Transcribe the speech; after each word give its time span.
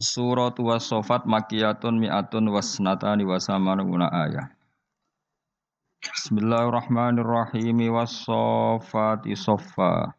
Surat 0.00 0.56
was-sofat 0.56 1.28
makiyatun 1.28 2.00
mi'atun 2.00 2.48
wasnatani 2.48 3.28
wasamanuna 3.28 4.08
ayah. 4.08 4.48
Bismillahirrahmanirrahim 6.00 7.92
was-sofati 7.92 9.36
soffa. 9.36 10.16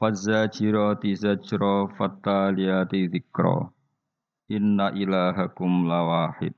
Fazzajirati 0.00 1.12
zajra 1.12 1.92
fattaliyati 1.92 3.12
dzikra. 3.12 3.68
Inna 4.48 4.96
ilahakum 4.96 5.84
lawahid. 5.84 6.56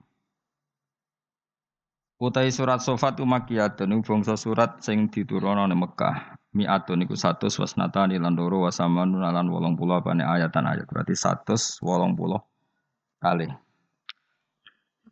Utai 2.23 2.55
surat 2.55 2.79
sofat 2.79 3.19
umakiyatun 3.19 3.99
bangsa 4.07 4.39
surat 4.39 4.79
sing 4.79 5.11
diturunkan 5.11 5.75
di 5.75 5.75
Mekah 5.75 6.39
mi'atun 6.55 7.03
iku 7.03 7.19
100 7.19 7.51
wasnatani 7.51 8.15
lan 8.23 8.39
loro 8.39 8.63
wasamanun 8.63 9.27
lan 9.27 9.51
80 9.51 9.75
apane 9.91 10.23
ayatan 10.23 10.71
ayat 10.71 10.87
berarti 10.87 11.19
180 11.19 11.83
kali. 13.19 13.51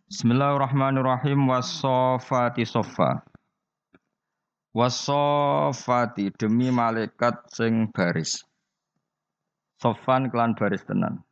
Bismillahirrahmanirrahim 0.07 1.51
wasofati 1.51 2.63
sofa. 2.63 3.27
Wasofati 4.71 6.31
demi 6.39 6.71
malaikat 6.71 7.43
sing 7.51 7.91
baris. 7.91 8.39
Sofan 9.83 10.31
kelan 10.31 10.55
baris 10.55 10.87
tenan. 10.87 11.27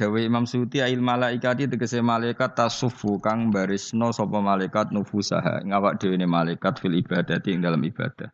Dawe 0.00 0.16
Imam 0.24 0.48
Suti 0.48 0.80
ail 0.80 1.04
malaikati 1.04 1.68
tegese 1.68 2.00
malaikat 2.00 2.56
tasufu 2.56 3.20
kang 3.20 3.52
barisno 3.52 4.16
sapa 4.16 4.40
malaikat 4.40 4.96
nufusaha 4.96 5.60
ngawak 5.60 6.00
dhewe 6.00 6.16
malaikat 6.24 6.80
fil 6.80 6.96
ibadati 6.96 7.52
ing 7.52 7.60
dalam 7.60 7.84
ibadah. 7.84 8.32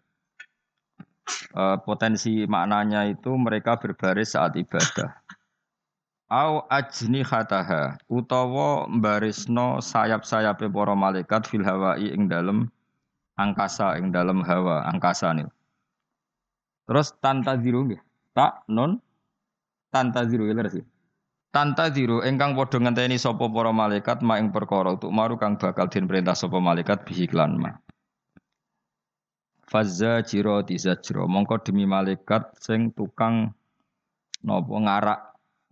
E, 1.50 1.62
potensi 1.82 2.46
maknanya 2.46 3.10
itu 3.10 3.34
mereka 3.34 3.82
berbaris 3.82 4.38
saat 4.38 4.54
ibadah. 4.54 5.10
Au 6.30 6.70
ajni 6.70 7.26
khataha 7.26 7.98
utawa 8.06 8.86
barisno 8.86 9.82
sayap-sayape 9.82 10.70
para 10.70 10.94
malaikat 10.94 11.50
fil 11.50 11.66
hawai 11.66 11.98
ing 11.98 12.30
dalam 12.30 12.70
angkasa 13.34 13.98
ing 13.98 14.14
dalam 14.14 14.46
hawa 14.46 14.86
angkasa 14.86 15.34
nih. 15.34 15.50
Terus 16.86 17.10
tanta 17.18 17.58
ziru 17.58 17.90
nggih. 17.90 17.98
Tak 18.38 18.70
non 18.70 19.02
tanta 19.90 20.22
ziru 20.30 20.46
ya 20.46 20.54
sih. 20.70 20.86
Tanta 21.54 21.88
diru 21.88 22.20
engkang 22.20 22.52
padha 22.52 22.78
ngenteni 22.82 23.16
sapa 23.16 23.48
para 23.48 23.72
malaikat 23.72 24.20
ma 24.20 24.36
ing 24.36 24.52
perkara 24.52 24.92
untuk 24.94 25.08
maru 25.08 25.40
kang 25.40 25.56
bakal 25.56 25.88
den 25.88 26.04
perintah 26.04 26.36
sapa 26.36 26.60
malaikat 26.60 27.08
bihi 27.08 27.30
klan 27.30 27.56
ma. 27.56 27.72
Fazza 29.66 30.22
jiro 30.22 30.62
tizajro 30.62 31.26
mongko 31.26 31.58
demi 31.64 31.88
malaikat 31.88 32.54
sing 32.62 32.94
tukang 32.94 33.50
napa 34.46 34.74
ngarak 34.78 35.20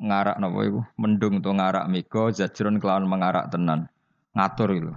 ngarak 0.03 0.37
napa 0.43 0.59
iku 0.67 0.81
mendung 0.99 1.39
to 1.39 1.55
ngarak 1.55 1.87
mega 1.87 2.33
zajron 2.35 2.83
kelawan 2.83 3.07
mengarak 3.07 3.47
tenan 3.55 3.87
ngatur 4.35 4.71
itu. 4.75 4.93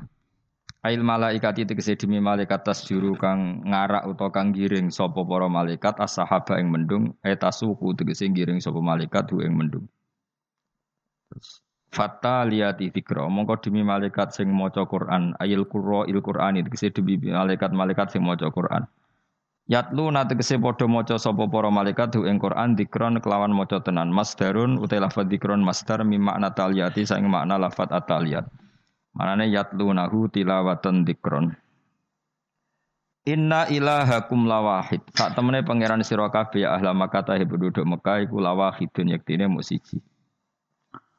Ail 0.85 1.03
malaikat 1.03 1.67
itu 1.67 1.73
demi 1.99 2.23
malaikat 2.23 2.63
tas 2.63 2.85
juru 2.87 3.17
kang 3.19 3.65
ngarak 3.67 4.07
utawa 4.07 4.31
kang 4.31 4.55
giring 4.55 4.87
sapa 4.87 5.19
para 5.25 5.51
malaikat 5.51 5.99
as-sahaba 5.99 6.57
ing 6.63 6.71
mendung 6.71 7.11
etasuku 7.27 7.91
tegese 7.97 8.31
giring 8.31 8.63
sapa 8.63 8.79
malaikat 8.79 9.27
ing 9.35 9.51
mendung. 9.51 9.85
Fata 11.87 12.43
liyati 12.43 12.91
fikra 12.91 13.25
mongko 13.31 13.63
demi 13.63 13.81
malaikat 13.81 14.35
sing 14.35 14.51
maca 14.51 14.83
Quran. 14.85 15.33
Ayil 15.39 15.63
qurra 15.65 16.03
il 16.05 16.19
Qur'an 16.21 16.59
tegese 16.59 16.91
demi 16.93 17.17
malaikat-malaikat 17.17 18.13
sing 18.13 18.21
maca 18.21 18.51
Quran. 18.51 18.83
Yatlu 19.67 20.07
nate 20.15 20.39
kese 20.39 20.55
padha 20.63 20.87
maca 20.87 21.19
sapa 21.19 21.43
para 21.51 21.67
malaikat 21.67 22.15
hu 22.15 22.23
ing 22.23 22.39
Quran 22.39 22.79
dikron 22.79 23.19
kelawan 23.19 23.51
maca 23.51 23.83
tenan. 23.83 24.11
Masdarun 24.15 24.79
utai 24.79 25.03
lafadz 25.03 25.27
dikron 25.27 25.59
masdar 25.59 26.07
mi 26.07 26.15
makna 26.15 26.55
taliyati 26.55 27.03
saing 27.03 27.27
makna 27.27 27.59
lafadz 27.59 27.91
ataliyat 27.91 28.47
manane 29.17 29.51
yatlu 29.51 29.91
nahu 29.91 30.31
tilawatan 30.31 31.03
dikron 31.03 31.51
Inna 33.27 33.67
ilahakum 33.67 34.47
lawahid. 34.47 35.03
Sak 35.11 35.35
temene 35.35 35.59
pangeran 35.59 35.99
sira 35.99 36.31
kabeh 36.31 36.63
ya 36.63 36.79
ahla 36.79 36.95
Makkah 36.95 37.35
penduduk 37.43 37.83
Mekah 37.83 38.23
iku 38.23 38.39
lawahidun 38.39 39.11
yektine. 39.11 39.51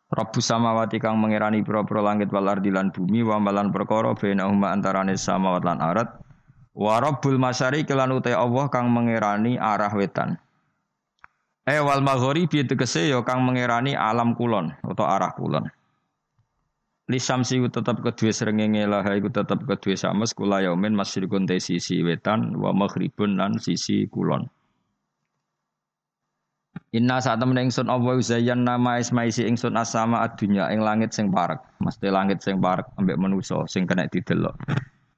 Rabbus 0.08 0.48
samawati 0.48 0.96
kang 1.04 1.20
mengerani 1.20 1.60
pira-pira 1.60 2.00
langit 2.00 2.32
wal 2.32 2.48
ardi 2.48 2.72
lan 2.72 2.88
bumi 2.88 3.20
wa 3.20 3.36
malan 3.36 3.69
perkara 3.69 4.16
bainahuma 4.16 4.72
antarane 4.72 5.12
samawat 5.20 5.69
lan 5.69 5.84
arat. 5.84 6.08
Wa 6.72 6.96
rabbul 6.96 7.36
masyariqi 7.36 7.92
lan 7.92 8.16
uta 8.16 8.32
Allah 8.32 8.72
kang 8.72 8.88
mengerani 8.88 9.60
arah 9.60 9.92
wetan. 9.92 10.41
E 11.69 11.76
wal 11.84 12.00
maghribi 12.00 12.64
tegese 12.64 13.04
ya 13.12 13.20
kang 13.20 13.44
mengerani 13.44 13.92
alam 13.92 14.32
kulon 14.32 14.72
atau 14.80 15.04
arah 15.04 15.36
kulon. 15.36 15.69
Lisamsi 17.08 17.60
ku 17.60 17.69
tetap 17.69 18.00
kedua 18.00 18.32
serengenge 18.32 18.88
lah 18.88 19.04
iku 19.12 19.28
tetap 19.28 19.64
kedua 19.64 19.96
sames 19.96 20.32
kula 20.32 20.64
yaumin 20.64 20.96
masyriqun 20.96 21.44
te 21.44 21.60
sisi 21.60 22.00
wetan 22.00 22.56
wa 22.56 22.72
maghribun 22.72 23.36
lan 23.36 23.56
sisi 23.60 24.08
kulon 24.08 24.48
Inna 26.97 27.21
saat 27.21 27.37
temen 27.37 27.69
ingsun 27.69 27.93
Allah 27.93 28.17
zayyan 28.25 28.65
nama 28.65 28.97
ismaisi 28.97 29.45
ingsun 29.45 29.77
asama 29.77 30.25
adunya 30.25 30.73
ing 30.73 30.81
langit 30.81 31.12
sing 31.12 31.29
parek. 31.29 31.61
Mesti 31.84 32.09
langit 32.09 32.41
sing 32.41 32.65
parek 32.65 32.89
ambek 32.97 33.21
manusa 33.21 33.69
sing 33.69 33.84
kena 33.84 34.09
didelok. 34.09 34.56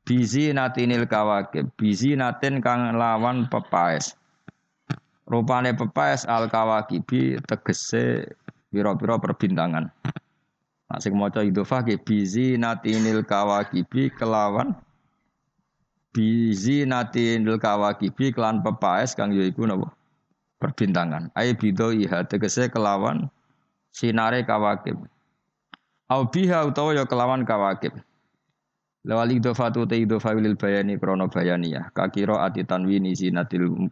Bizi 0.02 0.50
natinil 0.50 1.06
kawakib. 1.06 1.70
Bizi 1.78 2.18
natin 2.18 2.58
kang 2.58 2.98
lawan 2.98 3.46
pepaes. 3.46 4.18
Rupane 5.30 5.70
pepaes 5.78 6.26
al 6.26 6.50
kawakibi 6.50 7.38
tegese 7.46 8.26
pira-pira 8.74 9.22
perbintangan. 9.22 9.86
Nah, 10.90 10.98
sing 10.98 11.14
maca 11.14 11.46
idhofah 11.46 11.86
ke 11.86 12.02
bizi 12.02 12.58
natinil 12.58 13.22
kawakibi 13.22 14.10
kelawan 14.10 14.74
bizi 16.10 16.82
natinil 16.82 17.62
kawakibi 17.62 18.34
kelan 18.34 18.58
pepaes 18.58 19.14
kang 19.14 19.30
yaiku 19.30 19.70
napa? 19.70 19.94
Perbintangan. 20.60 21.32
Ai 21.32 21.56
bido 21.56 21.88
iha 21.90 22.22
tegese 22.28 22.68
kelawan 22.68 23.32
sinare 23.88 24.44
kawakib. 24.44 25.00
Au 26.12 26.28
biha 26.28 26.68
utawa 26.68 26.92
ya 26.94 27.08
kelawan 27.08 27.48
kawakib. 27.48 27.96
Lawal 29.08 29.32
idhofatu 29.32 29.88
te 29.88 29.96
idhofa 29.96 30.36
lil 30.36 30.60
bayani 30.60 31.00
krono 31.00 31.32
bayaniyah. 31.32 31.88
Kakira 31.96 32.44
ati 32.44 32.68
tanwini 32.68 33.16
zinatil 33.16 33.88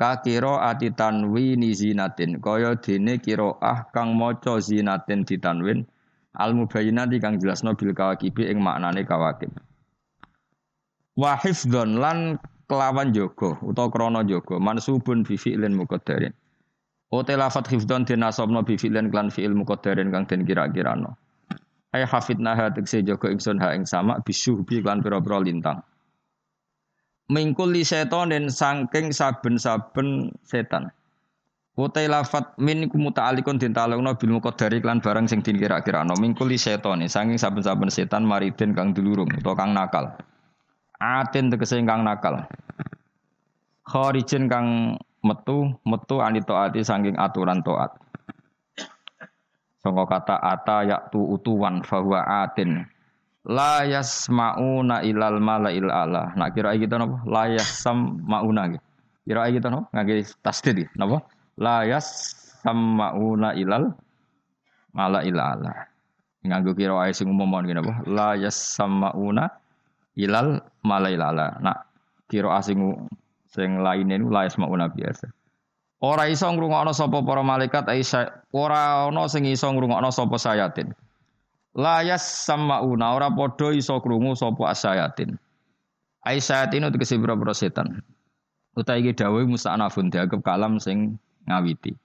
kakira 0.00 0.64
ati 0.72 0.96
tanwini 0.96 1.76
zinatin 1.76 2.40
kaya 2.40 2.72
dene 2.80 3.20
ah 3.60 3.84
kang 3.92 4.16
maca 4.16 4.56
zinatin 4.56 5.28
ditanwin 5.28 5.84
al 6.36 6.52
mubayyinati 6.56 7.20
kang 7.20 7.40
jelasno 7.40 7.76
bil 7.76 7.92
kawakibi 7.92 8.48
ing 8.48 8.60
maknane 8.60 9.04
kawakib. 9.04 9.52
Wa 11.16 11.36
hifdzon 11.36 11.96
lan 12.00 12.40
kelawan 12.66 13.14
jogo 13.14 13.54
utawa 13.62 13.88
krana 13.90 14.20
jogo 14.26 14.58
mansubun 14.58 15.22
bi 15.22 15.38
fi'lin 15.38 15.74
muqaddarin. 15.78 16.34
Ote 17.14 17.38
lafat 17.38 17.70
hifdon 17.70 18.02
dinasabna 18.02 18.66
bi 18.66 18.74
fi'lin 18.74 19.10
klan 19.14 19.30
fi'il 19.30 19.54
muqaddarin 19.54 20.10
kang 20.10 20.26
den 20.26 20.42
kira-kirano. 20.42 21.14
Ay 21.94 22.02
hafidna 22.02 22.58
ha 22.58 22.66
tekse 22.74 23.06
jogo 23.06 23.30
ingsun 23.30 23.62
ha 23.62 23.70
ing 23.72 23.86
sama 23.86 24.18
bisuhbi 24.26 24.82
klan 24.82 25.00
pira-pira 25.02 25.38
lintang. 25.38 25.86
Mingkul 27.30 27.74
li 27.74 27.82
setonin 27.82 28.50
sangking 28.50 29.10
saben-saben 29.14 30.30
setan. 30.46 30.90
Ote 31.76 32.02
lafat 32.08 32.58
min 32.58 32.88
kumuta'alikun 32.90 33.58
din 33.62 33.74
talungna 33.74 34.14
bil 34.18 34.34
muqaddari 34.38 34.82
klan 34.82 34.98
barang 34.98 35.30
sing 35.30 35.42
din 35.42 35.58
kira-kirano. 35.58 36.18
Mingkul 36.18 36.50
li 36.50 36.58
setonin 36.58 37.06
sangking 37.06 37.38
saben-saben 37.38 37.90
setan 37.90 38.26
maridin 38.26 38.74
kang 38.74 38.90
dulurung 38.90 39.30
utawa 39.30 39.54
kang 39.54 39.70
nakal 39.70 40.18
Atin 40.96 41.52
tegese 41.52 41.76
kang 41.84 42.02
nakal. 42.04 42.48
Kharijin 43.86 44.48
kang 44.48 44.96
metu 45.22 45.76
metu 45.84 46.18
anito 46.24 46.56
ati 46.56 46.80
saking 46.82 47.14
aturan 47.20 47.60
taat. 47.60 47.94
Sangka 49.84 50.04
kata 50.08 50.36
ata 50.42 50.82
yaktu 50.82 51.20
utuwan 51.20 51.84
fahuwa 51.86 52.24
atin. 52.42 52.82
La 53.46 53.86
yasmauna 53.86 55.06
ilal 55.06 55.38
malail 55.38 55.86
ala. 55.86 56.34
Nak 56.34 56.50
kira 56.58 56.74
kita 56.74 56.98
napa? 56.98 57.22
La 57.30 57.46
yasam 57.46 58.18
mauna 58.26 58.74
gitu. 58.74 58.82
Kira 59.22 59.46
kita 59.54 59.70
napa? 59.70 59.86
Ngage 59.94 60.34
tasdid 60.42 60.90
napa? 60.98 61.22
La 61.56 61.86
yasma'una 61.86 63.54
ilal 63.54 63.94
mala 64.90 65.22
ilala. 65.22 65.86
Nganggo 66.42 66.74
kira 66.74 66.98
ae 67.06 67.14
sing 67.14 67.30
umum 67.30 67.54
ngene 67.54 67.80
apa? 67.86 67.94
La 68.10 68.34
yasma'una 68.34 69.46
ilal 70.18 70.60
mala 70.86 71.10
ilala. 71.10 71.58
Nak 71.58 71.90
kira 72.30 72.54
asing 72.54 73.10
sing 73.50 73.82
lainnya 73.82 74.22
niku 74.22 74.30
la 74.30 74.46
yasma'una 74.46 74.86
biasa. 74.94 75.26
Ora 75.98 76.30
iso 76.30 76.46
ngrungokno 76.46 76.92
sapa 76.92 77.24
para 77.24 77.40
malaikat 77.40 77.88
Aisyah, 77.88 78.52
ora 78.54 79.08
ana 79.08 79.26
sing 79.26 79.48
iso 79.48 79.66
ngrungokno 79.66 80.14
sapa 80.14 80.38
sayatin. 80.38 80.94
Layas 81.76 82.22
samauna 82.22 83.18
ora 83.18 83.28
padha 83.28 83.74
iso 83.74 83.98
krungu 83.98 84.38
sapa 84.38 84.70
asayatin. 84.70 85.34
Aisayatin 86.24 86.88
itu 86.88 86.96
kesibra 87.00 87.34
setan. 87.52 88.00
Utai 88.76 89.00
iki 89.00 89.16
dawuh 89.16 89.44
musta'nafun 89.48 90.12
dianggap 90.12 90.44
kalam 90.44 90.76
sing 90.76 91.16
ngawiti. 91.48 91.96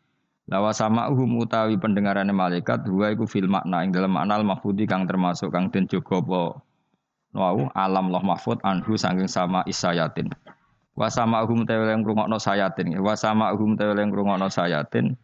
Lawa 0.51 0.75
sama 0.75 1.07
uhum 1.07 1.39
utawi 1.43 1.79
pendengarannya 1.79 2.35
malaikat 2.35 2.83
dua 2.83 3.15
iku 3.15 3.23
fil 3.23 3.47
makna 3.47 3.83
ing 3.87 3.95
dalam 3.95 4.11
makna 4.11 4.39
al 4.39 4.45
mahfudi 4.47 4.83
kang 4.83 5.07
termasuk 5.07 5.51
kang 5.51 5.71
den 5.71 5.87
jaga 5.87 6.19
apa 6.19 6.59
alam 7.33 8.11
loh 8.11 8.23
mahfud 8.23 8.59
anhu 8.67 8.99
saking 8.99 9.31
sama 9.31 9.63
isayatin. 9.63 10.31
Wa 10.91 11.07
sama 11.07 11.47
hum 11.47 11.63
tewel 11.63 11.87
yang 11.87 12.03
no 12.03 12.35
sayatin. 12.35 12.91
Wa 12.99 13.15
sama 13.15 13.55
hum 13.55 13.79
tewel 13.79 13.95
yang 13.95 14.11
no 14.11 14.47
sayatin. 14.51 15.15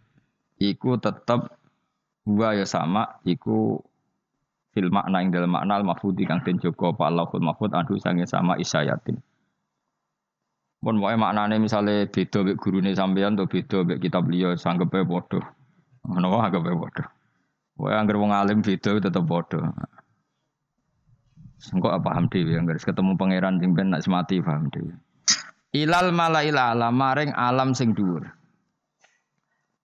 Iku 0.57 0.98
tetep 0.98 1.51
gua 2.24 2.56
ya 2.56 2.63
sama. 2.63 3.19
Iku 3.27 3.83
fil 4.71 4.88
makna 4.94 5.19
yang 5.19 5.36
dalam 5.36 5.51
makna 5.51 5.83
al-mahfudi 5.83 6.24
kang 6.24 6.39
den 6.45 6.62
joko 6.63 6.95
apa 6.95 7.12
Allahul 7.12 7.44
mahfud 7.44 7.75
anhu 7.75 8.00
sange 8.00 8.24
sama 8.24 8.56
isayatin. 8.56 9.19
Pun 10.77 11.01
wae 11.01 11.18
maknane 11.18 11.59
misale 11.59 12.07
beda 12.07 12.45
mek 12.45 12.62
gurune 12.62 12.94
sampean 12.94 13.36
to 13.36 13.50
beda 13.50 13.83
mek 13.83 14.00
kitab 14.00 14.30
liya 14.30 14.56
sanggepe 14.56 15.04
padha. 15.04 15.42
Ngono 16.07 16.25
wae 16.31 16.42
anggepe 16.48 16.71
padha. 16.71 17.04
Wae 17.75 17.94
anggere 17.98 18.18
wong 18.21 18.31
alim 18.31 18.63
beda 18.63 19.01
tetep 19.01 19.25
padha. 19.25 19.74
Engkau 21.74 21.89
apa 21.89 22.13
paham 22.13 22.30
dhewe 22.30 22.54
anggere 22.54 22.77
ketemu 22.77 23.18
pangeran 23.18 23.57
sing 23.57 23.74
ben 23.74 23.89
nak 23.89 24.06
semati 24.06 24.38
paham 24.39 24.69
dhewe. 24.69 24.94
Ilal 25.74 26.13
malail 26.13 26.56
alam 26.56 26.94
maring 26.94 27.33
alam 27.33 27.74
sing 27.74 27.98
dhuwur. 27.98 28.24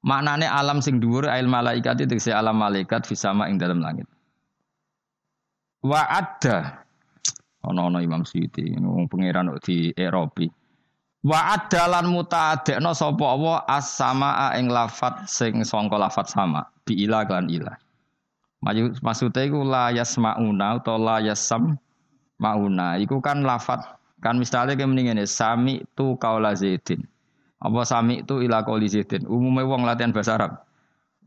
Maknane 0.06 0.46
alam 0.46 0.80
sing 0.84 1.02
dhuwur 1.02 1.28
ail 1.28 1.50
malaikat 1.50 2.00
itu 2.00 2.16
tegese 2.16 2.31
alam 2.31 2.62
malaikat 2.62 3.04
fisama 3.04 3.50
ing 3.50 3.58
dalam 3.58 3.81
langit. 3.81 4.08
Wa 5.84 6.08
ada 6.08 6.86
ana-ana 7.64 8.00
Imam 8.00 8.24
Suyuti 8.24 8.75
wong 8.80 9.12
pangeran 9.12 9.52
di 9.64 9.92
Eropi. 9.96 10.48
Wa 11.24 11.56
ada 11.56 11.88
lan 11.88 12.12
mutaadekno 12.12 12.92
sapa 12.92 13.24
Allah 13.24 13.64
as-samaa 13.68 14.60
ing 14.60 14.68
lafat 14.68 15.24
sing 15.28 15.64
sangka 15.64 15.96
lafat 15.96 16.28
sama 16.28 16.68
bi 16.84 17.00
ila 17.08 17.24
kan 17.24 17.48
ila. 17.48 17.75
Maksudnya 19.04 19.44
iku 19.44 19.62
la 19.68 19.92
yasmauna 19.92 20.80
utawa 20.80 21.00
la 21.00 21.15
yasam 21.19 21.75
mauna 22.39 22.95
iku 22.98 23.19
kan 23.19 23.44
lafat 23.44 23.83
Kan 24.24 24.39
misalnya 24.39 24.80
kayak 24.80 24.88
mendingan 24.88 25.19
ya, 25.19 25.27
sami 25.27 25.83
tu 26.00 26.15
kaula 26.15 26.56
zaidin. 26.56 27.04
Apa 27.60 27.83
sami 27.83 28.24
tu 28.24 28.39
ila 28.39 28.63
kauli 28.63 28.88
zaidin. 28.88 29.27
Umumnya 29.27 29.68
wong 29.68 29.83
latihan 29.83 30.15
bahasa 30.15 30.39
Arab. 30.39 30.63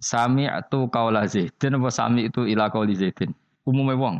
Sami 0.00 0.48
tu 0.72 0.88
kaula 0.88 1.28
zaidin. 1.28 1.76
Apa 1.76 1.92
sami 1.92 2.32
itu 2.32 2.48
ila 2.48 2.72
kauli 2.72 2.96
zaidin. 2.96 3.36
Umumnya 3.68 4.00
wong. 4.00 4.16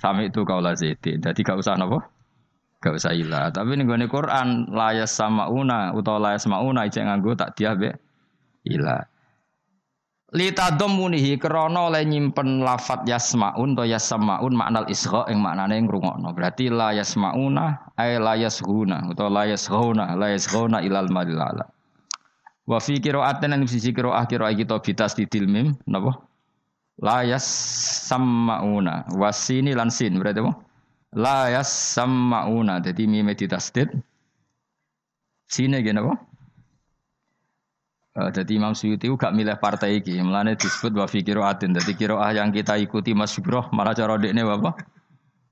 Sami 0.00 0.32
tu 0.32 0.48
kaula 0.48 0.72
zaidin. 0.72 1.20
Jadi 1.20 1.44
gak 1.44 1.60
usah 1.60 1.76
apa? 1.76 2.08
Gak 2.80 2.96
usah 2.96 3.12
ilah. 3.12 3.52
Tapi 3.52 3.76
nih 3.76 3.84
gue 3.84 4.08
Quran 4.08 4.72
layas 4.72 5.12
sama 5.12 5.52
una 5.52 5.92
atau 5.92 6.16
layas 6.16 6.40
sama 6.40 6.64
una 6.64 6.88
ijek 6.88 7.04
nganggo 7.04 7.36
tak 7.36 7.52
dia 7.52 7.76
be 7.76 7.92
ilah. 8.64 9.04
Lita 10.30 10.70
munihi 10.86 11.34
krono 11.42 11.90
le 11.90 12.06
nyimpen 12.06 12.62
lafat 12.62 13.02
yasmaun 13.02 13.74
to 13.74 13.82
yasmaun 13.82 14.54
maknal 14.54 14.86
isra 14.86 15.26
ing 15.26 15.42
maknane 15.42 15.82
ngrungokno. 15.82 16.30
Berarti 16.30 16.70
la 16.70 16.94
yasmauna 16.94 17.90
ay 17.98 18.22
la 18.22 18.38
yashuna 18.38 19.10
utawa 19.10 19.42
la 19.42 19.42
yashuna 19.50 20.14
la 20.14 20.30
yashuna 20.30 20.86
ilal 20.86 21.10
madilala. 21.10 21.66
Wa 22.62 22.78
fi 22.78 23.02
qira'atin 23.02 23.58
an 23.58 23.66
sisi 23.66 23.90
qira'ah 23.90 24.30
qira'ah 24.30 24.54
kita 24.54 24.78
bitas 24.78 25.18
didil 25.18 25.50
mim 25.50 25.74
napa? 25.90 26.22
La 27.02 27.26
yasmauna 27.26 29.10
wasini 29.18 29.74
lan 29.74 29.90
sin 29.90 30.14
berarti 30.14 30.46
apa? 30.46 30.54
La 31.18 31.50
yasmauna 31.50 32.78
dadi 32.78 33.10
mime 33.10 33.34
ditasdid. 33.34 33.90
Sine 35.50 35.82
gene 35.82 36.06
apa? 36.06 36.29
Uh, 38.20 38.28
jadi 38.28 38.60
Imam 38.60 38.76
Suyuti 38.76 39.08
gak 39.08 39.32
milih 39.32 39.56
partai 39.56 40.04
iki, 40.04 40.20
melane 40.20 40.52
disebut 40.52 40.92
wa 40.92 41.08
fi 41.08 41.24
qiraatin. 41.24 41.72
Dadi 41.72 41.96
qiraah 41.96 42.36
yang 42.36 42.52
kita 42.52 42.76
ikuti 42.76 43.16
Mas 43.16 43.32
Subroh 43.32 43.72
malah 43.72 43.96
cara 43.96 44.20
dekne 44.20 44.44
apa? 44.44 44.76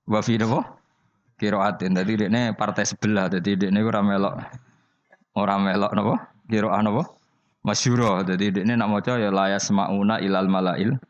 Wa 0.04 0.20
fi 0.20 0.36
napa? 0.36 0.76
Qiraatin. 1.40 1.96
Dadi 1.96 2.28
dekne 2.28 2.52
partai 2.52 2.84
sebelah. 2.84 3.32
Dadi 3.32 3.56
dekne 3.56 3.80
ora 3.80 4.04
melok 4.04 4.34
ora 5.32 5.56
melok 5.56 5.92
napa? 5.96 6.14
Qiraah 6.44 6.80
napa? 6.84 7.08
Masyura. 7.64 8.20
Dadi 8.20 8.52
dekne 8.52 8.76
nak 8.76 8.92
maca 8.92 9.16
ya 9.16 9.32
la 9.32 9.48
yasmauna 9.48 10.20
ilal 10.20 10.52
malail. 10.52 11.00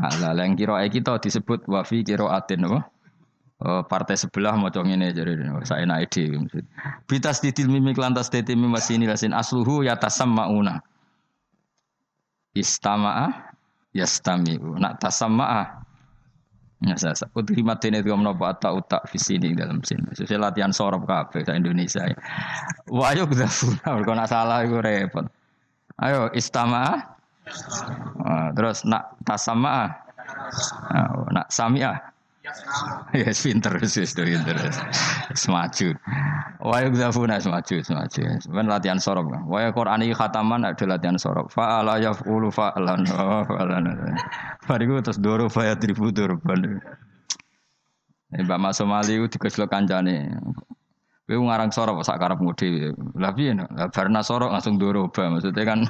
Ala 0.00 0.32
yang 0.40 0.56
qiraah 0.56 0.88
kita 0.88 1.20
disebut 1.20 1.68
wa 1.68 1.84
fi 1.84 2.00
qiraatin 2.00 2.64
napa? 2.64 2.88
Oh, 3.64 3.80
partai 3.86 4.18
sebelah 4.18 4.58
mau 4.58 4.68
ngene 4.68 5.14
jadi 5.14 5.40
saya 5.62 5.86
naik 5.86 6.10
di 6.10 6.26
bitas 7.06 7.38
titil 7.38 7.70
mimik 7.70 7.96
lantas 7.96 8.26
tete 8.26 8.52
masih 8.52 8.98
ini 8.98 9.06
lasin 9.06 9.30
asluhu 9.30 9.86
ya 9.86 9.94
tasam 9.94 10.34
mauna 10.34 10.82
istama'a 12.54 13.54
yastami'u 13.92 14.78
nak 14.78 15.02
tasama'a 15.02 15.84
Ya 16.84 17.00
saya 17.00 17.16
sebut 17.16 17.48
terima 17.48 17.80
ini 17.80 18.04
itu 18.04 18.12
menopo 18.12 18.44
atau 18.44 18.76
utak 18.76 19.08
visi 19.08 19.40
ini 19.40 19.56
dalam 19.56 19.80
sini. 19.80 20.12
Sesuai 20.12 20.36
latihan 20.36 20.68
sorop 20.68 21.08
kafe 21.08 21.40
di 21.40 21.56
Indonesia. 21.56 22.04
Wah 22.92 23.16
ayo 23.16 23.24
kita 23.24 23.48
kalau 23.80 24.12
nak 24.12 24.28
salah 24.28 24.60
itu 24.68 24.76
repot. 24.84 25.24
Ayo 25.96 26.28
istama'a. 26.36 27.16
terus 28.52 28.84
nak 28.84 29.16
tasama'a. 29.24 29.86
Nak 31.32 31.48
sami'a. 31.48 32.13
Ya 32.44 33.32
yes, 33.32 33.40
pinter 33.40 33.72
wis 33.80 33.96
pinter. 33.96 34.56
Semaju. 35.32 35.96
Wa 36.60 36.84
yakzafuna 36.84 37.40
semaju 37.40 37.80
semaju. 37.80 38.20
Ben 38.52 38.68
latihan 38.68 39.00
sorop. 39.00 39.32
Wa 39.48 39.72
Qur'an 39.72 40.04
iki 40.04 40.12
khataman 40.12 40.60
ada 40.68 40.84
latihan 40.84 41.16
sorop. 41.16 41.48
Fa'ala 41.48 41.96
yaf'ulu 42.04 42.52
fa'lan 42.52 43.08
fa'lan. 43.08 43.84
Bariku 44.68 45.00
terus 45.00 45.16
doro 45.24 45.48
fa 45.48 45.72
yadribu 45.72 46.12
durban. 46.12 46.84
Mbak 48.36 48.58
Mas 48.60 48.76
Somali 48.76 49.16
itu 49.16 49.40
dikeslo 49.40 49.64
kancane. 49.64 50.36
Kowe 51.24 51.40
ngarang 51.40 51.72
sorop 51.72 52.04
sak 52.04 52.20
karepmu 52.20 52.52
dhewe. 52.60 52.92
Lah 53.16 53.32
piye? 53.32 53.56
Barna 53.88 54.20
sorop 54.20 54.52
langsung 54.52 54.76
doro 54.76 55.08
ba. 55.08 55.32
Maksudnya 55.32 55.64
kan 55.64 55.88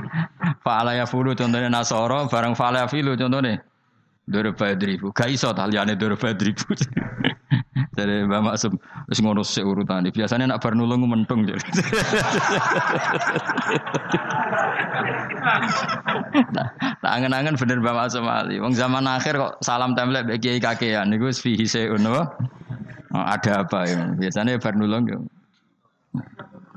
fa'ala 0.66 0.92
yaf'ulu 1.00 1.32
contohnya 1.32 1.72
nasoro 1.72 2.28
bareng 2.28 2.52
fa'ala 2.52 2.84
yafilu 2.84 3.16
contohnya. 3.16 3.64
Doro 4.26 4.50
badribu. 4.50 5.14
Gak 5.14 5.30
iso 5.30 5.54
ta 5.54 5.70
liyane 5.70 5.94
doro 5.94 6.18
badribu. 6.18 6.74
Jadi 7.96 8.28
Mbak 8.28 8.42
Maksum 8.44 8.76
wis 9.08 9.22
ngono 9.24 9.40
sik 9.40 9.64
urutane. 9.64 10.12
Biasanya 10.12 10.52
nak 10.52 10.60
bar 10.60 10.76
nulung 10.76 11.08
mentung 11.08 11.46
nah, 16.52 16.68
angen-angen 17.06 17.56
bener 17.56 17.80
Mbak 17.80 17.96
Maksum 17.96 18.28
Ali. 18.28 18.60
Wong 18.60 18.76
zaman 18.76 19.08
akhir 19.08 19.40
kok 19.40 19.62
salam 19.64 19.96
template 19.96 20.28
mbek 20.28 20.44
kiai 20.44 20.60
kakean 20.60 21.08
niku 21.08 21.32
fihi 21.32 21.64
seun 21.64 22.04
oh, 22.04 22.26
ada 23.14 23.64
apa 23.64 23.88
ya? 23.88 24.12
Biasanya 24.12 24.60
bar 24.60 24.76
nulung 24.76 25.08
yo. 25.08 25.18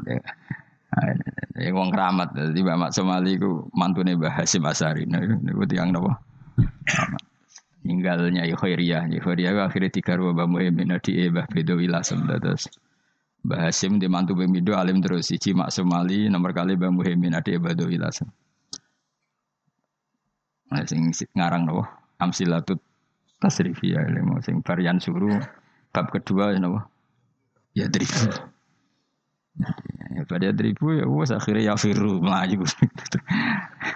Ya. 0.07 0.21
Ya, 1.59 1.75
wong 1.75 1.91
keramat, 1.91 2.31
jadi 2.31 2.59
Mbak 2.63 2.77
Maksum 2.87 3.11
Ali 3.11 3.35
ku 3.35 3.67
mantune 3.75 4.15
Mbah 4.15 4.31
Hasim 4.39 4.63
Asari. 4.63 5.03
Niku 5.03 5.67
tiang 5.67 5.91
napa? 5.91 6.15
Ninggalnya 7.83 8.43
Khairiyah. 8.43 9.07
Khairiyah 9.23 9.67
akhirnya 9.67 9.91
tiga 9.91 10.19
ruang 10.19 10.35
Mbah 10.35 10.47
Muhyiddin 10.51 10.91
di 10.99 11.31
Mbah 11.31 11.47
Bedo 11.47 11.79
Wilasem 11.79 12.27
terus. 12.27 12.67
Mbah 13.47 13.71
di 13.71 14.07
mantu 14.11 14.35
Bemido 14.35 14.75
alim 14.75 14.99
terus 14.99 15.31
siji 15.31 15.55
Maksum 15.55 15.87
Ali 15.95 16.27
nomor 16.27 16.51
kali 16.51 16.75
Mbah 16.75 16.91
Muhyiddin 16.91 17.39
di 17.39 17.55
Bedo 17.55 17.87
Wilasem. 17.87 18.27
Nah, 20.69 20.85
sing 20.85 21.09
ngarang 21.33 21.65
nopo 21.65 21.87
Amsilatut 22.21 22.77
Tasrifiyah 23.39 24.05
ilmu 24.05 24.43
sing 24.43 24.59
varian 24.61 24.99
suruh 24.99 25.39
bab 25.95 26.11
kedua 26.11 26.53
nopo 26.59 26.83
ya 27.71 27.87
drifu. 27.87 28.27
Ya, 30.09 30.23
pada 30.25 30.49
drifu 30.55 30.95
ya 30.95 31.05
wes 31.05 31.29
akhirnya 31.29 31.71
ya 31.71 31.73
firu 31.75 32.23
melaju. 32.23 32.63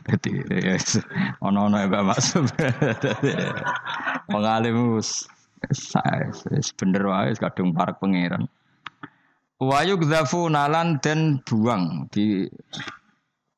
Jadi 0.08 0.32
ya 0.68 0.76
ono-ono 1.40 1.80
ya 1.80 1.88
Mbak 1.88 2.04
Maksum. 2.04 2.46
Mengalim 4.32 5.00
saya 5.72 6.30
bener 6.76 7.04
wae 7.08 7.32
kadung 7.40 7.72
parek 7.72 7.98
pangeran. 8.04 8.46
Wayu 9.64 9.96
gzafu 9.96 10.52
nalan 10.52 11.00
dan 11.00 11.40
buang 11.48 12.12
di 12.12 12.52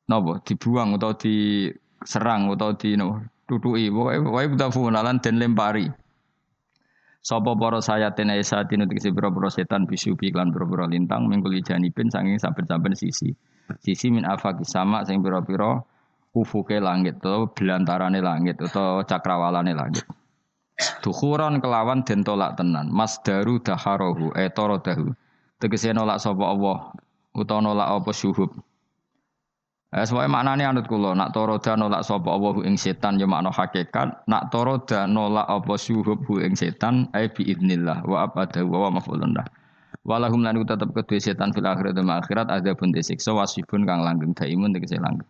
napa 0.06 0.38
dibuang 0.46 1.02
atau 1.02 1.18
diserang 1.18 2.54
atau 2.54 2.78
di 2.78 2.94
no, 2.94 3.26
tutuki 3.50 3.90
pokoke 3.90 4.22
pokoke 4.22 4.54
tafunalan 4.54 5.18
den 5.18 5.42
lempari 5.42 5.90
Sapa 7.26 7.58
para 7.58 7.82
sayatin 7.82 8.30
esa 8.38 8.62
tinu 8.70 8.86
tegese 8.86 9.10
pira-pira 9.10 9.50
setan 9.50 9.90
bisu 9.90 10.14
lan 10.38 10.54
pira-pira 10.54 10.86
lintang 10.86 11.26
mingkuli 11.26 11.66
janipin 11.66 12.06
sanging 12.14 12.38
saben-saben 12.38 12.94
sisi. 12.94 13.34
Sisi 13.82 14.14
min 14.14 14.30
afaqi 14.30 14.62
sama 14.62 15.02
sing 15.10 15.26
pira-pira 15.26 15.82
ufuke 16.38 16.78
langit 16.78 17.18
atau 17.26 17.50
belantarane 17.50 18.22
langit 18.22 18.62
atau 18.62 19.02
cakrawalane 19.02 19.74
langit. 19.74 20.06
Dukhuran 21.02 21.66
kelawan 21.66 22.06
den 22.06 22.22
tolak 22.22 22.62
tenan. 22.62 22.94
Masdaru 22.94 23.58
daharohu 23.58 24.30
etoro 24.38 24.78
dahu. 24.78 25.10
Tegese 25.58 25.98
nolak 25.98 26.22
sapa 26.22 26.46
Allah 26.46 26.94
utawa 27.34 27.74
nolak 27.74 27.90
apa 27.90 28.12
syuhub. 28.14 28.54
Eh, 29.96 30.04
semuanya 30.04 30.28
maknanya 30.28 30.76
anut 30.76 30.92
kulo, 30.92 31.16
nak 31.16 31.32
toroda 31.32 31.72
nolak 31.80 32.04
sapa 32.04 32.28
Allah 32.28 32.68
ing 32.68 32.76
setan 32.76 33.16
ya 33.16 33.24
makna 33.24 33.48
hakikat, 33.48 34.28
nak 34.28 34.52
toroda 34.52 35.08
nolak 35.08 35.48
apa 35.48 35.80
syuhub 35.80 36.20
hu 36.28 36.44
ing 36.44 36.52
setan 36.52 37.08
ai 37.16 37.32
bi 37.32 37.48
idnillah 37.48 38.04
wa 38.04 38.28
abada 38.28 38.60
wa 38.68 38.92
maf'ulun 38.92 39.32
lah. 39.32 39.48
Walahum 40.04 40.44
lan 40.44 40.60
tetep 40.68 40.92
kedue 40.92 41.24
setan 41.24 41.56
fil 41.56 41.64
akhirat 41.64 41.96
dan 41.96 42.12
akhirat 42.12 42.52
ada 42.52 42.76
pun 42.76 42.92
disiksa 42.92 43.32
wasibun 43.32 43.88
kang 43.88 44.04
langgeng 44.04 44.36
daimun 44.36 44.76
tegese 44.76 45.00
langgeng. 45.00 45.24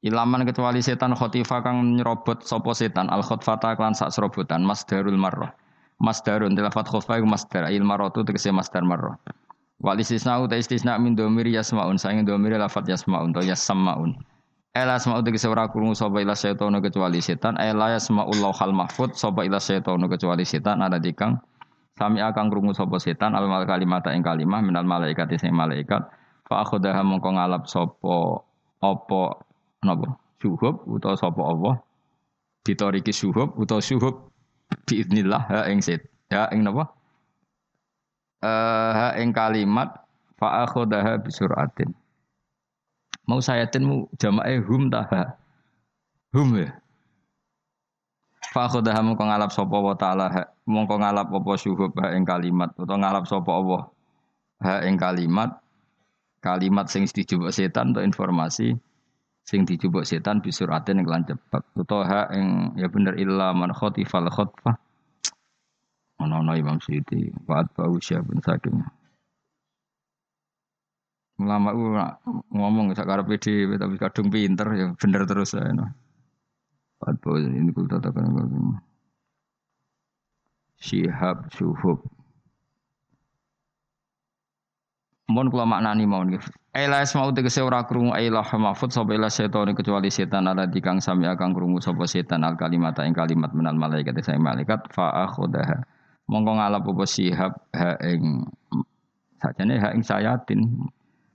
Ilaman 0.00 0.48
kecuali 0.48 0.80
setan 0.80 1.12
khotifa 1.12 1.60
kang 1.60 2.00
nyerobot 2.00 2.48
sapa 2.48 2.72
setan 2.72 3.12
al 3.12 3.20
khotfata 3.20 3.76
klan 3.76 3.92
sak 3.92 4.08
serobotan 4.08 4.64
masdarul 4.64 5.20
marrah. 5.20 5.52
Masdarun 6.00 6.56
tilafat 6.56 6.88
khofa 6.88 7.20
iku 7.20 7.28
masdar 7.28 7.68
il 7.68 7.84
marratu 7.84 8.24
tegese 8.24 8.48
masdar 8.56 8.88
marrah. 8.88 9.20
Wal 9.82 10.00
istisna 10.00 10.40
uta 10.40 10.56
istisna 10.56 10.96
min 10.96 11.16
domir 11.16 11.46
yasmaun. 11.46 12.00
Saing 12.00 12.24
domir 12.24 12.56
lafat 12.56 12.88
yasmaun 12.88 13.36
to 13.36 13.44
yasmaun. 13.44 14.16
Ela 14.76 15.00
asma'u 15.00 15.24
tegese 15.24 15.48
ora 15.48 15.72
krungu 15.72 15.96
sapa 15.96 16.20
ila 16.20 16.36
setan 16.36 16.76
kecuali 16.84 17.24
setan. 17.24 17.56
Ela 17.56 17.96
yasma'ullahu 17.96 18.52
hal 18.60 18.76
mahfud 18.76 19.16
sapa 19.16 19.44
ila 19.48 19.56
setan 19.56 20.04
kecuali 20.04 20.44
setan. 20.44 20.84
Ada 20.84 21.00
dikang 21.00 21.40
sami 21.96 22.20
akan 22.20 22.52
krungu 22.52 22.76
sapa 22.76 23.00
setan. 23.00 23.32
Al 23.32 23.48
mal 23.48 23.64
kalimat 23.64 24.04
ing 24.12 24.20
kalimah 24.20 24.60
minal 24.60 24.84
malaikat 24.84 25.32
sing 25.40 25.56
malaikat. 25.56 26.04
Fa 26.44 26.60
akhodaha 26.60 27.00
mongko 27.00 27.40
ngalap 27.40 27.64
sapa 27.64 28.44
apa 28.84 29.20
napa 29.82 30.18
syuhub 30.40 30.84
utawa 30.84 31.16
sapa 31.16 31.42
Allah 31.42 31.74
ditoriki 32.66 33.12
syuhub 33.12 33.56
utawa 33.56 33.80
syuhub 33.80 34.28
biidznillah 34.84 35.42
ha 35.48 35.58
ing 35.70 35.80
set 35.80 36.04
ha 36.30 36.50
ing 36.52 36.66
napa 36.66 36.92
ha 38.94 39.08
ing 39.18 39.34
kalimat 39.34 39.92
fa 40.38 40.64
akhodaha 40.64 41.20
bisuratin. 41.20 41.90
Mau 43.26 43.42
sayatin 43.42 43.82
mu 43.82 43.96
jamae 44.22 44.62
hum 44.62 44.86
taha. 44.86 45.34
Hum 46.30 46.54
ya. 46.54 46.70
Fa 48.54 48.70
akhodaha 48.70 49.02
mongko 49.02 49.24
ngalap 49.26 49.50
sapa 49.50 49.76
wa 49.76 49.94
taala 49.98 50.26
mongko 50.66 50.94
ngalap 51.02 51.28
apa 51.30 51.52
syuhub 51.58 51.92
ha 51.98 52.14
ing 52.14 52.26
kalimat 52.26 52.70
utawa 52.78 52.98
ngalap 53.02 53.24
sapa 53.26 53.50
Allah 53.50 53.82
ha 54.62 54.82
ing 54.86 54.98
kalimat 54.98 55.58
kalimat 56.42 56.86
sing 56.86 57.06
dijupuk 57.06 57.50
setan 57.50 57.90
atau 57.90 58.06
informasi 58.06 58.78
sing 59.46 59.60
dijupuk 59.62 60.06
setan 60.06 60.42
bisuratin 60.42 61.02
yang 61.02 61.06
kelan 61.06 61.24
cepet 61.26 61.62
utawa 61.78 62.02
ha 62.06 62.22
ing 62.34 62.74
ya 62.78 62.86
bener 62.90 63.18
illa 63.18 63.50
man 63.54 63.74
khotifal 63.74 64.26
khotfah 64.30 64.78
Ono-ono 66.16 66.56
Imam 66.56 66.80
Suyuti, 66.80 67.28
Pak 67.44 67.76
Bau 67.76 68.00
pun 68.00 68.38
saking. 68.40 68.76
Ulama 71.36 71.68
itu 71.76 71.84
ngomong 72.56 72.96
sekarang 72.96 73.28
PD 73.28 73.68
tapi 73.76 74.00
kadung 74.00 74.32
pinter 74.32 74.68
ya 74.72 74.86
bener 74.96 75.28
terus 75.28 75.52
ya. 75.52 75.68
No. 75.76 75.92
Pak 76.96 77.20
Bau 77.20 77.36
ini 77.36 77.68
kul 77.76 77.84
tatakan 77.92 78.32
Syihab 80.80 81.52
Syuhub. 81.52 82.00
Mohon 85.28 85.48
kula 85.52 85.66
maknani 85.68 86.04
mau 86.08 86.22
nggih. 86.24 86.40
Aila 86.76 87.02
mau 87.16 87.32
tegese 87.32 87.64
ora 87.64 87.84
krungu 87.88 88.12
aila 88.12 88.44
mahfud 88.44 88.92
sapa 88.92 89.16
ila 89.16 89.32
setan 89.32 89.72
kecuali 89.72 90.12
setan 90.12 90.44
ala 90.44 90.68
dikang 90.68 91.00
sami 91.00 91.24
akan 91.24 91.56
krungu 91.56 91.80
sapa 91.80 92.04
setan 92.04 92.44
al 92.44 92.54
kalimat 92.54 92.96
ing 93.00 93.16
kalimat 93.16 93.48
menal 93.56 93.74
malaikat 93.74 94.16
saya 94.20 94.36
malaikat 94.36 94.84
fa 94.92 95.24
mongko 96.26 96.52
ngalap 96.58 96.82
apa 96.82 97.04
sihab 97.06 97.52
ha 97.74 97.94
ing 98.02 98.46
sakjane 99.38 99.78
ha 99.78 99.94
ing 99.94 100.02
sayatin 100.02 100.60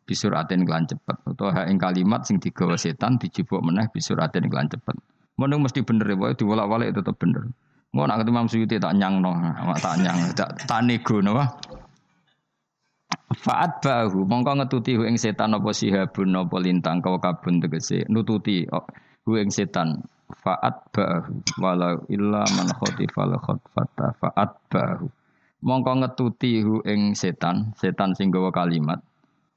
bisuratin 0.03 0.67
kelan 0.67 0.83
cepet. 0.87 1.17
Utawa 1.23 1.51
ha 1.55 1.61
ing 1.71 1.79
kalimat 1.79 2.27
sing 2.27 2.37
digawa 2.43 2.75
setan 2.75 3.15
dijupuk 3.15 3.63
meneh 3.63 3.87
bisuratin 3.91 4.51
kelan 4.51 4.67
cepet. 4.67 4.95
Mun 5.39 5.55
mesti 5.63 5.81
bener 5.81 6.05
ya 6.11 6.15
wae 6.19 6.35
diwolak-walik 6.35 6.91
tetep 6.91 7.15
bener. 7.15 7.47
Mau 7.91 8.07
nak 8.07 8.23
ketemu 8.23 8.39
Imam 8.39 8.47
Suyuti 8.47 8.79
tak 8.79 8.95
nyangno, 8.95 9.35
tak 9.83 9.99
nyang, 9.99 10.31
tak 10.31 10.63
tak 10.63 10.79
nego 10.87 11.19
no. 11.19 11.43
Faat 13.31 13.83
bahu, 13.83 14.23
mongko 14.27 14.63
ngetuti 14.63 14.95
hu 14.95 15.03
ing 15.07 15.19
setan 15.19 15.55
apa 15.55 15.71
sihabun 15.75 16.35
apa 16.35 16.55
lintang 16.59 17.03
kau 17.03 17.19
kabun 17.19 17.59
tegese. 17.59 18.07
Nututi 18.07 18.63
hu 19.27 19.31
ing 19.35 19.51
setan 19.51 20.03
faat 20.39 20.75
bahu 20.95 21.43
walau 21.59 21.99
illa 22.07 22.43
man 22.55 22.69
khotifal 22.79 23.35
khotfata 23.39 24.15
faat 24.19 24.51
bahu 24.71 25.07
mongko 25.61 25.91
ngetuti 26.01 26.63
hu 26.65 26.81
ing 26.87 27.13
setan 27.13 27.75
setan 27.77 28.15
sing 28.17 28.31
gawa 28.31 28.49
kalimat 28.49 28.99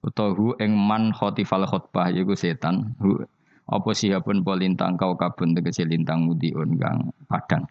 utawa 0.04 0.37
hu 0.37 0.47
ing 0.61 0.75
man 0.75 1.14
khotifal 1.16 1.64
khotbah 1.64 2.12
yaiku 2.12 2.35
setan 2.37 2.93
hu 3.00 3.25
apa 3.64 3.90
siapun 3.97 4.45
polintang 4.45 5.00
kau 5.00 5.16
kabun 5.16 5.57
tegese 5.57 5.88
lintang 5.88 6.28
mudiun 6.28 6.76
kang 6.76 7.09
padang. 7.25 7.64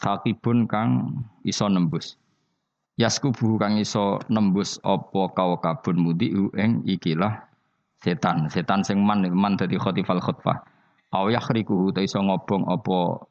Sakibun 0.00 0.64
kang 0.64 1.20
iso 1.44 1.68
nembus. 1.68 2.16
Yaskubu 2.96 3.60
kang 3.60 3.76
iso 3.76 4.16
nembus 4.32 4.80
apa 4.80 5.28
kau 5.36 5.60
kabun 5.60 5.96
mudi 6.00 6.32
ing 6.56 6.80
ikilah 6.88 7.36
setan. 8.00 8.48
Setan 8.48 8.80
sing 8.80 9.04
man 9.04 9.28
man 9.28 9.60
dadi 9.60 9.76
khotifal 9.76 10.24
khotbah 10.24 10.64
Au 11.10 11.26
yakhriku 11.26 11.90
ta 11.94 12.00
iso 12.06 12.22
ngobong 12.22 12.70
apa 12.70 13.26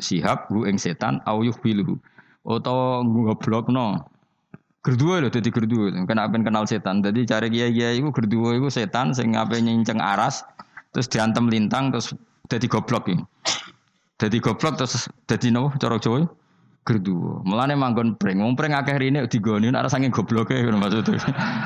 sihab 0.00 0.48
hu 0.48 0.64
ing 0.64 0.80
setan 0.80 1.20
au 1.28 1.44
yuhbiluhu 1.44 1.96
utawa 2.44 3.04
ngoblokno 3.04 4.04
Gerduwe 4.86 5.18
lho 5.18 5.28
dadi 5.34 5.50
gerduwe. 5.50 5.90
Kena 6.06 6.30
apen 6.30 6.46
kenal 6.46 6.62
setan. 6.62 7.02
Dadi 7.02 7.26
cari 7.26 7.50
kiai-kiai 7.50 7.98
iku 7.98 8.14
gerduwe 8.14 8.62
iku 8.62 8.70
setan 8.70 9.10
sing 9.10 9.34
ape 9.34 9.58
nyinceng 9.58 9.98
aras 9.98 10.46
terus 10.94 11.10
diantem 11.10 11.50
lintang 11.50 11.90
terus 11.90 12.14
dadi 12.46 12.70
goblok 12.70 13.10
iki. 13.10 13.18
Dadi 14.14 14.38
goblok 14.38 14.78
terus 14.78 15.10
dadi 15.26 15.50
nopo 15.50 15.74
cara 15.82 15.98
Jawa? 15.98 16.22
Gerduwe. 16.86 17.42
Mulane 17.42 17.74
manggon 17.74 18.14
pring. 18.14 18.38
Wong 18.38 18.54
pring 18.54 18.78
akeh 18.78 18.94
rene 18.94 19.26
digoni 19.26 19.74
ora 19.74 19.90
saking 19.90 20.14
gobloke 20.14 20.54
ngono 20.54 20.78
maksudnya. 20.78 21.18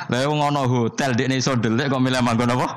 Lah 0.08 0.24
wong 0.24 0.40
ana 0.40 0.64
hotel 0.64 1.12
dekne 1.12 1.36
iso 1.36 1.52
ndelik 1.52 1.92
kok 1.92 2.00
milih 2.00 2.24
manggon 2.24 2.56
apa? 2.56 2.68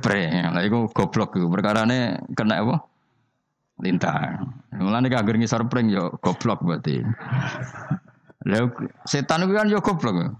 Pre, 0.00 0.22
lah 0.28 0.62
iku 0.64 0.92
goblok 0.92 1.40
iku. 1.40 1.48
Perkarane 1.48 2.20
kena 2.36 2.60
apa? 2.60 2.76
Lintang. 3.80 4.54
Mulane 4.76 5.08
kagir 5.08 5.40
ngisor 5.40 5.66
pring 5.72 5.88
yo 5.88 6.14
goblok 6.20 6.62
berarti. 6.62 7.00
Lah 8.44 8.68
setan 9.08 9.48
iku 9.48 9.52
kan 9.56 9.72
yo 9.72 9.80
goblok. 9.80 10.36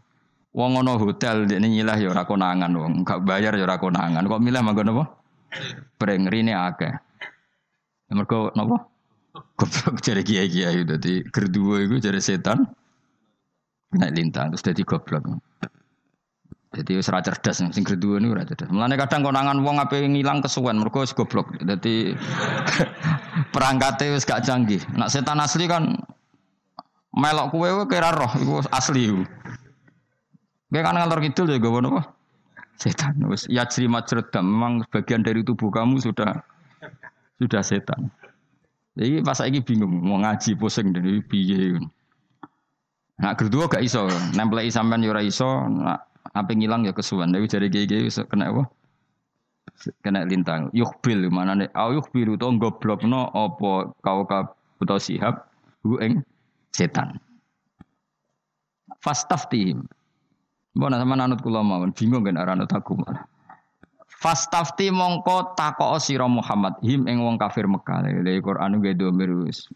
Wong 0.54 0.78
ana 0.78 0.94
hotel 0.94 1.50
dekne 1.50 1.66
nyilah 1.66 1.98
yo 1.98 2.14
ora 2.14 2.22
konangan 2.22 2.70
wong, 2.70 3.02
gak 3.02 3.26
bayar 3.26 3.58
yo 3.58 3.66
ora 3.66 3.74
konangan. 3.74 4.22
Kok 4.22 4.38
milih 4.38 4.62
manggon 4.62 4.94
apa? 4.94 5.04
Pring 5.98 6.30
rine 6.30 6.54
akeh. 6.54 6.94
Mergo 8.14 8.54
napa? 8.54 8.86
Goblok 9.58 9.98
jare 9.98 10.22
kiai-kiai 10.22 10.86
dadi 10.86 11.26
gerduwo 11.26 11.82
iku 11.82 11.98
jare 11.98 12.22
setan. 12.22 12.62
Naik 13.98 14.14
lintang 14.14 14.54
terus 14.54 14.62
dadi 14.62 14.86
goblok. 14.86 15.26
Jadi 16.74 16.98
wis 16.98 17.06
ora 17.06 17.22
cerdas 17.22 17.62
sing 17.62 17.84
ora 17.86 18.42
cerdas. 18.42 18.66
Mulane 18.66 18.98
kadang 18.98 19.22
konangan 19.22 19.62
wong 19.62 19.78
ape 19.78 20.02
ngilang 20.02 20.42
kesuwen 20.42 20.82
mergo 20.82 21.06
wis 21.06 21.14
goblok. 21.14 21.54
Dadi 21.62 22.10
perangkate 23.54 24.10
wis 24.10 24.26
gak 24.26 24.42
canggih. 24.42 24.82
Nak 24.98 25.14
setan 25.14 25.38
asli 25.38 25.70
kan 25.70 25.94
melok 27.14 27.54
kuwe 27.54 27.70
kira 27.86 28.10
roh 28.10 28.32
iku 28.34 28.58
asli 28.74 29.06
iku. 29.06 29.22
Kan 30.74 30.98
ngantor 30.98 31.22
kidul 31.22 31.46
ya 31.54 31.62
gowo 31.62 31.78
napa? 31.78 32.10
Setan 32.74 33.22
wis 33.30 33.46
yajri 33.46 33.86
majrad 33.86 34.34
memang 34.34 34.82
bagian 34.90 35.22
dari 35.22 35.46
tubuh 35.46 35.70
kamu 35.70 36.02
sudah 36.02 36.42
sudah 37.38 37.62
setan. 37.62 38.10
Jadi 38.98 39.22
pas 39.22 39.38
lagi 39.38 39.62
bingung 39.62 39.90
mau 39.90 40.18
ngaji 40.22 40.58
pusing 40.58 40.90
dari 40.90 41.22
piye. 41.22 41.78
Nah, 43.14 43.34
kedua 43.38 43.70
gak 43.70 43.82
iso, 43.82 44.10
nempelai 44.34 44.74
sampean 44.74 45.02
yo 45.06 45.14
ora 45.14 45.22
iso, 45.22 45.46
nah, 45.70 45.98
apa 46.34 46.50
ngilang 46.50 46.84
ya 46.84 46.92
kesuwan. 46.92 47.30
Tapi 47.30 47.46
jari 47.46 47.70
gigi 47.70 48.10
kena 48.26 48.50
apa? 48.50 48.62
Kena 50.02 50.26
lintang. 50.26 50.68
Yukhbil 50.74 51.30
mana 51.30 51.54
nih? 51.54 51.70
Au 51.78 51.94
yukhbil 51.94 52.34
itu 52.34 52.48
goblok 52.58 53.06
no 53.06 53.30
opo 53.32 53.94
kau 54.02 54.26
atau 54.26 54.98
sihab 54.98 55.46
hu 55.86 55.96
eng 56.02 56.20
setan. 56.74 57.16
Fastaftihim. 59.00 59.86
Mbok 60.74 60.90
sama 60.90 61.14
nanut 61.14 61.38
kula 61.38 61.62
mawon 61.62 61.94
bingung 61.94 62.26
kan 62.26 62.34
aranut 62.34 62.66
aku 62.74 62.98
malah. 62.98 63.22
Fastafti 64.10 64.88
mongko 64.88 65.52
takok 65.52 66.00
sira 66.00 66.24
Muhammad 66.24 66.74
him 66.80 67.04
ing 67.06 67.20
wong 67.20 67.36
kafir 67.36 67.68
Mekah. 67.68 68.02
Lha 68.02 68.40
Quran 68.40 68.80
ge 68.80 68.96
domir 68.96 69.30
wis. 69.44 69.68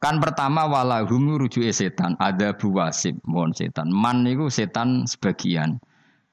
Kan 0.00 0.16
pertama 0.16 0.64
walahum 0.64 1.36
rujuke 1.36 1.68
setan, 1.76 2.16
ada 2.16 2.56
buwasib, 2.56 3.20
mohon 3.28 3.52
setan. 3.52 3.92
Man 3.92 4.24
niku 4.24 4.48
setan 4.48 5.04
sebagian. 5.04 5.76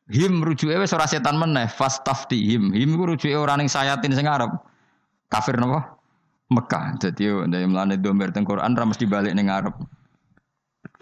Him 0.07 0.39
rujuke 0.39 0.71
wis 0.79 0.95
ora 0.95 1.03
setan 1.03 1.35
meneh, 1.35 1.67
fastafti 1.67 2.47
him. 2.47 2.71
Him 2.71 2.95
ku 2.95 3.03
rujuke 3.03 3.35
ora 3.35 3.59
ning 3.59 3.67
sayatin 3.67 4.15
sing 4.15 4.23
arep. 4.23 4.55
Kafir 5.27 5.59
napa? 5.59 5.99
Mekah. 6.47 6.95
Dadi 6.95 7.27
ndek 7.27 7.67
mlane 7.67 7.99
domir 7.99 8.31
teng 8.31 8.47
Quran 8.47 8.71
ra 8.71 8.87
balik 8.87 9.35
ning 9.35 9.51
arep. 9.51 9.75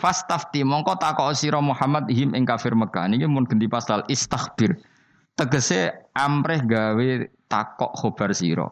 Fastafti 0.01 0.65
mongko 0.65 0.97
takok 0.97 1.37
sira 1.37 1.61
Muhammad 1.61 2.09
him 2.09 2.33
ing 2.33 2.49
kafir 2.49 2.73
Mekah. 2.73 3.05
Niki 3.05 3.29
mun 3.29 3.45
ganti 3.45 3.69
pasal 3.69 4.01
istaghfir 4.09 4.73
tegese 5.35 5.91
amreh 6.15 6.63
gawe 6.63 7.07
takok 7.51 7.91
khobar 7.93 8.31
sira 8.31 8.71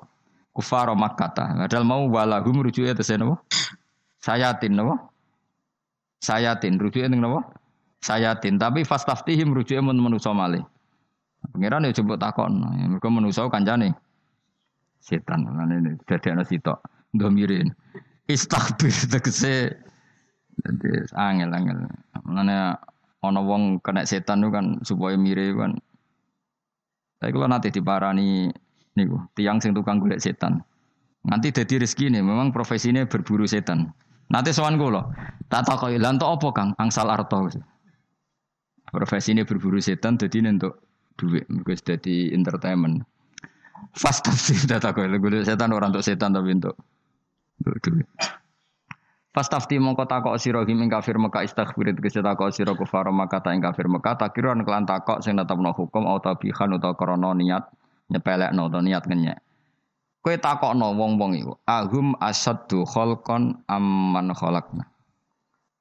kufar 0.55 0.87
makkata 0.95 1.67
padahal 1.67 1.83
mau 1.83 2.03
walahum 2.07 2.63
rujuke 2.63 2.95
tegese 2.95 3.19
napa 3.19 3.43
sayatin 4.23 4.79
napa 4.79 5.11
sayatin. 6.23 6.79
Rujuke 6.79 7.11
ning 7.11 7.19
napa 7.19 7.43
sayatin. 7.99 8.55
Tapi 8.55 8.87
fastaftihim 8.87 9.51
rujuke 9.51 9.83
men 9.83 9.99
manusa 9.99 10.31
malih. 10.31 10.63
Pangeran 11.51 11.83
ya 11.83 11.91
coba 11.99 12.15
takon. 12.15 12.63
Mergo 12.63 13.11
manusa 13.11 13.51
kancane. 13.51 13.91
Setan. 15.03 15.43
Ngene 15.43 15.99
dadekno 16.07 16.47
sitok. 16.47 16.79
Ndomirin 17.11 17.75
istaghfir 18.31 18.95
tegese. 19.11 19.75
Dadi 20.53 20.89
angel-angel 21.17 21.89
Mana 22.29 22.77
ana 23.25 23.41
wong 23.41 23.81
kena 23.81 24.05
setan 24.05 24.45
itu 24.45 24.53
kan 24.53 24.65
supaya 24.85 25.17
mirip 25.17 25.57
kan. 25.57 25.73
Tapi 27.17 27.31
kalau 27.33 27.49
nanti 27.49 27.73
diparani 27.73 28.53
niku 28.93 29.17
tiang 29.33 29.57
sing 29.57 29.73
tukang 29.73 29.97
golek 29.97 30.21
setan. 30.21 30.61
Nanti 31.23 31.55
jadi 31.55 31.79
rezeki 31.79 32.11
nih, 32.11 32.19
memang 32.19 32.51
profesinya 32.51 33.07
berburu 33.07 33.47
setan. 33.47 33.95
Nanti 34.33 34.49
sowan 34.49 34.81
kula, 34.81 35.05
tak 35.45 35.69
takoki 35.69 36.01
lan 36.01 36.17
to 36.17 36.25
apa 36.25 36.49
Kang? 36.49 36.69
Angsal 36.81 37.13
arto. 37.13 37.53
Profesi 38.89 39.33
ini 39.33 39.45
berburu 39.45 39.77
setan 39.77 40.17
jadi 40.17 40.41
untuk 40.49 40.81
duit, 41.17 41.45
mergo 41.49 41.73
jadi 41.73 42.33
entertainment. 42.33 43.05
Fast 43.93 44.25
tafsir 44.25 44.57
tak 44.65 44.81
takoki 44.81 45.21
golek 45.21 45.45
setan 45.45 45.69
orang 45.69 45.93
untuk 45.93 46.01
setan 46.01 46.33
tapi 46.33 46.57
untuk 46.57 46.73
duit. 47.61 48.09
Fastafti 49.33 49.81
mongko 49.81 50.05
takok 50.05 50.37
sira 50.37 50.61
ing 50.61 50.85
kafir 50.93 51.17
Mekah 51.17 51.41
istaghfir 51.41 51.89
tegese 51.97 52.21
takok 52.21 52.53
sira 52.53 52.77
kufar 52.77 53.09
Mekah 53.09 53.41
ta 53.41 53.49
ing 53.49 53.65
kafir 53.65 53.89
Mekah 53.89 54.13
takiran 54.13 54.61
kelan 54.61 54.85
takok 54.85 55.25
sing 55.25 55.33
netepno 55.33 55.73
hukum 55.73 56.05
atau 56.05 56.37
tabihan 56.37 56.69
utawa 56.69 56.93
krana 56.93 57.33
niat 57.33 57.65
nyepelekno 58.13 58.69
utawa 58.69 58.85
niat 58.85 59.09
ngenyek. 59.09 59.41
Kowe 60.23 60.39
takokno 60.39 60.95
wong-wong 60.95 61.35
iku, 61.35 61.53
ahum 61.67 62.15
asaddu 62.23 62.87
khalqan 62.87 63.59
amman 63.67 64.31
khalaqna. 64.31 64.87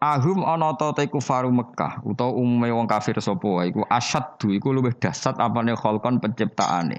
Ahum 0.03 0.43
ana 0.43 0.75
ta 0.75 0.91
te 0.91 1.07
kufaru 1.07 1.55
Mekah 1.55 2.03
utawa 2.03 2.35
umume 2.35 2.75
wong 2.75 2.91
kafir 2.91 3.15
sapa 3.23 3.63
iku 3.71 3.87
asaddu 3.87 4.51
iku 4.51 4.75
luwih 4.75 4.99
dahsyat 4.99 5.39
apane 5.39 5.79
khalqan 5.79 6.19
penciptaane. 6.19 6.99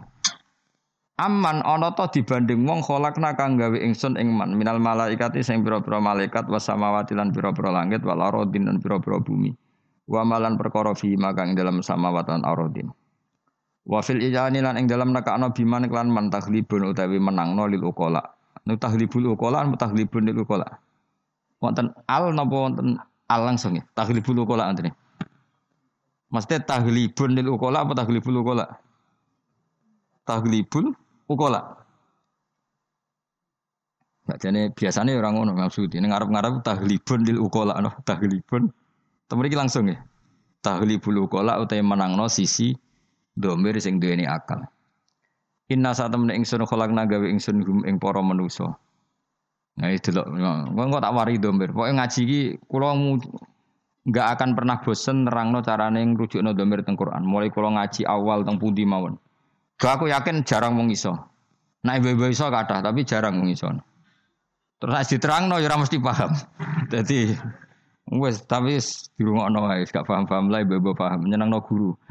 Aman 1.19 1.59
ana 1.67 1.91
ta 1.91 2.07
dibanding 2.07 2.63
wong 2.63 2.79
kholakna 2.79 3.35
kang 3.35 3.59
gawe 3.59 3.75
ingsun 3.75 4.15
ing 4.15 4.31
man 4.31 4.55
minal 4.55 4.79
malaikati 4.79 5.43
sing 5.43 5.67
pira-pira 5.67 5.99
malaikat 5.99 6.47
wasamawati 6.47 7.11
lan 7.11 7.35
pira-pira 7.35 7.75
langit 7.75 8.07
wal 8.07 8.23
aradin 8.23 8.71
lan 8.71 8.79
pira-pira 8.79 9.19
bumi. 9.19 9.51
Wa 10.07 10.23
malan 10.23 10.55
perkara 10.55 10.95
fi 10.95 11.19
magang 11.19 11.51
ing 11.51 11.59
dalam 11.59 11.83
samawat 11.83 12.31
lan 12.31 12.47
aradin. 12.47 12.87
Wa 13.83 13.99
fil 13.99 14.23
ijani 14.23 14.63
lan 14.63 14.79
ing 14.79 14.87
dalam 14.87 15.11
nekakno 15.11 15.51
biman 15.51 15.91
klan 15.91 16.07
man 16.07 16.31
taglibun 16.31 16.87
utawi 16.87 17.19
menangno 17.19 17.67
lil 17.67 17.83
ukola. 17.83 18.23
Nu 18.63 18.79
taglibul 18.79 19.35
ukola 19.35 19.59
an 19.59 19.75
taglibun 19.75 20.23
lil 20.23 20.39
ukola. 20.47 20.63
Wonten 21.59 21.91
al 22.07 22.31
napa 22.31 22.55
wonten 22.55 22.95
al 23.27 23.41
langsung 23.43 23.75
ya? 23.75 23.83
Taglibul 23.91 24.47
ukola 24.47 24.71
antene. 24.71 24.95
Maksudnya 26.31 26.63
taglibun 26.63 27.35
lil 27.35 27.51
ukola 27.51 27.83
apa 27.83 27.91
taglibul 27.91 28.39
ukola? 28.39 28.65
Taglibul 30.23 30.95
ukola. 31.27 31.83
Nah, 34.23 34.39
jadi 34.39 34.71
biasanya 34.71 35.19
orang 35.19 35.35
ngono 35.35 35.51
maksud 35.51 35.91
ini 35.91 36.07
ngarep-ngarep 36.07 36.63
tahlibun 36.63 37.27
lil 37.27 37.43
ukola 37.43 37.75
no 37.83 37.91
tahlibun. 38.07 38.71
Temen 39.27 39.47
iki 39.51 39.59
langsung 39.59 39.91
ya. 39.91 39.99
Ukola 40.63 41.59
utai 41.59 41.83
menangno 41.83 42.31
sisi 42.31 42.71
domir 43.33 43.77
sing 43.81 43.97
duweni 43.97 44.25
akal. 44.29 44.63
Inna 45.71 45.95
saat 45.95 46.13
temen 46.13 46.29
ingsun 46.29 46.65
kholakna 46.67 47.07
gawe 47.07 47.25
ingsun 47.25 47.63
hum 47.65 47.79
ing 47.87 47.97
para 47.97 48.21
manusa. 48.21 48.77
Nah 49.73 49.89
itu 49.89 50.13
loh, 50.13 50.27
kok 50.69 51.01
tak 51.01 51.13
wari 51.17 51.41
domir. 51.41 51.73
Pokoknya 51.73 52.05
ngaji 52.05 52.21
ki 52.29 52.41
kula 52.69 52.93
nggak 54.03 54.27
akan 54.37 54.49
pernah 54.53 54.77
bosen 54.83 55.25
nerangno 55.25 55.65
carane 55.65 56.03
ngrujukno 56.03 56.53
domir 56.53 56.85
teng 56.85 56.93
Quran. 56.93 57.25
Mulai 57.25 57.49
kula 57.49 57.73
ngaji 57.73 58.05
awal 58.05 58.45
teng 58.45 58.61
pundi 58.61 58.85
mawon. 58.85 59.17
Gak 59.81 59.97
aku 59.97 60.13
yakin 60.13 60.45
jarang 60.45 60.77
wong 60.77 60.93
iso. 60.93 61.17
Nah 61.83 61.97
ibu-ibu 61.97 62.29
iso 62.29 62.47
tapi 62.47 63.01
jarang 63.03 63.41
wong 63.41 63.49
iso. 63.49 63.67
Terus 64.77 64.93
nek 64.93 65.07
diterangno 65.09 65.55
ya 65.57 65.73
mesti 65.73 65.97
paham. 65.97 66.31
Dadi 66.91 67.33
wes 68.19 68.43
tapi 68.45 68.77
dirungokno 69.15 69.63
wae 69.63 69.87
gak 69.87 70.05
paham-paham 70.05 70.51
lah 70.51 70.65
ibu-ibu 70.65 70.91
paham 70.97 71.25
nyenengno 71.25 71.63
guru. 71.63 71.95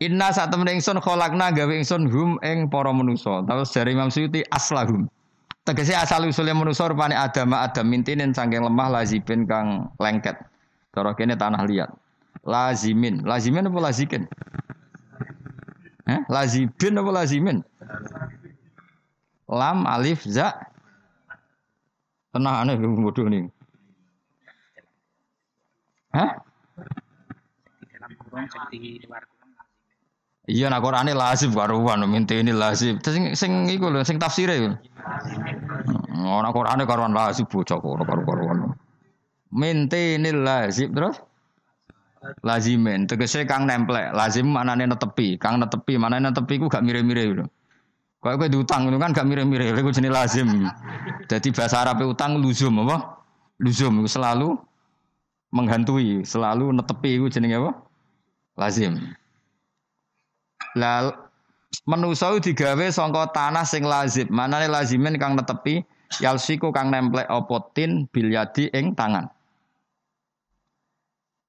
Inna 0.00 0.32
saat 0.32 0.48
temen 0.48 0.64
ingsun 0.64 0.96
kholakna 0.96 1.52
gawe 1.52 1.74
ingsun 1.76 2.08
hum 2.08 2.40
ing 2.40 2.72
para 2.72 2.88
manusa. 2.88 3.44
Terus 3.44 3.68
dari 3.76 3.92
Imam 3.92 4.08
Suyuti 4.08 4.40
aslahum. 4.48 5.04
Tegese 5.68 5.92
asal 5.92 6.24
usulnya 6.24 6.56
manusa 6.56 6.88
rupane 6.88 7.12
Adam 7.12 7.52
Adam 7.52 7.84
mintinen 7.84 8.32
saking 8.32 8.64
lemah 8.64 8.88
lazibin 8.88 9.44
kang 9.44 9.92
lengket. 10.00 10.40
Cara 10.96 11.12
kene 11.12 11.36
tanah 11.36 11.68
liat. 11.68 11.92
Lazimin, 12.48 13.20
lazimin 13.28 13.68
apa 13.68 13.78
lazikin? 13.78 14.24
Eh? 16.08 16.20
Lazibin 16.32 16.96
apa 16.96 17.10
lazimin? 17.12 17.58
Lam 19.52 19.84
alif 19.84 20.24
za. 20.24 20.56
Tenang 22.32 22.64
aneh 22.64 22.80
bodoh 22.80 23.28
nih. 23.28 23.44
Hah? 26.10 26.30
Iya 30.50 30.66
nak 30.66 30.82
Qur'ane 30.82 31.14
lazim 31.14 31.54
karuan 31.54 32.02
minta 32.10 32.34
ini 32.34 32.50
lazim. 32.50 32.98
Sing 32.98 33.38
sing 33.38 33.70
iku 33.70 33.86
lho 33.86 34.02
sing 34.02 34.18
tafsire 34.18 34.58
iku. 34.58 34.70
Ora 36.26 36.50
Qur'ane 36.50 36.82
karuan 36.86 37.14
lazim 37.14 37.46
bocah 37.46 37.78
karo 37.78 38.02
karuan. 38.06 38.74
Minta 39.54 39.98
ini 39.98 40.34
lazim 40.34 40.90
terus 40.90 41.22
lazimin 42.44 43.08
tegese 43.08 43.48
kang 43.48 43.64
nemplek 43.64 44.12
lazim 44.12 44.44
manane 44.44 44.84
netepi 44.84 45.40
kang 45.40 45.56
netepi 45.56 45.96
manane 45.96 46.28
netepi 46.28 46.60
ku 46.60 46.68
gak 46.68 46.84
mire-mire 46.84 47.24
gitu 47.32 47.44
Kau 48.20 48.36
kowe 48.36 48.52
diutang 48.52 48.92
itu 48.92 49.00
kan 49.00 49.16
gak 49.16 49.24
mire-mire 49.24 49.72
iku 49.72 49.88
jenis 49.88 50.12
lazim 50.12 50.68
jadi 51.24 51.48
bahasa 51.56 51.80
Arab 51.80 52.04
utang 52.04 52.36
luzum 52.36 52.84
apa 52.84 53.24
luzum 53.56 54.04
selalu 54.04 54.60
menghantui 55.50 56.22
selalu 56.22 56.70
netepi 56.74 57.18
iku 57.18 57.26
jenenge 57.26 57.58
apa? 57.58 57.72
Lazim. 58.58 58.94
Lal 60.78 61.14
menusau 61.86 62.38
digawe 62.38 62.86
sangka 62.90 63.30
tanah 63.34 63.66
sing 63.66 63.82
lazim. 63.82 64.30
Manane 64.30 64.70
lazimin 64.70 65.18
kang 65.18 65.34
netepi 65.34 65.82
yalsiku 66.22 66.70
kang 66.70 66.90
nemplek 66.90 67.26
opotin 67.30 68.06
bilyadi 68.10 68.70
ing 68.74 68.94
tangan. 68.94 69.26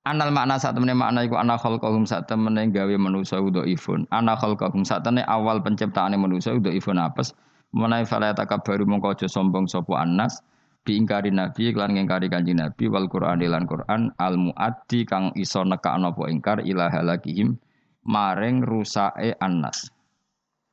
Anal 0.02 0.34
makna 0.34 0.58
saat 0.58 0.74
temene 0.74 0.98
makna 0.98 1.22
iku 1.22 1.38
ana 1.38 1.62
khalqahum 1.62 2.10
saat 2.10 2.26
temene 2.26 2.74
gawe 2.74 2.96
manusa 2.98 3.38
udo 3.38 3.62
ifun. 3.70 4.10
Ana 4.10 4.34
khalqahum 4.34 4.82
saat 4.82 5.06
temene 5.06 5.22
awal 5.30 5.62
penciptaane 5.62 6.18
manusa 6.18 6.58
udo 6.58 6.74
ifun 6.74 6.98
apes. 6.98 7.38
Menai 7.72 8.04
fala 8.04 8.34
baru 8.36 8.84
mongko 8.84 9.16
aja 9.16 9.32
sombong 9.32 9.64
sapa 9.64 9.96
annas 10.02 10.44
bi 10.82 10.98
ingkari 10.98 11.30
nabi 11.30 11.70
lan 11.78 11.94
ngingkari 11.94 12.28
kanjeng 12.28 12.58
nabi 12.58 12.90
wal 12.90 13.06
Qur'an 13.06 13.38
lan 13.38 13.70
Qur'an 13.70 14.10
al 14.18 14.36
muaddi 14.38 15.06
kang 15.06 15.30
iso 15.38 15.62
nekakno 15.62 16.14
apa 16.14 16.24
ingkar 16.34 16.58
ila 16.66 16.90
halakihim 16.90 17.58
maring 18.06 18.66
rusake 18.66 19.38
annas. 19.38 19.94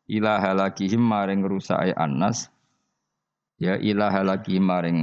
Ila 0.09 0.41
halakihim 0.41 1.05
maring 1.05 1.45
rusake 1.45 1.93
annas. 1.93 2.49
Ya 3.61 3.77
ila 3.77 4.09
halakihim 4.09 4.65
maring 4.65 4.99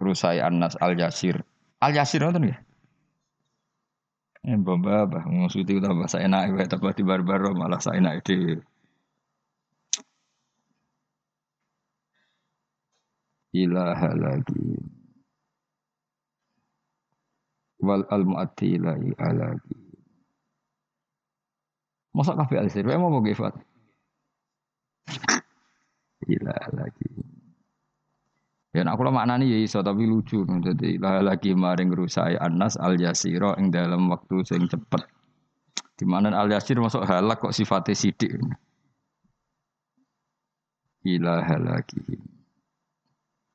rusake 0.00 0.40
annas 0.40 0.80
al 0.80 0.96
yasir. 0.96 1.44
Al 1.84 1.92
yasir 1.92 2.24
ngoten 2.24 2.48
nggih? 2.48 2.58
Eh 4.42 4.58
bamba 4.58 5.06
bah 5.06 5.22
maksudnya 5.28 5.78
udah 5.78 5.92
bahasa 5.94 6.18
enak 6.18 6.50
ya 6.50 7.04
barbar 7.06 7.54
malah 7.54 7.78
saya 7.78 8.02
enak 8.02 8.26
ilaha 13.52 14.10
lagi 14.16 14.80
wal 17.82 18.06
al 18.08 18.22
muati 18.24 18.78
ilahi 18.78 19.10
alagi 19.18 19.82
Masa 22.12 22.36
kabeh 22.36 22.60
al 22.60 22.68
yasir 22.68 22.84
mau 22.84 23.08
mau 23.08 23.24
Fat? 23.32 23.56
Gila 26.28 26.54
lagi. 26.76 27.08
Ya 28.72 28.84
nak 28.84 29.00
kula 29.00 29.08
maknani 29.08 29.48
ya 29.48 29.58
iso 29.60 29.80
tapi 29.80 30.04
lucu. 30.04 30.44
Jadi 30.44 31.00
lah 31.00 31.24
lagi 31.24 31.56
maring 31.56 31.88
rusai 31.92 32.36
anas 32.36 32.76
al 32.76 33.00
yasiro 33.00 33.56
ing 33.56 33.72
dalam 33.72 34.12
waktu 34.12 34.44
sing 34.44 34.68
cepet. 34.68 35.08
Di 35.96 36.04
mana 36.04 36.36
al 36.36 36.52
yasir 36.52 36.76
masuk 36.80 37.04
halak 37.08 37.40
kok 37.40 37.56
sifatnya 37.56 37.96
sidik. 37.96 38.36
Gila 41.00 41.42
lagi. 41.64 42.00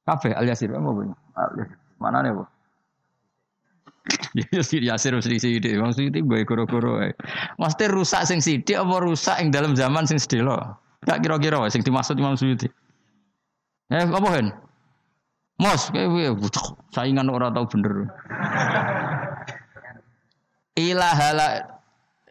Kabeh 0.08 0.32
al 0.32 0.48
yasir 0.48 0.72
mau 0.72 0.96
punya. 0.96 1.12
Mana 2.00 2.24
nih 2.24 2.32
bu? 2.32 2.44
Ya 4.56 4.64
sih 4.64 4.80
Yasir 4.80 5.12
mesti 5.12 5.36
sidik. 5.36 5.76
Wong 5.84 5.92
sidik 5.92 6.24
gue 6.24 6.48
koro-koro 6.48 7.04
ae. 7.04 7.12
Rusak 7.92 8.24
sing 8.24 8.40
sidik 8.40 8.80
apa 8.80 9.04
rusak 9.04 9.36
ing 9.44 9.52
dalam 9.52 9.76
zaman 9.76 10.08
sing 10.08 10.16
sedelo? 10.16 10.80
Gak 11.04 11.28
kira-kira 11.28 11.68
sing 11.68 11.84
dimaksud 11.84 12.16
Imam 12.16 12.40
Suyuti. 12.40 12.72
Eh 13.92 14.08
apa 14.08 14.28
hen? 14.32 14.48
Mos 15.60 15.90
kayak? 15.92 16.40
Saingan 16.96 17.28
ora 17.28 17.52
tau 17.52 17.68
bener. 17.68 18.08
Ilahala 20.78 21.82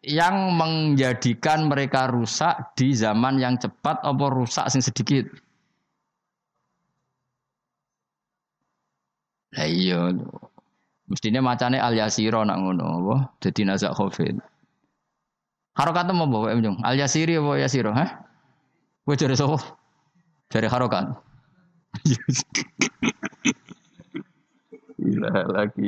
yang 0.07 0.55
menjadikan 0.55 1.67
mereka 1.67 2.07
rusak 2.07 2.73
di 2.79 2.95
zaman 2.95 3.43
yang 3.43 3.59
cepat 3.59 3.99
apa 4.07 4.25
rusak 4.31 4.71
sing 4.71 4.79
sedikit? 4.79 5.27
Lah 9.55 9.69
iya. 9.69 10.11
Mestinya 11.07 11.39
macane 11.39 11.79
al 11.79 11.95
yasiro 11.95 12.43
nak 12.43 12.59
ngono 12.59 12.85
apa? 13.07 13.17
Dadi 13.39 13.63
nazak 13.63 13.95
khofin. 13.95 14.43
Harokat 15.79 16.11
mau 16.11 16.27
bawa 16.27 16.51
emjong. 16.57 16.83
Al 16.83 16.99
yasiri 16.99 17.39
apa 17.39 17.61
yasiro, 17.63 17.95
ha? 17.95 18.27
Kowe 19.07 19.15
jare 19.15 19.39
sapa? 19.39 19.61
Jare 20.51 20.67
harokat. 20.67 21.15
Gila 24.99 25.31
lagi. 25.53 25.87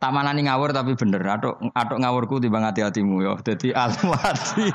Tamanani 0.00 0.48
ngawur 0.48 0.72
tapi 0.72 0.96
bener. 0.96 1.20
Atok 1.28 1.60
atok 1.76 1.98
ngawurku 2.00 2.40
timbang 2.40 2.64
hati-hatimu 2.64 3.20
ya. 3.20 3.36
Dadi 3.44 3.74
alwati. 3.76 4.72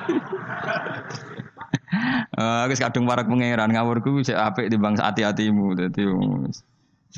Aku 2.31 2.73
kadung 2.79 3.03
parak 3.03 3.27
pangeran 3.27 3.75
ngawurku 3.75 4.23
sik 4.23 4.39
apik 4.39 4.71
timbang 4.71 4.95
hati-hatimu. 4.95 5.75
Dadi 5.75 6.07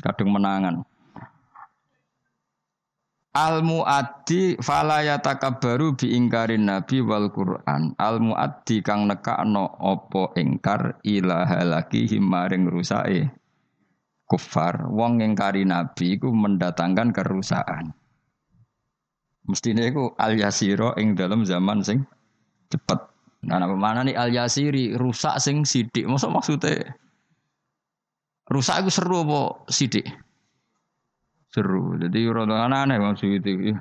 kadung 0.02 0.34
menangan. 0.34 0.82
Al 3.34 3.66
muaddi 3.66 4.54
fala 4.62 5.02
yatakabbaru 5.02 5.98
bi 5.98 6.14
ingkarin 6.14 6.70
nabi 6.70 7.02
wal 7.02 7.30
Qur'an. 7.34 7.94
Al 7.98 8.22
muaddi 8.22 8.82
kang 8.82 9.10
nekakno 9.10 9.74
apa 9.78 10.34
ingkar 10.38 11.02
ilaha 11.02 11.62
lagi 11.62 12.06
himaring 12.10 12.66
rusake 12.66 13.30
kufar. 14.26 14.86
Wong 14.90 15.22
ingkari 15.22 15.66
nabi 15.66 16.18
iku 16.18 16.30
mendatangkan 16.30 17.14
kerusakan. 17.14 17.94
Mestine 19.46 19.86
iku 19.86 20.14
al 20.18 20.34
yasiro 20.38 20.94
ing 20.98 21.14
dalam 21.14 21.46
zaman 21.46 21.82
sing 21.82 22.06
cepet. 22.70 23.13
Nah, 23.44 23.60
apa 23.60 23.76
mana 23.76 24.00
nih 24.04 24.16
al 24.16 24.32
yasiri 24.32 24.96
rusak 24.96 25.36
sing 25.38 25.68
sidik. 25.68 26.08
Maksud 26.08 26.32
maksudnya 26.32 26.96
rusak 28.48 28.84
iku 28.84 28.90
seru 28.92 29.16
apa 29.24 29.40
sidik? 29.72 30.08
Seru. 31.54 31.94
Jadi 32.02 32.26
rada 32.26 32.66
aneh 32.66 32.98
maksud 32.98 33.30
itu. 33.30 33.78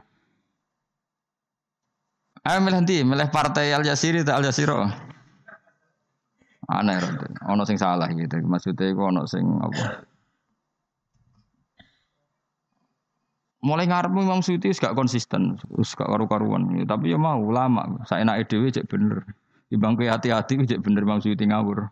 Ayo 2.43 2.59
milih 2.59 2.83
nanti, 2.83 2.99
milih 3.07 3.31
partai 3.31 3.71
Al 3.71 3.87
Jasiri 3.87 4.19
atau 4.19 4.35
Al 4.35 4.43
Jasiro. 4.43 4.83
Aneh 6.67 6.99
rada. 6.99 7.27
Ono 7.47 7.63
sing 7.63 7.79
salah 7.79 8.11
gitu. 8.11 8.35
Maksudnya 8.43 8.91
itu 8.91 8.99
ono 8.99 9.23
sing 9.23 9.47
apa? 9.63 10.03
Mulai 13.63 13.87
ngarep 13.87 14.11
Imam 14.11 14.43
Suyuti 14.43 14.75
gak 14.75 14.91
konsisten, 14.91 15.55
gak 15.71 16.03
karu-karuan. 16.03 16.67
Tapi 16.83 17.15
ya 17.15 17.17
mau 17.17 17.39
lama. 17.47 18.03
Saya 18.03 18.27
enak 18.27 18.51
dhewe 18.51 18.67
cek 18.67 18.91
bener. 18.91 19.23
Di 19.73 19.81
bangku 19.81 20.05
hati-hati 20.05 20.69
cek 20.69 20.85
bener 20.85 21.01
Imam 21.01 21.17
Suyuti 21.17 21.49
ngawur. 21.49 21.89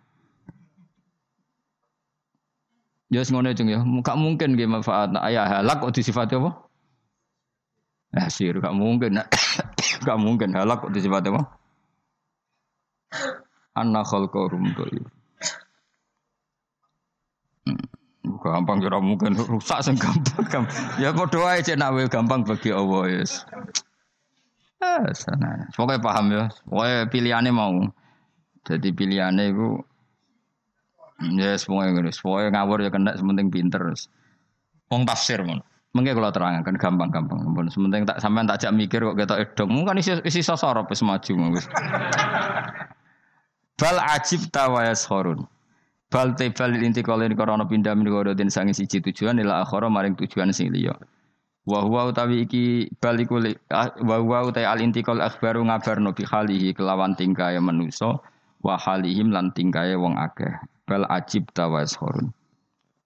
Ya 3.10 3.26
ngono 3.26 3.50
cung 3.58 3.74
ya. 3.74 3.82
Gak 4.06 4.18
mungkin 4.22 4.54
nggih 4.54 4.70
manfaat 4.70 5.10
ayah 5.26 5.50
halak 5.50 5.82
kok 5.82 5.90
disifati 5.90 6.38
apa? 6.38 6.62
Ya 8.14 8.30
sir, 8.30 8.54
gak 8.62 8.78
mungkin. 8.78 9.18
gak 10.06 10.20
mungkin 10.22 10.54
halak 10.54 10.86
kok 10.86 10.94
disifati 10.94 11.34
apa? 11.34 11.42
Anna 13.74 14.06
khalqarum 14.06 14.78
thayyib. 14.78 15.06
Hmm. 17.66 17.82
Gampang 18.46 18.78
kira 18.78 19.02
mungkin 19.02 19.34
rusak 19.34 19.82
sing 19.82 19.98
gampang. 19.98 20.70
Ya 21.02 21.10
padha 21.18 21.42
wae 21.42 21.66
cek 21.66 21.82
nak 21.82 21.98
gampang 22.14 22.46
bagi 22.46 22.70
Allah 22.70 23.10
yes. 23.10 23.42
Ah, 24.82 25.06
sana. 25.14 25.70
Pokoknya 25.78 26.02
paham 26.02 26.26
ya. 26.34 26.44
Pokoknya 26.66 27.00
pilihannya 27.08 27.52
mau. 27.54 27.86
Jadi 28.66 28.90
pilihannya 28.94 29.46
itu 29.54 29.82
Ya 31.22 31.54
semuanya 31.54 32.02
ngene, 32.02 32.10
semuanya 32.10 32.50
ngawur 32.58 32.82
ya 32.82 32.90
kena 32.90 33.14
sementing 33.14 33.54
pinter. 33.54 33.94
Wong 34.90 35.06
tafsir 35.06 35.38
mon. 35.46 35.62
Mungkin 35.94 36.18
kalau 36.18 36.32
terangkan 36.34 36.76
gampang-gampang. 36.80 37.46
Sementing 37.70 38.10
tak 38.10 38.18
sampean 38.18 38.50
tak 38.50 38.64
jak 38.64 38.74
mikir 38.74 39.06
kok 39.06 39.18
kita 39.20 39.36
edong. 39.38 39.86
Kan 39.86 40.02
isi 40.02 40.18
isi 40.26 40.42
sosor 40.42 40.82
wis 40.90 41.06
maju 41.06 41.32
wis. 41.54 41.70
Bal 43.80 43.98
ajib 44.18 44.50
tawayas 44.50 45.06
khorun. 45.06 45.46
Bal 46.10 46.34
tebal 46.36 46.76
ini 46.76 46.92
korona 47.38 47.64
pindah 47.70 47.96
min 47.96 48.10
dan 48.36 48.50
sangi 48.52 48.76
siji 48.76 49.00
tujuan 49.00 49.40
ila 49.40 49.64
akhara 49.64 49.88
maring 49.88 50.18
tujuan 50.18 50.50
sing 50.52 50.74
liya. 50.74 50.98
Wa 51.62 51.86
huwa 51.86 52.10
utawi 52.10 52.42
iki 52.42 52.90
baliku 52.98 53.38
ah, 53.70 53.94
wa 54.02 54.18
huwa 54.18 54.50
utawi 54.50 54.66
al 54.66 54.82
intiqal 54.82 55.22
akhbaru 55.22 55.62
ngabarno 55.70 56.10
bi 56.10 56.26
khalihi 56.26 56.74
kelawan 56.74 57.14
tingkae 57.14 57.62
manusa 57.62 58.18
wa 58.66 58.74
halihim 58.82 59.30
lan 59.30 59.54
tingkae 59.54 59.94
wong 59.94 60.18
akeh 60.18 60.58
bal 60.90 61.06
ajibta 61.06 61.70
wa 61.70 61.86
ishorun. 61.86 62.34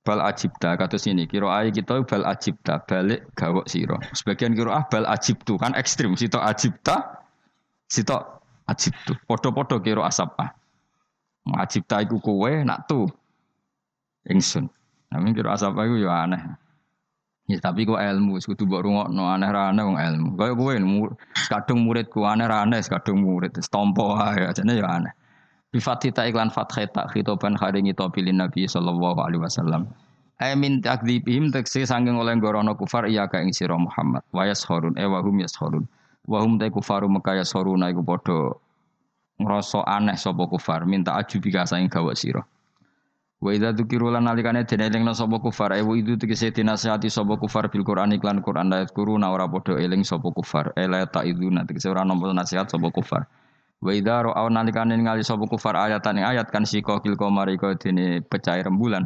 Bal 0.08 0.22
ajibta 0.24 0.80
kados 0.80 1.04
ini 1.10 1.28
kira 1.28 1.52
ae 1.52 1.74
kita 1.74 2.00
bal 2.08 2.24
ajibta 2.24 2.80
balik 2.88 3.28
gawok 3.36 3.68
sira. 3.68 4.00
Sebagian 4.16 4.56
kira 4.56 4.72
ah 4.72 4.84
bal 4.88 5.04
ajibtu 5.04 5.60
kan 5.60 5.76
ekstrim 5.76 6.16
sitok 6.16 6.46
ajibta 6.48 7.26
sitok 7.92 8.40
ajibtu. 8.72 9.20
Padha-padha 9.28 9.84
kira 9.84 10.08
asapa. 10.08 10.56
Ajibta 11.60 12.00
iku 12.02 12.24
kowe 12.24 12.52
nak 12.64 12.88
tu 12.88 13.04
ingsun. 14.32 14.72
Namun 15.12 15.36
kira 15.36 15.60
asapa 15.60 15.84
iku 15.84 16.00
ya 16.00 16.24
aneh. 16.24 16.42
Ya 17.46 17.62
tapi 17.62 17.86
kok 17.86 18.02
ilmu 18.02 18.42
kudu 18.42 18.66
mbok 18.66 18.82
rungokno 18.82 19.22
aneh 19.30 19.50
ra 19.54 19.70
aneh 19.70 19.86
wong 19.86 19.98
ilmu. 20.02 20.30
Kaya 20.34 20.54
kowe 20.58 20.74
kadung 21.46 21.86
muridku 21.86 22.26
aneh 22.26 22.50
ra 22.50 22.66
aneh 22.66 22.82
kadung 22.82 23.22
murid. 23.22 23.54
Stompo 23.62 24.18
ae 24.18 24.50
ajane 24.50 24.82
ya 24.82 24.90
aneh. 24.90 25.14
Bifatita 25.70 26.26
iklan 26.26 26.50
fatheta 26.50 27.06
khitoban 27.14 27.54
kharingi 27.54 27.94
topilin 27.94 28.42
Nabi 28.42 28.66
sallallahu 28.66 29.22
alaihi 29.22 29.46
wasallam. 29.46 29.86
Amin 30.42 30.82
takdibihim 30.82 31.54
tekse 31.54 31.86
sanging 31.86 32.18
oleh 32.18 32.34
gorono 32.42 32.74
kufar 32.74 33.06
iya 33.06 33.30
ka 33.30 33.38
ing 33.38 33.54
sira 33.54 33.78
Muhammad. 33.78 34.26
Wa 34.34 34.50
yashurun 34.50 34.98
e 34.98 35.06
wa 35.06 35.22
hum 35.22 35.38
yashurun. 35.38 35.86
Wa 36.26 36.42
hum 36.42 36.58
ta 36.58 36.66
kufaru 36.74 37.06
maka 37.06 37.38
yashuruna 37.38 37.94
iku 37.94 38.02
padha 38.02 38.58
ngrasa 39.38 39.86
aneh 39.86 40.18
sapa 40.18 40.50
kufar 40.50 40.82
minta 40.90 41.14
ajubi 41.14 41.54
ka 41.54 41.70
saing 41.70 41.94
gawa 41.94 42.18
sira. 42.18 42.42
Wa 43.42 43.52
idza 43.52 43.76
dzukiru 43.76 44.12
lan 44.12 44.24
nalikane 44.24 44.64
den 44.64 44.80
elingna 44.80 45.14
sapa 45.14 45.40
kufar 45.40 45.76
e 45.76 45.84
itu 45.84 46.16
tegese 46.16 46.56
dinasihati 46.56 47.12
sapa 47.12 47.36
kufar 47.36 47.68
bil 47.68 47.84
Quran 47.84 48.16
iklan 48.16 48.40
Quran 48.40 48.72
ayat 48.72 48.96
kuruna 48.96 49.28
ora 49.28 49.48
padha 49.48 49.76
eling 49.76 50.08
sapa 50.08 50.32
kufar. 50.32 50.72
Ela 50.76 51.04
iduna 51.04 51.68
tegese 51.68 51.92
ora 51.92 52.06
nampa 52.06 52.32
nasihat 52.32 52.72
sapa 52.72 52.88
kufar. 52.92 53.28
Wa 53.84 53.92
idza 53.92 54.24
ra'aw 54.24 54.48
nalikane 54.48 54.96
ningali 54.96 55.24
sapa 55.24 55.44
kufar 55.52 55.76
ayatan 55.76 56.24
ayat 56.24 56.48
kan 56.48 56.64
sika 56.64 57.04
kil 57.04 57.20
qamar 57.20 57.52
iku 57.52 57.76
dene 57.76 58.24
pecah 58.24 58.56
rembulan. 58.64 59.04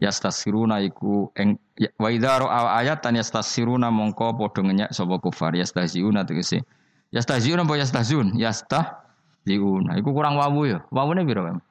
Yastasiruna 0.00 0.80
iku 0.84 1.32
eng 1.36 1.56
ya, 1.80 1.88
wa 1.96 2.12
idza 2.12 2.36
ra'aw 2.36 2.84
ayatan 2.84 3.16
yastasiruna 3.16 3.88
mongko 3.88 4.36
padha 4.36 4.60
ngenyek 4.60 4.92
sapa 4.92 5.16
kufar. 5.18 5.56
Yastahziuna 5.56 6.28
tegese 6.28 6.68
yastahziuna 7.16 7.64
apa 7.64 7.80
yastahzun 7.80 8.36
yastahziuna. 8.36 9.96
Iku 9.96 10.12
kurang 10.12 10.36
wawu 10.36 10.68
ya. 10.68 10.84
Wawune 10.92 11.24
piro 11.24 11.64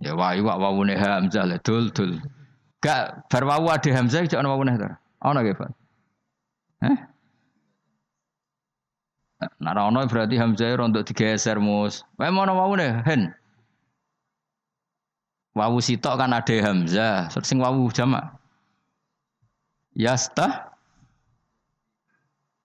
Ya 0.00 0.12
wa 0.14 0.36
iwa 0.36 0.54
wawune 0.60 0.94
hamzah 0.96 1.46
le 1.48 1.56
dul 1.64 1.88
dul 1.92 2.20
gak 2.84 3.28
bar 3.32 3.42
wawu 3.44 3.72
ade 3.72 3.90
hamzah 3.92 4.24
iki 4.24 4.36
ana 4.36 4.48
wawune 4.52 4.76
ta 4.78 5.00
ana 5.20 5.40
ge 5.44 5.52
Pak 5.56 5.70
Eh 6.84 6.98
Nah, 9.60 9.76
ono 9.76 10.00
berarti 10.08 10.40
Hamzah 10.40 10.80
rontok 10.80 11.12
digeser 11.12 11.60
mus. 11.60 12.00
Wae 12.16 12.32
mana 12.32 12.56
wawu 12.56 12.72
nih, 12.80 13.04
hen. 13.04 13.36
Wawu 15.52 15.80
sitok 15.84 16.16
kan 16.16 16.32
ada 16.32 16.56
Hamzah, 16.64 17.28
sing 17.44 17.60
wawu 17.60 17.92
jamak. 17.92 18.32
Yasta 19.92 20.75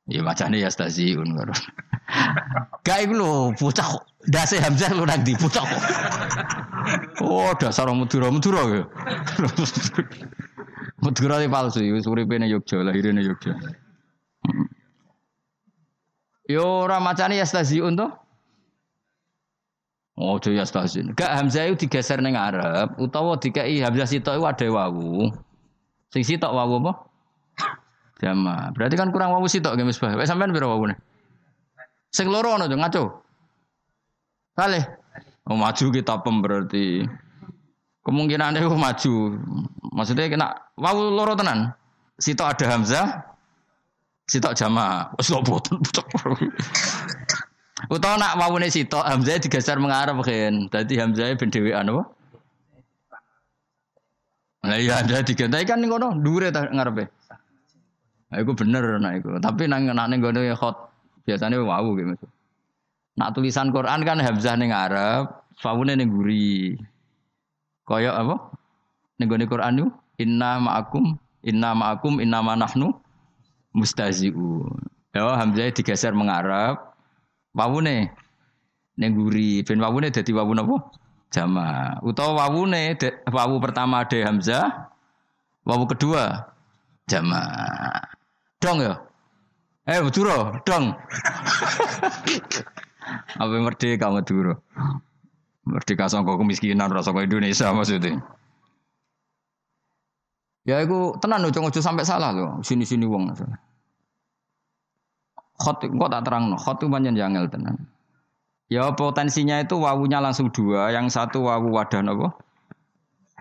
Ya 0.09 0.21
macane 0.25 0.57
ya 0.57 0.69
staziun 0.73 1.37
karo. 1.37 1.53
Gak 2.81 3.05
iku 3.05 3.13
lho, 3.13 3.31
dase 4.27 4.57
Hamzah 4.57 4.91
lu 4.97 5.05
nang 5.05 5.21
di. 5.21 5.37
Oh, 7.21 7.53
dasar 7.55 7.87
Madura, 7.93 8.33
Madura 8.33 8.61
ya. 8.65 8.83
Madura 11.01 11.37
iki 11.41 11.49
palsu, 11.49 11.79
wis 11.93 12.09
uripe 12.09 12.37
ning 12.37 12.49
Yogya, 12.49 12.81
lahire 12.81 13.13
ning 13.13 13.25
Yogya. 13.25 13.53
Yo 16.49 16.89
ora 16.89 16.97
macane 16.99 17.37
ya 17.37 17.45
staziun 17.45 17.95
to. 17.95 18.09
Oh, 20.21 20.37
ya 20.43 20.65
stasiun. 20.67 21.17
Gak 21.17 21.33
Hamzah 21.33 21.65
itu 21.65 21.87
digeser 21.87 22.21
neng 22.21 22.37
Arab, 22.37 22.93
utawa 23.01 23.41
dikai 23.41 23.81
Hamzah 23.81 24.05
sitok 24.05 24.37
itu 24.37 24.45
ada 24.45 24.67
wawu. 24.69 25.33
Sing 26.13 26.21
sitok 26.21 26.53
wawu 26.53 26.77
apa? 26.83 27.09
Jama. 28.21 28.69
Berarti 28.77 28.93
kan 28.93 29.09
kurang 29.09 29.33
wawu 29.33 29.49
sitok 29.49 29.73
nggih 29.73 29.89
Misbah. 29.89 30.13
Wes 30.13 30.29
sampean 30.29 30.53
piro 30.53 30.69
wawune? 30.69 30.93
Sing 32.13 32.29
loro 32.29 32.53
ono 32.53 32.69
ngaco. 32.69 33.03
Kale. 34.53 34.81
Oh 35.49 35.57
maju 35.57 35.85
kita 35.89 36.21
pem 36.21 36.35
berarti. 36.37 37.01
Kemungkinan 38.05 38.61
itu 38.61 38.69
maju. 38.77 39.13
Maksudnya 39.97 40.29
kena 40.29 40.47
wawu 40.77 41.17
loro 41.17 41.33
tenan. 41.33 41.73
Sitok 42.21 42.53
ada 42.53 42.65
Hamzah. 42.69 43.07
Sitok 44.29 44.53
jama. 44.53 45.09
Wes 45.17 45.33
lho 45.33 45.41
boten. 45.41 45.81
Utawa 47.89 48.21
nak 48.21 48.37
wawune 48.37 48.69
sitok 48.69 49.01
Hamzah 49.01 49.41
digeser 49.41 49.81
mengarep 49.81 50.21
kan. 50.21 50.69
Dadi 50.69 50.93
Hamzah 51.01 51.33
ben 51.33 51.49
dhewean 51.49 51.89
apa? 51.89 52.05
Lah 54.61 54.77
iya 54.77 55.01
ada 55.01 55.25
diganti 55.25 55.65
kan 55.65 55.81
ngono 55.81 56.21
dhuwure 56.21 56.53
ta 56.53 56.69
ngarepe. 56.69 57.09
Nah, 58.31 58.37
itu 58.39 58.51
bener 58.55 58.83
nah 59.03 59.11
itu. 59.11 59.27
Tapi 59.43 59.67
nang 59.67 59.91
nak 59.91 60.07
ning 60.07 60.23
ngono 60.23 60.39
ya 60.39 60.55
hot. 60.55 60.87
Biasanya 61.27 61.59
wawu 61.59 61.99
gitu. 61.99 62.15
Nak 63.19 63.35
tulisan 63.35 63.75
Quran 63.75 64.07
kan 64.07 64.17
hamzah 64.23 64.55
ning 64.55 64.71
Arab, 64.71 65.43
wawune 65.59 65.99
ning 65.99 66.07
guri. 66.07 66.79
Kaya 67.83 68.15
apa? 68.15 68.39
Ning 69.19 69.27
gone 69.27 69.45
Quran 69.45 69.73
itu 69.77 69.87
inna 70.23 70.63
ma'akum 70.63 71.19
inna 71.43 71.75
ma'akum 71.75 72.23
inna 72.23 72.39
ma 72.39 72.55
nahnu 72.55 72.95
mustazi'u. 73.75 74.63
Ya 75.11 75.27
hamzah 75.35 75.75
digeser 75.75 76.15
mengarab. 76.15 76.79
Wawune 77.51 78.15
ning 78.95 79.11
guri. 79.11 79.59
Ben 79.67 79.83
wawune 79.83 80.07
dadi 80.07 80.31
wawu 80.31 80.55
napa? 80.55 80.79
Jama. 81.35 81.99
Utawa 81.99 82.47
wawune 82.47 82.95
wawu 83.27 83.59
pertama 83.59 84.03
ada 84.07 84.19
hamzah, 84.23 84.91
wawu 85.67 85.83
kedua 85.87 86.47
jama. 87.07 87.43
Dong 88.61 88.77
ya? 88.79 88.93
Eh, 89.89 89.97
Madura, 89.97 90.61
dong. 90.61 90.93
Apa 93.41 93.53
merdeka 93.57 94.13
Madura? 94.13 94.61
Merdeka 95.65 96.05
sangka 96.05 96.37
kemiskinan 96.37 96.93
rasa 96.93 97.09
Indonesia 97.17 97.73
maksudnya. 97.73 98.21
Ya 100.61 100.77
aku 100.85 101.17
tenan 101.17 101.41
ojo 101.41 101.57
ojo 101.57 101.79
sampai 101.81 102.05
salah 102.05 102.29
loh. 102.29 102.61
Sini-sini 102.61 103.09
wong. 103.09 103.33
Khot 105.57 105.81
kok 105.81 106.09
tak 106.13 106.21
terang 106.21 106.53
no. 106.53 106.57
Khot 106.57 106.77
itu 106.77 106.85
panjang 106.85 107.17
jangel 107.17 107.49
tenan. 107.49 107.89
Ya 108.69 108.93
potensinya 108.93 109.57
itu 109.57 109.81
wawunya 109.81 110.21
langsung 110.21 110.53
dua. 110.53 110.93
Yang 110.93 111.17
satu 111.17 111.49
wawu 111.49 111.73
wadah 111.73 112.05
apa? 112.05 112.27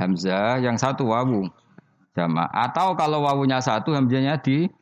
Hamzah. 0.00 0.64
Yang 0.64 0.80
satu 0.80 1.12
wawu 1.12 1.52
jama. 2.16 2.48
Atau 2.48 2.96
kalau 2.96 3.28
wawunya 3.28 3.60
satu 3.60 3.92
hamzahnya 3.92 4.40
di 4.40 4.72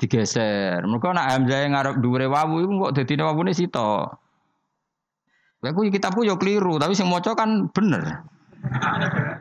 digeser. 0.00 0.82
Mereka 0.84 1.14
nak 1.14 1.26
hamzah 1.30 1.58
yang 1.64 1.72
ngarep 1.76 1.96
dure 2.00 2.26
wawu 2.28 2.56
itu 2.64 2.72
kok 2.80 2.92
dadi 2.96 3.12
wawune 3.20 3.52
sito. 3.52 4.08
Lha 5.64 5.72
kuwi 5.72 5.88
kitabku 5.88 6.28
yo 6.28 6.36
keliru, 6.36 6.76
tapi 6.76 6.92
sing 6.92 7.08
maca 7.08 7.32
kan 7.32 7.72
bener. 7.72 8.20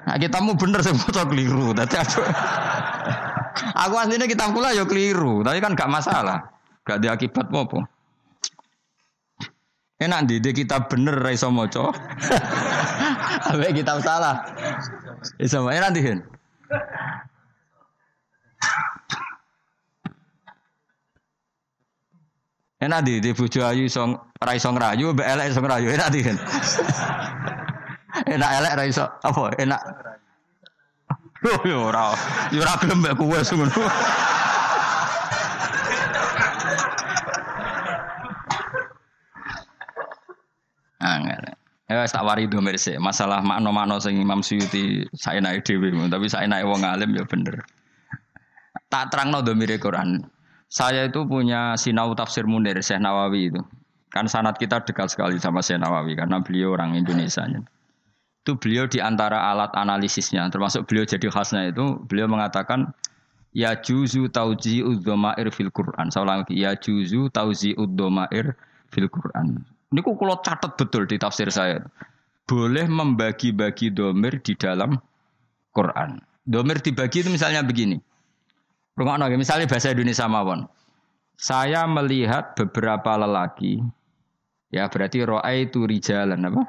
Nah, 0.08 0.16
kitabmu 0.16 0.56
bener 0.56 0.80
sing 0.80 0.96
maca 0.96 1.28
keliru. 1.28 1.72
Dadi 1.78 1.96
aku 2.00 2.24
Aku 3.54 3.96
aslinya 4.00 4.28
kitabku 4.28 4.60
lah 4.64 4.72
yo 4.72 4.88
keliru, 4.88 5.44
tapi 5.44 5.60
kan 5.60 5.76
gak 5.76 5.92
masalah. 5.92 6.48
Gak 6.88 7.04
ada 7.04 7.16
akibat 7.16 7.48
apa-apa. 7.52 7.88
Enak 10.04 10.28
di 10.28 10.52
kitab 10.52 10.92
bener 10.92 11.16
ra 11.16 11.32
iso 11.32 11.48
maca. 11.52 11.92
Ambek 13.52 13.84
salah. 14.04 14.44
Iso 15.40 15.64
enak 15.68 15.92
di 15.96 16.02
Enak 22.84 23.00
di 23.08 23.24
di 23.24 23.32
bojo 23.32 23.64
ayu 23.64 23.88
song 23.88 24.20
ra 24.44 24.52
iso 24.60 24.68
ngrayu 24.68 25.16
mbek 25.16 25.24
elek 25.24 25.56
iso 25.56 25.64
ngrayu 25.64 25.88
enak 25.96 26.10
di 26.12 26.20
kan. 26.20 26.36
enak 28.36 28.52
elek 28.60 28.74
ra 28.76 28.84
iso 28.84 29.08
apa 29.24 29.56
enak. 29.56 29.82
Loh 31.48 31.60
yo 31.64 31.88
ora 31.88 32.12
yo 32.52 32.60
ora 32.60 32.76
gelem 32.84 33.00
mbek 33.00 33.16
kowe 33.16 33.40
ngono. 33.40 33.84
Angel. 41.00 41.44
Ya 41.88 42.04
tak 42.04 42.24
wari 42.28 42.52
domir. 42.52 42.76
Masalah 43.00 43.40
makna-makna 43.40 43.96
sing 44.04 44.20
Imam 44.20 44.44
Suyuti 44.44 45.08
naik 45.40 45.64
dewi, 45.64 45.96
tapi 46.12 46.28
saya 46.28 46.52
naik 46.52 46.68
wong 46.68 46.84
alim 46.84 47.16
ya 47.16 47.24
bener. 47.24 47.64
Tak 48.92 49.08
terang 49.08 49.32
no 49.32 49.40
domir 49.40 49.72
Quran. 49.80 50.33
Saya 50.74 51.06
itu 51.06 51.22
punya 51.30 51.78
sinau 51.78 52.18
tafsir 52.18 52.50
Munir 52.50 52.82
Syekh 52.82 52.98
Nawawi 52.98 53.54
itu. 53.54 53.62
Kan 54.10 54.26
sanat 54.26 54.58
kita 54.58 54.82
dekat 54.82 55.14
sekali 55.14 55.38
sama 55.38 55.62
Syekh 55.62 55.78
Nawawi 55.78 56.18
karena 56.18 56.42
beliau 56.42 56.74
orang 56.74 56.98
Indonesia. 56.98 57.46
Itu 58.42 58.58
beliau 58.58 58.90
di 58.90 58.98
antara 58.98 59.54
alat 59.54 59.70
analisisnya, 59.78 60.50
termasuk 60.50 60.90
beliau 60.90 61.06
jadi 61.06 61.30
khasnya 61.30 61.70
itu, 61.70 62.02
beliau 62.10 62.26
mengatakan 62.26 62.90
ya 63.54 63.78
juzu 63.78 64.34
tauji 64.34 64.82
udzomair 64.82 65.54
fil 65.54 65.70
Quran. 65.70 66.10
Saya 66.10 66.26
ulang 66.26 66.42
ya 66.50 66.74
juzu 66.74 67.30
tauji 67.30 67.78
udzomair 67.78 68.58
fil 68.90 69.06
Quran. 69.14 69.62
Ini 69.94 70.02
kok 70.02 70.18
kalau 70.18 70.42
catat 70.42 70.74
betul 70.74 71.06
di 71.06 71.22
tafsir 71.22 71.54
saya. 71.54 71.86
Boleh 72.50 72.90
membagi-bagi 72.90 73.94
domir 73.94 74.42
di 74.42 74.58
dalam 74.58 74.98
Quran. 75.70 76.18
Domir 76.50 76.82
dibagi 76.82 77.22
itu 77.22 77.30
misalnya 77.30 77.62
begini. 77.62 78.02
Nongki, 78.94 79.42
misalnya 79.42 79.66
bahasa 79.66 79.90
Indonesia 79.90 80.30
mawon. 80.30 80.70
Saya 81.34 81.90
melihat 81.90 82.54
beberapa 82.54 83.18
lelaki, 83.18 83.82
ya 84.70 84.86
berarti 84.86 85.26
roa 85.26 85.50
itu 85.50 85.90
rijalan 85.90 86.46
apa? 86.46 86.64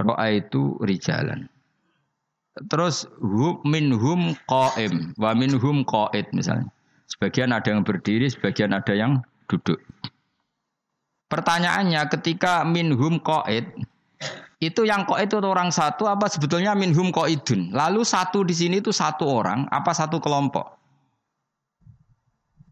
Roa 0.00 0.26
itu 0.32 0.80
rijalan. 0.80 1.44
Terus 2.72 3.04
hum 3.20 3.60
minhum 3.68 4.32
qaim, 4.48 5.12
wa 5.20 5.36
minhum 5.36 5.84
qaid 5.84 6.32
misalnya. 6.32 6.72
Sebagian 7.04 7.52
ada 7.52 7.68
yang 7.68 7.84
berdiri, 7.84 8.32
sebagian 8.32 8.72
ada 8.72 8.96
yang 8.96 9.20
duduk. 9.44 9.76
Pertanyaannya 11.28 12.00
ketika 12.10 12.64
minhum 12.64 13.20
qaid 13.20 13.68
itu 14.60 14.82
yang 14.88 15.04
qaid 15.04 15.28
itu 15.28 15.36
orang 15.44 15.68
satu 15.68 16.08
apa 16.08 16.32
sebetulnya 16.32 16.72
minhum 16.72 17.12
qaidun? 17.12 17.76
Lalu 17.76 18.08
satu 18.08 18.40
di 18.40 18.56
sini 18.56 18.80
itu 18.80 18.88
satu 18.88 19.28
orang 19.28 19.68
apa 19.68 19.92
satu 19.92 20.16
kelompok? 20.16 20.79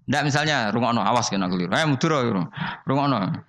Ndak 0.08 0.22
misalnya 0.24 0.72
rungokno 0.72 1.04
awas 1.04 1.28
kena 1.28 1.52
keliru. 1.52 1.68
Eh 1.76 1.84
mudura 1.84 2.24
rungokno. 2.88 3.44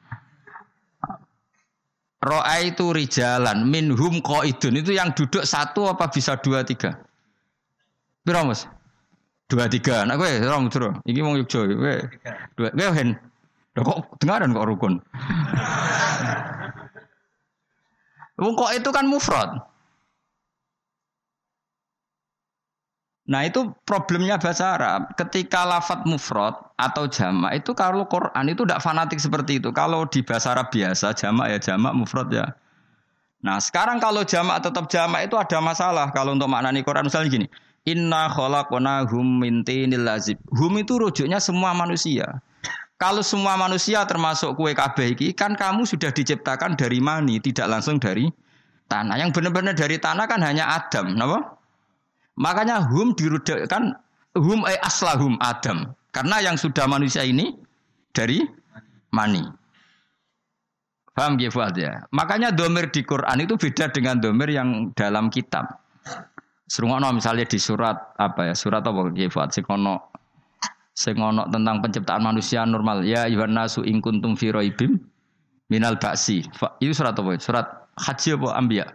Ro'a 2.20 2.60
itu 2.60 2.92
rijalan 2.92 3.64
minhum 3.64 4.20
qaidun 4.20 4.76
itu 4.76 4.92
yang 4.92 5.16
duduk 5.16 5.48
satu 5.48 5.88
apa 5.88 6.12
bisa 6.12 6.36
dua 6.44 6.68
tiga? 6.68 7.00
Piro 8.28 8.44
Mas? 8.44 8.68
Dua 9.48 9.72
tiga. 9.72 10.04
Nah 10.04 10.20
kowe 10.20 10.28
ora 10.28 10.60
mudura. 10.60 11.00
Iki 11.08 11.20
wong 11.24 11.40
Yogya 11.40 11.64
kowe. 11.64 11.96
Dua. 12.60 12.70
Kowe 12.76 12.92
hen. 12.92 13.16
Loh 13.80 13.84
kok 13.88 14.20
dengaran 14.20 14.52
kok 14.52 14.68
rukun. 14.68 14.94
Wong 18.40 18.56
kok 18.56 18.72
itu 18.72 18.90
kan 18.96 19.04
mufrad. 19.04 19.52
Nah 23.30 23.46
itu 23.46 23.70
problemnya 23.86 24.42
bahasa 24.42 24.74
Arab. 24.74 25.14
Ketika 25.14 25.62
lafat 25.62 26.02
mufrad 26.10 26.58
atau 26.82 27.06
jamak 27.06 27.62
itu 27.62 27.78
kalau 27.78 28.10
Quran 28.10 28.50
itu 28.50 28.66
tidak 28.66 28.82
fanatik 28.82 29.22
seperti 29.22 29.62
itu. 29.62 29.70
Kalau 29.70 30.10
di 30.10 30.26
bahasa 30.26 30.58
Arab 30.58 30.74
biasa 30.74 31.14
jamak 31.14 31.54
ya 31.54 31.58
jamak 31.62 31.94
mufrad 31.94 32.34
ya. 32.34 32.58
Nah 33.46 33.62
sekarang 33.62 34.02
kalau 34.02 34.26
jamak 34.26 34.66
tetap 34.66 34.90
jamak 34.90 35.30
itu 35.30 35.38
ada 35.38 35.62
masalah. 35.62 36.10
Kalau 36.10 36.34
untuk 36.34 36.50
maknani 36.50 36.82
Quran 36.82 37.06
misalnya 37.06 37.30
gini. 37.30 37.48
Inna 37.86 38.34
khalaqona 38.34 39.06
hum 39.14 39.46
min 39.46 39.62
lazib. 40.02 40.42
Hum 40.50 40.82
itu 40.82 40.98
rujuknya 40.98 41.38
semua 41.38 41.78
manusia. 41.78 42.42
Kalau 42.98 43.24
semua 43.24 43.56
manusia 43.56 44.04
termasuk 44.10 44.58
kue 44.60 44.76
kabeh 44.76 45.16
kan 45.32 45.56
kamu 45.56 45.88
sudah 45.88 46.12
diciptakan 46.12 46.76
dari 46.76 47.00
mani, 47.00 47.40
tidak 47.40 47.72
langsung 47.72 47.96
dari 47.96 48.28
tanah. 48.92 49.16
Yang 49.16 49.40
benar-benar 49.40 49.72
dari 49.72 49.96
tanah 49.96 50.28
kan 50.28 50.44
hanya 50.44 50.68
Adam, 50.76 51.16
kenapa? 51.16 51.59
Makanya 52.40 52.88
hum 52.88 53.12
dirudakkan 53.14 54.00
hum 54.40 54.64
ay 54.64 54.80
aslahum 54.80 55.36
Adam. 55.44 55.92
Karena 56.16 56.42
yang 56.42 56.56
sudah 56.56 56.88
manusia 56.88 57.22
ini 57.28 57.54
dari 58.16 58.42
mani. 59.14 59.44
Paham 61.14 61.36
ya 61.36 61.52
Fuad 61.52 61.76
ya? 61.76 62.08
Makanya 62.16 62.56
domir 62.56 62.88
di 62.90 63.04
Quran 63.04 63.44
itu 63.44 63.60
beda 63.60 63.92
dengan 63.92 64.24
domir 64.24 64.48
yang 64.56 64.96
dalam 64.96 65.28
kitab. 65.28 65.68
Serungono 66.72 67.12
misalnya 67.12 67.44
di 67.44 67.60
surat 67.60 68.16
apa 68.16 68.48
ya? 68.48 68.54
Surat 68.56 68.88
apa 68.88 69.12
ya 69.14 69.28
Fuad? 69.28 69.52
Sikono 69.52 70.10
Sengono 71.00 71.48
tentang 71.48 71.80
penciptaan 71.80 72.24
manusia 72.24 72.68
normal. 72.68 73.08
Ya 73.08 73.24
Yuhan 73.24 73.56
nasu 73.56 73.88
ing 73.88 74.04
kuntum 74.04 74.36
fi 74.36 74.52
raibim 74.52 75.00
minal 75.72 75.96
ba'si. 75.96 76.44
Itu 76.84 76.92
surat 76.92 77.16
apa? 77.16 77.40
Surat 77.40 77.68
haji 77.96 78.36
apa 78.36 78.50
ambiya? 78.60 78.86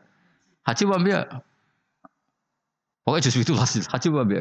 Haji 0.69 0.83
apa 0.85 0.95
ambiya? 1.01 1.21
Pokoknya 3.05 3.25
justru 3.29 3.45
itu 3.45 3.53
haji 3.53 3.85
apa 3.85 4.19
ambiya? 4.25 4.41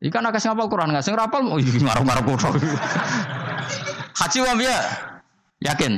Ikan 0.00 0.24
agak 0.28 0.44
ngapal 0.44 0.68
Quran 0.68 0.92
nggak 0.92 1.04
sing 1.04 1.16
rapal 1.16 1.40
mau 1.44 1.56
ngarep-ngarep 1.56 2.24
Quran. 2.24 2.52
Haji 4.20 4.38
apa? 4.44 4.76
Yakin? 5.64 5.92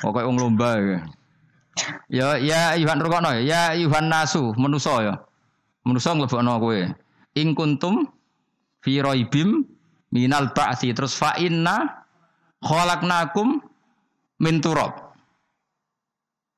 Pokoknya 0.00 0.28
wong 0.28 0.36
lomba 0.40 0.68
ya. 0.80 0.98
Ya 2.08 2.28
ya 2.40 2.60
Yuhan 2.80 3.04
rukono 3.04 3.36
ya 3.36 3.76
Yuhan 3.76 4.08
nasu 4.08 4.56
menuso 4.56 5.04
ya. 5.04 5.20
Menuso 5.84 6.16
nglebokno 6.16 6.56
kowe. 6.56 6.80
Ing 7.36 7.52
kuntum 7.52 8.08
fi 8.80 9.04
raibim 9.04 9.68
minal 10.08 10.56
terus 10.56 11.12
fa 11.12 11.36
inna 11.36 12.08
khalaqnakum 12.64 13.60
min. 14.40 14.64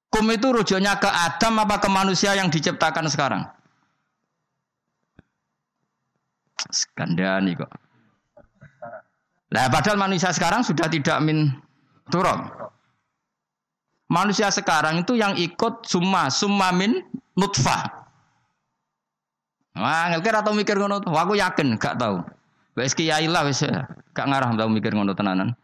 Kum 0.09 0.25
itu 0.33 0.49
rujuknya 0.49 0.97
ke 0.97 1.09
Adam 1.09 1.61
apa 1.61 1.77
ke 1.81 1.88
manusia 1.92 2.33
yang 2.33 2.49
diciptakan 2.49 3.07
sekarang? 3.12 3.42
Skandani 6.73 7.55
kok. 7.55 7.71
Lah 9.49 9.68
padahal 9.73 9.97
manusia 9.97 10.33
sekarang 10.33 10.64
sudah 10.64 10.88
tidak 10.88 11.21
min 11.25 11.53
turab. 12.12 12.49
Manusia 14.09 14.49
sekarang 14.49 15.05
itu 15.05 15.21
yang 15.21 15.37
ikut 15.37 15.85
summa 15.85 16.33
summa 16.33 16.73
min 16.73 17.05
nutfah. 17.37 18.09
Wah, 19.79 20.11
ngelkir 20.11 20.35
atau 20.35 20.57
mikir 20.57 20.75
ngono. 20.75 20.99
Aku 21.07 21.38
yakin, 21.38 21.79
gak 21.79 22.03
tahu. 22.03 22.18
Wes 22.75 22.99
kiai 22.99 23.31
lah 23.31 23.47
gak 23.47 24.27
ngarah 24.27 24.51
tau 24.59 24.66
mikir 24.66 24.90
ngono 24.90 25.14
tenanan. 25.14 25.55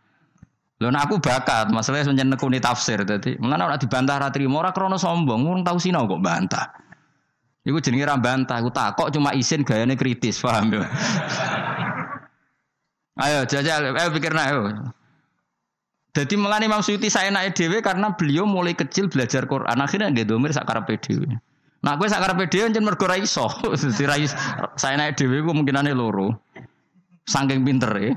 Lho 0.85 0.93
nah 0.93 1.09
aku 1.09 1.17
bakat, 1.17 1.73
masalahnya 1.73 2.13
semenjak 2.13 2.37
nekuni 2.37 2.61
tafsir 2.61 3.01
tadi. 3.09 3.41
Mulane 3.41 3.65
ora 3.65 3.77
dibantah 3.81 4.21
ra 4.21 4.29
trimo 4.29 4.61
ora 4.61 4.69
krana 4.69 5.01
sombong, 5.01 5.41
wong 5.41 5.65
tau 5.65 5.81
sinau 5.81 6.05
kok 6.05 6.21
bantah. 6.21 6.77
Iku 7.65 7.81
jenenge 7.81 8.05
ra 8.05 8.21
bantah, 8.21 8.61
aku 8.61 8.69
takok 8.69 9.09
cuma 9.09 9.33
isin 9.33 9.65
gayane 9.65 9.97
kritis, 9.97 10.45
paham 10.45 10.77
ya? 10.77 10.85
ayo 13.25 13.49
jajal, 13.49 13.97
ayo 13.97 14.09
pikir 14.13 14.37
nak 14.37 14.45
ayo. 14.53 14.61
Jadi 16.13 16.37
melani 16.37 16.69
Imam 16.69 16.85
Suyuti 16.85 17.09
saya 17.09 17.33
naik 17.33 17.57
dewe 17.57 17.81
karena 17.81 18.13
beliau 18.13 18.45
mulai 18.45 18.77
kecil 18.77 19.09
belajar 19.09 19.49
Quran. 19.49 19.81
Akhirnya 19.81 20.13
dia 20.13 20.29
domir 20.29 20.53
sakar 20.53 20.85
dewe. 20.85 21.41
Nah, 21.81 21.97
gue 21.97 22.07
sakar 22.07 22.37
dhewe 22.37 22.69
jen 22.71 22.85
mergo 22.85 23.09
ra 23.09 23.17
iso. 23.17 23.49
Dadi 23.81 24.05
ra 24.05 24.21
saya 24.77 25.01
naik 25.01 25.17
dhewe 25.17 25.41
ku 25.41 25.51
kemungkinane 25.51 25.97
loro. 25.97 26.37
Saking 27.25 27.65
pinter 27.65 27.91
ya. 27.97 28.13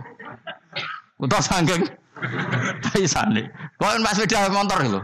Utawa 1.17 1.41
saking 1.41 1.89
paisane. 2.83 3.51
Kok 3.77 4.01
pas 4.03 4.15
sepeda 4.17 4.49
motor 4.49 4.79
lho. 4.85 5.01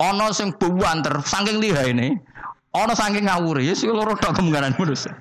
Ana 0.00 0.32
sing 0.32 0.52
buwanter 0.56 1.20
saking 1.24 1.60
ini. 1.60 2.16
Ana 2.70 2.94
saking 2.94 3.26
ngawur 3.26 3.58
ya 3.60 3.74
sing 3.74 3.90
loro 3.90 4.14
tok 4.16 4.38
kemungkinan 4.38 4.78
manusia. 4.78 5.12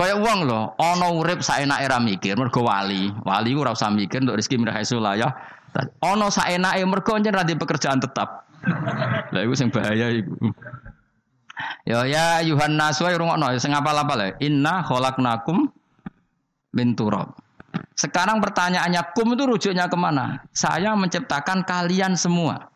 Kaya 0.00 0.16
uang 0.16 0.48
loh, 0.48 0.72
ono 0.80 1.20
urip 1.20 1.44
saenake 1.44 1.84
ra 1.84 2.00
mikir, 2.00 2.32
mergo 2.32 2.64
wali. 2.64 3.12
Wali 3.20 3.52
ora 3.52 3.76
usah 3.76 3.92
mikir 3.92 4.24
untuk 4.24 4.40
rezeki 4.40 4.56
mirah 4.56 4.80
ya. 5.12 5.28
Ono 6.00 6.32
saenake 6.32 6.80
mergo 6.88 7.20
njen 7.20 7.36
ra 7.36 7.44
pekerjaan 7.44 8.00
tetap. 8.00 8.48
Lah 9.32 9.40
iku 9.44 9.52
sing 9.52 9.68
bahaya 9.68 10.08
iku. 10.08 10.32
Ya 11.84 12.08
ya 12.08 12.40
Yuhan 12.40 12.80
ae 12.80 13.16
rungokno 13.16 13.52
sing 13.60 13.76
apal-apal 13.76 14.20
ya. 14.24 14.28
Inna 14.40 14.80
khalaqnakum 14.88 15.68
min 16.72 16.96
turab. 16.96 17.36
Sekarang 17.94 18.40
pertanyaannya 18.40 19.12
kum 19.12 19.36
itu 19.36 19.44
rujuknya 19.46 19.86
ke 19.86 19.96
mana? 19.98 20.40
Saya 20.50 20.96
menciptakan 20.96 21.62
kalian 21.68 22.16
semua. 22.16 22.70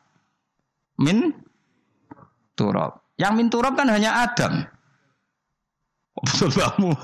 Min 1.01 1.33
turab. 2.55 3.03
Yang 3.17 3.33
min 3.39 3.49
turab 3.51 3.75
kan 3.75 3.89
hanya 3.91 4.27
Adam. 4.27 4.69
Kamu. 6.15 6.95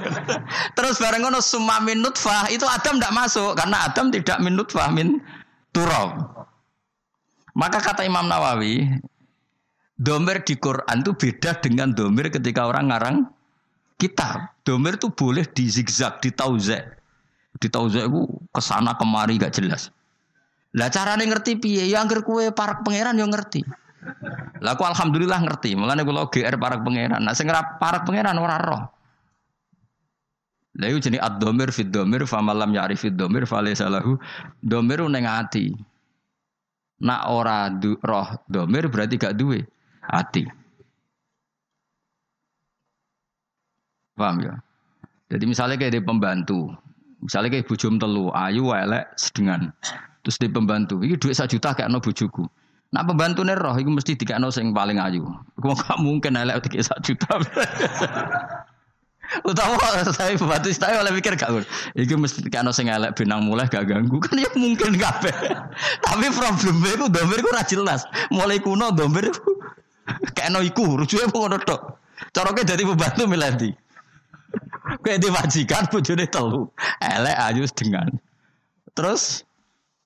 Terus 0.78 0.96
bareng 1.02 1.26
ngono 1.26 1.42
summa 1.42 1.82
min 1.82 1.98
nutfah 1.98 2.46
itu 2.54 2.62
Adam 2.62 3.02
tidak 3.02 3.14
masuk 3.14 3.58
karena 3.58 3.90
Adam 3.90 4.14
tidak 4.14 4.38
min 4.38 4.54
nutfah 4.54 4.88
min 4.94 5.18
turab. 5.74 6.22
Maka 7.54 7.78
kata 7.82 8.06
Imam 8.06 8.26
Nawawi, 8.26 8.86
Domer 9.94 10.42
di 10.42 10.58
Quran 10.58 11.06
itu 11.06 11.14
beda 11.14 11.62
dengan 11.62 11.94
domer 11.94 12.26
ketika 12.26 12.66
orang 12.66 12.90
ngarang 12.90 13.16
kitab. 13.94 14.58
Domer 14.66 14.98
itu 14.98 15.06
boleh 15.14 15.46
di 15.46 15.70
zigzag, 15.70 16.18
di 17.58 17.68
tauzek 17.70 18.10
itu 18.10 18.26
ke 18.50 18.60
sana 18.62 18.96
kemari 18.98 19.38
gak 19.38 19.54
jelas. 19.54 19.90
Lah 20.74 20.90
caranya 20.90 21.22
ngerti 21.22 21.54
piye? 21.58 21.86
Ya 21.86 22.02
angger 22.02 22.26
kue 22.26 22.50
parak 22.50 22.82
pangeran 22.82 23.14
yang 23.14 23.30
ngerti. 23.30 23.62
Lah 24.58 24.74
aku 24.74 24.82
alhamdulillah 24.82 25.38
ngerti. 25.46 25.78
Mulane 25.78 26.02
kula 26.02 26.26
GR 26.26 26.54
parak 26.58 26.82
pangeran. 26.82 27.22
Nah 27.22 27.32
sing 27.32 27.46
parak 27.52 28.02
pangeran 28.02 28.34
ora 28.42 28.58
roh. 28.58 28.82
Lah 30.74 30.86
iku 30.90 30.98
jenenge 30.98 31.22
ad-dhamir 31.22 31.70
fid 31.70 31.94
dhamir 31.94 32.26
fa 32.26 32.42
malam 32.42 32.74
ya'rif 32.74 33.06
dhamir 33.14 33.46
fa 33.46 33.62
laysa 33.62 33.86
lahu 33.86 34.18
dhamir 34.58 35.06
ning 35.06 35.22
ati. 35.22 35.70
Nak 37.06 37.22
ora 37.30 37.70
du, 37.70 37.94
roh 38.02 38.26
dhamir 38.50 38.90
berarti 38.90 39.14
gak 39.14 39.38
duwe 39.38 39.62
hati. 40.02 40.42
Paham 44.18 44.42
ya? 44.42 44.54
Jadi 45.30 45.44
misalnya 45.46 45.74
kayak 45.78 45.94
di 45.98 46.02
pembantu, 46.02 46.70
misalnya 47.24 47.48
kayak 47.56 47.66
bujum 47.66 47.96
telu, 47.96 48.28
ayu, 48.36 48.70
elek, 48.76 49.08
sedengan. 49.16 49.72
Terus 50.24 50.36
di 50.40 50.48
pembantu, 50.52 51.00
ini 51.00 51.16
duit 51.16 51.36
satu 51.36 51.56
juta 51.56 51.72
kayak 51.72 51.88
no 51.88 52.00
bujuku. 52.00 52.44
Nah 52.94 53.02
pembantu 53.02 53.42
nih 53.42 53.58
roh, 53.58 53.74
itu 53.74 53.90
mesti 53.90 54.12
tiga 54.14 54.38
no 54.38 54.52
yang 54.54 54.70
paling 54.70 55.02
ayu. 55.02 55.26
Kau 55.58 55.74
gak 55.74 55.98
mungkin 55.98 56.38
elek 56.38 56.62
tiga 56.68 56.84
satu 56.84 57.12
juta. 57.12 57.40
Utawa 59.48 60.04
saya 60.04 60.36
pembantu 60.36 60.68
saya 60.70 61.00
oleh 61.00 61.10
pikir 61.18 61.34
gak 61.34 61.50
Iki 61.96 62.14
mesti 62.14 62.44
tiga 62.46 62.62
no 62.62 62.70
yang 62.70 62.94
elek 62.94 63.18
benang 63.18 63.42
mulai 63.42 63.66
gak 63.66 63.90
ganggu 63.90 64.22
kan 64.22 64.38
ya 64.38 64.48
mungkin 64.54 64.94
kabeh. 64.94 65.34
Tapi 66.06 66.26
problemnya 66.30 66.90
itu 66.94 67.06
domir 67.10 67.38
itu 67.42 67.50
jelas. 67.74 68.06
Mulai 68.30 68.62
kuno 68.62 68.94
domir 68.94 69.28
Kena 70.36 70.60
iku, 70.60 71.00
rujuke 71.00 71.28
mau 71.32 71.48
ngono 71.48 71.58
tok. 71.64 71.80
Cara 72.30 72.54
kowe 72.54 72.62
dadi 72.62 72.84
pembantu 72.86 73.26
miladi. 73.26 73.70
Kowe 75.04 75.16
di 75.18 75.28
majikan 75.30 75.84
bojone 75.88 76.24
telu. 76.28 76.68
Elek 77.00 77.36
ayu 77.50 77.64
dengan. 77.72 78.08
Terus 78.94 79.42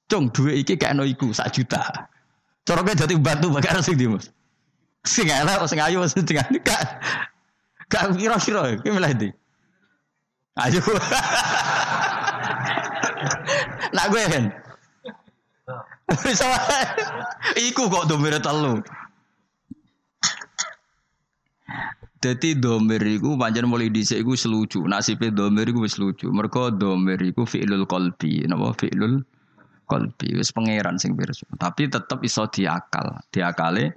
cung 0.08 0.32
duwe 0.32 0.60
iki 0.62 0.74
kena 0.78 1.04
iku 1.04 1.30
sak 1.34 1.52
juta. 1.54 2.08
Cara 2.64 2.80
kowe 2.84 2.94
dadi 2.94 3.14
pembantu 3.16 3.52
bakal 3.54 3.80
sing 3.84 3.96
ndi, 3.96 4.08
Mas? 4.08 4.30
Sing 5.04 5.28
elek 5.28 5.62
sing 5.68 5.80
ayu 5.80 6.02
sing 6.08 6.24
dengan 6.24 6.48
gak 6.64 6.82
gak 7.88 8.16
kira-kira 8.16 8.76
kowe 8.80 8.90
miladi. 8.92 9.30
Ayo. 10.58 10.82
Nak 13.94 14.06
gue 14.10 14.22
kan. 14.26 14.44
Iku 17.68 17.82
kok 17.88 18.06
domire 18.08 18.40
telu. 18.40 18.80
Jadi 22.18 22.58
domir 22.58 22.98
iku 23.06 23.38
pancen 23.38 23.70
mulai 23.70 23.94
dhisik 23.94 24.26
selucu. 24.34 24.82
Nasibe 24.90 25.30
domir 25.30 25.70
iku 25.70 25.86
wis 25.86 26.02
lucu. 26.02 26.26
Mergo 26.34 26.66
domir 26.74 27.22
iku 27.22 27.46
fi'lul 27.46 27.86
qalbi. 27.86 28.42
Napa 28.50 28.74
fi'lul 28.74 29.22
wis 30.34 30.50
pangeran 30.50 30.98
sing 30.98 31.14
pirsa. 31.14 31.46
Tapi 31.54 31.86
tetap 31.86 32.18
iso 32.26 32.50
diakal. 32.50 33.22
Diakale 33.30 33.94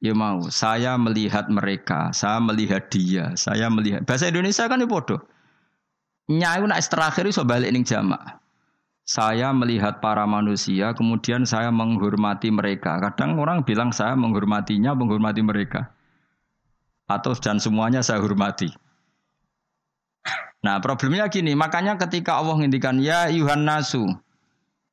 ya 0.00 0.16
mau 0.16 0.48
saya 0.48 0.96
melihat 0.96 1.52
mereka, 1.52 2.08
saya 2.16 2.40
melihat 2.40 2.88
dia, 2.88 3.36
saya 3.36 3.68
melihat. 3.68 4.08
Bahasa 4.08 4.32
Indonesia 4.32 4.64
kan 4.64 4.80
ya 4.80 4.88
bodoh. 4.88 5.20
Nyai 6.32 6.64
nak 6.64 6.80
terakhir 6.88 7.28
iso 7.28 7.44
balik 7.44 7.68
ning 7.68 7.84
jamak. 7.84 8.40
Saya 9.08 9.52
melihat 9.56 10.04
para 10.04 10.28
manusia, 10.28 10.92
kemudian 10.92 11.48
saya 11.48 11.72
menghormati 11.72 12.52
mereka. 12.52 13.00
Kadang 13.00 13.40
orang 13.40 13.64
bilang 13.64 13.88
saya 13.88 14.12
menghormatinya, 14.12 14.92
menghormati 14.92 15.40
mereka 15.40 15.88
atau 17.08 17.32
dan 17.40 17.56
semuanya 17.56 18.04
saya 18.04 18.20
hormati. 18.20 18.68
Nah 20.62 20.78
problemnya 20.78 21.26
gini, 21.32 21.56
makanya 21.56 21.96
ketika 21.96 22.36
Allah 22.36 22.58
ngintikan 22.60 23.00
ya 23.00 23.32
Yuhan 23.32 23.64
Nasu, 23.64 24.04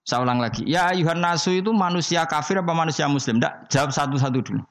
saya 0.07 0.23
ulang 0.23 0.39
lagi, 0.39 0.63
ya 0.63 0.95
Yuhan 0.95 1.19
Nasu 1.19 1.51
itu 1.59 1.75
manusia 1.75 2.23
kafir 2.23 2.57
apa 2.61 2.71
manusia 2.71 3.05
muslim? 3.11 3.37
Tidak, 3.37 3.67
jawab 3.67 3.91
satu-satu 3.91 4.39
dulu. 4.39 4.61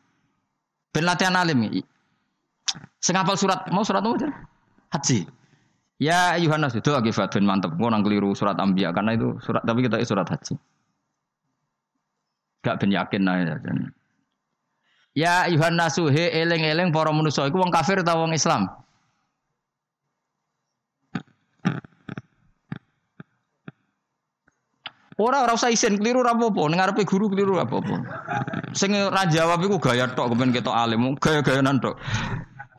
Ben 0.95 1.05
latihan 1.05 1.35
alim. 1.35 1.67
Sengapal 3.03 3.37
surat, 3.37 3.67
mau 3.75 3.83
surat 3.85 4.01
apa? 4.01 4.31
Haji. 4.95 5.27
Ya 6.03 6.35
Yohanes 6.35 6.75
itu 6.75 6.91
lagi 6.91 7.15
Fatun 7.15 7.47
mantep. 7.47 7.75
Gua 7.79 7.91
nang 7.91 8.03
keliru 8.03 8.35
surat 8.35 8.59
Ambiya 8.59 8.91
karena 8.91 9.15
itu 9.15 9.39
surat 9.43 9.63
tapi 9.63 9.87
kita 9.87 10.03
surat 10.03 10.27
haji. 10.27 10.59
Gak 12.65 12.77
ben 12.81 12.91
yakin 12.91 13.23
aja. 13.29 13.55
Ya 15.15 15.47
Yohanes 15.47 15.95
he 16.11 16.43
eleng-eleng 16.43 16.91
para 16.91 17.15
manusa 17.15 17.47
iku 17.47 17.63
wong 17.63 17.71
kafir 17.71 18.03
atau 18.03 18.27
wong 18.27 18.35
Islam? 18.35 18.67
Ora 25.15 25.47
ora 25.47 25.55
usah 25.55 25.71
isin 25.71 26.03
keliru 26.03 26.27
ora 26.27 26.35
apa-apa, 26.35 26.67
ning 26.67 26.83
guru 27.07 27.31
keliru 27.31 27.55
ora 27.55 27.63
apa-apa. 27.63 27.97
Sing 28.75 28.91
ora 28.91 29.23
jawab 29.31 29.63
iku 29.63 29.79
gaya 29.79 30.11
tok 30.11 30.35
kepen 30.35 30.51
ketok 30.51 30.75
alim, 30.75 31.15
gaya-gayanan 31.23 31.79
tok. 31.79 31.95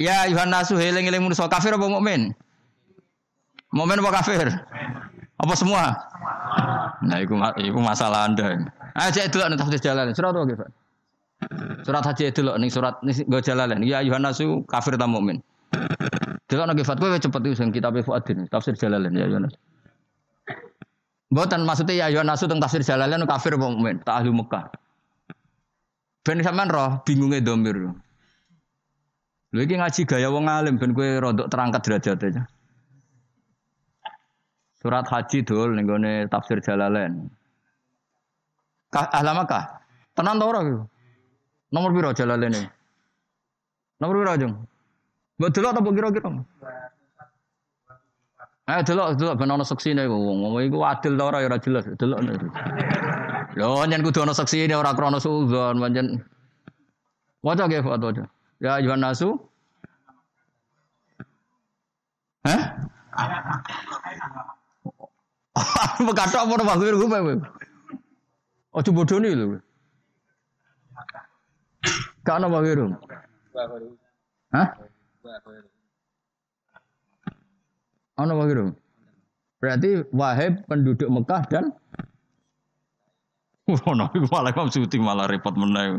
Ya 0.03 0.27
Yohanes 0.27 0.75
eling-eling 0.75 1.23
manusa 1.23 1.47
kafir 1.47 1.71
apa 1.71 1.88
mukmin? 1.88 2.36
Mukmin 3.71 4.03
apa 4.03 4.19
kafir? 4.19 4.51
Apa 5.39 5.53
semua? 5.55 5.95
Nah, 6.99 7.23
itu, 7.23 7.39
itu 7.63 7.79
masalah 7.79 8.27
Anda. 8.27 8.67
Ayo 8.99 9.09
cek 9.15 9.31
dulu 9.31 9.55
nih 9.55 9.79
jalan. 9.79 10.11
Surat 10.11 10.36
apa 10.36 10.43
gitu? 10.51 10.65
Surat 11.85 12.03
haji 12.03 12.33
dulu 12.33 12.51
nih 12.57 12.69
surat 12.69 12.95
nih 13.05 13.25
gue 13.25 13.41
jalan. 13.41 13.81
Ya 13.85 14.01
Yohanasu 14.01 14.65
kafir 14.65 14.97
tak 14.97 15.09
mukmin. 15.09 15.39
Dulu 16.49 16.61
nih 16.65 16.85
Fat 16.85 16.97
gue 16.97 17.09
cepet 17.17 17.41
itu 17.45 17.57
yang 17.61 17.69
kitab 17.73 17.97
Fuadin 18.01 18.45
tafsir 18.49 18.73
jalan 18.77 19.09
ya 19.13 19.25
Yohanas. 19.29 19.53
Buatan 21.29 21.65
maksudnya 21.65 22.05
ya 22.05 22.07
Yohanasu 22.09 22.45
tentang 22.49 22.65
tafsir 22.65 22.81
jalan 22.81 23.25
kafir 23.29 23.57
apa 23.57 23.67
mukmin? 23.69 24.01
Tak 24.01 24.23
ahli 24.23 24.31
Mekah. 24.33 24.65
Ben 26.25 26.41
sampean 26.41 26.69
roh 26.73 27.01
bingungnya 27.05 27.37
domir. 27.41 27.93
Lho 29.53 29.61
iki 29.61 29.77
ngaji 29.77 30.01
gaya 30.09 30.27
wong 30.33 30.49
alim 30.49 30.81
ben 30.81 30.91
kowe 30.97 31.05
rodok 31.21 31.47
terangkat 31.53 31.85
derajatnya. 31.85 32.43
Surat 34.81 35.05
haji 35.05 35.45
dul 35.45 35.77
ning 35.77 35.85
gone 35.85 36.25
tafsir 36.33 36.61
Jalalain. 36.65 37.29
Ka 38.89 39.05
ahlama 39.13 39.45
kah? 39.45 39.81
Tenan 40.17 40.41
ta 40.41 40.45
ora? 40.49 40.61
Nomor 41.76 41.91
piro 41.91 42.09
ini? 42.15 42.61
Nomor 43.99 44.15
piro 44.23 44.34
jeng? 44.39 44.53
Mbok 45.36 45.49
delok 45.51 45.71
ta 45.76 45.80
kira-kira? 45.84 46.32
Eh 48.71 48.80
delok 48.88 49.19
delok 49.19 49.36
ben 49.36 49.51
ana 49.51 49.67
seksine 49.67 50.07
iku 50.07 50.15
wong 50.15 50.63
iku 50.63 50.80
adil 50.88 51.19
ta 51.19 51.23
ora 51.28 51.43
ya 51.43 51.47
ora 51.51 51.59
jelas 51.59 51.84
delok. 51.99 52.19
Lho 53.59 53.84
nyen 53.91 54.01
kudu 54.07 54.23
ana 54.23 54.32
seksine 54.32 54.71
ora 54.71 54.95
krana 54.95 55.19
suzon 55.19 55.84
pancen. 55.84 56.23
Waca 57.43 57.67
ge 57.67 57.84
foto 57.84 58.07
aja. 58.07 58.23
Ya 58.63 58.80
ayuhan 58.80 59.03
nasu. 59.03 59.36
Hah? 62.47 62.63
Mekatok 66.07 66.39
apa 66.39 66.51
ora 66.55 66.63
wae 66.71 66.95
gue 66.95 67.07
kowe. 67.11 67.34
Ojo 68.80 68.89
bodoni 68.95 69.36
lho. 69.36 69.59
Gak 72.25 72.36
ana 72.41 72.47
wae 72.49 72.73
Hah? 74.53 74.67
Ana 78.17 78.33
wae 78.33 78.73
Berarti 79.59 79.89
Wahib 80.13 80.61
penduduk 80.69 81.09
Mekah 81.09 81.43
dan 81.49 81.73
Wah, 83.65 83.81
oh, 83.81 83.97
malah 84.29 84.53
Imam 84.53 84.69
Suti 84.69 85.01
malah 85.01 85.25
repot 85.25 85.57
menang. 85.57 85.97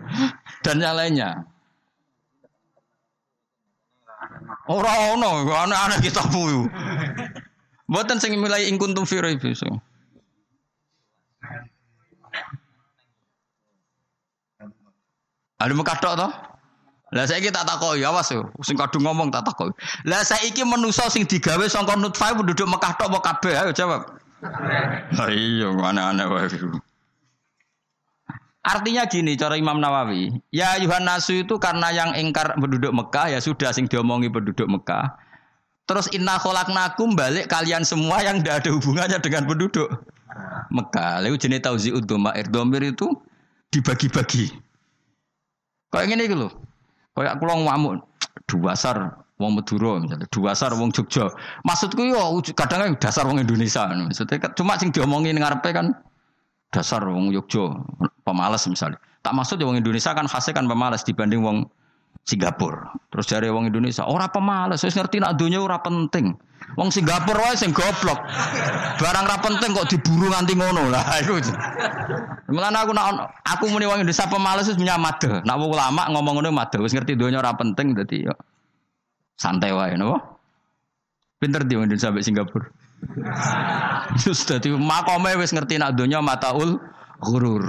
Dan 0.62 0.78
yang 0.78 0.94
lainnya. 0.94 1.42
Ora 4.70 5.10
ono, 5.10 5.50
ana-ana 5.50 5.98
kita 5.98 6.22
puyu. 6.30 6.70
Mboten 7.90 8.22
sing 8.22 8.38
mulai 8.38 8.70
ing 8.70 8.78
kuntum 8.78 9.02
fi 9.02 9.18
raib 9.18 9.42
Ada 15.56 15.72
Mekah 15.72 15.98
tok 16.00 16.14
to? 16.20 16.28
Lah 17.14 17.22
saiki 17.22 17.54
tak 17.54 17.64
takoki, 17.70 18.02
awas 18.02 18.28
yo. 18.34 18.50
Sing 18.66 18.74
kadung 18.74 19.06
ngomong 19.06 19.30
tak 19.30 19.46
takoki. 19.46 19.72
Lah 20.04 20.26
saiki 20.26 20.66
manusa 20.66 21.06
sing 21.06 21.22
digawe 21.22 21.64
sangka 21.70 21.94
nutfah 21.94 22.34
penduduk 22.34 22.66
Mekah 22.66 22.92
tok 22.98 23.14
apa 23.14 23.18
kabeh? 23.32 23.54
Ayo 23.54 23.70
jawab. 23.72 24.10
Lah 25.14 25.28
iya, 25.30 25.70
mana-ana 25.72 26.28
wae. 26.28 26.50
Artinya 28.66 29.06
gini 29.06 29.38
cara 29.38 29.54
Imam 29.54 29.78
Nawawi, 29.78 30.42
ya 30.50 30.74
Yuhan 30.82 31.06
Nasu 31.06 31.46
itu 31.46 31.54
karena 31.62 31.94
yang 31.94 32.18
ingkar 32.18 32.58
penduduk 32.58 32.90
Mekah 32.90 33.30
ya 33.30 33.38
sudah 33.38 33.70
sing 33.70 33.86
diomongi 33.86 34.26
penduduk 34.26 34.66
Mekah. 34.66 35.14
Terus 35.86 36.10
inna 36.10 36.34
khalaqnakum 36.34 37.14
balik 37.14 37.46
kalian 37.46 37.86
semua 37.86 38.18
yang 38.26 38.42
tidak 38.42 38.66
ada 38.66 38.70
hubungannya 38.74 39.18
dengan 39.22 39.46
penduduk 39.46 39.86
Mekah. 40.74 41.22
Lalu 41.22 41.38
jenis 41.38 41.62
tauzi'ud 41.62 42.02
domair. 42.02 42.50
Domir 42.50 42.82
itu 42.82 43.06
dibagi-bagi. 43.70 44.65
Kayak 45.96 46.08
gini 46.12 46.22
gitu 46.28 46.36
loh. 46.44 46.52
Kayak 47.16 47.40
kulong 47.40 47.64
ngamuk. 47.64 48.04
Dua 48.44 48.76
sar 48.76 49.24
wong 49.40 49.56
Madura 49.56 49.96
misalnya. 49.96 50.28
Dua 50.28 50.52
sar 50.52 50.76
wong 50.76 50.92
Jogja. 50.92 51.32
Maksudku 51.64 52.04
yo 52.04 52.40
kadang 52.52 52.92
dasar 53.00 53.24
wong 53.24 53.40
Indonesia. 53.40 53.88
Maksudnya 53.88 54.52
cuma 54.52 54.76
sing 54.76 54.92
diomongin 54.92 55.40
ngarepe 55.40 55.72
kan 55.72 55.96
dasar 56.68 57.00
wong 57.08 57.32
Yogyo 57.32 57.80
pemalas 58.28 58.68
misalnya. 58.68 59.00
Tak 59.24 59.32
maksud 59.34 59.56
ya 59.56 59.64
wong 59.64 59.80
Indonesia 59.80 60.12
kan 60.12 60.28
khasnya 60.28 60.54
kan 60.54 60.68
pemalas 60.68 61.02
dibanding 61.02 61.40
wong 61.42 61.66
Singapura. 62.26 62.90
Terus 63.14 63.26
dari 63.30 63.46
wong 63.46 63.70
Indonesia, 63.70 64.02
ora 64.02 64.26
pemalas, 64.26 64.82
wis 64.82 64.98
ngerti 64.98 65.22
nak 65.22 65.38
dunia 65.38 65.62
ora 65.62 65.78
penting. 65.78 66.34
Wong 66.74 66.90
Singapura 66.90 67.46
wae 67.46 67.54
sing 67.54 67.70
goblok. 67.70 68.18
Barang 68.98 69.24
ora 69.30 69.38
penting 69.38 69.70
kok 69.70 69.86
diburu 69.86 70.34
nganti 70.34 70.58
ngono 70.58 70.90
lah 70.90 71.06
iku. 71.22 71.38
Mulane 72.50 72.78
aku 72.82 72.90
nak 72.90 73.30
aku 73.46 73.70
muni 73.70 73.86
wong 73.86 74.02
Indonesia 74.02 74.26
pemalas 74.26 74.66
wis 74.66 74.74
menyamad. 74.74 75.22
Nak 75.46 75.56
wong 75.56 75.70
ulama 75.70 76.10
ngomong 76.10 76.42
ngono 76.42 76.50
mad, 76.50 76.74
wis 76.82 76.90
ngerti 76.90 77.14
dunia 77.14 77.38
ora 77.38 77.54
penting 77.54 77.94
dadi 77.94 78.26
yo 78.26 78.34
santai 79.38 79.70
wae 79.70 79.94
napa. 79.94 80.18
Pinter 81.38 81.62
di 81.62 81.78
Indonesia 81.78 82.10
sampai 82.10 82.26
Singapura. 82.26 82.66
Terus 84.18 84.42
dadi 84.42 84.74
makome 84.74 85.38
wis 85.38 85.54
ngerti 85.54 85.78
nak 85.78 85.94
donya 85.94 86.18
mataul 86.18 86.82
ghurur. 87.22 87.62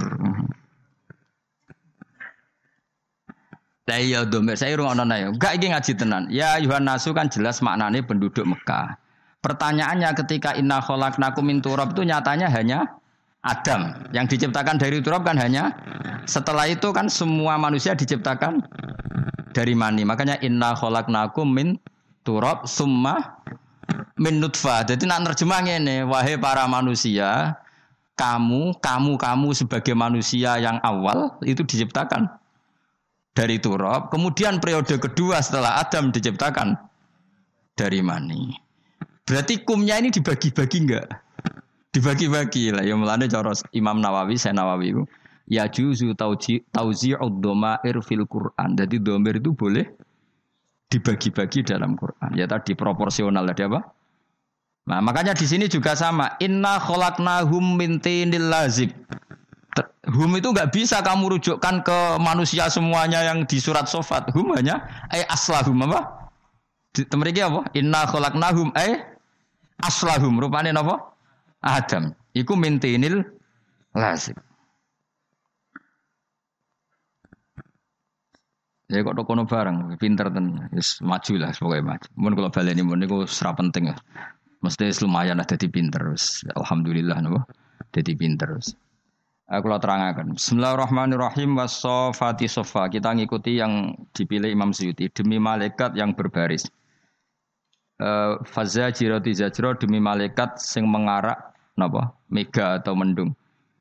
Lah 3.88 3.96
iya 3.96 4.20
domir 4.28 4.60
saya 4.60 4.76
rungokno 4.76 5.08
ya. 5.08 5.32
Enggak 5.32 5.52
iki 5.56 5.66
ngaji 5.72 5.92
tenan. 5.96 6.22
Ya 6.28 6.60
Yuhan 6.60 6.84
Nasu 6.84 7.16
kan 7.16 7.32
jelas 7.32 7.64
maknanya 7.64 8.04
penduduk 8.04 8.44
Mekah. 8.44 9.00
Pertanyaannya 9.40 10.12
ketika 10.12 10.52
inna 10.60 10.84
khalaqnakum 10.84 11.40
min 11.40 11.64
turab 11.64 11.96
itu 11.96 12.04
nyatanya 12.04 12.52
hanya 12.52 13.00
Adam. 13.40 13.96
Yang 14.12 14.36
diciptakan 14.36 14.76
dari 14.76 15.00
turab 15.00 15.24
kan 15.24 15.40
hanya 15.40 15.72
setelah 16.28 16.68
itu 16.68 16.92
kan 16.92 17.08
semua 17.08 17.56
manusia 17.56 17.96
diciptakan 17.96 18.60
dari 19.56 19.72
mani. 19.72 20.04
Makanya 20.04 20.36
inna 20.44 20.76
khalaqnakum 20.76 21.48
min 21.48 21.80
turab 22.28 22.68
summa 22.68 23.40
min 24.20 24.36
nutfah. 24.36 24.84
Jadi 24.84 25.08
nak 25.08 25.32
terjemah 25.32 25.64
ini, 25.64 26.04
wahai 26.04 26.36
para 26.36 26.68
manusia, 26.68 27.56
kamu, 28.20 28.76
kamu, 28.84 29.16
kamu 29.16 29.48
sebagai 29.56 29.96
manusia 29.96 30.60
yang 30.60 30.76
awal 30.84 31.40
itu 31.40 31.64
diciptakan 31.64 32.37
dari 33.38 33.62
turab. 33.62 34.10
Kemudian 34.10 34.58
periode 34.58 34.98
kedua 34.98 35.38
setelah 35.38 35.78
Adam 35.78 36.10
diciptakan 36.10 36.74
dari 37.78 38.02
mani. 38.02 38.50
Berarti 39.22 39.62
kumnya 39.62 40.02
ini 40.02 40.10
dibagi-bagi 40.10 40.78
enggak? 40.82 41.06
Dibagi-bagi 41.94 42.74
lah. 42.74 42.82
Ya 42.82 42.98
melanda 42.98 43.30
cara 43.30 43.54
Imam 43.70 44.02
Nawawi, 44.02 44.34
saya 44.34 44.58
Nawawi 44.58 44.90
itu. 44.90 45.02
Ya 45.48 45.70
juzu 45.70 46.12
tauzi'ud 46.18 47.34
domair 47.38 47.94
fil 48.02 48.26
Quran. 48.26 48.74
Jadi 48.74 48.98
domir 48.98 49.38
itu 49.38 49.54
boleh 49.54 49.86
dibagi-bagi 50.90 51.62
dalam 51.62 51.94
Quran. 51.94 52.34
Ya 52.34 52.50
tadi 52.50 52.74
proporsional 52.74 53.46
ada 53.46 53.64
apa? 53.70 53.80
Nah, 54.88 55.04
makanya 55.04 55.36
di 55.36 55.44
sini 55.44 55.68
juga 55.68 55.92
sama. 55.92 56.36
Inna 56.40 56.80
khalaqnahum 56.80 57.76
min 57.76 58.00
tinil 58.00 58.48
lazib. 58.48 58.90
Hum 60.08 60.32
itu 60.34 60.50
nggak 60.50 60.72
bisa 60.72 61.04
kamu 61.04 61.38
rujukkan 61.38 61.84
ke 61.84 61.98
manusia 62.18 62.66
semuanya 62.72 63.22
yang 63.22 63.44
di 63.44 63.60
surat 63.60 63.86
sofat. 63.86 64.32
Hum 64.32 64.56
hanya 64.56 65.06
eh 65.12 65.22
aslahum 65.28 65.84
apa? 65.86 66.30
Mereka 66.96 67.46
apa? 67.46 67.60
Inna 67.76 68.08
khalaqnahum 68.08 68.72
eh 68.74 69.04
aslahum. 69.78 70.40
Rupanya 70.40 70.74
apa? 70.80 71.14
Adam. 71.62 72.16
Iku 72.34 72.56
min 72.56 72.80
tinil 72.80 73.22
lazib. 73.94 74.40
Ya 78.88 79.04
kok 79.04 79.20
kono 79.28 79.44
bareng, 79.44 80.00
pinter 80.00 80.32
ten, 80.32 80.64
yes, 80.72 81.04
maju 81.04 81.36
lah 81.36 81.52
pokoknya 81.52 81.84
maju. 81.84 82.08
Mungkin 82.16 82.34
kalau 82.40 82.48
balik 82.48 82.72
ini 82.72 82.80
mungkin 82.80 83.04
itu 83.04 83.28
serap 83.28 83.60
penting 83.60 83.92
ya. 83.92 83.96
Mesti 84.64 84.88
lumayan 85.04 85.36
lah 85.36 85.44
jadi 85.44 85.68
pinter. 85.68 86.16
Alhamdulillah 86.56 87.20
jadi 87.92 88.16
pinter. 88.16 88.56
Aku 88.56 88.87
lo 89.48 89.80
terangkan. 89.80 90.36
Bismillahirrahmanirrahim. 90.36 91.56
Wasofati 91.56 92.44
sofa. 92.52 92.92
Kita 92.92 93.16
ngikuti 93.16 93.56
yang 93.56 93.96
dipilih 94.12 94.52
Imam 94.52 94.76
Suyuti 94.76 95.08
demi 95.08 95.40
malaikat 95.40 95.96
yang 95.96 96.12
berbaris. 96.12 96.68
uh, 97.98 98.38
faza 98.46 98.94
jiroti 98.94 99.34
zajro 99.34 99.74
demi 99.74 99.98
malaikat 99.98 100.60
sing 100.62 100.86
mengarak 100.86 101.54
napa 101.74 102.14
mega 102.30 102.78
atau 102.78 102.94
mendung. 102.94 103.34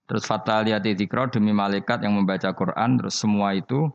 Terus 0.08 0.24
fataliyati 0.24 0.96
dzikra 0.96 1.28
demi 1.28 1.52
malaikat 1.52 2.00
yang 2.00 2.16
membaca 2.16 2.50
Quran 2.56 2.96
terus 2.96 3.20
semua 3.20 3.52
itu 3.54 3.92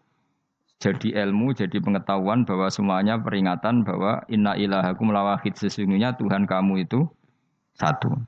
jadi 0.82 1.24
ilmu, 1.24 1.54
jadi 1.54 1.78
pengetahuan 1.78 2.42
bahwa 2.42 2.66
semuanya 2.68 3.14
peringatan 3.16 3.86
bahwa 3.86 4.20
inna 4.26 4.58
ilahakum 4.58 5.14
lawahid 5.14 5.54
sesungguhnya 5.54 6.18
Tuhan 6.18 6.44
kamu 6.44 6.84
itu 6.84 7.06
satu. 7.78 8.18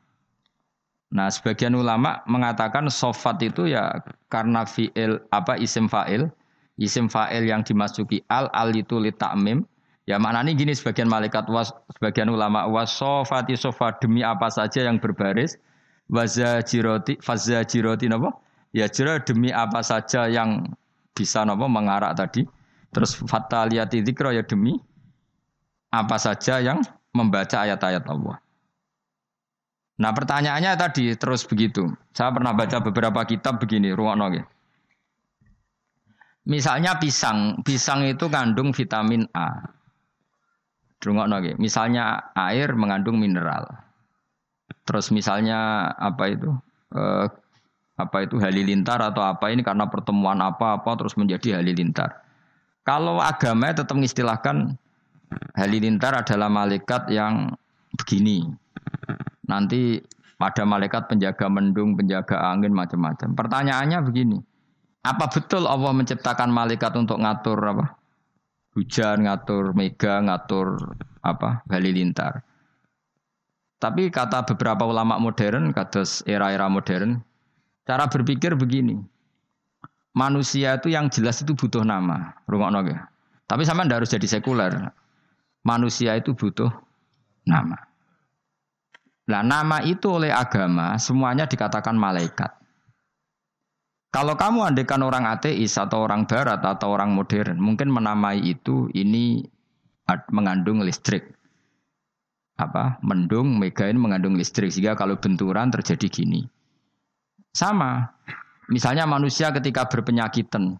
Nah, 1.14 1.30
sebagian 1.30 1.78
ulama 1.78 2.26
mengatakan 2.26 2.90
sofat 2.90 3.38
itu 3.46 3.70
ya 3.70 4.02
karena 4.26 4.66
fi'il 4.66 5.22
apa 5.30 5.54
isim 5.62 5.86
fa'il, 5.86 6.26
isim 6.74 7.06
fa'il 7.06 7.46
yang 7.46 7.62
dimasuki 7.62 8.26
al 8.26 8.50
al 8.50 8.74
itu 8.74 8.98
li 8.98 9.14
ta'mim. 9.14 9.62
Ya 10.04 10.18
maknanya 10.20 10.52
gini 10.52 10.74
sebagian 10.74 11.08
malaikat 11.08 11.46
was 11.48 11.70
sebagian 11.96 12.28
ulama 12.28 12.66
was 12.66 12.92
sofati 12.92 13.54
sofa 13.54 13.94
demi 14.02 14.20
apa 14.20 14.52
saja 14.52 14.84
yang 14.84 15.00
berbaris 15.00 15.56
waza 16.12 16.60
jiroti 16.60 17.16
fazza 17.22 17.64
jiroti 17.64 18.10
napa? 18.10 18.34
Ya 18.74 18.90
jira 18.90 19.22
demi 19.22 19.54
apa 19.54 19.86
saja 19.86 20.26
yang 20.26 20.76
bisa 21.14 21.46
napa 21.46 21.70
mengarak 21.70 22.18
tadi. 22.18 22.42
Terus 22.90 23.14
fataliyati 23.14 24.02
dzikra 24.02 24.34
ya 24.34 24.42
demi 24.42 24.76
apa 25.94 26.18
saja 26.18 26.58
yang 26.58 26.82
membaca 27.14 27.62
ayat-ayat 27.62 28.02
Allah. 28.10 28.43
Nah 29.95 30.11
pertanyaannya 30.11 30.74
tadi 30.74 31.14
terus 31.14 31.47
begitu. 31.47 31.86
Saya 32.11 32.34
pernah 32.34 32.51
baca 32.51 32.82
beberapa 32.82 33.22
kitab 33.22 33.62
begini, 33.62 33.95
ruang 33.95 34.18
ya. 34.34 34.45
Misalnya 36.45 37.01
pisang, 37.01 37.64
pisang 37.64 38.05
itu 38.05 38.28
kandung 38.28 38.74
vitamin 38.74 39.24
A. 39.32 39.64
Rungokno 41.01 41.36
Misalnya 41.61 42.32
air 42.32 42.72
mengandung 42.76 43.20
mineral. 43.20 43.68
Terus 44.88 45.12
misalnya 45.12 45.92
apa 45.97 46.24
itu? 46.32 46.49
Eh, 46.97 47.26
apa 47.95 48.26
itu 48.26 48.40
halilintar 48.42 48.99
atau 48.99 49.22
apa 49.22 49.53
ini 49.55 49.62
karena 49.62 49.86
pertemuan 49.86 50.40
apa-apa 50.42 50.99
terus 50.99 51.14
menjadi 51.14 51.62
halilintar. 51.62 52.24
Kalau 52.82 53.22
agama 53.22 53.70
tetap 53.70 53.95
mengistilahkan 53.95 54.76
halilintar 55.57 56.12
adalah 56.18 56.51
malaikat 56.51 57.09
yang 57.09 57.55
begini, 57.97 58.51
Nanti 59.45 60.01
ada 60.40 60.64
malaikat 60.68 61.09
penjaga 61.09 61.47
mendung, 61.49 61.97
penjaga 61.97 62.53
angin, 62.53 62.72
macam-macam. 62.74 63.32
Pertanyaannya 63.32 63.99
begini, 64.05 64.38
apa 65.05 65.28
betul 65.28 65.64
Allah 65.64 65.92
menciptakan 65.92 66.53
malaikat 66.53 66.92
untuk 66.97 67.20
ngatur 67.20 67.59
apa? 67.61 67.97
Hujan, 68.74 69.24
ngatur 69.24 69.72
mega, 69.72 70.20
ngatur 70.20 70.99
apa? 71.22 71.62
Halilintar. 71.70 72.42
Tapi 73.78 74.09
kata 74.09 74.49
beberapa 74.49 74.88
ulama 74.88 75.20
modern, 75.20 75.70
kata 75.72 76.05
era-era 76.24 76.68
modern, 76.72 77.20
cara 77.84 78.09
berpikir 78.09 78.57
begini. 78.57 78.97
Manusia 80.14 80.78
itu 80.78 80.95
yang 80.95 81.11
jelas 81.11 81.42
itu 81.42 81.53
butuh 81.59 81.82
nama, 81.82 82.38
rumah 82.47 82.70
ya. 82.86 83.11
Tapi 83.45 83.66
sama 83.66 83.84
ndak 83.84 84.05
harus 84.05 84.14
jadi 84.14 84.38
sekuler. 84.38 84.72
Manusia 85.66 86.16
itu 86.16 86.32
butuh 86.32 86.70
nama. 87.45 87.76
Nah 89.24 89.40
nama 89.40 89.80
itu 89.80 90.20
oleh 90.20 90.28
agama 90.28 91.00
semuanya 91.00 91.48
dikatakan 91.48 91.96
malaikat. 91.96 92.52
Kalau 94.14 94.38
kamu 94.38 94.62
andekan 94.62 95.02
orang 95.02 95.26
ateis 95.26 95.74
atau 95.74 96.06
orang 96.06 96.30
barat 96.30 96.62
atau 96.62 96.94
orang 96.94 97.10
modern, 97.10 97.58
mungkin 97.58 97.90
menamai 97.90 98.38
itu 98.46 98.86
ini 98.94 99.42
mengandung 100.30 100.86
listrik. 100.86 101.34
Apa? 102.54 103.02
Mendung, 103.02 103.58
mega 103.58 103.90
ini 103.90 103.98
mengandung 103.98 104.38
listrik 104.38 104.70
sehingga 104.70 104.94
kalau 104.94 105.18
benturan 105.18 105.74
terjadi 105.74 106.06
gini. 106.06 106.46
Sama. 107.50 108.06
Misalnya 108.70 109.02
manusia 109.04 109.50
ketika 109.50 109.90
berpenyakitan, 109.90 110.78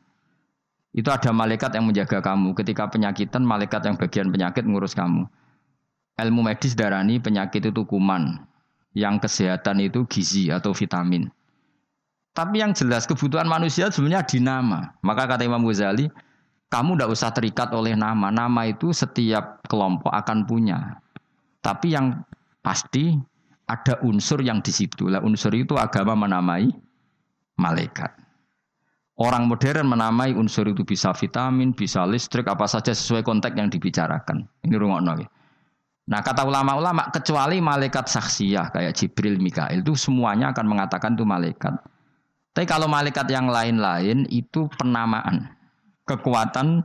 itu 0.95 1.09
ada 1.11 1.35
malaikat 1.35 1.75
yang 1.75 1.91
menjaga 1.91 2.23
kamu. 2.23 2.55
Ketika 2.55 2.87
penyakitan, 2.87 3.43
malaikat 3.43 3.83
yang 3.83 3.99
bagian 3.99 4.31
penyakit 4.31 4.63
ngurus 4.63 4.95
kamu. 4.95 5.27
Ilmu 6.15 6.47
medis 6.47 6.79
darani 6.79 7.19
penyakit 7.19 7.75
itu 7.75 7.83
kuman, 7.83 8.39
yang 8.95 9.19
kesehatan 9.19 9.83
itu 9.83 10.07
gizi 10.07 10.51
atau 10.55 10.71
vitamin. 10.71 11.27
Tapi 12.35 12.63
yang 12.63 12.75
jelas 12.75 13.07
kebutuhan 13.07 13.47
manusia 13.47 13.91
sebenarnya 13.91 14.27
dinama. 14.27 14.95
Maka 15.03 15.31
kata 15.31 15.47
Imam 15.47 15.63
Ghazali, 15.63 16.11
kamu 16.71 16.99
tidak 16.99 17.11
usah 17.15 17.31
terikat 17.31 17.71
oleh 17.71 17.95
nama. 17.95 18.31
Nama 18.35 18.71
itu 18.71 18.91
setiap 18.91 19.63
kelompok 19.71 20.11
akan 20.11 20.43
punya. 20.43 20.99
Tapi 21.63 21.95
yang 21.95 22.27
pasti 22.63 23.15
ada 23.71 24.03
unsur 24.03 24.43
yang 24.43 24.59
di 24.63 24.75
situ. 24.75 25.07
Lah 25.07 25.23
unsur 25.23 25.55
itu 25.55 25.79
agama 25.79 26.27
menamai 26.27 26.75
malaikat. 27.55 28.11
Orang 29.15 29.47
modern 29.47 29.87
menamai 29.87 30.35
unsur 30.35 30.67
itu 30.67 30.83
bisa 30.83 31.15
vitamin, 31.15 31.71
bisa 31.71 32.03
listrik, 32.03 32.51
apa 32.51 32.67
saja 32.67 32.91
sesuai 32.91 33.23
konteks 33.23 33.55
yang 33.55 33.71
dibicarakan. 33.71 34.43
Ini 34.67 34.75
rumah 34.75 34.99
nabi. 34.99 35.23
Nah 36.05 36.21
kata 36.21 36.45
ulama-ulama 36.45 37.09
kecuali 37.09 37.65
malaikat 37.65 38.05
saksiyah 38.05 38.69
kayak 38.77 38.93
Jibril, 38.93 39.41
Mikail 39.41 39.81
itu 39.81 39.97
semuanya 39.97 40.53
akan 40.53 40.67
mengatakan 40.69 41.17
itu 41.17 41.25
malaikat. 41.25 41.73
Tapi 42.53 42.67
kalau 42.69 42.87
malaikat 42.87 43.25
yang 43.33 43.49
lain-lain 43.49 44.29
itu 44.29 44.69
penamaan, 44.77 45.49
kekuatan 46.05 46.85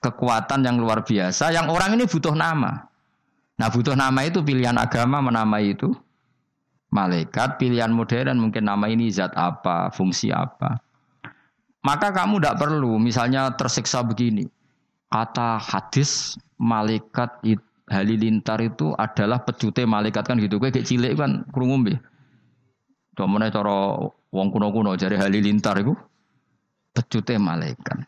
kekuatan 0.00 0.64
yang 0.64 0.80
luar 0.80 1.04
biasa 1.04 1.52
yang 1.52 1.68
orang 1.68 2.00
ini 2.00 2.08
butuh 2.08 2.32
nama. 2.32 2.88
Nah 3.60 3.68
butuh 3.68 3.92
nama 3.92 4.24
itu 4.24 4.40
pilihan 4.40 4.74
agama 4.80 5.20
menamai 5.20 5.76
itu 5.76 5.92
malaikat, 6.88 7.60
pilihan 7.60 7.92
modern 7.92 8.40
mungkin 8.40 8.64
nama 8.64 8.88
ini 8.88 9.12
zat 9.12 9.36
apa, 9.36 9.92
fungsi 9.92 10.32
apa. 10.32 10.80
Maka 11.84 12.08
kamu 12.08 12.40
tidak 12.40 12.56
perlu 12.56 12.96
misalnya 12.96 13.52
tersiksa 13.52 14.00
begini. 14.00 14.48
Kata 15.12 15.60
hadis 15.60 16.40
malaikat 16.56 17.28
itu 17.44 17.73
halilintar 17.88 18.60
itu 18.64 18.96
adalah 18.96 19.44
pecute 19.44 19.84
malaikat 19.84 20.24
kan 20.24 20.40
gitu. 20.40 20.56
Kowe 20.56 20.72
kayak 20.72 20.88
cilik 20.88 21.12
kan 21.16 21.44
krungu 21.52 21.84
nggih. 21.84 21.98
Domone 23.14 23.52
cara 23.52 23.94
wong 24.34 24.48
kuno-kuno 24.50 24.98
jari 24.98 25.14
halilintar 25.14 25.78
itu 25.78 25.94
pecute 26.94 27.36
malaikat. 27.36 28.02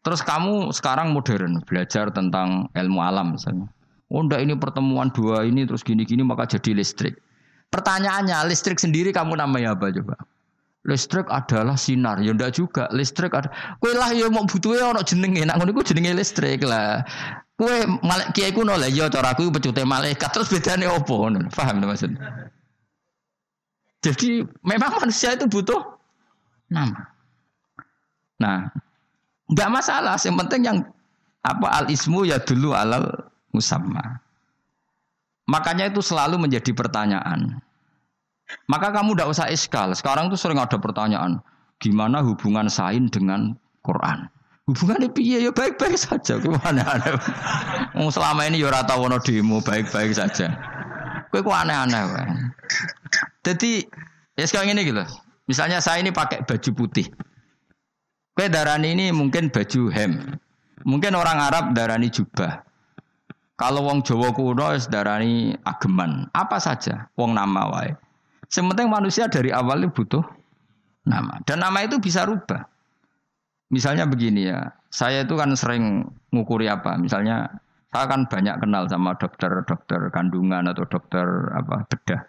Terus 0.00 0.24
kamu 0.24 0.72
sekarang 0.72 1.12
modern 1.12 1.60
belajar 1.68 2.08
tentang 2.08 2.72
ilmu 2.72 3.00
alam 3.04 3.36
misalnya. 3.36 3.68
Oh 4.10 4.24
enggak 4.24 4.42
ini 4.42 4.58
pertemuan 4.58 5.12
dua 5.14 5.46
ini 5.46 5.68
terus 5.68 5.86
gini-gini 5.86 6.24
maka 6.26 6.48
jadi 6.48 6.74
listrik. 6.74 7.20
Pertanyaannya 7.70 8.50
listrik 8.50 8.82
sendiri 8.82 9.14
kamu 9.14 9.38
namanya 9.38 9.78
apa 9.78 9.94
coba? 9.94 10.18
Listrik 10.80 11.28
adalah 11.28 11.76
sinar, 11.76 12.24
ya 12.24 12.32
ndak 12.32 12.56
juga. 12.56 12.88
Listrik 12.88 13.36
ada. 13.36 13.52
Kue 13.84 13.92
lah 13.92 14.16
ya 14.16 14.32
mau 14.32 14.48
butuhnya 14.48 14.96
orang 14.96 15.04
jenenge, 15.04 15.44
nak 15.44 15.60
ngono 15.60 15.84
jenenge 15.84 16.16
listrik 16.16 16.64
lah. 16.64 17.04
Kue 17.60 17.84
malek 18.00 18.32
kiai 18.32 18.48
kuno 18.56 18.72
lah 18.80 18.88
ya 18.88 19.12
cara 19.12 19.36
aku 19.36 19.52
pecute 19.52 19.84
malaikat 19.84 20.32
terus 20.32 20.48
bedane 20.48 20.88
opo 20.88 21.28
Paham 21.52 21.84
maksud? 21.84 22.16
Jadi 24.00 24.40
memang 24.64 24.96
manusia 24.96 25.36
itu 25.36 25.44
butuh 25.44 26.00
nama. 26.72 27.12
Nah, 28.40 28.72
nggak 29.52 29.68
masalah. 29.68 30.16
Yang 30.16 30.36
penting 30.40 30.60
yang 30.64 30.78
apa 31.44 31.66
al 31.68 31.86
ismu 31.92 32.24
ya 32.24 32.40
dulu 32.40 32.72
alal 32.72 33.04
musamma. 33.52 34.24
Makanya 35.44 35.92
itu 35.92 36.00
selalu 36.00 36.40
menjadi 36.40 36.72
pertanyaan. 36.72 37.60
Maka 38.66 38.94
kamu 38.94 39.14
tidak 39.14 39.28
usah 39.30 39.46
iskal. 39.50 39.90
Sekarang 39.94 40.30
tuh 40.30 40.38
sering 40.38 40.58
ada 40.58 40.78
pertanyaan, 40.78 41.42
gimana 41.82 42.22
hubungan 42.22 42.70
sain 42.70 43.10
dengan 43.10 43.58
Quran? 43.82 44.30
Hubungannya 44.70 45.10
piye 45.10 45.42
ya 45.42 45.50
baik-baik 45.50 45.98
saja. 45.98 46.38
Gimana 46.38 46.86
selama 48.14 48.46
ini 48.46 48.62
ya 48.62 48.70
ora 48.70 48.86
tau 48.86 49.02
demo 49.18 49.58
baik-baik 49.58 50.14
saja. 50.14 50.54
Kowe 51.30 51.42
kok 51.42 51.54
aneh-aneh 51.54 52.06
Jadi 53.42 53.82
ya 54.38 54.44
sekarang 54.46 54.78
ini 54.78 54.86
gitu. 54.86 55.02
Misalnya 55.50 55.82
saya 55.82 55.98
ini 55.98 56.14
pakai 56.14 56.46
baju 56.46 56.70
putih. 56.70 57.10
Kowe 58.38 58.46
darani 58.46 58.94
ini 58.94 59.10
mungkin 59.10 59.50
baju 59.50 59.90
hem. 59.90 60.38
Mungkin 60.86 61.18
orang 61.18 61.42
Arab 61.42 61.64
darani 61.74 62.06
jubah. 62.06 62.62
Kalau 63.58 63.84
wong 63.84 64.06
Jawa 64.06 64.30
kuno 64.30 64.70
darani 64.86 65.52
ageman. 65.66 66.30
Apa 66.30 66.62
saja 66.62 67.10
wong 67.18 67.34
nama 67.34 67.66
wae. 67.74 67.90
Sementing 68.50 68.90
manusia 68.90 69.30
dari 69.30 69.54
awal 69.54 69.86
butuh 69.94 70.26
nama. 71.06 71.38
Dan 71.46 71.62
nama 71.62 71.86
itu 71.86 72.02
bisa 72.02 72.26
rubah. 72.26 72.66
Misalnya 73.70 74.10
begini 74.10 74.50
ya, 74.50 74.74
saya 74.90 75.22
itu 75.22 75.38
kan 75.38 75.54
sering 75.54 76.02
ngukuri 76.34 76.66
apa? 76.66 76.98
Misalnya 76.98 77.46
saya 77.94 78.10
kan 78.10 78.26
banyak 78.26 78.58
kenal 78.58 78.90
sama 78.90 79.14
dokter-dokter 79.14 80.10
kandungan 80.10 80.66
atau 80.66 80.82
dokter 80.82 81.26
apa 81.54 81.86
bedah. 81.86 82.22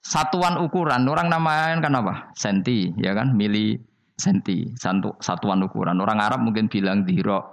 Satuan 0.00 0.56
ukuran 0.62 1.04
orang 1.10 1.28
namain 1.28 1.82
kan 1.82 1.92
apa? 1.98 2.30
Senti, 2.38 2.94
ya 3.02 3.12
kan? 3.12 3.34
Mili 3.34 3.76
senti, 4.14 4.70
satu, 4.78 5.18
satuan 5.18 5.60
ukuran. 5.66 5.98
Orang 5.98 6.22
Arab 6.22 6.40
mungkin 6.46 6.70
bilang 6.70 7.02
diro, 7.02 7.50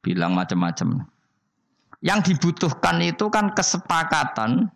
bilang 0.00 0.32
macam-macam. 0.32 1.04
Yang 2.00 2.32
dibutuhkan 2.32 3.02
itu 3.02 3.26
kan 3.28 3.52
kesepakatan. 3.52 4.70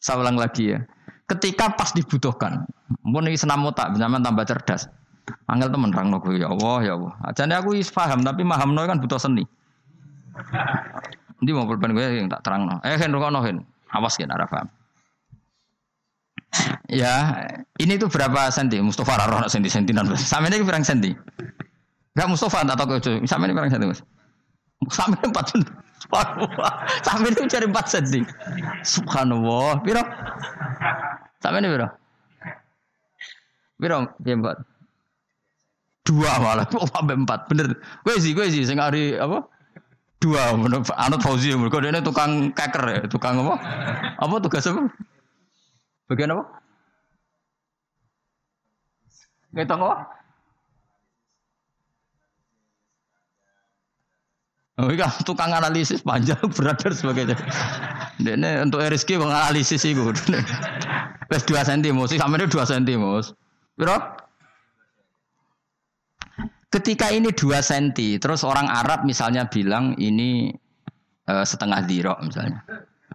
Saya 0.00 0.22
ulang 0.22 0.36
lagi 0.36 0.76
ya. 0.76 0.84
Ketika 1.26 1.74
pas 1.74 1.90
dibutuhkan. 1.90 2.66
Mungkin 3.02 3.34
ini 3.34 3.38
senam 3.38 3.66
otak, 3.66 3.98
zaman 3.98 4.22
tambah 4.22 4.46
cerdas. 4.46 4.86
Angel 5.50 5.70
temen 5.70 5.90
rang 5.90 6.14
ya 6.38 6.46
Allah 6.46 6.78
ya 6.86 6.92
Allah. 6.94 7.14
Jadi 7.34 7.54
aku 7.54 7.74
is 7.74 7.90
paham 7.90 8.22
tapi 8.22 8.46
paham 8.46 8.78
no 8.78 8.86
kan 8.86 9.02
butuh 9.02 9.18
seni. 9.18 9.42
Nanti 11.36 11.50
mau 11.50 11.66
pulpen 11.66 11.98
gue 11.98 12.02
yang 12.22 12.30
tak 12.30 12.46
terang 12.46 12.70
no. 12.70 12.78
Eh 12.86 12.94
hen 12.94 13.10
no 13.10 13.40
hen. 13.42 13.66
Awas 13.90 14.14
kan 14.14 14.30
arah 14.30 14.46
paham. 14.46 14.70
Ya, 16.86 17.42
ini 17.82 17.98
tuh 17.98 18.06
berapa 18.06 18.48
senti? 18.54 18.78
Mustafa 18.78 19.18
Raro 19.18 19.42
senti 19.50 19.66
sentinan. 19.66 20.14
Sampai 20.14 20.54
ini 20.54 20.62
berapa 20.62 20.86
senti? 20.86 21.10
Gak 22.16 22.28
Mustafa 22.30 22.62
tak 22.62 22.78
tahu 22.78 22.96
ke 22.96 23.26
Sampai 23.26 23.50
ini 23.50 23.58
berapa 23.58 23.68
senti 23.68 23.86
mas? 23.90 24.00
Sampai 24.88 25.18
ini 25.20 25.26
empat 25.34 25.46
Sampai 27.02 27.34
ini 27.34 27.50
cari 27.50 27.66
empat 27.66 27.86
senti. 27.90 28.20
Subhanallah. 28.86 29.82
Biro? 29.82 30.02
Sampai 31.42 31.60
ini 31.62 31.68
biro? 31.72 31.88
Biro? 33.76 33.96
Empat. 34.22 34.56
Dua 36.06 36.32
malah. 36.38 36.66
Oh, 36.78 36.86
sampai 36.86 37.18
empat. 37.18 37.50
Bener. 37.50 37.74
Gue 38.06 38.14
sih, 38.22 38.30
gue 38.30 38.46
sih. 38.46 38.62
Saya 38.62 38.86
hari 38.86 39.18
apa? 39.18 39.42
Dua. 40.22 40.54
Anut 40.96 41.20
Fauzi. 41.20 41.50
Mereka 41.50 41.82
ini 41.82 41.98
tukang 42.00 42.54
keker 42.54 42.84
ya. 42.86 43.00
Tukang 43.10 43.42
apa? 43.42 43.54
Apa 44.22 44.34
tugas 44.38 44.66
apa? 44.70 44.86
Bagian 46.06 46.38
apa? 46.38 46.44
Ngitung 49.50 49.82
apa? 49.82 49.96
Oh 54.76 54.92
iya, 54.92 55.08
tukang 55.24 55.56
analisis 55.56 56.04
panjang 56.04 56.36
dan 56.80 56.92
sebagainya. 56.92 57.36
Ini 58.20 58.60
untuk 58.60 58.84
RSK 58.84 59.16
menganalisis 59.16 59.80
itu. 59.88 60.12
Wes 61.32 61.42
dua 61.42 61.64
senti 61.66 61.90
mus, 61.90 62.12
sampai 62.12 62.38
ini 62.38 62.46
dua 62.46 62.64
senti 62.68 62.94
mus. 62.94 63.32
Bro? 63.74 63.96
Ketika 66.70 67.08
ini 67.08 67.32
dua 67.32 67.64
senti, 67.64 68.20
terus 68.20 68.44
orang 68.44 68.68
Arab 68.68 69.08
misalnya 69.08 69.48
bilang 69.48 69.96
ini 69.96 70.52
uh, 71.24 71.42
setengah 71.42 71.82
dirok 71.88 72.20
misalnya, 72.20 72.60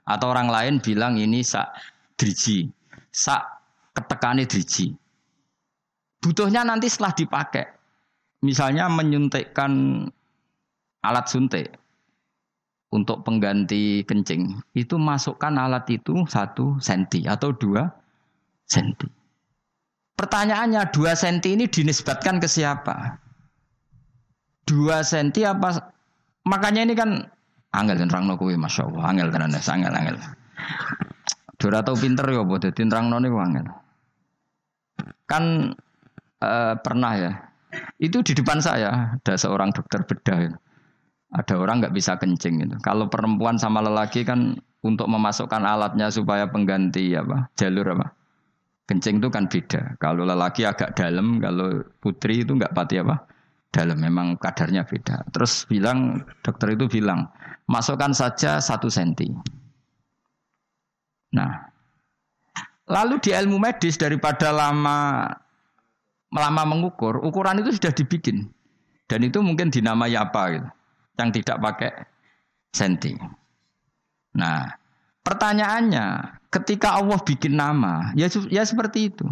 atau 0.01 0.28
orang 0.34 0.49
lain 0.49 0.74
bilang 0.82 1.16
ini 1.16 1.45
sak 1.45 1.72
driji 2.18 2.68
sak 3.12 3.43
ketekane 3.93 4.47
driji. 4.47 4.95
Butuhnya 6.24 6.64
nanti 6.64 6.88
setelah 6.88 7.14
dipakai. 7.14 7.66
Misalnya 8.41 8.89
menyuntikkan 8.89 9.72
alat 11.02 11.26
suntik 11.30 11.74
untuk 12.91 13.24
pengganti 13.24 14.04
kencing. 14.06 14.60
Itu 14.76 14.99
masukkan 14.99 15.56
alat 15.56 15.88
itu 15.89 16.28
satu 16.28 16.78
senti 16.84 17.26
atau 17.26 17.56
dua 17.56 17.88
senti. 18.68 19.08
Pertanyaannya 20.16 20.91
dua 20.93 21.18
senti 21.18 21.58
ini 21.58 21.66
dinisbatkan 21.66 22.38
ke 22.38 22.45
siapa? 22.45 23.18
Dua 24.68 25.02
senti 25.02 25.41
apa? 25.41 25.91
Makanya 26.45 26.86
ini 26.86 26.93
kan 26.93 27.26
angel 27.74 27.97
dan 28.06 28.10
rang 28.12 28.30
masya 28.30 28.86
Allah, 28.86 29.04
angel 29.10 29.28
tenan, 29.34 29.56
angel 29.56 29.93
angel. 29.97 30.18
Dora 31.58 31.86
tau 31.86 31.93
pinter 31.93 32.26
ya 32.26 32.41
apa 32.41 32.58
dadi 32.58 32.82
nerangno 32.86 33.18
niku 33.22 33.38
angel. 33.38 33.66
Kan 35.30 35.74
uh, 36.41 36.74
pernah 36.82 37.14
ya. 37.18 37.32
Itu 38.02 38.26
di 38.26 38.34
depan 38.34 38.60
saya 38.60 39.16
ada 39.16 39.34
seorang 39.38 39.70
dokter 39.70 40.02
bedah. 40.06 40.38
Ya. 40.41 40.54
Ada 41.32 41.56
orang 41.56 41.80
nggak 41.80 41.96
bisa 41.96 42.20
kencing 42.20 42.60
gitu. 42.60 42.76
Kalau 42.84 43.08
perempuan 43.08 43.56
sama 43.56 43.80
lelaki 43.80 44.28
kan 44.28 44.60
untuk 44.84 45.08
memasukkan 45.08 45.64
alatnya 45.64 46.12
supaya 46.12 46.50
pengganti 46.52 47.16
apa 47.16 47.48
jalur 47.56 47.96
apa 47.96 48.12
kencing 48.92 49.24
itu 49.24 49.32
kan 49.32 49.48
beda. 49.48 49.96
Kalau 50.04 50.28
lelaki 50.28 50.68
agak 50.68 51.00
dalam, 51.00 51.40
kalau 51.40 51.80
putri 52.04 52.44
itu 52.44 52.52
nggak 52.60 52.76
pati 52.76 53.00
apa 53.00 53.24
dalam. 53.72 54.04
Memang 54.04 54.36
kadarnya 54.36 54.84
beda. 54.84 55.24
Terus 55.32 55.64
bilang 55.72 56.28
dokter 56.44 56.76
itu 56.76 56.92
bilang 56.92 57.32
masukkan 57.72 58.12
saja 58.12 58.60
satu 58.60 58.92
senti. 58.92 59.32
Nah, 61.32 61.72
lalu 62.92 63.24
di 63.24 63.32
ilmu 63.32 63.56
medis 63.56 63.96
daripada 63.96 64.52
lama 64.52 65.24
lama 66.32 66.64
mengukur, 66.68 67.24
ukuran 67.24 67.64
itu 67.64 67.80
sudah 67.80 67.96
dibikin. 67.96 68.52
Dan 69.08 69.28
itu 69.28 69.44
mungkin 69.44 69.68
dinamai 69.68 70.16
apa 70.16 70.44
gitu, 70.56 70.68
yang 71.20 71.30
tidak 71.34 71.57
pakai 71.59 71.91
senti. 72.72 73.16
Nah, 74.38 74.64
pertanyaannya, 75.26 76.39
ketika 76.51 76.99
Allah 76.99 77.20
bikin 77.20 77.59
nama, 77.59 78.16
ya 78.16 78.32
ya 78.47 78.64
seperti 78.64 79.12
itu. 79.12 79.28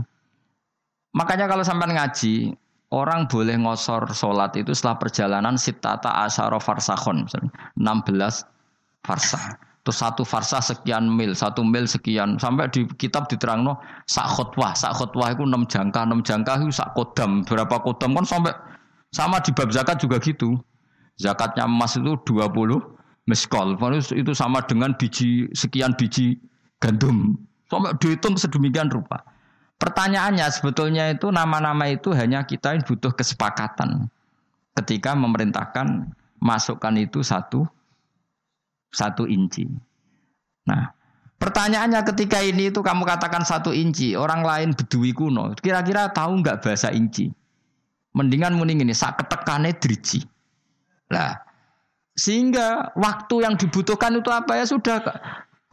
Makanya 1.15 1.49
kalau 1.49 1.63
sampai 1.65 1.95
ngaji, 1.95 2.53
orang 2.91 3.25
boleh 3.25 3.55
ngosor 3.57 4.11
sholat 4.13 4.53
itu 4.59 4.75
setelah 4.75 4.97
perjalanan 5.01 5.55
sitata 5.57 6.27
asyara 6.27 6.59
farsahon, 6.61 7.25
16 7.25 8.45
farsah. 9.01 9.57
Terus 9.87 10.05
satu 10.05 10.21
farsa 10.27 10.59
sekian 10.59 11.07
mil, 11.07 11.33
satu 11.33 11.65
mil 11.65 11.87
sekian. 11.87 12.37
Sampai 12.37 12.69
di 12.69 12.85
kitab 12.99 13.25
diterangno 13.31 13.79
sak 14.05 14.27
khutwah, 14.37 14.75
sak 14.75 14.93
khutwah 14.93 15.33
itu 15.33 15.47
enam 15.47 15.65
jangka, 15.65 16.05
enam 16.05 16.21
jangka 16.21 16.61
itu 16.61 16.69
sak 16.69 16.93
kodam. 16.93 17.41
Berapa 17.47 17.79
kodam 17.81 18.13
kan 18.13 18.25
sampai 18.27 18.53
sama 19.09 19.41
di 19.41 19.49
bab 19.55 19.71
zakat 19.71 19.97
juga 20.03 20.21
gitu. 20.21 20.59
Zakatnya 21.19 21.67
emas 21.67 21.99
itu 21.99 22.15
20 22.23 22.79
meskol. 23.27 23.75
Itu 24.15 24.31
sama 24.31 24.63
dengan 24.63 24.95
biji 24.95 25.51
sekian 25.51 25.93
biji 25.99 26.39
gandum. 26.79 27.35
Sampai 27.67 27.93
dihitung 27.99 28.39
sedemikian 28.39 28.89
rupa. 28.89 29.21
Pertanyaannya 29.79 30.47
sebetulnya 30.51 31.11
itu 31.11 31.31
nama-nama 31.31 31.87
itu 31.87 32.11
hanya 32.11 32.43
kita 32.43 32.75
yang 32.75 32.83
butuh 32.83 33.15
kesepakatan 33.15 34.11
ketika 34.75 35.15
memerintahkan 35.15 36.11
masukkan 36.39 36.95
itu 36.99 37.23
satu 37.23 37.63
satu 38.91 39.23
inci. 39.29 39.69
Nah, 40.67 40.91
pertanyaannya 41.39 42.01
ketika 42.11 42.43
ini 42.43 42.73
itu 42.73 42.83
kamu 42.83 43.05
katakan 43.05 43.45
satu 43.47 43.71
inci, 43.71 44.19
orang 44.19 44.43
lain 44.43 44.69
bedui 44.75 45.15
kuno, 45.15 45.55
kira-kira 45.59 46.09
tahu 46.11 46.41
nggak 46.43 46.59
bahasa 46.59 46.91
inci? 46.91 47.31
Mendingan 48.17 48.57
mending 48.57 48.83
ini 48.83 48.91
sak 48.91 49.21
ketekane 49.21 49.77
driji. 49.77 50.25
Lah, 51.09 51.41
sehingga 52.13 52.93
waktu 52.93 53.45
yang 53.45 53.57
dibutuhkan 53.57 54.17
itu 54.21 54.29
apa 54.29 54.61
ya 54.61 54.65
sudah 54.69 55.01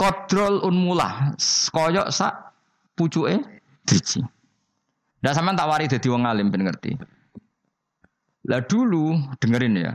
kontrol 0.00 0.64
unmulah, 0.64 1.36
koyok 1.72 2.08
sak 2.08 2.56
pucuke 2.96 3.44
driji. 3.84 4.24
Nah 5.20 5.32
sama 5.36 5.52
tak 5.52 5.68
wari 5.68 5.84
jadi 5.88 6.06
wong 6.08 6.24
alim 6.24 6.48
ben 6.48 6.64
ngerti. 6.64 6.96
Lah 8.46 8.62
dulu 8.64 9.18
dengerin 9.42 9.74
ya, 9.76 9.92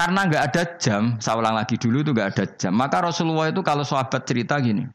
karena 0.00 0.24
nggak 0.24 0.44
ada 0.48 0.62
jam, 0.80 1.02
saya 1.20 1.36
ulang 1.36 1.60
lagi 1.60 1.76
dulu 1.76 2.00
itu 2.00 2.16
nggak 2.16 2.30
ada 2.32 2.44
jam. 2.56 2.72
Maka 2.72 3.04
Rasulullah 3.04 3.52
itu 3.52 3.60
kalau 3.60 3.84
sahabat 3.84 4.24
cerita 4.24 4.56
gini, 4.56 4.88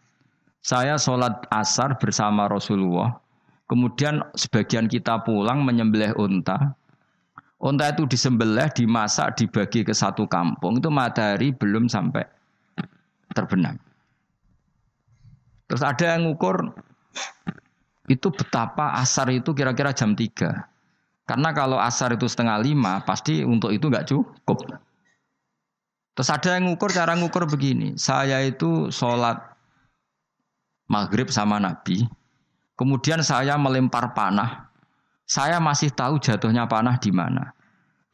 saya 0.66 0.98
sholat 0.98 1.46
asar 1.54 1.94
bersama 2.02 2.50
Rasulullah. 2.50 3.22
Kemudian 3.70 4.26
sebagian 4.34 4.90
kita 4.90 5.22
pulang 5.22 5.62
menyembelih 5.62 6.18
unta. 6.18 6.74
Unta 7.66 7.90
itu 7.90 8.06
disembelih, 8.06 8.70
dimasak, 8.70 9.42
dibagi 9.42 9.82
ke 9.82 9.90
satu 9.90 10.30
kampung. 10.30 10.78
Itu 10.78 10.94
matahari 10.94 11.50
belum 11.50 11.90
sampai 11.90 12.22
terbenam. 13.34 13.82
Terus 15.66 15.82
ada 15.82 16.14
yang 16.14 16.30
ngukur 16.30 16.78
itu 18.06 18.30
betapa 18.30 18.94
asar 19.02 19.34
itu 19.34 19.50
kira-kira 19.58 19.90
jam 19.98 20.14
3. 20.14 20.62
Karena 21.26 21.50
kalau 21.58 21.82
asar 21.82 22.14
itu 22.14 22.30
setengah 22.30 22.62
lima, 22.62 23.02
pasti 23.02 23.42
untuk 23.42 23.74
itu 23.74 23.90
nggak 23.90 24.14
cukup. 24.14 24.78
Terus 26.14 26.30
ada 26.30 26.62
yang 26.62 26.70
ngukur 26.70 26.94
cara 26.94 27.18
ngukur 27.18 27.50
begini. 27.50 27.98
Saya 27.98 28.46
itu 28.46 28.94
sholat 28.94 29.42
maghrib 30.86 31.34
sama 31.34 31.58
Nabi. 31.58 32.06
Kemudian 32.78 33.26
saya 33.26 33.58
melempar 33.58 34.14
panah. 34.14 34.70
Saya 35.26 35.58
masih 35.58 35.90
tahu 35.90 36.22
jatuhnya 36.22 36.70
panah 36.70 37.02
di 37.02 37.10
mana. 37.10 37.55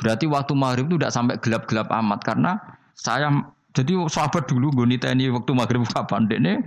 Berarti 0.02 0.26
waktu 0.26 0.54
maghrib 0.58 0.89
itu 0.89 0.97
tidak 0.97 1.14
sampai 1.14 1.36
gelap-gelap 1.38 1.88
amat 1.93 2.20
karena 2.26 2.58
saya 2.97 3.30
jadi 3.72 4.02
sahabat 4.10 4.49
dulu 4.49 4.74
gue 4.74 4.86
ini 4.89 5.30
waktu 5.30 5.52
maghrib 5.54 5.86
kapan 5.88 6.26
ini 6.28 6.58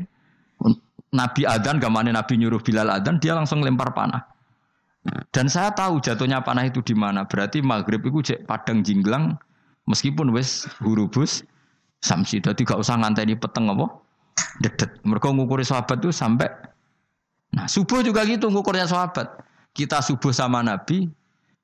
Nabi 1.10 1.42
Adan 1.44 1.82
gamane 1.82 2.14
Nabi 2.14 2.38
nyuruh 2.38 2.62
Bilal 2.62 2.90
Adan 2.90 3.18
dia 3.18 3.34
langsung 3.34 3.60
lempar 3.60 3.90
panah. 3.92 4.22
Dan 5.34 5.52
saya 5.52 5.68
tahu 5.74 6.00
jatuhnya 6.00 6.40
panah 6.40 6.64
itu 6.64 6.80
di 6.80 6.96
mana. 6.96 7.28
Berarti 7.28 7.60
maghrib 7.60 8.00
itu 8.08 8.32
cek 8.32 8.48
padang 8.48 8.80
jinglang 8.80 9.36
Meskipun 9.84 10.32
wis 10.32 10.64
hurubus 10.80 11.44
samsi, 12.00 12.40
jadi 12.40 12.56
gak 12.56 12.80
usah 12.80 12.96
nganteni 12.96 13.36
peteng 13.36 13.68
apa 13.68 13.92
dedet. 14.64 14.96
Mereka 15.04 15.28
ngukuri 15.32 15.64
sahabat 15.64 16.00
itu 16.00 16.12
sampai 16.12 16.48
Nah, 17.54 17.70
subuh 17.70 18.02
juga 18.02 18.26
gitu 18.26 18.50
ngukurnya 18.50 18.82
sahabat. 18.82 19.30
Kita 19.78 20.02
subuh 20.02 20.34
sama 20.34 20.58
Nabi, 20.58 21.06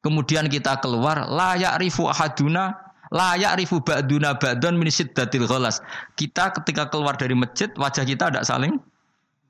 kemudian 0.00 0.48
kita 0.48 0.80
keluar, 0.80 1.28
layak 1.28 1.80
rifu 1.80 2.08
ahaduna 2.08 2.90
Layak 3.10 3.58
rifu 3.58 3.82
ba'duna 3.82 4.38
ba'dun 4.38 4.78
min 4.78 4.86
syiddatil 4.86 5.50
ghalas. 5.50 5.82
Kita 6.14 6.54
ketika 6.54 6.86
keluar 6.86 7.18
dari 7.18 7.34
masjid, 7.34 7.66
wajah 7.74 8.06
kita 8.06 8.30
tidak 8.30 8.46
saling 8.46 8.78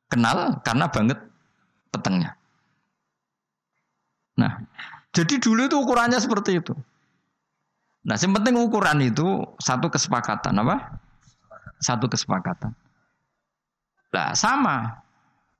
kenal 0.08 0.56
karena 0.64 0.88
banget 0.88 1.20
petengnya. 1.92 2.40
Nah, 4.40 4.64
jadi 5.12 5.36
dulu 5.36 5.68
itu 5.68 5.76
ukurannya 5.76 6.16
seperti 6.16 6.56
itu. 6.56 6.72
Nah, 8.08 8.16
yang 8.16 8.32
penting 8.32 8.56
ukuran 8.56 9.04
itu 9.04 9.44
satu 9.60 9.92
kesepakatan 9.92 10.56
apa? 10.64 10.96
Satu 11.84 12.08
kesepakatan. 12.08 12.72
Nah, 14.08 14.32
sama. 14.32 15.04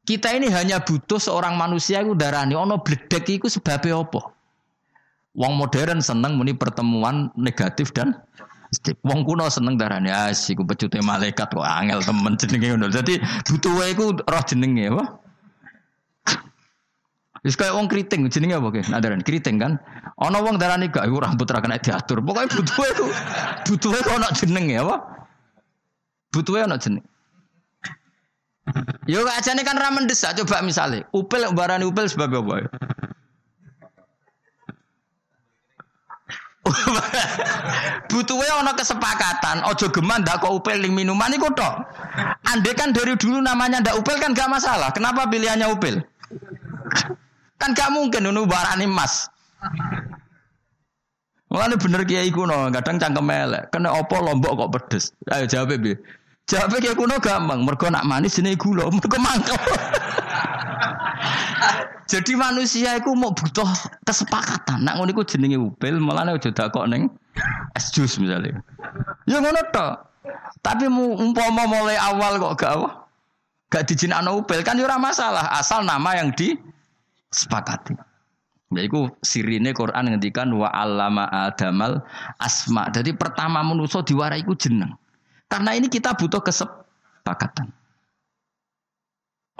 Kita 0.08 0.32
ini 0.32 0.48
hanya 0.48 0.80
butuh 0.80 1.20
seorang 1.20 1.60
manusia 1.60 2.00
itu 2.00 2.16
darani 2.16 2.56
ono 2.56 2.80
bledek 2.80 3.28
itu 3.28 3.52
sebabnya 3.52 4.00
apa? 4.00 4.32
Wong 5.38 5.54
modern 5.54 6.02
seneng 6.02 6.34
muni 6.34 6.56
pertemuan 6.58 7.30
negatif 7.38 7.94
dan. 7.94 8.18
Wong 9.02 9.26
kuno 9.26 9.50
seneng 9.50 9.78
darane 9.78 10.10
asik 10.10 10.58
ku 10.58 10.64
pecute 10.66 11.02
malaikat 11.02 11.50
kok 11.50 11.62
angel 11.62 12.02
temen 12.02 12.34
jenenge 12.38 12.66
ngono. 12.74 12.86
Dadi 12.90 13.18
butuhe 13.46 13.94
iku 13.94 14.14
roh 14.14 14.42
jenenge 14.46 14.90
apa? 14.90 15.04
Wis 17.40 17.56
kaya 17.56 17.72
wong 17.74 17.90
kriting 17.90 18.26
jenenge 18.30 18.58
apa 18.58 18.68
ki? 18.74 18.82
Nadaran 18.90 19.22
kriting 19.22 19.58
kan. 19.58 19.78
Ana 20.18 20.38
wong 20.42 20.58
darane 20.58 20.90
gak 20.90 21.06
iku 21.06 21.18
rambut 21.22 21.50
ra 21.50 21.62
kena 21.62 21.78
diatur. 21.78 22.22
Pokoke 22.22 22.46
iku 22.50 23.06
butuhe 23.70 23.98
kok 24.02 24.14
ana 24.18 24.28
jenenge 24.34 24.76
apa? 24.82 24.96
Butuhe 26.30 26.62
ana 26.66 26.78
jeneng. 26.78 27.02
Yo 29.10 29.26
ajane 29.26 29.66
kan 29.66 29.78
ra 29.78 29.90
mendesak 29.90 30.38
coba 30.38 30.62
misalnya. 30.62 31.06
Upil 31.10 31.42
barani 31.54 31.86
upil 31.86 32.06
sebab 32.06 32.34
apa 32.34 32.70
ya? 36.66 37.24
Butuhnya 38.10 38.60
ono 38.60 38.72
kesepakatan, 38.74 39.64
ojo 39.70 39.86
geman 39.88 40.26
ndak 40.26 40.42
kok 40.42 40.52
upel 40.52 40.82
ling 40.82 40.92
minuman 40.92 41.32
iku 41.32 41.48
tok. 41.54 41.86
Ande 42.44 42.74
kan 42.74 42.90
dari 42.90 43.14
dulu 43.16 43.40
namanya 43.40 43.80
ndak 43.80 43.96
upel 43.96 44.18
kan 44.18 44.34
gak 44.34 44.50
masalah. 44.50 44.90
Kenapa 44.92 45.30
pilihannya 45.30 45.70
upel? 45.70 46.02
kan 47.60 47.76
gak 47.76 47.92
mungkin 47.92 48.24
nunu 48.24 48.48
barani 48.48 48.88
emas. 48.88 49.28
Mulane 51.50 51.76
bener 51.76 52.06
kiai 52.06 52.30
kuno, 52.30 52.70
kadang 52.70 52.96
cangkem 53.02 53.26
elek. 53.26 53.74
Kena 53.74 53.90
opo 53.98 54.22
lombok 54.22 54.54
kok 54.54 54.70
pedes. 54.70 55.10
Ayo 55.34 55.50
jawab 55.50 55.74
bi. 55.82 55.98
Jawab 56.46 56.78
kiai 56.78 56.94
kuno 56.94 57.18
gampang. 57.18 57.66
Mergo 57.66 57.90
nak 57.90 58.06
manis 58.06 58.38
jenenge 58.38 58.58
gula, 58.58 58.86
mergo 58.86 59.18
mangkel. 59.18 59.58
Jadi 62.10 62.32
manusia 62.34 62.98
itu 62.98 63.14
mau 63.14 63.30
butuh 63.30 63.66
kesepakatan. 64.02 64.82
Nak 64.82 64.98
ngono 64.98 65.10
iku 65.14 65.22
jenenge 65.22 65.60
upil, 65.60 66.02
mulane 66.02 66.34
aja 66.34 66.50
kok 66.50 66.86
neng 66.90 67.06
es 67.78 67.94
jus 67.94 68.18
misalnya. 68.18 68.58
Ya 69.30 69.38
ngono 69.38 69.62
tok. 69.70 70.10
Tapi 70.60 70.90
umpama 70.90 71.64
mulai 71.70 71.96
awal 71.96 72.36
kok 72.42 72.54
gak 72.60 72.72
apa? 72.76 72.88
Gak 73.70 73.84
dijinakno 73.86 74.42
upil 74.42 74.60
kan 74.66 74.76
ya 74.76 74.84
ora 74.90 74.98
masalah, 74.98 75.46
asal 75.54 75.86
nama 75.86 76.18
yang 76.18 76.34
disepakati. 76.34 77.94
Ya 78.70 78.82
iku 78.86 79.10
sirine 79.22 79.74
Quran 79.74 80.10
ngendikan 80.10 80.50
wa 80.54 80.70
allama 80.70 81.26
adamal 81.30 82.02
asma. 82.38 82.90
Jadi 82.90 83.14
pertama 83.14 83.62
manusia 83.62 84.02
diwarai 84.02 84.42
iku 84.42 84.58
jeneng. 84.58 84.94
Karena 85.50 85.74
ini 85.74 85.90
kita 85.90 86.14
butuh 86.14 86.42
kesepakatan. 86.42 87.70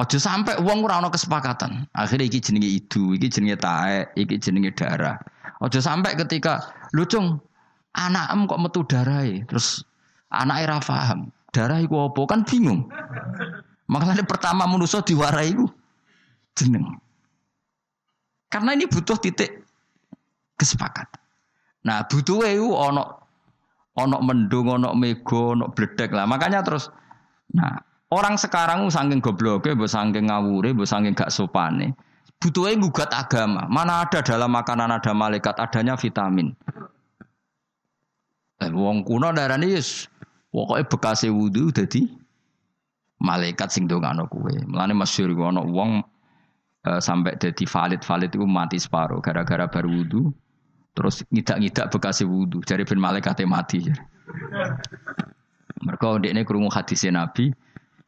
Ojo 0.00 0.16
sampai 0.16 0.56
uang 0.64 0.80
ora 0.88 1.04
ono 1.04 1.12
kesepakatan. 1.12 1.84
Akhirnya 1.92 2.24
iki 2.24 2.40
jenenge 2.40 2.64
idu, 2.72 3.12
iki 3.12 3.28
jenenge 3.28 3.60
tae, 3.60 4.08
iki 4.16 4.40
jenenge 4.40 4.72
darah. 4.72 5.20
Ojo 5.60 5.76
sampai 5.76 6.16
ketika 6.16 6.72
lucung 6.96 7.36
anak 7.92 8.32
em 8.32 8.48
kok 8.48 8.60
metu 8.64 8.80
darah 8.88 9.28
terus 9.44 9.84
anak 10.32 10.64
era 10.64 10.80
paham. 10.80 11.28
Darah 11.52 11.84
iku 11.84 12.08
apa 12.08 12.20
kan 12.24 12.48
bingung. 12.48 12.88
Makanya 13.92 14.24
pertama 14.24 14.64
manusia 14.64 15.04
diwarai 15.04 15.52
iku 15.52 15.68
jeneng. 16.56 16.96
Karena 18.48 18.72
ini 18.72 18.88
butuh 18.88 19.20
titik 19.20 19.68
kesepakatan. 20.56 21.20
Nah, 21.84 22.08
butuh 22.08 22.40
itu 22.48 22.72
ono 22.72 23.20
ono 24.00 24.16
mendung, 24.24 24.80
ono 24.80 24.96
mego, 24.96 25.52
ono 25.52 25.68
bledek 25.68 26.08
lah. 26.16 26.24
Makanya 26.24 26.64
terus 26.64 26.88
nah 27.52 27.89
Orang 28.10 28.34
sekarang 28.34 28.90
saking 28.90 29.22
gobloknya, 29.22 29.78
bu 29.78 29.86
saking 29.86 30.26
ngawure, 30.26 30.74
bu 30.74 30.82
saking 30.82 31.14
gak 31.14 31.30
sopane. 31.30 31.94
Butuhnya 32.42 32.74
gugat 32.82 33.10
agama. 33.14 33.70
Mana 33.70 34.02
ada 34.02 34.18
dalam 34.18 34.50
makanan 34.50 34.90
ada 34.90 35.14
malaikat, 35.14 35.54
adanya 35.62 35.94
vitamin. 35.94 36.50
Eh, 38.60 38.68
wong 38.68 39.06
kuno 39.06 39.30
darani 39.32 39.72
yes, 39.72 40.10
pokoknya 40.52 40.84
bekas 40.84 41.24
wudhu 41.24 41.72
jadi 41.72 42.04
malaikat 43.22 43.72
sing 43.72 43.86
dongano 43.86 44.26
kue. 44.28 44.52
Melane 44.68 44.92
masyhur 44.92 45.32
ono 45.32 45.64
wong 45.64 46.04
e, 46.84 46.90
sampai 47.00 47.40
jadi 47.40 47.64
valid 47.64 48.04
valid 48.04 48.30
itu 48.36 48.44
mati 48.44 48.76
separuh 48.76 49.24
gara-gara 49.24 49.64
baru 49.64 49.88
wudhu. 50.02 50.28
Terus 50.92 51.24
ngidak-ngidak 51.32 51.88
bekas 51.88 52.20
wudhu. 52.20 52.60
Jadi 52.60 52.84
ben 52.84 53.00
malaikatnya 53.00 53.48
mati. 53.48 53.80
Mereka 55.80 56.20
ini 56.20 56.44
kerungu 56.44 56.68
hadisnya 56.68 57.16
Nabi 57.16 57.48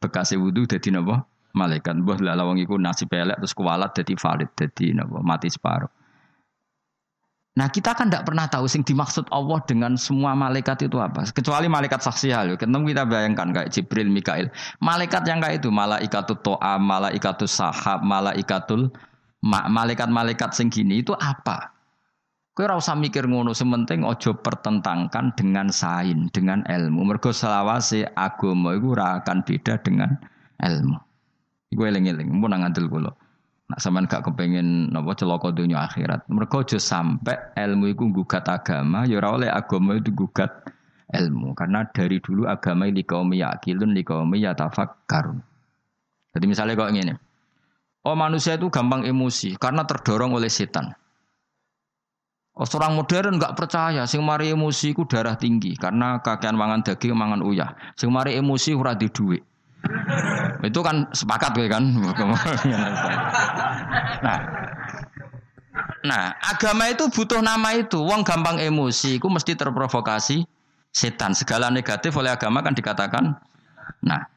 bekas 0.03 0.35
wudhu 0.35 0.67
jadi 0.67 0.99
napa 0.99 1.23
malaikat 1.55 1.95
mbah 2.03 2.19
lah 2.19 2.35
lawang 2.35 2.59
iku 2.59 2.75
nasib 2.75 3.07
terus 3.15 3.55
kualat 3.55 3.95
jadi 3.95 4.13
valid 4.19 4.49
jadi 4.51 4.99
napa 4.99 5.23
mati 5.23 5.47
separuh 5.47 5.87
Nah 7.53 7.69
kita 7.69 7.93
kan 7.93 8.09
tidak 8.09 8.25
pernah 8.25 8.49
tahu 8.49 8.65
sing 8.65 8.81
dimaksud 8.81 9.29
Allah 9.29 9.61
dengan 9.69 9.93
semua 9.93 10.33
malaikat 10.33 10.89
itu 10.89 10.97
apa. 10.97 11.21
Kecuali 11.29 11.69
malaikat 11.69 12.01
saksi 12.01 12.33
hal. 12.33 12.57
Ketemu 12.57 12.81
kita 12.89 13.05
bayangkan 13.05 13.53
kayak 13.53 13.69
Jibril, 13.69 14.09
Mikail. 14.09 14.49
Malaikat 14.81 15.21
yang 15.29 15.37
kayak 15.37 15.61
itu, 15.61 15.69
malaikatul 15.69 16.41
to'a, 16.41 16.81
malaikatul 16.81 17.45
sahab, 17.45 18.01
malaikatul 18.01 18.89
ma 19.45 19.69
malaikat-malaikat 19.69 20.49
sing 20.57 20.73
gini 20.73 21.05
itu 21.05 21.13
apa? 21.13 21.72
Ora 22.53 22.77
usah 22.77 22.93
mikir 22.93 23.25
ngono, 23.25 23.49
sementing 23.49 24.05
ojo 24.05 24.37
pertentangkan 24.37 25.33
dengan 25.33 25.73
sain, 25.73 26.29
dengan 26.29 26.61
ilmu. 26.69 27.01
Mergo 27.01 27.33
selawase 27.33 28.05
agama 28.13 28.77
ora 28.77 29.17
akan 29.17 29.41
beda 29.41 29.81
dengan 29.81 30.13
ilmu. 30.61 31.01
Iku 31.73 31.81
eling-eling, 31.81 32.29
nang 32.29 32.61
ngandel 32.61 32.85
kula. 32.85 33.09
Nak 33.73 33.79
sampean 33.81 34.05
gak 34.05 34.29
kepengin 34.29 34.93
napa 34.93 35.17
celaka 35.17 35.49
dunia 35.49 35.81
akhirat. 35.89 36.29
Mergo 36.29 36.61
aja 36.61 36.77
sampai 36.77 37.57
ilmu 37.57 37.89
iku 37.89 38.13
gugat 38.13 38.45
agama, 38.45 39.09
ya 39.09 39.17
oleh 39.25 39.49
agama 39.49 39.97
itu 39.97 40.13
gugat 40.13 40.53
ilmu. 41.09 41.57
Karena 41.57 41.89
dari 41.89 42.21
dulu 42.21 42.45
agama 42.45 42.85
ini 42.85 43.01
kaum 43.01 43.33
yakilun, 43.33 43.97
li 43.97 44.05
kaum 44.05 44.29
yatafakkarun. 44.29 45.41
Jadi 46.37 46.45
misalnya 46.45 46.77
kok 46.77 46.93
ngene. 46.93 47.13
Oh 48.05 48.13
manusia 48.13 48.61
itu 48.61 48.69
gampang 48.69 49.09
emosi 49.09 49.57
karena 49.57 49.89
terdorong 49.89 50.37
oleh 50.37 50.53
setan. 50.53 50.93
Seorang 52.53 52.93
modern 52.93 53.41
nggak 53.41 53.57
percaya, 53.57 54.05
sing 54.05 54.21
mari 54.21 54.53
emosi 54.53 54.93
ku 54.93 55.09
darah 55.09 55.33
tinggi 55.33 55.73
karena 55.73 56.21
kakean 56.21 56.53
mangan 56.53 56.85
daging, 56.85 57.17
mangan 57.17 57.41
uyah. 57.41 57.73
Sing 57.97 58.13
mari 58.13 58.37
emosi 58.37 58.77
ora 58.77 58.93
di 58.93 59.09
duit. 59.09 59.41
Itu 60.61 60.85
kan 60.85 61.09
sepakat 61.09 61.57
kan. 61.65 61.81
nah, 64.25 64.39
nah, 66.05 66.23
agama 66.45 66.93
itu 66.93 67.09
butuh 67.09 67.41
nama 67.41 67.73
itu. 67.73 67.97
Wong 67.97 68.21
gampang 68.21 68.61
emosi, 68.61 69.17
ku 69.17 69.33
mesti 69.33 69.57
terprovokasi 69.57 70.45
setan. 70.93 71.33
Segala 71.33 71.73
negatif 71.73 72.13
oleh 72.13 72.29
agama 72.29 72.61
kan 72.61 72.77
dikatakan. 72.77 73.33
Nah, 74.05 74.29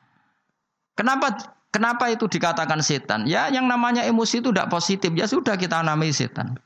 kenapa 0.97 1.37
kenapa 1.69 2.09
itu 2.09 2.33
dikatakan 2.33 2.81
setan? 2.81 3.29
Ya, 3.29 3.53
yang 3.53 3.69
namanya 3.69 4.09
emosi 4.09 4.41
itu 4.41 4.49
tidak 4.57 4.73
positif. 4.73 5.13
Ya 5.13 5.29
sudah 5.29 5.61
kita 5.61 5.85
namai 5.85 6.17
setan. 6.17 6.57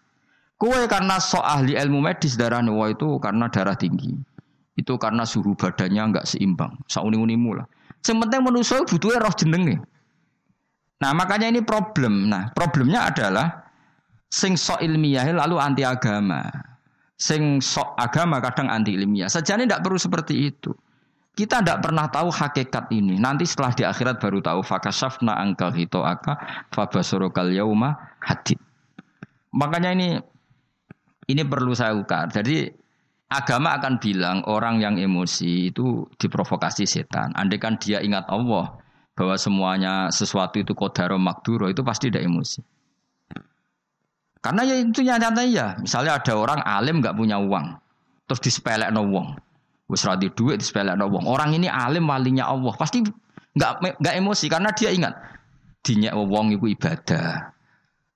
Kue 0.61 0.85
karena 0.93 1.17
so 1.17 1.41
ahli 1.41 1.73
ilmu 1.73 2.05
medis 2.05 2.37
darah 2.37 2.61
wah 2.61 2.93
itu 2.93 3.17
karena 3.17 3.49
darah 3.49 3.73
tinggi. 3.73 4.13
Itu 4.77 5.01
karena 5.01 5.25
suhu 5.25 5.57
badannya 5.57 6.13
nggak 6.13 6.29
seimbang. 6.29 6.77
Sauni-unimu 6.85 7.57
lah. 7.57 7.65
Sementing 8.05 8.45
manusia 8.45 8.85
butuhnya 8.85 9.25
roh 9.25 9.33
jenenge. 9.33 9.81
Nah 11.01 11.17
makanya 11.17 11.49
ini 11.49 11.65
problem. 11.65 12.29
Nah 12.29 12.53
problemnya 12.53 13.09
adalah 13.09 13.73
sing 14.29 14.61
so 14.61 14.77
ilmiah 14.85 15.25
lalu 15.33 15.57
anti 15.57 15.81
agama. 15.81 16.45
Sing 17.17 17.65
so 17.65 17.97
agama 17.97 18.45
kadang 18.45 18.69
anti 18.69 18.93
ilmiah. 18.93 19.33
Sejane 19.33 19.65
tidak 19.65 19.81
perlu 19.81 19.97
seperti 19.97 20.53
itu. 20.53 20.77
Kita 21.33 21.65
tidak 21.65 21.89
pernah 21.89 22.05
tahu 22.13 22.29
hakikat 22.29 22.93
ini. 22.93 23.17
Nanti 23.17 23.49
setelah 23.49 23.73
di 23.73 23.85
akhirat 23.89 24.21
baru 24.21 24.45
tahu. 24.45 24.61
Fakasafna 24.61 25.41
angkal 25.41 25.73
hito 25.73 26.05
aka 26.05 26.37
fabasorokal 26.69 27.49
yauma 27.49 27.97
hadid. 28.21 28.61
Makanya 29.57 29.97
ini 29.97 30.09
ini 31.33 31.43
perlu 31.47 31.73
saya 31.73 31.95
ukar. 31.95 32.29
Jadi 32.31 32.67
agama 33.31 33.79
akan 33.79 34.03
bilang 34.03 34.43
orang 34.51 34.83
yang 34.83 34.99
emosi 34.99 35.71
itu 35.71 36.05
diprovokasi 36.19 36.85
setan. 36.85 37.31
Andai 37.39 37.63
kan 37.63 37.79
dia 37.79 38.03
ingat 38.03 38.27
Allah 38.27 38.75
bahwa 39.15 39.37
semuanya 39.39 40.11
sesuatu 40.11 40.59
itu 40.59 40.75
kodaro 40.75 41.17
makduro 41.17 41.71
itu 41.71 41.87
pasti 41.87 42.11
tidak 42.11 42.27
emosi. 42.27 42.61
Karena 44.41 44.65
ya 44.65 44.75
itu 44.81 45.05
nyata 45.05 45.45
ya. 45.45 45.77
Misalnya 45.79 46.17
ada 46.17 46.33
orang 46.33 46.61
alim 46.65 47.05
nggak 47.05 47.13
punya 47.13 47.37
uang, 47.37 47.77
terus 48.25 48.41
disepelekno 48.41 49.05
wong. 49.05 49.37
Wis 49.93 50.07
ra 50.07 50.17
duit 50.17 50.59
disepelekno 50.59 51.07
wong. 51.13 51.29
Orang 51.29 51.53
ini 51.53 51.69
alim 51.69 52.09
walinya 52.09 52.49
Allah. 52.49 52.73
Pasti 52.73 53.05
nggak 53.53 54.01
nggak 54.01 54.15
emosi 54.17 54.47
karena 54.49 54.73
dia 54.73 54.91
ingat 54.91 55.13
dinyek 55.85 56.17
wong 56.17 56.57
iku 56.57 56.73
ibadah. 56.73 57.53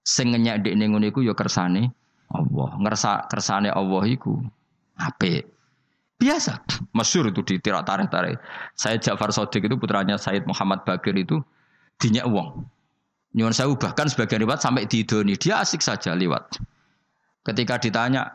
Sing 0.01 0.33
ngenyek 0.33 0.65
ndekne 0.65 0.85
ngono 0.89 1.05
iku 1.09 1.21
ya 1.21 1.37
kersane 1.37 1.93
Allah. 2.35 2.69
Ngerasa 2.83 3.31
kersane 3.31 3.71
Allah 3.71 4.03
iku 4.11 4.43
apik. 4.99 5.47
Biasa. 6.19 6.63
Masyur 6.95 7.31
itu 7.31 7.43
di 7.47 7.59
tirak 7.59 7.87
tarik-tarik. 7.87 8.39
Said 8.75 9.03
Ja'far 9.03 9.31
Sodik 9.31 9.67
itu 9.67 9.75
putranya 9.79 10.19
Said 10.19 10.47
Muhammad 10.47 10.83
Bagir 10.83 11.15
itu 11.15 11.43
dinyek 12.03 12.27
wong. 12.27 12.67
Nyuwun 13.35 13.51
sewu 13.51 13.75
bahkan 13.75 14.07
sebagian 14.07 14.47
lewat 14.47 14.63
sampai 14.63 14.87
di 14.87 15.03
Doni. 15.03 15.35
Dia 15.35 15.63
asik 15.63 15.83
saja 15.83 16.15
lewat. 16.15 16.63
Ketika 17.43 17.83
ditanya, 17.83 18.31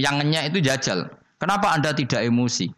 yang 0.00 0.16
ngenyek 0.16 0.54
itu 0.54 0.64
jajal. 0.64 1.12
Kenapa 1.36 1.76
Anda 1.76 1.92
tidak 1.92 2.24
emosi? 2.24 2.72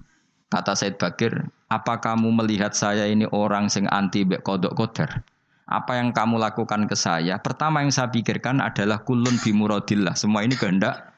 Kata 0.51 0.75
Said 0.75 0.99
Bagir, 0.99 1.47
apa 1.71 2.03
kamu 2.03 2.35
melihat 2.35 2.75
saya 2.75 3.07
ini 3.07 3.25
orang 3.31 3.71
sing 3.71 3.87
anti 3.95 4.27
bek 4.27 4.43
kodok 4.43 4.75
koder? 4.75 5.23
Apa 5.71 6.03
yang 6.03 6.11
kamu 6.11 6.43
lakukan 6.43 6.91
ke 6.91 6.99
saya? 6.99 7.39
Pertama 7.39 7.87
yang 7.87 7.95
saya 7.95 8.11
pikirkan 8.11 8.59
adalah 8.59 9.07
kulun 9.07 9.39
bimurodillah. 9.39 10.19
Semua 10.19 10.43
ini 10.43 10.59
kehendak 10.59 11.15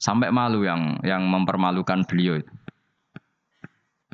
sampai 0.00 0.32
malu 0.32 0.64
yang 0.64 0.96
yang 1.04 1.28
mempermalukan 1.28 2.08
beliau 2.08 2.40
itu. 2.40 2.52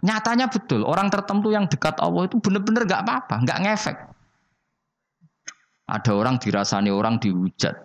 Nyatanya 0.03 0.51
betul, 0.51 0.83
orang 0.83 1.09
tertentu 1.09 1.55
yang 1.55 1.71
dekat 1.71 1.97
Allah 2.03 2.29
itu 2.29 2.37
benar-benar 2.43 2.85
gak 2.85 3.03
apa-apa, 3.07 3.37
gak 3.47 3.61
ngefek. 3.65 3.97
Ada 5.87 6.13
orang 6.13 6.37
dirasani 6.43 6.91
orang 6.91 7.23
dihujat, 7.23 7.79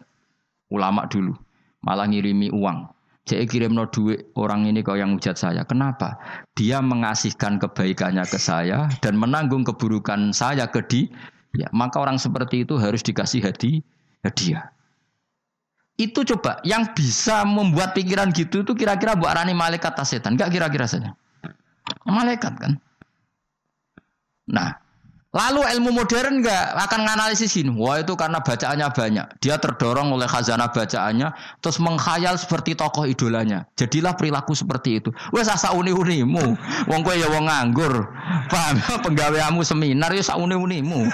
ulama 0.74 1.06
dulu, 1.06 1.38
malah 1.86 2.10
ngirimi 2.10 2.50
uang. 2.50 2.90
Saya 3.22 3.46
kirim 3.46 3.78
no 3.78 3.86
duit 3.86 4.34
orang 4.34 4.66
ini 4.66 4.82
kau 4.82 4.98
yang 4.98 5.14
hujat 5.14 5.38
saya. 5.38 5.62
Kenapa? 5.64 6.18
Dia 6.58 6.82
mengasihkan 6.82 7.62
kebaikannya 7.62 8.26
ke 8.26 8.42
saya 8.42 8.90
dan 9.00 9.16
menanggung 9.16 9.62
keburukan 9.62 10.34
saya 10.34 10.66
ke 10.68 10.82
dia. 10.90 11.06
Ya, 11.52 11.68
maka 11.76 12.00
orang 12.00 12.16
seperti 12.16 12.64
itu 12.64 12.80
harus 12.80 13.04
dikasih 13.04 13.44
hadiah. 13.44 13.84
hadiah. 14.24 14.72
Itu 16.02 16.26
coba 16.26 16.58
yang 16.66 16.98
bisa 16.98 17.46
membuat 17.46 17.94
pikiran 17.94 18.34
gitu 18.34 18.66
itu 18.66 18.74
kira-kira 18.74 19.14
buat 19.14 19.38
arani 19.38 19.54
malaikat 19.54 19.94
atau 19.94 20.08
setan? 20.08 20.34
Enggak 20.34 20.50
kira-kira 20.50 20.90
saja. 20.90 21.14
Malaikat 22.08 22.58
kan. 22.58 22.74
Nah, 24.50 24.81
Lalu 25.32 25.64
ilmu 25.64 25.96
modern 25.96 26.44
enggak 26.44 26.76
akan 26.76 27.08
menganalisis 27.08 27.56
ini. 27.56 27.72
Wah 27.72 28.04
itu 28.04 28.20
karena 28.20 28.44
bacaannya 28.44 28.88
banyak. 28.92 29.26
Dia 29.40 29.56
terdorong 29.56 30.12
oleh 30.12 30.28
khazanah 30.28 30.76
bacaannya, 30.76 31.32
terus 31.64 31.80
menghayal 31.80 32.36
seperti 32.36 32.76
tokoh 32.76 33.08
idolanya. 33.08 33.64
Jadilah 33.80 34.20
perilaku 34.20 34.52
seperti 34.52 35.00
itu. 35.00 35.16
Wes 35.32 35.48
asa 35.48 35.72
uni-unimu. 35.72 36.60
Wong 36.92 37.02
kowe 37.08 37.16
ya 37.16 37.32
wong 37.32 37.48
nganggur. 37.48 38.12
Paham? 38.52 38.84
Penggaweamu 39.08 39.64
seminar 39.64 40.12
ya 40.12 40.20
sak 40.20 40.36
uni-unimu. 40.36 41.08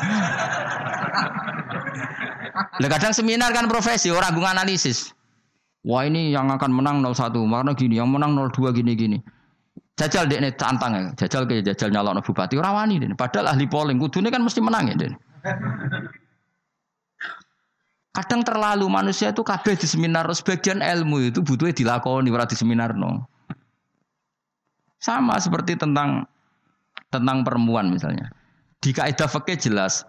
Lah 2.82 2.90
kadang 2.90 3.14
seminar 3.14 3.54
kan 3.54 3.70
profesi, 3.70 4.10
orang 4.10 4.34
gue 4.34 4.50
analisis. 4.50 5.14
Wah 5.86 6.10
ini 6.10 6.34
yang 6.34 6.50
akan 6.50 6.74
menang 6.74 7.06
01, 7.06 7.38
karena 7.38 7.72
gini, 7.78 8.02
yang 8.02 8.10
menang 8.10 8.34
02 8.34 8.74
gini-gini. 8.74 9.22
Jajal 9.98 10.30
dek 10.30 10.40
nih 10.46 10.54
tantang 10.54 10.94
ya, 10.94 11.02
jajal 11.18 11.50
kayak 11.50 11.74
jajal 11.74 11.90
nyalon 11.90 12.22
bupati 12.22 12.54
orang 12.54 12.86
wani 12.86 13.02
deh. 13.02 13.10
Padahal 13.18 13.58
ahli 13.58 13.66
polling 13.66 13.98
ini 13.98 14.30
kan 14.30 14.46
mesti 14.46 14.62
menang 14.62 14.94
ya 14.94 14.96
deh. 14.96 15.14
Kadang 18.14 18.42
terlalu 18.46 18.86
manusia 18.90 19.34
itu 19.34 19.42
kabeh 19.42 19.74
di 19.74 19.90
seminar, 19.90 20.30
sebagian 20.30 20.86
ilmu 20.86 21.34
itu 21.34 21.42
butuhnya 21.42 21.74
dilakoni 21.74 22.30
ora 22.30 22.46
di 22.46 22.54
seminar 22.54 22.94
no. 22.94 23.26
Sama 25.02 25.38
seperti 25.42 25.78
tentang 25.78 26.30
tentang 27.10 27.42
perempuan 27.42 27.90
misalnya. 27.90 28.30
Di 28.78 28.94
kaidah 28.94 29.26
fikih 29.26 29.58
jelas 29.58 30.06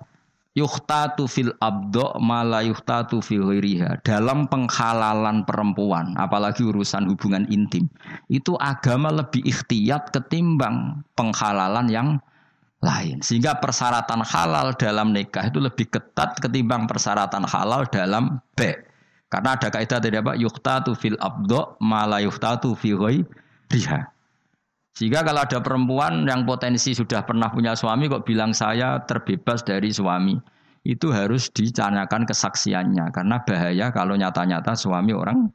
yuhtatu 0.59 1.31
fil 1.31 1.55
abdo 1.63 2.19
mala 2.19 2.67
yuhtatu 2.67 3.23
fil 3.23 3.47
ghairiha. 3.47 4.03
Dalam 4.03 4.51
penghalalan 4.51 5.47
perempuan, 5.47 6.19
apalagi 6.19 6.67
urusan 6.67 7.07
hubungan 7.07 7.47
intim, 7.47 7.87
itu 8.27 8.59
agama 8.59 9.15
lebih 9.15 9.47
ikhtiyat 9.47 10.11
ketimbang 10.11 11.07
penghalalan 11.15 11.87
yang 11.87 12.09
lain. 12.83 13.23
Sehingga 13.23 13.63
persyaratan 13.63 14.27
halal 14.27 14.75
dalam 14.75 15.15
nikah 15.15 15.47
itu 15.47 15.63
lebih 15.63 15.87
ketat 15.91 16.43
ketimbang 16.43 16.91
persyaratan 16.91 17.47
halal 17.47 17.87
dalam 17.87 18.43
B. 18.59 18.75
Karena 19.29 19.55
ada 19.55 19.69
kaidah 19.69 20.01
dari 20.01 20.17
apa? 20.19 20.33
Yuhtatu 20.35 20.97
fil 20.99 21.19
abdo 21.21 21.79
mala 21.85 22.19
yuhtatu 22.19 22.75
fil 22.75 22.99
ghairiha. 22.99 24.18
Sehingga 24.99 25.23
kalau 25.23 25.47
ada 25.47 25.63
perempuan 25.63 26.27
yang 26.27 26.43
potensi 26.43 26.91
sudah 26.91 27.23
pernah 27.23 27.55
punya 27.55 27.79
suami 27.79 28.11
kok 28.11 28.27
bilang 28.27 28.51
saya 28.51 28.99
terbebas 29.07 29.63
dari 29.63 29.95
suami. 29.95 30.35
Itu 30.83 31.15
harus 31.15 31.55
dicanyakan 31.55 32.27
kesaksiannya. 32.27 33.15
Karena 33.15 33.39
bahaya 33.47 33.95
kalau 33.95 34.19
nyata-nyata 34.19 34.75
suami 34.75 35.15
orang 35.15 35.47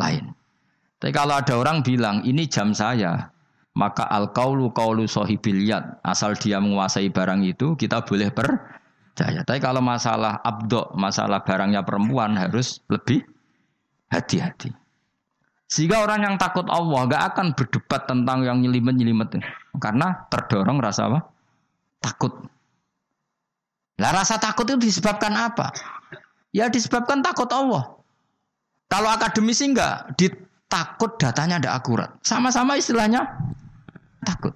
lain. 0.00 0.32
Tapi 0.96 1.12
kalau 1.12 1.36
ada 1.36 1.60
orang 1.60 1.84
bilang 1.84 2.24
ini 2.24 2.48
jam 2.48 2.72
saya. 2.72 3.28
Maka 3.76 4.08
al 4.08 4.32
kaulu 4.32 4.72
kaulu 4.72 5.04
sohibiliyat. 5.04 6.00
Asal 6.00 6.32
dia 6.40 6.56
menguasai 6.56 7.12
barang 7.12 7.44
itu 7.44 7.76
kita 7.76 8.00
boleh 8.00 8.32
percaya. 8.32 9.44
Tapi 9.44 9.60
kalau 9.60 9.84
masalah 9.84 10.40
abdo, 10.40 10.88
masalah 10.96 11.44
barangnya 11.44 11.84
perempuan 11.84 12.32
harus 12.40 12.80
lebih 12.88 13.28
hati-hati. 14.08 14.83
Sehingga 15.68 16.04
orang 16.04 16.20
yang 16.22 16.36
takut 16.36 16.68
Allah 16.68 17.08
gak 17.08 17.22
akan 17.34 17.46
berdebat 17.56 18.04
tentang 18.04 18.44
yang 18.44 18.60
nyelimet-nyelimet. 18.60 19.40
Karena 19.80 20.28
terdorong 20.28 20.78
rasa 20.78 21.08
apa? 21.08 21.20
Takut. 21.98 22.32
Lah 23.98 24.10
rasa 24.12 24.36
takut 24.36 24.66
itu 24.68 24.90
disebabkan 24.90 25.32
apa? 25.34 25.72
Ya 26.54 26.68
disebabkan 26.68 27.22
takut 27.24 27.48
Allah. 27.50 27.96
Kalau 28.90 29.10
akademisi 29.10 29.70
enggak, 29.70 30.14
ditakut 30.14 31.18
datanya 31.18 31.58
tidak 31.58 31.74
akurat. 31.82 32.10
Sama-sama 32.22 32.78
istilahnya 32.78 33.26
takut. 34.22 34.54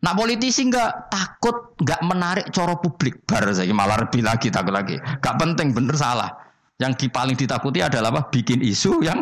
Nah 0.00 0.12
politisi 0.16 0.64
enggak 0.64 1.12
takut, 1.12 1.74
enggak 1.82 2.00
menarik 2.04 2.46
coro 2.54 2.78
publik. 2.78 3.24
Bar 3.26 3.48
saya 3.52 3.72
malah 3.74 4.06
lebih 4.06 4.22
lagi 4.22 4.48
takut 4.52 4.72
lagi. 4.72 4.96
Gak 4.98 5.36
penting 5.40 5.74
bener 5.74 5.96
salah. 5.96 6.49
Yang 6.80 7.12
paling 7.12 7.36
ditakuti 7.36 7.84
adalah 7.84 8.08
apa? 8.08 8.32
Bikin 8.32 8.64
isu 8.64 9.04
yang 9.04 9.20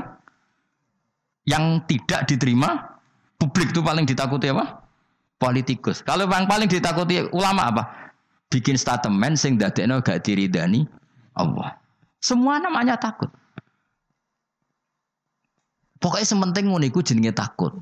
yang 1.43 1.83
tidak 1.91 2.31
diterima 2.31 2.99
publik 3.35 3.75
itu 3.75 3.83
paling 3.83 4.07
ditakuti 4.07 4.55
apa? 4.55 4.79
Politikus. 5.43 6.07
Kalau 6.07 6.31
yang 6.31 6.47
paling 6.47 6.71
ditakuti 6.71 7.27
ulama 7.35 7.67
apa? 7.67 7.83
Bikin 8.49 8.79
statement 8.79 9.35
sing 9.37 9.59
dadekno 9.59 9.99
gak 10.01 10.23
diridani 10.23 10.87
Allah. 11.35 11.75
Semua 12.23 12.63
namanya 12.63 12.95
takut. 12.95 13.29
Pokoknya 15.99 16.27
sementing 16.31 16.71
ngono 16.71 16.87
iku 16.87 17.03
jenenge 17.03 17.35
takut. 17.35 17.75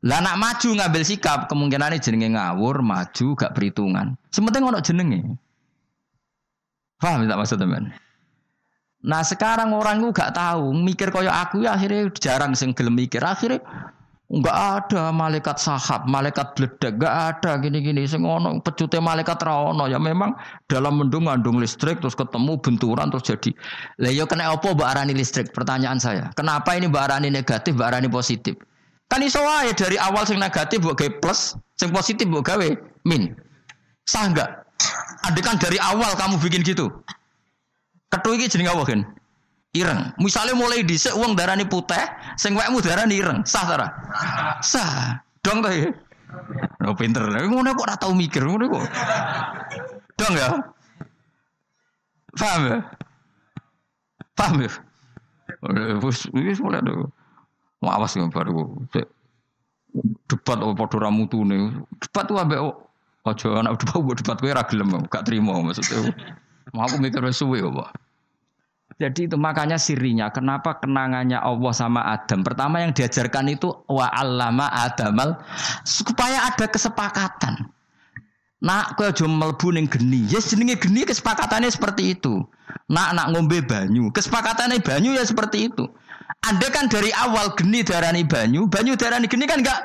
Lah 0.00 0.24
nak 0.24 0.40
maju 0.40 0.68
ngambil 0.80 1.02
sikap 1.04 1.50
kemungkinan 1.50 1.92
jenenge 2.00 2.32
ngawur, 2.32 2.80
maju 2.80 3.26
gak 3.36 3.52
perhitungan. 3.52 4.16
Sementing 4.32 4.64
ono 4.64 4.80
jenenge. 4.80 5.20
Paham 6.98 7.28
tak 7.28 7.38
maksud 7.38 7.60
teman? 7.60 7.92
Nah 9.06 9.22
sekarang 9.22 9.70
orang 9.70 10.02
itu 10.02 10.10
gak 10.10 10.34
tahu 10.34 10.74
mikir 10.74 11.14
koyo 11.14 11.30
aku 11.30 11.62
ya 11.62 11.78
akhirnya 11.78 12.10
jarang 12.18 12.58
sing 12.58 12.74
gelem 12.74 12.98
mikir 12.98 13.22
akhirnya 13.22 13.62
nggak 14.28 14.58
ada 14.84 15.08
malaikat 15.08 15.56
sahab, 15.56 16.04
malaikat 16.04 16.52
bledek, 16.52 17.00
nggak 17.00 17.14
ada 17.32 17.56
gini-gini. 17.64 18.04
Sing 18.04 18.28
ono 18.28 18.60
pecute 18.60 19.00
malaikat 19.00 19.40
rawono 19.40 19.88
ya 19.88 19.96
memang 19.96 20.36
dalam 20.68 21.00
mendung 21.00 21.24
ngandung 21.24 21.56
listrik 21.56 22.04
terus 22.04 22.12
ketemu 22.12 22.60
benturan 22.60 23.08
terus 23.08 23.24
jadi. 23.24 23.50
Lah 24.04 24.12
yo 24.12 24.28
kena 24.28 24.52
opo 24.52 24.76
mbak 24.76 25.08
listrik? 25.16 25.48
Pertanyaan 25.56 25.96
saya. 25.96 26.28
Kenapa 26.36 26.76
ini 26.76 26.92
mbak 26.92 27.08
arani 27.08 27.32
negatif, 27.32 27.72
mbak 27.72 27.96
arani 27.96 28.12
positif? 28.12 28.52
Kan 29.08 29.24
iso 29.24 29.40
wae 29.40 29.72
dari 29.72 29.96
awal 29.96 30.28
sing 30.28 30.36
negatif 30.36 30.84
mbok 30.84 31.00
gawe 31.00 31.10
plus, 31.24 31.56
sing 31.80 31.88
positif 31.88 32.28
mbok 32.28 32.52
gawe 32.52 32.68
min. 33.08 33.32
Sah 34.04 34.28
enggak? 34.28 34.68
Adekan 35.24 35.56
dari 35.56 35.80
awal 35.80 36.12
kamu 36.20 36.36
bikin 36.44 36.60
gitu. 36.68 36.92
Kethu 38.08 38.30
iki 38.40 38.48
jenenge 38.48 38.72
apa 38.72 38.84
kan? 38.88 39.00
Ireng. 39.76 40.00
Misalnya 40.16 40.56
mulai 40.56 40.80
dhisik 40.80 41.12
wong 41.12 41.36
darani 41.36 41.68
putih, 41.68 42.00
sing 42.40 42.56
wekmu 42.56 42.80
darani 42.80 43.20
ireng. 43.20 43.44
Sah 43.44 43.68
ta 43.68 43.88
Sah. 44.64 45.20
Dong 45.44 45.60
ta 45.60 45.68
ya? 45.70 45.92
Oh 46.88 46.96
pinter. 46.96 47.28
Ngono 47.28 47.76
kok 47.76 47.84
ora 47.84 47.96
tau 48.00 48.16
mikir 48.16 48.48
ngono 48.48 48.64
kok. 48.72 48.84
Dong 50.16 50.34
ya? 50.36 50.48
Paham 52.32 52.62
ya? 52.64 52.78
Paham 54.32 54.56
ya? 54.64 54.70
Wis 56.00 56.28
wis 56.32 56.60
mulai 56.64 56.80
do. 56.80 57.12
Mau 57.84 57.92
awas 57.92 58.16
ya 58.16 58.24
baru. 58.28 58.72
Debat 60.28 60.58
apa 60.60 60.72
padha 60.76 60.96
ra 60.96 61.10
mutune. 61.12 61.84
Debat 62.00 62.24
ku 62.28 62.40
ambek 62.40 62.60
aja 63.28 63.48
anak 63.60 63.84
debat 63.84 64.16
debat 64.16 64.36
kowe 64.40 64.52
ra 64.52 64.64
gelem 64.64 64.88
gak 65.12 65.28
trimo 65.28 65.60
maksudnya. 65.60 66.12
Mau 66.72 66.84
aku 66.84 67.00
mikir 67.00 67.22
suwe 67.32 67.60
Pak. 67.64 67.90
Jadi 68.98 69.30
itu 69.30 69.38
makanya 69.38 69.78
sirinya 69.78 70.26
kenapa 70.34 70.82
kenangannya 70.82 71.38
Allah 71.38 71.70
sama 71.70 72.02
Adam. 72.02 72.42
Pertama 72.42 72.82
yang 72.82 72.90
diajarkan 72.90 73.46
itu 73.46 73.70
wa 73.86 74.10
allama 74.10 74.66
adamal 74.74 75.38
supaya 75.86 76.50
ada 76.50 76.66
kesepakatan. 76.66 77.70
Nak 78.58 78.98
kowe 78.98 79.06
aja 79.06 79.22
mlebu 79.22 79.70
ning 79.70 79.86
geni. 79.86 80.26
Yes 80.26 80.50
jenenge 80.50 80.82
geni 80.82 81.06
kesepakatannya 81.06 81.70
seperti 81.70 82.18
itu. 82.18 82.42
Nak 82.90 83.14
nak 83.14 83.30
ngombe 83.30 83.62
banyu, 83.62 84.10
kesepakatannya 84.10 84.82
banyu 84.82 85.14
ya 85.14 85.22
seperti 85.22 85.70
itu. 85.70 85.86
Anda 86.42 86.66
kan 86.74 86.90
dari 86.90 87.14
awal 87.14 87.54
geni 87.54 87.86
darani 87.86 88.26
banyu, 88.26 88.66
banyu 88.66 88.98
darani 88.98 89.30
geni 89.30 89.46
kan 89.46 89.62
enggak 89.62 89.78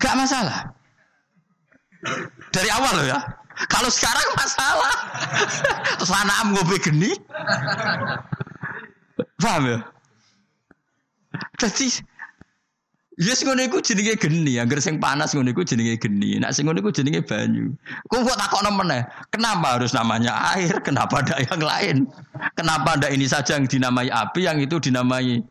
enggak 0.00 0.14
masalah. 0.16 0.58
Dari 2.48 2.70
awal 2.72 2.92
loh 2.96 3.06
ya. 3.12 3.18
Kalau 3.66 3.90
sekarang 3.90 4.28
masalah. 4.38 4.94
Anak 6.06 6.38
ngombe 6.54 6.76
geni. 6.78 7.10
Paham 9.38 9.62
ya? 9.66 9.78
Jadi 11.58 12.02
Yes 13.18 13.42
ngono 13.42 13.66
iku 13.66 13.82
jenenge 13.82 14.14
geni, 14.14 14.62
angger 14.62 14.78
sing 14.78 15.02
panas 15.02 15.34
ngono 15.34 15.50
iku 15.50 15.66
jenenge 15.66 15.98
geni. 15.98 16.38
Nek 16.38 16.54
sing 16.54 16.70
ngono 16.70 16.78
iku 16.78 16.94
jenenge 16.94 17.18
banyu. 17.26 17.74
Kok 18.06 18.22
kok 18.22 18.38
takokno 18.38 18.70
meneh, 18.78 19.02
kenapa 19.34 19.74
harus 19.74 19.90
namanya 19.90 20.54
air? 20.54 20.70
Kenapa 20.86 21.26
ada 21.26 21.42
yang 21.42 21.58
lain? 21.58 21.96
Kenapa 22.54 22.94
ada 22.94 23.10
ini 23.10 23.26
saja 23.26 23.58
yang 23.58 23.66
dinamai 23.66 24.06
api, 24.06 24.46
yang 24.46 24.62
itu 24.62 24.78
dinamai 24.78 25.42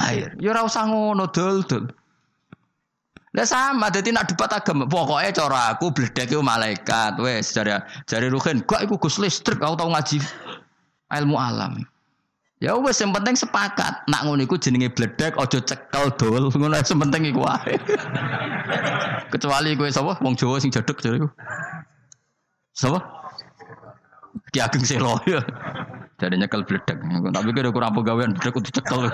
air? 0.00 0.32
Ya 0.40 0.56
ora 0.56 0.64
usah 0.64 0.88
ngono 0.88 1.28
dul-dul. 1.28 1.92
Lah 3.34 3.42
sama, 3.42 3.90
jadi 3.90 4.14
nak 4.14 4.30
debat 4.30 4.46
agama. 4.54 4.86
Pokoknya 4.86 5.34
cara 5.34 5.74
aku 5.74 5.90
bledek 5.90 6.30
itu 6.30 6.38
malaikat. 6.38 7.18
Wes, 7.18 7.50
jari 7.50 7.74
jari 8.06 8.30
Ruhin, 8.30 8.62
gak 8.62 8.86
iku 8.86 8.94
gus 8.94 9.18
listrik. 9.18 9.58
Aku 9.58 9.74
tahu 9.74 9.90
ngaji 9.90 10.22
ilmu 11.18 11.34
alam. 11.34 11.82
Ya 12.62 12.78
wes 12.78 12.96
yang 13.02 13.10
penting 13.10 13.34
sepakat. 13.34 14.06
Nak 14.06 14.24
ngono 14.24 14.46
iku 14.46 14.54
jenenge 14.56 14.88
bledek 14.94 15.34
ojo 15.36 15.58
cekel 15.60 16.14
dol. 16.16 16.48
Ngono 16.48 16.78
yang 16.78 17.00
penting 17.02 17.34
iku 17.34 17.42
wae. 17.42 17.74
Kecuali 19.34 19.74
kowe 19.74 19.90
sapa 19.90 20.16
wong 20.22 20.38
Jawa 20.38 20.62
sing 20.62 20.70
jaduk 20.70 21.02
jare 21.02 21.18
iku. 21.18 21.28
Sapa? 22.72 23.02
Ki 24.54 24.62
Ageng 24.62 24.86
Selo 24.86 25.18
ya. 25.28 25.42
Jadi 26.22 26.38
nyekel 26.38 26.62
bledek. 26.62 26.96
Tapi 27.04 27.48
kira 27.50 27.74
kurang 27.74 27.98
pegawaian 27.98 28.32
bledek 28.32 28.54
kudu 28.54 28.70
cekel. 28.70 29.10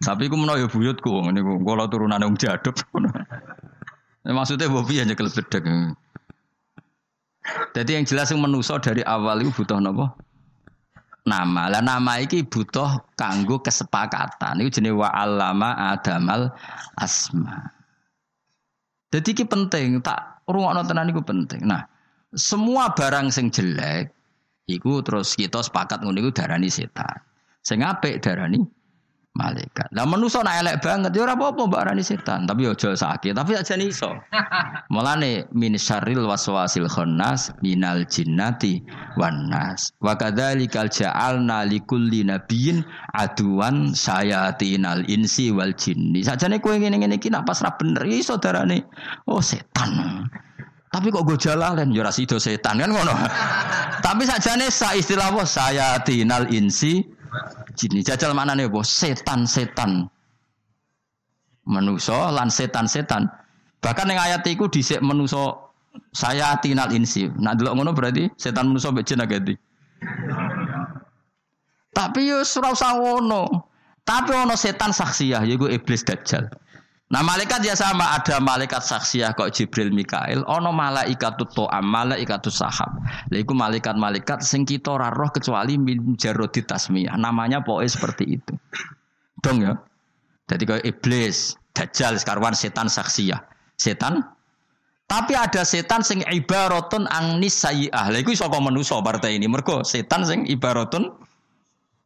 Tapi 0.00 0.32
aku 0.32 0.36
menawa 0.36 0.56
ya 0.56 0.68
buyutku 0.68 1.12
ngene 1.28 1.44
ku. 1.44 1.60
Kala 1.60 1.84
turunane 1.92 2.24
wong 2.24 2.40
jaduk. 2.40 2.76
Maksudnya 4.24 4.72
bobi 4.72 5.00
hanya 5.00 5.12
nyekel 5.12 5.28
bledek. 5.28 5.64
Jadi 7.76 7.90
yang 7.96 8.04
jelas 8.04 8.32
yang 8.32 8.40
menuso 8.40 8.76
dari 8.80 9.04
awal 9.04 9.44
itu 9.44 9.52
butuh 9.52 9.80
nopo 9.80 10.08
nama. 11.28 11.68
Lah 11.68 11.82
nama 11.84 12.20
iki 12.20 12.44
butuh 12.44 13.04
kanggo 13.16 13.60
kesepakatan. 13.60 14.60
Itu 14.64 14.80
jenis 14.80 14.96
wa 14.96 15.12
alama 15.12 15.76
adamal 15.92 16.52
asma. 16.96 17.68
Jadi 19.10 19.42
ini 19.42 19.44
penting, 19.44 19.88
tak 20.06 20.46
ruang 20.46 20.78
tenan 20.86 21.10
itu 21.10 21.18
penting. 21.18 21.66
Nah, 21.66 21.82
semua 22.30 22.94
barang 22.94 23.34
sing 23.34 23.50
jelek, 23.50 24.14
iku 24.70 25.02
terus 25.02 25.34
kita 25.34 25.66
sepakat 25.66 26.06
ngono 26.06 26.30
darani 26.30 26.70
setan. 26.70 27.18
Sing 27.66 27.82
apik 27.82 28.22
darani 28.22 28.62
malaikat. 29.38 29.86
Lah 29.94 30.06
manusa 30.06 30.42
nak 30.42 30.58
elek 30.58 30.76
banget 30.82 31.14
ya 31.14 31.22
ora 31.22 31.38
apa-apa 31.38 31.62
mbak 31.70 31.80
arani 31.86 32.02
setan, 32.02 32.50
tapi 32.50 32.66
aja 32.66 32.90
sakit, 32.98 33.32
tapi 33.38 33.54
aja 33.54 33.78
iso. 33.78 34.10
Mulane 34.94 35.46
min 35.54 35.78
syarril 35.78 36.26
waswasil 36.26 36.90
khannas 36.90 37.54
minal 37.62 38.02
jinnati 38.10 38.82
wan 39.14 39.46
nas. 39.46 39.94
Wa 40.02 40.18
kadzalikal 40.18 40.90
ja'alna 40.90 41.62
likulli 41.62 42.26
nabiyyin 42.26 42.82
aduan 43.14 43.94
sayatinal 43.94 45.06
insi 45.06 45.54
wal 45.54 45.72
jinni. 45.78 46.26
Sajane 46.26 46.58
kowe 46.58 46.74
ngene-ngene 46.74 47.22
iki 47.22 47.30
nak 47.30 47.46
pasrah 47.46 47.78
bener 47.78 48.02
ya 48.10 48.16
iso 48.18 48.34
darane 48.36 48.82
oh 49.30 49.38
setan. 49.38 50.26
Tapi 50.90 51.06
kok 51.14 51.22
gue 51.22 51.38
jalan 51.38 51.94
ya 51.94 52.02
ora 52.02 52.10
setan 52.10 52.82
kan 52.82 52.90
ngono. 52.90 53.14
Tapi 54.06 54.26
sajane 54.26 54.74
sa 54.74 54.90
istilah 54.90 55.30
apa 55.30 55.46
sayatinal 55.46 56.50
insi 56.50 57.19
Jini 57.78 58.02
jajal 58.02 58.34
mana 58.34 58.54
nih 58.56 58.66
bos? 58.66 58.90
Setan-setan. 58.90 60.10
Menuso 61.64 62.16
lan 62.16 62.50
setan-setan. 62.50 63.30
Bahkan 63.80 64.06
yang 64.10 64.20
ayat 64.20 64.42
itu 64.44 64.66
disek 64.68 65.00
menuso 65.00 65.70
saya 66.10 66.58
tinal 66.58 66.90
insi. 66.90 67.30
Nah 67.38 67.54
dulu 67.54 67.80
ngono 67.80 67.94
berarti 67.94 68.28
setan 68.36 68.70
menuso 68.70 68.90
bejin 68.90 69.22
agati. 69.22 69.54
Tapi 71.90 72.20
yo 72.26 72.42
surau 72.42 72.74
sawono. 72.74 73.70
Tapi 74.02 74.34
ono 74.34 74.58
setan 74.58 74.90
saksiyah 74.90 75.46
yaiku 75.46 75.70
iblis 75.70 76.02
dajjal. 76.02 76.50
Nah 77.10 77.26
malaikat 77.26 77.66
ya 77.66 77.74
sama 77.74 78.14
ada 78.14 78.38
malaikat 78.38 78.86
saksiyah 78.86 79.34
kok 79.34 79.50
Jibril 79.50 79.90
Mikail, 79.90 80.46
ono 80.46 80.70
malaikat 80.70 81.42
to'am, 81.42 81.82
malaikat 81.82 82.46
sahab. 82.46 83.02
Lalu 83.34 83.50
malaikat-malaikat 83.50 84.46
sing 84.46 84.62
kita 84.62 84.94
roh 84.94 85.30
kecuali 85.34 85.74
min 85.74 86.14
jarodi 86.14 86.62
tasmiyah. 86.62 87.18
Namanya 87.18 87.66
pokoknya 87.66 87.90
seperti 87.90 88.38
itu. 88.38 88.54
Dong 89.42 89.58
ya. 89.58 89.74
Jadi 90.46 90.62
kayak 90.62 90.86
iblis, 90.86 91.58
dajjal, 91.74 92.14
sekarwan 92.14 92.54
setan 92.54 92.86
saksiyah. 92.86 93.42
Setan 93.74 94.22
tapi 95.10 95.34
ada 95.34 95.66
setan 95.66 96.06
sing 96.06 96.22
ibaratun 96.22 97.10
angnis 97.10 97.58
sayyah. 97.58 98.14
Lha 98.14 98.22
iku 98.22 98.30
saka 98.30 98.62
manusa 98.62 99.02
partai 99.02 99.42
ini. 99.42 99.50
Mergo 99.50 99.82
setan 99.82 100.22
sing 100.22 100.46
ibaratun 100.46 101.10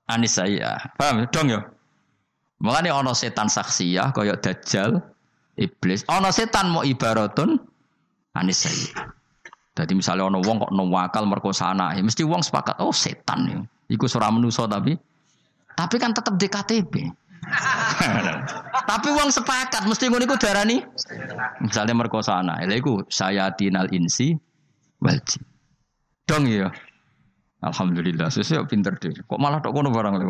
anis 0.09 0.41
sayyah. 0.41 0.97
Paham 0.97 1.29
dong 1.29 1.53
ya? 1.53 1.61
Mulane 2.65 2.89
ana 2.89 3.12
setan 3.12 3.53
saksiyah 3.53 4.17
kaya 4.17 4.41
dajjal, 4.41 5.05
iblis. 5.61 6.01
Ana 6.09 6.33
setan 6.33 6.73
mau 6.73 6.81
ibaratun 6.81 7.61
anis 8.33 8.89
Jadi 9.77 9.93
misalnya 9.93 10.33
ana 10.33 10.41
wong 10.41 10.65
kok 10.65 10.73
nawakal 10.73 11.29
merkosa 11.29 11.77
anak, 11.77 12.01
ya 12.01 12.03
mesti 12.03 12.25
wong 12.25 12.41
sepakat, 12.41 12.81
oh 12.81 12.95
setan 12.95 13.41
ya. 13.53 13.61
Iku 13.93 14.09
surah 14.09 14.33
menuso 14.33 14.65
tapi 14.65 14.97
tapi 15.77 15.97
kan 16.01 16.17
tetap 16.17 16.41
DKTB. 16.41 16.95
tapi 18.91 19.09
wong 19.12 19.29
sepakat 19.29 19.85
mesti 19.85 20.09
ngono 20.09 20.25
iku 20.25 20.41
darani 20.41 20.81
misalnya 21.61 21.93
merkosa 21.93 22.41
anak. 22.41 22.65
Lha 22.65 22.81
iku 22.81 23.05
saya 23.12 23.53
tinal 23.53 23.93
insi 23.93 24.33
wal 25.05 25.21
Dong 26.25 26.49
ya. 26.49 26.73
Alhamdulillah, 27.61 28.33
sesuai 28.33 28.65
pinter 28.73 28.97
deh. 28.97 29.12
Kok 29.29 29.37
malah 29.37 29.61
tok 29.61 29.77
kono 29.77 29.93
barang 29.93 30.17
lek 30.17 30.29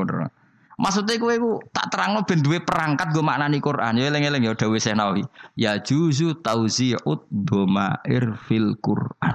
Maksudnya 0.74 1.14
gue 1.22 1.34
ku 1.38 1.62
tak 1.70 1.94
terang 1.94 2.18
ben 2.26 2.42
duwe 2.42 2.58
perangkat 2.58 3.14
gue 3.14 3.22
maknani 3.22 3.62
Quran. 3.62 3.94
Ya 3.94 4.10
eleng-eleng 4.10 4.42
ya 4.42 4.52
Dawi 4.58 4.82
Senawi. 4.82 5.22
Ya 5.54 5.78
juzu 5.78 6.34
tauzi'ud 6.42 7.30
domair 7.30 8.34
fil 8.50 8.74
Quran. 8.82 9.34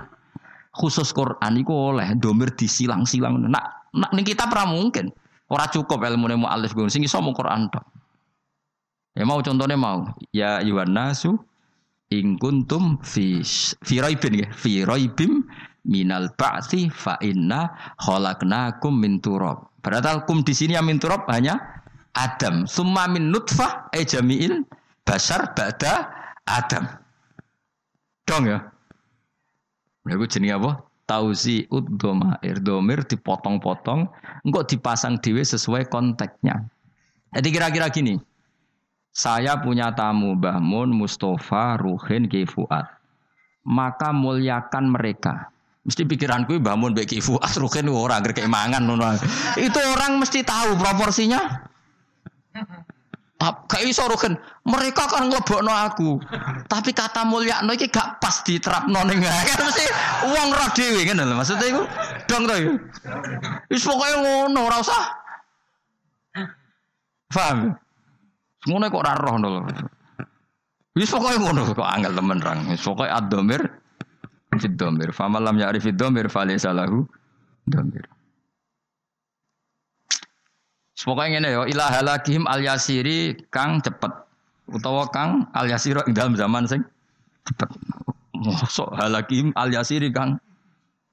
Khusus 0.76 1.16
Quran 1.16 1.54
iku 1.60 1.96
oleh 1.96 2.12
domir 2.20 2.52
disilang-silang. 2.52 3.40
Nak 3.48 3.92
nak 3.96 4.12
ning 4.12 4.28
kita 4.28 4.52
pra 4.52 4.68
mungkin. 4.68 5.16
Ora 5.50 5.66
cukup 5.72 6.04
ilmu 6.04 6.30
mu 6.36 6.48
alif 6.52 6.76
gue 6.76 6.92
sing 6.92 7.08
iso 7.08 7.18
Quran 7.24 7.72
tok. 7.72 7.84
Ya 9.16 9.24
mau 9.24 9.40
contohnya 9.40 9.80
mau. 9.80 10.12
Ya 10.36 10.60
yuwan 10.60 10.92
nasu 10.92 11.40
ing 12.12 12.36
kuntum 12.36 13.00
fi 13.02 13.42
fi 13.82 14.04
raibin 14.04 14.44
ya. 14.44 14.48
Fi 14.52 14.84
raibim 14.84 15.48
minal 15.86 16.32
ba'thi 16.36 16.92
fa 16.92 17.16
inna 17.24 17.70
khalaqnakum 18.02 18.94
min 18.96 19.22
turab. 19.24 19.70
Padahal 19.80 20.28
kum 20.28 20.44
di 20.44 20.52
sini 20.52 20.76
yang 20.76 20.88
min 20.88 21.00
turab 21.00 21.24
hanya 21.32 21.56
Adam. 22.16 22.68
Summa 22.68 23.08
min 23.08 23.32
nutfah 23.32 23.88
e 23.96 24.04
jami'il 24.04 24.66
basar 25.08 25.56
ba'da 25.56 26.10
Adam. 26.44 26.86
Dong 28.28 28.46
ya. 28.46 28.60
Lagu 30.06 30.26
jenis 30.26 30.58
apa? 30.58 30.84
Tauzi 31.10 31.66
ud 31.74 31.98
domair. 31.98 32.62
Domir 32.62 33.02
dipotong-potong. 33.06 34.10
Enggak 34.46 34.70
dipasang 34.70 35.18
dewe 35.18 35.42
sesuai 35.42 35.90
konteksnya. 35.90 36.70
Jadi 37.34 37.48
kira-kira 37.50 37.90
gini. 37.90 38.18
Saya 39.10 39.58
punya 39.58 39.90
tamu 39.98 40.38
Mbah 40.38 40.62
Mun, 40.62 40.94
Mustafa, 40.94 41.82
Ruhin, 41.82 42.30
Kifuat. 42.30 42.86
Maka 43.66 44.14
muliakan 44.14 44.94
mereka. 44.94 45.50
Mesti 45.80 46.04
pikiranku 46.04 46.60
bangun 46.60 46.92
beki 46.92 47.24
fuas 47.24 47.56
rukin 47.56 47.88
orang 47.88 48.20
gerke 48.22 48.44
mangan 48.46 48.84
Itu 49.56 49.80
orang 49.80 50.20
mesti 50.20 50.44
tahu 50.44 50.76
proporsinya. 50.76 51.40
Kayak 53.40 53.88
iso 53.88 54.04
rukin, 54.04 54.36
mereka 54.68 55.08
kan 55.08 55.32
ngelebokno 55.32 55.72
aku. 55.72 56.20
Tapi 56.68 56.92
kata 56.92 57.24
mulia 57.24 57.64
no 57.64 57.72
iki 57.72 57.88
gak 57.88 58.20
pas 58.20 58.44
diterapno 58.44 59.00
ning 59.08 59.24
kan 59.24 59.64
mesti 59.64 59.86
uang 60.28 60.48
dhewe 60.76 61.08
ngene 61.08 61.24
lho 61.24 61.40
maksudnya 61.40 61.72
iku. 61.72 61.88
Dong 62.28 62.44
to 62.44 62.54
ya. 62.60 62.76
Wis 63.72 63.88
ngono 63.88 64.60
ora 64.60 64.84
usah. 64.84 65.04
Paham? 67.32 67.80
Ngono 68.68 68.84
kok 68.92 69.02
ora 69.08 69.14
roh 69.16 69.36
lho. 69.40 69.50
Wis 71.00 71.08
ngono 71.16 71.64
kok 71.72 71.80
angel 71.80 72.12
temen 72.12 72.44
rang. 72.44 72.68
Wis 72.68 72.84
pokoke 72.84 73.08
adomir 73.08 73.79
fid 74.58 74.74
dhamir. 74.74 75.14
Faman 75.14 75.46
lam 75.46 75.62
ya'rif 75.62 75.86
fid 75.86 76.00
dhamir 76.00 76.26
falaysa 76.26 76.74
lahu 76.74 77.06
dhamir. 77.70 78.10
Pokoknya 81.00 81.40
ngene 81.40 81.50
ya, 81.56 81.62
ilah 81.64 81.90
halakihim 81.96 82.44
al 82.44 82.60
yasiri 82.60 83.40
kang 83.50 83.80
cepet 83.80 84.12
utawa 84.68 85.08
kang 85.08 85.48
al 85.56 85.72
yasiro 85.72 86.04
ing 86.04 86.14
dalam 86.14 86.36
zaman 86.36 86.68
sing 86.68 86.84
cepet. 87.48 87.70
Mosok 88.36 89.00
halakihim 89.00 89.56
al 89.56 89.72
yasiri 89.72 90.12
kang 90.12 90.42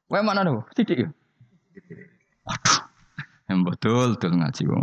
Wae 0.07 0.23
mana 0.23 0.47
nih? 0.47 0.63
Titik 0.79 0.99
ya. 1.03 1.09
Waduh. 2.47 2.79
Yang 3.51 3.61
betul 3.67 4.07
betul 4.15 4.33
ngaji 4.39 4.63
wong. 4.71 4.83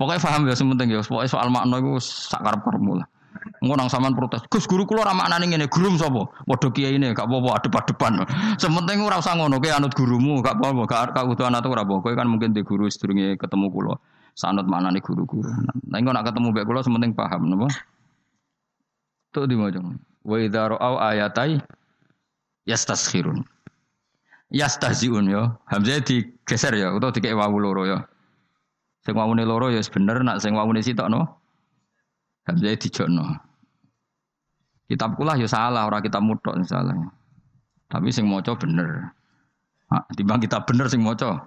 Pokoknya 0.00 0.20
paham 0.20 0.48
ya 0.48 0.54
sementing 0.56 0.88
ya. 0.96 1.04
Pokoknya 1.04 1.28
soal 1.28 1.48
makna 1.52 1.76
iku 1.76 2.00
sak 2.00 2.40
karep-karepmu 2.40 3.04
lah. 3.04 3.08
Engko 3.60 3.74
nang 3.74 3.88
sampean 3.90 4.14
protes. 4.14 4.42
Gus 4.50 4.64
guru 4.68 4.86
kula 4.86 5.06
ora 5.08 5.14
maknane 5.14 5.50
ngene, 5.50 5.66
gurum 5.66 5.98
sapa? 5.98 6.28
Padha 6.46 6.68
kiai 6.70 6.98
ini 6.98 7.14
gak 7.14 7.26
apa-apa 7.26 7.62
adep-adepan. 7.62 8.12
Sementing 8.62 9.02
ora 9.02 9.18
usah 9.18 9.34
ngono, 9.34 9.58
kowe 9.58 9.70
anut 9.72 9.92
gurumu, 9.94 10.40
gak 10.42 10.58
apa-apa, 10.58 11.12
gak 11.14 11.24
kudu 11.26 11.42
anut 11.46 11.64
ora 11.66 11.82
apa. 11.82 11.94
Kan 12.14 12.28
mungkin 12.30 12.52
di 12.52 12.62
guru 12.62 12.86
sedurunge 12.90 13.38
ketemu 13.38 13.66
kula. 13.70 13.94
Sanut 14.38 14.70
maknane 14.70 15.02
guru-guru. 15.02 15.50
Nah, 15.90 15.98
engko 15.98 16.14
nak 16.14 16.30
ketemu 16.30 16.54
mbek 16.54 16.64
kula 16.66 16.80
sementing 16.86 17.12
paham 17.14 17.50
napa? 17.50 17.68
Di 19.38 19.54
macam. 19.54 19.98
Wa 20.26 20.36
idza 20.42 20.74
ra'au 20.74 20.98
ayatai 20.98 21.62
yastaskhirun. 22.66 23.46
Yastahziun 24.48 25.28
yo. 25.28 25.60
Hamzah 25.68 26.00
digeser 26.00 26.72
ya 26.72 26.92
utawa 26.96 27.12
dikek 27.12 27.36
wawu 27.36 27.60
loro 27.60 27.84
ya. 27.84 27.98
Sing 29.04 29.14
wawune 29.14 29.44
loro 29.44 29.68
ya 29.68 29.80
bener, 29.84 30.24
nak 30.24 30.40
sing 30.40 30.56
wawune 30.56 30.80
sitok 30.80 31.08
no. 31.12 31.37
Hamzah 32.48 32.80
dijokno. 32.80 33.24
Kitab 34.88 35.20
kula 35.20 35.36
ya 35.36 35.44
salah, 35.44 35.84
orang 35.84 36.00
kitab 36.00 36.24
mutok 36.24 36.56
salah. 36.64 36.96
Tapi 37.92 38.08
sing 38.08 38.24
maca 38.24 38.56
bener. 38.56 39.12
Nah, 39.92 40.04
timbang 40.16 40.40
kita 40.40 40.64
bener 40.64 40.88
sing 40.88 41.04
maca. 41.04 41.44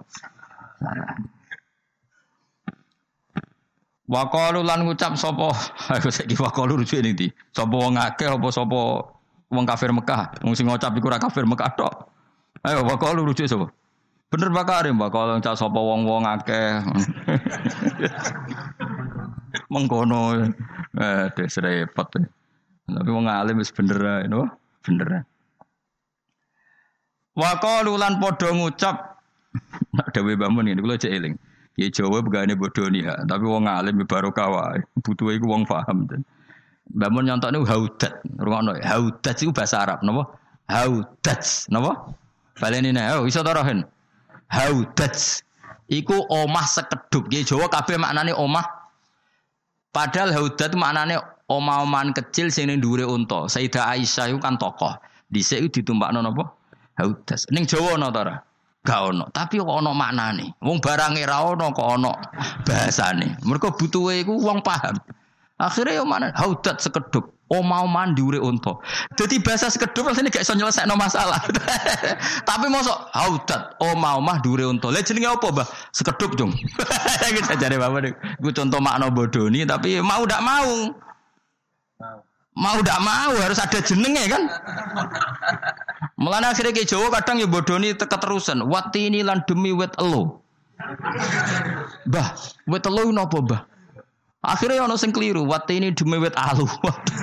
Waqalu 4.06 4.62
lan 4.62 4.86
ngucap 4.86 5.18
sapa? 5.18 5.50
Aku 5.98 6.10
saiki 6.10 6.38
waqalu 6.38 6.82
rujuk 6.82 7.02
ning 7.02 7.18
ndi? 7.18 7.34
Sapa 7.50 7.74
wong 7.74 7.98
akeh 7.98 8.30
apa 8.30 8.48
sapa 8.54 8.78
wong 9.50 9.64
kafir 9.66 9.90
Mekah? 9.90 10.42
Wong 10.46 10.54
sing 10.54 10.70
ngucap 10.70 10.94
iku 10.94 11.10
kafir 11.10 11.42
Mekah 11.42 11.70
tok. 11.74 11.94
Ayo 12.62 12.86
waqalu 12.86 13.26
rujuk 13.26 13.50
sapa? 13.50 13.70
Bener 14.30 14.48
bakare 14.54 14.94
Mbak 14.94 15.10
kalau 15.10 15.34
ngucap 15.38 15.54
sapa 15.58 15.78
wong-wong 15.78 16.24
akeh. 16.24 16.82
Mengkono. 19.72 20.50
Eh, 20.92 21.26
des 21.32 21.54
repot. 21.56 22.08
Tapi 22.84 23.08
wong 23.08 23.24
alim 23.24 23.56
wis 23.64 23.72
bener 23.72 24.00
ae, 24.04 24.28
no? 24.28 24.44
Bener. 24.84 25.24
Wa 27.32 27.56
qalu 27.56 27.96
lan 27.96 28.20
padha 28.20 28.52
ngucap 28.52 28.96
nak 29.96 30.12
dawuh 30.12 30.36
bangun 30.36 30.68
ini 30.68 30.80
kula 30.84 31.00
cek 31.00 31.12
eling. 31.12 31.34
Ya 31.80 31.88
Jawa 31.88 32.20
begane 32.20 32.52
bodoh 32.52 32.84
nih 32.92 33.08
ha, 33.08 33.24
tapi 33.24 33.48
wong 33.48 33.64
alim 33.64 34.04
barokah 34.04 34.48
wae. 34.52 34.84
Butuh 35.00 35.32
iku 35.32 35.48
wong 35.48 35.64
paham. 35.64 36.04
Bangun 36.92 37.24
nyontokne 37.24 37.64
haudat. 37.64 38.20
Rungono 38.36 38.76
haudat 38.84 39.36
iku 39.40 39.56
bahasa 39.56 39.80
Arab 39.80 40.04
napa? 40.04 40.28
Haudat 40.68 41.40
napa? 41.72 42.12
Baleni 42.60 42.92
nek 42.92 43.16
oh 43.16 43.24
iso 43.24 43.40
ta 43.40 43.56
rohen. 43.56 43.88
Haudat 44.52 45.16
iku 45.88 46.20
omah 46.28 46.68
sekedhup. 46.68 47.32
Ya 47.32 47.40
Jawa 47.40 47.72
kabeh 47.72 47.96
maknane 47.96 48.36
omah 48.36 48.81
Padahal 49.92 50.32
haudat 50.32 50.72
maknane 50.72 51.20
omah-omahan 51.52 52.16
kecil 52.16 52.48
sing 52.48 52.72
ning 52.72 52.80
dhuwure 52.80 53.04
unta. 53.04 53.44
Sayyidah 53.44 53.92
Aisyah 53.92 54.32
itu 54.32 54.40
kan 54.40 54.56
tokoh. 54.56 54.96
Dhisik 55.28 55.64
iku 55.64 55.68
ditumpakno 55.80 56.24
napa? 56.24 56.48
Haudas. 56.96 57.48
Ning 57.52 57.64
Jawa 57.68 57.96
ana 57.96 58.08
ta 58.12 58.20
ora? 58.24 58.36
Gak 58.82 59.00
ono, 59.14 59.30
tapi 59.30 59.62
kok 59.62 59.70
ono 59.70 59.94
maknane. 59.94 60.58
Wong 60.58 60.82
barang 60.82 61.14
ora 61.22 61.36
ono 61.54 61.70
kok 61.70 61.88
ono 61.96 62.12
bahasane. 62.66 63.38
Mergo 63.46 63.70
butuhe 63.72 64.26
iku 64.26 64.36
wong 64.36 64.60
paham. 64.60 64.98
Akhirnya 65.56 66.02
yo 66.02 66.04
mana 66.04 66.34
haudat 66.36 66.82
sekeduk. 66.82 67.31
Omah-omahan 67.52 68.16
diure 68.16 68.40
unta. 68.40 68.72
Jadi 69.20 69.36
bahasa 69.44 69.68
sekeduk 69.68 70.08
rasanya 70.08 70.32
gak 70.32 70.48
iso 70.48 70.56
nyelesaikno 70.56 70.96
masalah. 70.96 71.36
tapi 72.48 72.72
mosok 72.72 73.12
haudat 73.12 73.76
omah-omah 73.76 74.40
diure 74.40 74.64
unta. 74.64 74.88
Lah 74.88 75.04
jenenge 75.04 75.28
apa, 75.28 75.52
Mbah? 75.52 75.68
Sekeduk, 75.92 76.32
Jung. 76.40 76.56
Kita 77.36 77.54
jare 77.60 77.76
Bapak. 77.76 78.16
Gue 78.40 78.52
contoh 78.56 78.80
makna 78.80 79.12
bodoni 79.12 79.68
tapi 79.68 80.00
mau 80.00 80.24
ndak 80.24 80.40
mau. 80.40 80.96
Mau 82.52 82.76
ndak 82.80 83.00
mau 83.00 83.32
harus 83.36 83.60
ada 83.60 83.80
jenenge 83.84 84.28
kan? 84.32 84.42
Mulane 86.16 86.52
akhirnya 86.52 86.72
ke 86.72 86.88
Jawa 86.88 87.12
kadang 87.20 87.36
ya 87.36 87.48
bodoni. 87.48 87.92
Wati 88.64 89.12
ini 89.12 89.20
lan 89.20 89.44
demi 89.44 89.76
wet 89.76 89.92
elo. 90.00 90.40
Bah, 92.08 92.32
wet 92.64 92.84
elo 92.88 93.12
napa, 93.12 93.40
Bah? 93.44 93.71
Akhirnya 94.42 94.82
ono 94.82 94.98
sing 94.98 95.14
keliru, 95.14 95.46
wati 95.46 95.78
ini 95.78 95.94
demi 95.94 96.18
wet 96.18 96.34
alu. 96.34 96.66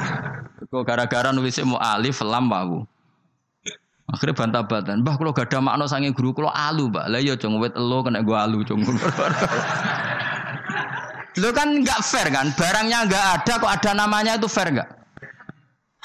Kok 0.72 0.84
gara-gara 0.88 1.36
nulis 1.36 1.60
mau 1.68 1.76
alif 1.76 2.24
lam 2.24 2.48
wau. 2.48 2.88
Akhirnya 4.10 4.34
bantah-bantahan. 4.34 5.06
Mbah 5.06 5.16
kalau 5.22 5.36
gak 5.36 5.54
ada 5.54 5.62
makna 5.62 5.86
sange 5.86 6.10
guru 6.16 6.34
kalau 6.34 6.50
alu, 6.50 6.90
Mbak. 6.90 7.06
Lah 7.14 7.20
iya 7.22 7.38
cung 7.38 7.62
wet 7.62 7.78
elo 7.78 8.02
kena 8.02 8.26
gua 8.26 8.50
alu 8.50 8.66
cung. 8.66 8.82
Lo 11.40 11.56
kan 11.56 11.72
nggak 11.72 12.02
fair 12.04 12.28
kan? 12.34 12.52
Barangnya 12.58 13.06
nggak 13.06 13.26
ada 13.40 13.54
kok 13.62 13.72
ada 13.72 13.92
namanya 13.96 14.36
itu 14.36 14.50
fair 14.50 14.76
nggak? 14.76 14.90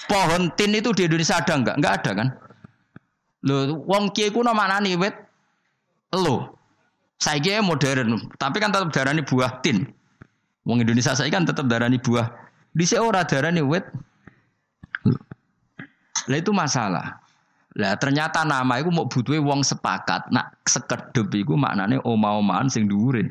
Pohon 0.06 0.52
tin 0.54 0.76
itu 0.76 0.94
di 0.94 1.08
Indonesia 1.08 1.40
ada 1.40 1.58
nggak? 1.58 1.76
Nggak 1.80 1.94
ada 2.02 2.10
kan? 2.12 2.28
Lo 3.42 3.82
wong 3.88 4.14
kiai 4.14 4.30
mana 4.30 4.78
nih 4.78 4.94
wet 5.00 5.16
elo. 6.12 6.54
Saya 7.18 7.64
modern, 7.64 8.20
tapi 8.36 8.60
kan 8.60 8.68
tetap 8.68 8.92
darani 8.92 9.24
buah 9.24 9.64
tin. 9.64 9.88
Wong 10.64 10.80
Indonesia 10.80 11.12
saya 11.12 11.28
kan 11.28 11.44
tetap 11.44 11.68
darani 11.68 12.00
buah. 12.00 12.28
Di 12.72 12.84
seorang 12.88 13.28
darani 13.28 13.60
wet. 13.60 13.84
Lah 16.24 16.38
itu 16.40 16.50
masalah. 16.56 17.20
Lah 17.76 17.92
ternyata 18.00 18.48
nama 18.48 18.80
itu 18.80 18.88
mau 18.88 19.04
butuhe 19.04 19.36
wong 19.36 19.60
sepakat. 19.60 20.32
Nak 20.32 20.64
sekedep 20.64 21.28
iku 21.36 21.54
maknane 21.54 22.00
oma-omaan 22.00 22.72
sing 22.72 22.88
dhuwure. 22.88 23.28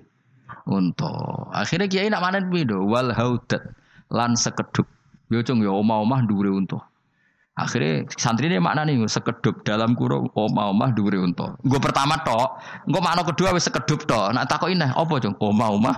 Unta. 0.69 1.11
Akhirnya 1.51 1.89
kiai 1.89 2.07
nak 2.13 2.21
manen 2.21 2.53
pindo 2.53 2.85
wal 2.85 3.09
haudat 3.09 3.65
lan 4.13 4.37
sekedup. 4.37 4.85
Yo 5.33 5.41
cung 5.41 5.65
yo 5.65 5.73
omah-omah 5.81 6.29
dhuwure 6.29 6.53
unta. 6.53 6.77
Akhirnya 7.53 8.05
santri 8.17 8.49
ini 8.49 8.61
makna 8.61 8.85
nih 8.85 9.01
sekedup 9.09 9.65
dalam 9.65 9.97
kurung 9.97 10.29
omah-omah 10.37 10.93
dhuwure 10.93 11.17
unta. 11.17 11.57
Gue 11.65 11.81
pertama 11.81 12.17
tok, 12.21 12.61
gue 12.85 13.01
makna 13.01 13.25
kedua 13.25 13.53
wis 13.57 13.65
sekedup 13.65 14.05
tok. 14.05 14.33
Nak 14.37 14.45
takok 14.49 14.69
ini 14.69 14.85
apa 14.85 15.13
cung? 15.17 15.33
Omah-omah 15.37 15.95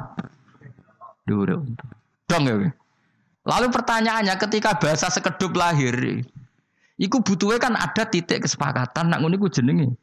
dhuwure 1.25 1.57
unta. 1.57 1.85
Dong 2.29 2.45
ya. 2.47 2.69
Lalu 3.45 3.67
pertanyaannya 3.69 4.33
ketika 4.41 4.77
bahasa 4.77 5.09
sekedup 5.13 5.53
lahir, 5.53 6.25
Iku 6.95 7.19
butuhnya 7.19 7.59
kan 7.59 7.75
ada 7.75 8.07
titik 8.07 8.47
kesepakatan 8.47 9.11
nak 9.11 9.19
ngono 9.19 9.35
iku 9.35 9.51
jenenge 9.51 9.99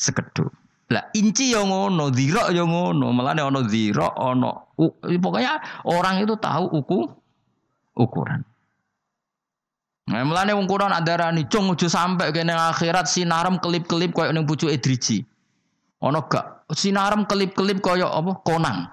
sekedup. 0.00 0.48
Lah 0.88 1.12
inci 1.12 1.52
yang 1.52 1.68
ngono, 1.68 2.08
zira 2.08 2.48
yang 2.56 2.72
ngono, 2.72 3.12
malah 3.12 3.36
ono 3.36 3.60
zira, 3.68 4.16
ono 4.16 4.72
pokoknya 5.02 5.84
orang 5.84 6.24
itu 6.24 6.38
tahu 6.40 6.72
uku 6.72 6.98
ukuran. 8.00 8.40
Nah, 10.06 10.22
mulane 10.22 10.54
wong 10.54 10.70
Quran 10.70 10.94
adarani 10.94 11.50
cung 11.50 11.74
ojo 11.74 11.90
sampai 11.90 12.30
kene 12.30 12.54
akhirat 12.54 13.10
sinaram 13.10 13.58
kelip-kelip 13.58 14.14
koyo 14.14 14.30
ning 14.30 14.46
pucuk 14.46 14.70
Idriji. 14.70 15.26
Ono 15.98 16.30
gak 16.30 16.70
sinaram 16.70 17.26
kelip-kelip 17.26 17.82
koyo 17.82 18.06
apa? 18.06 18.38
Konang. 18.46 18.86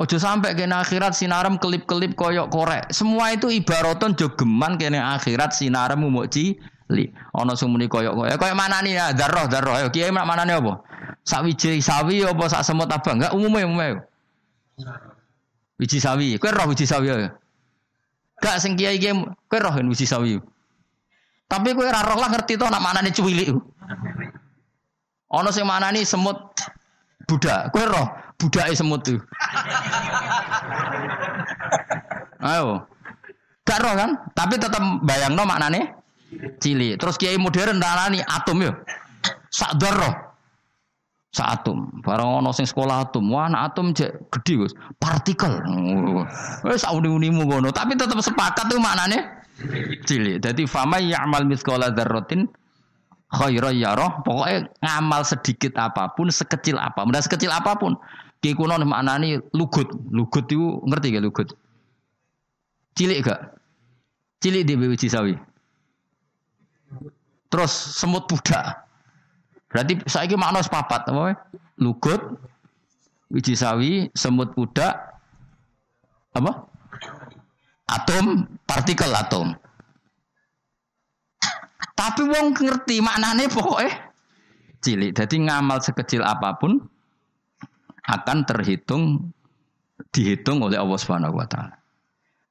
Ojo 0.00 0.16
sampai 0.16 0.56
kene 0.56 0.72
akhirat 0.80 1.12
sinaram 1.12 1.60
kelip-kelip 1.60 2.16
koyo 2.16 2.48
korek. 2.48 2.88
Semua 2.88 3.36
itu 3.36 3.52
ibaraton 3.52 4.16
jogeman 4.16 4.80
kene 4.80 4.96
akhirat 4.96 5.52
sinaram 5.52 6.00
mau 6.08 6.24
cili. 6.24 7.12
Ono 7.36 7.52
sumuni 7.52 7.84
koyo 7.84 8.16
koyo. 8.16 8.32
Koyo 8.40 8.56
mana 8.56 8.80
nih 8.80 8.96
ya? 8.96 9.12
Darroh 9.12 9.44
darroh. 9.44 9.76
Ayo 9.76 9.92
kiai 9.92 10.08
mana 10.08 10.24
mana 10.24 10.48
nih 10.48 10.56
apa? 10.56 10.80
Sak 11.20 11.44
wiji 11.44 11.84
sawi 11.84 12.24
apa 12.24 12.48
sak 12.48 12.64
semut 12.64 12.88
abang? 12.88 13.20
Enggak 13.20 13.36
umumnya 13.36 13.68
umumnya. 13.68 14.00
Wiji 15.76 16.00
sawi. 16.00 16.40
Kowe 16.40 16.48
roh 16.48 16.72
wiji 16.72 16.88
sawi 16.88 17.12
ya? 17.12 17.36
Gak 18.40 18.56
sing 18.56 18.80
kiai 18.80 18.96
kiai 18.96 19.12
kowe 19.52 19.58
roh 19.60 19.84
wiji 19.84 20.08
sawi. 20.08 20.40
Tapi 21.44 21.76
ora 21.76 22.00
roh 22.08 22.16
lah 22.16 22.32
ngerti 22.32 22.56
to 22.56 22.64
nak 22.72 22.80
manane 22.80 23.12
cuwilik. 23.12 23.52
Ono 25.28 25.48
sing 25.52 25.68
manani 25.68 26.08
semut 26.08 26.56
budak. 27.28 27.68
Kowe 27.68 27.84
roh 27.84 28.08
budake 28.40 28.72
semut 28.72 29.04
tuh. 29.04 29.20
Ayo. 32.40 32.88
Gak 33.68 33.78
roh 33.84 33.94
kan? 33.94 34.10
Tapi 34.32 34.56
tetap 34.56 34.80
bayang 35.04 35.36
no 35.36 35.44
maknane 35.44 35.92
cili. 36.58 36.96
Terus 36.96 37.20
kiai 37.20 37.36
modern 37.36 37.78
nih 37.78 38.24
atom 38.24 38.64
yo. 38.64 38.72
Sak 39.52 39.76
roh. 39.78 40.14
Sak 41.30 41.62
atom. 41.62 42.02
Barang 42.02 42.42
ono 42.42 42.50
sing 42.50 42.66
sekolah 42.66 43.06
atom. 43.06 43.30
Wah, 43.30 43.46
anak 43.46 43.70
atom 43.70 43.94
cek 43.94 44.32
gede 44.34 44.66
Gus. 44.66 44.74
Partikel. 44.98 45.62
Wis 46.66 46.82
sak 46.82 46.90
uni-unimu 46.98 47.46
ngono, 47.46 47.70
tapi 47.70 47.94
tetap 47.94 48.18
sepakat 48.18 48.66
tuh 48.66 48.82
maknane 48.82 49.38
cili. 50.08 50.42
Jadi 50.42 50.66
fama 50.66 50.98
ya'mal 50.98 51.46
mithqala 51.46 51.94
dzarratin 51.94 52.50
khairan 53.30 53.78
yarah, 53.78 54.26
pokoknya 54.26 54.66
ngamal 54.82 55.22
sedikit 55.22 55.78
apa 55.78 56.10
pun, 56.18 56.34
sekecil 56.34 56.74
apa, 56.74 57.06
benda 57.06 57.22
sekecil 57.22 57.54
apa 57.54 57.78
pun. 57.78 57.94
Ki 58.40 58.56
kuno 58.56 58.80
maknani 58.82 59.36
lugut. 59.52 59.88
Lugut 60.08 60.48
itu 60.48 60.80
ngerti 60.88 61.12
gak 61.12 61.24
lugut? 61.24 61.48
Cilik 62.96 63.20
gak? 63.24 63.40
Cilik 64.40 64.64
di 64.64 64.74
biji 64.76 65.12
sawi. 65.12 65.36
Terus 67.52 67.72
semut 67.72 68.24
budak. 68.24 68.88
Berarti 69.70 70.02
saya 70.10 70.26
ini 70.26 70.34
makna 70.34 70.64
sepapat, 70.64 71.06
apa? 71.06 71.36
Lugut, 71.78 72.18
biji 73.30 73.54
sawi, 73.54 74.10
semut 74.18 74.50
budak, 74.56 74.98
apa? 76.34 76.66
Atom, 77.90 78.50
partikel 78.66 79.14
atom. 79.14 79.54
Tapi 81.94 82.22
wong 82.24 82.56
ngerti 82.56 82.98
maknane 83.04 83.46
pokoknya 83.52 83.92
cilik. 84.80 85.12
Jadi 85.12 85.36
ngamal 85.44 85.84
sekecil 85.84 86.24
apa 86.24 86.56
pun 86.56 86.80
akan 88.10 88.42
terhitung 88.42 89.30
dihitung 90.10 90.64
oleh 90.66 90.80
Allah 90.80 90.98
Subhanahu 90.98 91.38
wa 91.38 91.46
taala. 91.46 91.78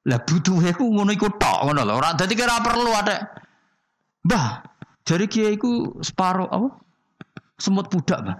Lah 0.08 0.18
butuhe 0.24 0.72
ku 0.72 0.88
ngono 0.88 1.12
iku 1.12 1.28
tok 1.36 1.68
ngono 1.68 1.84
lho. 1.84 1.92
Ora 2.00 2.16
dadi 2.16 2.32
kira 2.32 2.56
perlu 2.64 2.88
ada 2.96 3.20
Mbah, 4.20 4.60
dari 5.04 5.24
kiai 5.24 5.56
ku 5.56 5.96
separo 6.04 6.44
apa? 6.48 6.68
Semut 7.56 7.88
budak, 7.88 8.20
Mbah. 8.20 8.36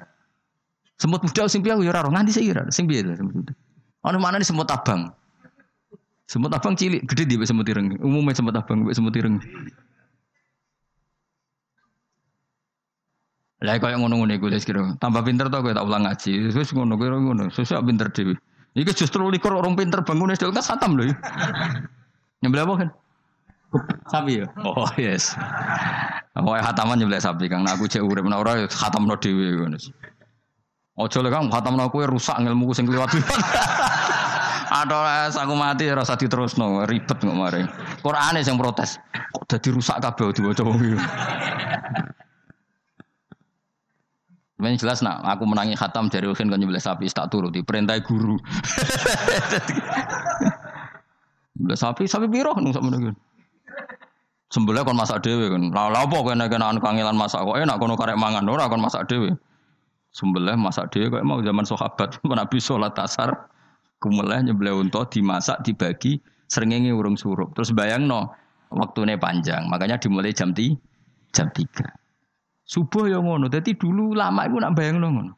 Semut 1.01 1.21
budak 1.25 1.49
sing 1.49 1.65
piye 1.65 1.73
ya 1.73 1.93
ora 1.93 2.09
nganti 2.09 2.33
sik. 2.37 2.53
Sing 2.73 2.85
piye 2.85 3.05
semut 3.05 3.33
budak. 3.33 3.57
Ana 4.05 4.17
mana 4.17 4.41
nih 4.41 4.49
semut 4.49 4.69
abang. 4.69 5.13
Semut 6.25 6.53
abang 6.55 6.79
cilik, 6.79 7.05
gede 7.11 7.27
dia 7.27 7.43
semut 7.43 7.67
ireng. 7.67 7.99
Umumnya 8.01 8.37
semut 8.37 8.55
abang, 8.55 8.87
semut 8.95 9.13
ireng. 9.19 9.43
Lah 13.61 13.77
yang 13.77 14.01
ngono-ngono 14.01 14.32
iku 14.32 14.49
wis 14.49 14.65
kira. 14.65 14.97
Tambah 14.97 15.20
pinter 15.20 15.53
to 15.53 15.61
kowe 15.61 15.73
tak 15.77 15.85
ulang 15.85 16.09
ngaji. 16.09 16.49
Wis 16.49 16.73
ngono 16.73 16.97
kowe 16.97 17.12
ngono. 17.12 17.53
Sesuk 17.53 17.85
pinter 17.85 18.09
dhewe. 18.09 18.32
Iki 18.73 19.05
justru 19.05 19.28
likur 19.28 19.53
orang 19.53 19.77
pinter 19.77 20.01
bangun 20.01 20.32
SD 20.32 20.49
kan 20.49 20.65
satam 20.65 20.97
lho. 20.97 21.12
Nyembelih 22.41 22.65
apa 22.65 22.74
kan? 22.81 22.89
Sapi 24.09 24.41
ya? 24.41 24.47
Oh 24.65 24.89
yes. 24.97 25.37
Mau 26.41 26.57
hataman 26.57 26.97
nyembelih 26.97 27.20
sapi 27.20 27.53
kang. 27.53 27.69
Nah, 27.69 27.77
aku 27.77 27.85
cek 27.85 28.01
urip 28.01 28.24
ora 28.24 28.41
ora 28.41 28.53
khatamno 28.65 29.12
dhewe 29.20 29.61
ngono. 29.61 29.77
Ojo 30.97 31.19
lek 31.20 31.32
kang 31.37 31.53
khatamno 31.53 31.93
kowe 31.93 32.05
rusak 32.09 32.41
ilmuku 32.41 32.73
sing 32.73 32.89
kliwat-kliwat. 32.89 33.28
Ada 34.70 35.28
aku 35.35 35.55
mati 35.59 35.91
rasa 35.91 36.15
diterusno 36.16 36.87
ribet 36.89 37.19
kok 37.19 37.37
mari. 37.37 37.66
Qur'ane 38.01 38.41
sing 38.41 38.57
protes. 38.57 38.97
Kok 39.37 39.45
dadi 39.51 39.69
rusak 39.74 40.01
kabeh 40.01 40.32
diwaca 40.32 40.62
wong 40.65 40.78
iki. 40.81 40.99
Ini 44.61 44.77
jelas 44.77 45.01
nak 45.01 45.24
aku 45.24 45.49
menangi 45.49 45.73
khatam 45.73 46.12
dari 46.12 46.28
Uhin 46.28 46.53
kan 46.53 46.61
sapi 46.61 47.09
tak 47.09 47.32
turut 47.32 47.49
di 47.49 47.65
perintah 47.65 47.97
guru. 48.05 48.37
Nyembelih 51.57 51.77
sapi 51.77 52.05
sapi 52.09 52.24
biru 52.28 52.53
nung 52.57 52.73
sak 52.73 52.85
menunggu. 52.85 53.12
Sembelih 54.51 54.82
kon 54.82 54.97
masak 54.97 55.23
dewe 55.23 55.53
kan. 55.53 55.70
Lah 55.77 55.93
apa 55.93 56.16
kene 56.24 56.49
kene 56.49 56.81
kangelan 56.81 57.16
masak 57.20 57.45
kok 57.45 57.55
enak 57.61 57.77
kono 57.77 57.95
karek 58.01 58.16
mangan 58.16 58.49
ora 58.49 58.65
kon 58.66 58.81
masak 58.81 59.07
dewe. 59.12 59.37
Sembelih 60.16 60.57
masak 60.57 60.89
dewe 60.89 61.12
kok 61.12 61.20
mau 61.20 61.45
zaman 61.45 61.69
sahabat 61.69 62.16
Nabi 62.24 62.59
sholat 62.59 62.97
asar 62.97 63.49
kumuleh 64.01 64.41
nyembelih 64.41 64.81
unta 64.81 65.05
dimasak 65.05 65.61
dibagi 65.62 66.16
srengenge 66.49 66.91
urung 66.97 67.20
surup. 67.20 67.53
Terus 67.53 67.77
bayang 67.77 68.09
no 68.09 68.32
waktunya 68.73 69.20
panjang 69.20 69.69
makanya 69.69 70.01
dimulai 70.01 70.32
jam 70.32 70.57
ti 70.57 70.73
jam 71.31 71.53
tiga. 71.53 71.99
Subuh 72.71 73.11
yang 73.11 73.27
ngono. 73.27 73.51
Jadi 73.51 73.75
dulu 73.75 74.15
lama 74.15 74.47
itu 74.47 74.63
nak 74.63 74.79
bayang 74.79 75.03
ngono. 75.03 75.35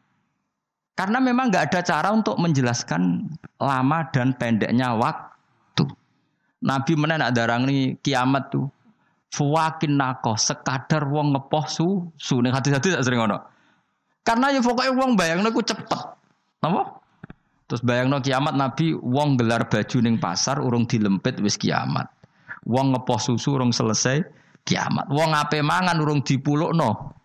Karena 0.92 1.16
memang 1.16 1.48
nggak 1.48 1.72
ada 1.72 1.80
cara 1.80 2.12
untuk 2.12 2.36
menjelaskan 2.36 3.24
lama 3.56 3.98
dan 4.12 4.36
pendeknya 4.36 4.92
waktu. 4.92 5.88
Nabi 6.60 6.92
mana 6.92 7.16
nak 7.16 7.32
darang 7.32 7.64
nih 7.64 7.96
kiamat 8.04 8.52
tuh. 8.52 8.68
Fuwakin 9.32 9.96
nako 9.96 10.36
sekadar 10.36 11.08
wong 11.08 11.32
ngepoh 11.32 11.64
su 11.64 12.04
su 12.20 12.44
hati-hati 12.44 12.92
tak 12.92 13.00
sering 13.00 13.24
ngono. 13.24 13.40
Karena 14.20 14.52
ya 14.52 14.60
pokoknya 14.60 14.92
wong 14.92 15.16
bayang 15.16 15.40
ku 15.56 15.64
cepet. 15.64 15.88
Apa? 16.60 17.00
Terus 17.64 17.80
bayang 17.80 18.12
kiamat 18.20 18.52
Nabi 18.52 18.92
wong 18.92 19.40
gelar 19.40 19.72
baju 19.72 19.96
ning 20.04 20.20
pasar 20.20 20.60
urung 20.60 20.84
dilempit 20.84 21.40
wis 21.40 21.56
kiamat. 21.56 22.12
Wong 22.68 22.92
ngepoh 22.92 23.16
susu 23.16 23.56
urung 23.56 23.72
selesai 23.72 24.20
kiamat. 24.68 25.08
Wong 25.08 25.32
ape 25.32 25.64
mangan 25.64 25.96
urung 25.96 26.20
dipulukno 26.20 27.21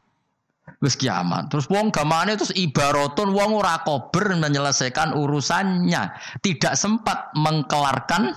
wis 0.84 0.96
kiamat. 1.00 1.50
Terus 1.50 1.66
wong 1.72 1.90
gamane 1.90 2.38
terus 2.38 2.54
ibaratun 2.54 3.34
wong 3.34 3.58
ora 3.58 3.82
kober 3.82 4.36
menyelesaikan 4.38 5.16
urusannya, 5.16 6.14
tidak 6.44 6.74
sempat 6.78 7.34
mengkelarkan 7.34 8.36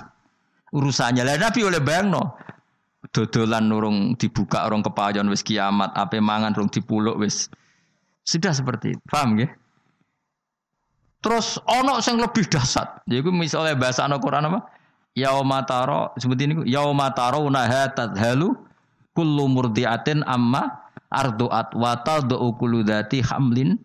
urusannya. 0.72 1.26
Lah 1.26 1.36
Nabi 1.36 1.60
oleh 1.66 1.80
bayangno 1.82 2.38
dodolan 3.10 3.66
urung 3.72 3.98
dibuka 4.14 4.64
orang 4.64 4.86
kepayon 4.86 5.26
wis 5.28 5.42
kiamat, 5.42 5.92
ape 5.98 6.22
mangan 6.22 6.54
urung 6.54 6.70
dipuluk 6.70 7.18
wis 7.20 7.50
sudah 8.24 8.54
seperti 8.54 8.96
itu. 8.96 9.02
Paham 9.10 9.36
nggih? 9.36 9.50
Terus 11.20 11.60
ono 11.68 12.00
sing 12.00 12.16
lebih 12.16 12.48
dahsyat. 12.48 13.04
Yaiku 13.04 13.28
misalnya 13.28 13.76
bahasa 13.76 14.08
ana 14.08 14.16
Quran 14.16 14.48
apa? 14.48 14.60
Yaumataro 15.12 16.14
seperti 16.16 16.46
ini 16.48 16.54
yaumataro 16.70 17.44
nahatat 17.50 18.14
halu 18.14 18.54
kullu 19.12 19.50
murdiatin 19.50 20.22
amma 20.24 20.89
arduat 21.10 21.74
watal 21.74 22.24
do 22.24 22.38
ukuludati 22.38 23.20
hamlin 23.20 23.76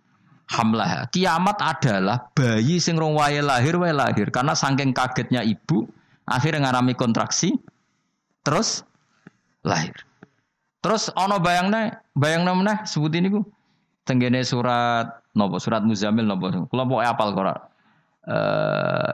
hamlah. 0.49 1.09
Kiamat 1.09 1.57
adalah 1.61 2.29
bayi 2.37 2.77
sing 2.77 2.95
rong 2.95 3.17
wae 3.17 3.41
lahir 3.41 3.75
wae 3.81 3.91
lahir. 3.91 4.29
Karena 4.29 4.53
saking 4.53 4.93
kagetnya 4.93 5.41
ibu 5.41 5.89
akhirnya 6.29 6.69
ngarami 6.69 6.93
kontraksi 6.93 7.57
terus 8.45 8.85
lahir. 9.65 9.93
Terus 10.85 11.09
ono 11.17 11.41
bayangnya 11.41 12.05
bayang 12.13 12.45
namanya 12.45 12.85
sebut 12.85 13.09
ini 13.17 13.33
ku 13.33 13.41
tenggene 14.05 14.45
surat 14.45 15.25
nopo 15.33 15.57
surat 15.57 15.81
muzamil 15.81 16.29
nopo. 16.29 16.69
Kula 16.69 16.85
pokoke 16.85 17.05
apal 17.09 17.29
kora 17.33 17.53
uh, 18.29 19.09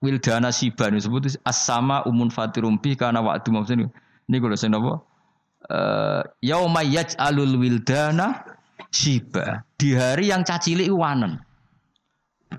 wildana 0.00 0.48
siban 0.48 0.96
disebut 0.96 1.36
as-sama 1.44 2.00
umun 2.08 2.32
fatirumpi 2.32 2.96
karena 2.96 3.20
waktu 3.20 3.52
maksudnya 3.52 3.92
ini 4.32 4.36
kalau 4.40 4.56
saya 4.56 4.72
nopo 4.72 5.07
uh, 5.72 6.22
yauma 6.42 6.84
yaj'alul 6.84 7.56
wildana 7.60 8.44
shiba. 8.92 9.64
Di 9.78 9.94
hari 9.94 10.32
yang 10.32 10.42
cacili 10.42 10.88
wanen. 10.90 11.38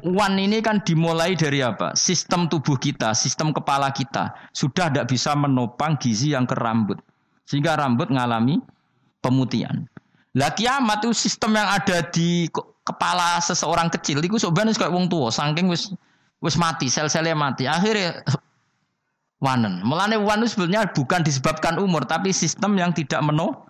Wan 0.05 0.37
ini 0.37 0.61
kan 0.61 0.85
dimulai 0.85 1.33
dari 1.33 1.65
apa? 1.65 1.97
Sistem 1.97 2.45
tubuh 2.45 2.77
kita, 2.77 3.17
sistem 3.17 3.49
kepala 3.49 3.89
kita 3.89 4.31
sudah 4.53 4.87
tidak 4.93 5.09
bisa 5.09 5.33
menopang 5.33 5.97
gizi 5.97 6.37
yang 6.37 6.45
ke 6.45 6.53
rambut. 6.53 7.01
Sehingga 7.49 7.73
rambut 7.73 8.13
mengalami 8.13 8.61
pemutihan. 9.25 9.89
Lah 10.37 10.53
kiamat 10.53 11.01
itu 11.01 11.11
sistem 11.17 11.57
yang 11.57 11.65
ada 11.65 12.05
di 12.05 12.45
kepala 12.85 13.41
seseorang 13.41 13.89
kecil 13.89 14.21
itu 14.21 14.37
sebenarnya 14.37 14.77
kayak 14.77 14.93
wong 14.93 15.09
tua, 15.09 15.33
saking 15.33 15.65
wis 15.65 15.89
wis 16.39 16.55
mati, 16.55 16.85
sel-selnya 16.85 17.33
mati. 17.33 17.65
Akhirnya 17.65 18.21
wanen. 19.39 19.83
Melane 19.83 20.19
wan 20.19 20.43
sebenarnya 20.43 20.91
bukan 20.91 21.23
disebabkan 21.23 21.79
umur, 21.79 22.03
tapi 22.07 22.31
sistem 22.31 22.75
yang 22.75 22.91
tidak 22.95 23.19
meno 23.23 23.67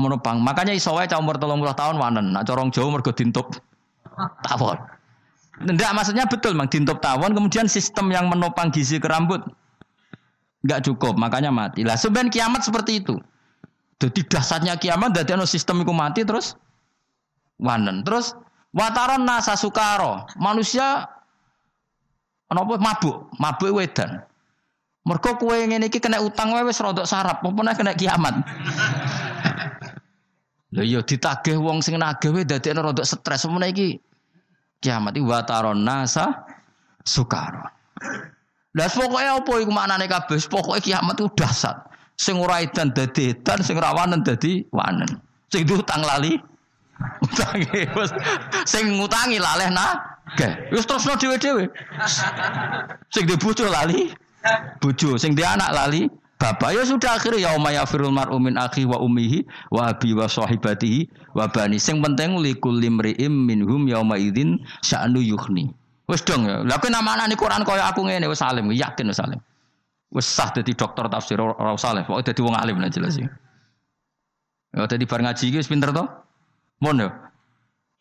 menopang. 0.00 0.40
Makanya 0.40 0.72
iso 0.72 0.96
wae 0.96 1.08
umur 1.16 1.36
30 1.36 1.76
tahun 1.76 1.96
wanen. 2.00 2.32
Nak 2.32 2.48
corong 2.48 2.72
jauh 2.72 2.88
mergo 2.88 3.12
dintup 3.12 3.52
tawon. 4.44 4.76
Enggak 5.60 5.92
maksudnya 5.92 6.24
betul 6.24 6.56
Mang 6.56 6.72
dintup 6.72 7.04
tawon 7.04 7.36
kemudian 7.36 7.68
sistem 7.68 8.08
yang 8.08 8.32
menopang 8.32 8.72
gizi 8.72 8.96
ke 8.96 9.04
rambut 9.04 9.44
enggak 10.64 10.84
cukup, 10.88 11.16
makanya 11.16 11.52
mati. 11.52 11.84
Lah 11.84 11.96
sebenarnya 11.96 12.32
kiamat 12.32 12.64
seperti 12.64 13.00
itu. 13.00 13.16
Jadi 14.00 14.24
dasarnya 14.24 14.80
kiamat 14.80 15.12
dadi 15.12 15.36
ono 15.36 15.44
sistem 15.44 15.84
iku 15.84 15.92
mati 15.92 16.24
terus 16.24 16.56
wanen. 17.60 18.00
Terus 18.04 18.32
wataron 18.72 19.28
nasa 19.28 19.56
sukaro. 19.56 20.24
Manusia 20.40 21.04
apa 22.50 22.74
mabuk, 22.80 23.28
mabuk 23.36 23.70
wedan. 23.76 24.24
Mergo 25.00 25.40
kue 25.40 25.64
ngene 25.64 25.88
iki 25.88 25.96
kena 25.96 26.20
utang 26.20 26.52
wae 26.52 26.64
wis 26.68 26.76
rodok 26.80 27.08
sarap, 27.08 27.40
apa 27.40 27.72
kena 27.72 27.96
kiamat. 27.96 28.44
Lha 30.76 30.82
iya 30.84 31.00
ditagih 31.00 31.56
wong 31.56 31.80
sing 31.80 31.96
nagih 31.96 32.36
wae 32.36 32.44
dadi 32.44 32.70
rodok 32.76 33.08
stres, 33.08 33.48
apa 33.48 33.56
iki 33.64 33.96
kiamat 34.84 35.16
iki 35.16 35.24
wataron 35.24 35.80
nasa 35.80 36.44
sukaro. 37.02 37.64
Lah 38.76 38.86
pokoke 38.86 39.24
apa 39.24 39.52
iku 39.58 39.72
maknane 39.72 40.06
kabeh? 40.06 40.38
Pokoke 40.46 40.78
kiamat 40.84 41.18
itu 41.18 41.26
dahsyat. 41.34 41.90
Sing 42.20 42.36
ora 42.36 42.60
edan 42.60 42.92
dadi 42.92 43.32
edan, 43.32 43.64
sing 43.64 43.80
rawanen 43.80 44.20
dadi 44.20 44.62
wanen. 44.70 45.08
Sing 45.48 45.64
diutang 45.64 46.04
lali 46.04 46.36
utangi 47.24 47.88
sing 48.68 49.00
ngutangi 49.00 49.40
laleh 49.40 49.72
nah. 49.72 49.96
Wis 50.70 50.86
terusno 50.86 51.16
dhewe-dhewe. 51.18 51.66
Sing 53.10 53.24
dibojo 53.26 53.66
lali 53.66 54.12
bojo 54.80 55.20
sing 55.20 55.36
dia 55.36 55.52
anak 55.54 55.70
lali 55.72 56.08
bapak 56.40 56.72
ya 56.72 56.82
sudah 56.88 57.20
akhir 57.20 57.36
ya 57.36 57.52
umaya 57.52 57.84
firul 57.84 58.12
mar'u 58.12 58.40
min 58.40 58.56
akhi 58.56 58.88
wa 58.88 58.96
ummihi 58.96 59.44
wa 59.68 59.92
abi 59.92 60.16
wa 60.16 60.24
sahibatihi 60.24 61.32
wa 61.36 61.44
bani. 61.52 61.76
Sing 61.76 62.00
penting 62.00 62.40
likul 62.40 62.80
limri'im 62.80 63.28
minhum 63.28 63.84
yauma 63.84 64.16
idzin 64.16 64.56
sya'nu 64.80 65.20
yukhni 65.20 65.68
wis 66.10 66.24
dong 66.26 66.48
ya. 66.48 66.66
Lha 66.66 66.80
kok 66.80 66.90
nama 66.90 67.14
Quran 67.38 67.62
kaya 67.62 67.86
aku 67.92 68.02
ngene 68.08 68.26
wis 68.26 68.42
salim 68.42 68.66
yakin 68.72 69.06
wis 69.12 69.20
salim. 69.20 69.38
Wis 70.10 70.26
sah 70.26 70.50
dadi 70.50 70.74
dokter 70.74 71.06
tafsir 71.06 71.38
ora 71.38 71.78
saleh 71.78 72.02
pokoke 72.02 72.34
dadi 72.34 72.40
wong 72.42 72.58
alim 72.58 72.82
lah 72.82 72.90
jelas 72.90 73.14
ya. 73.14 73.30
Ya 74.74 74.90
dadi 74.90 75.06
bar 75.06 75.22
ngaji 75.22 75.44
iki 75.54 75.62
pinter 75.70 75.94
to? 75.94 76.02
Mon 76.82 76.98
ya. 76.98 77.14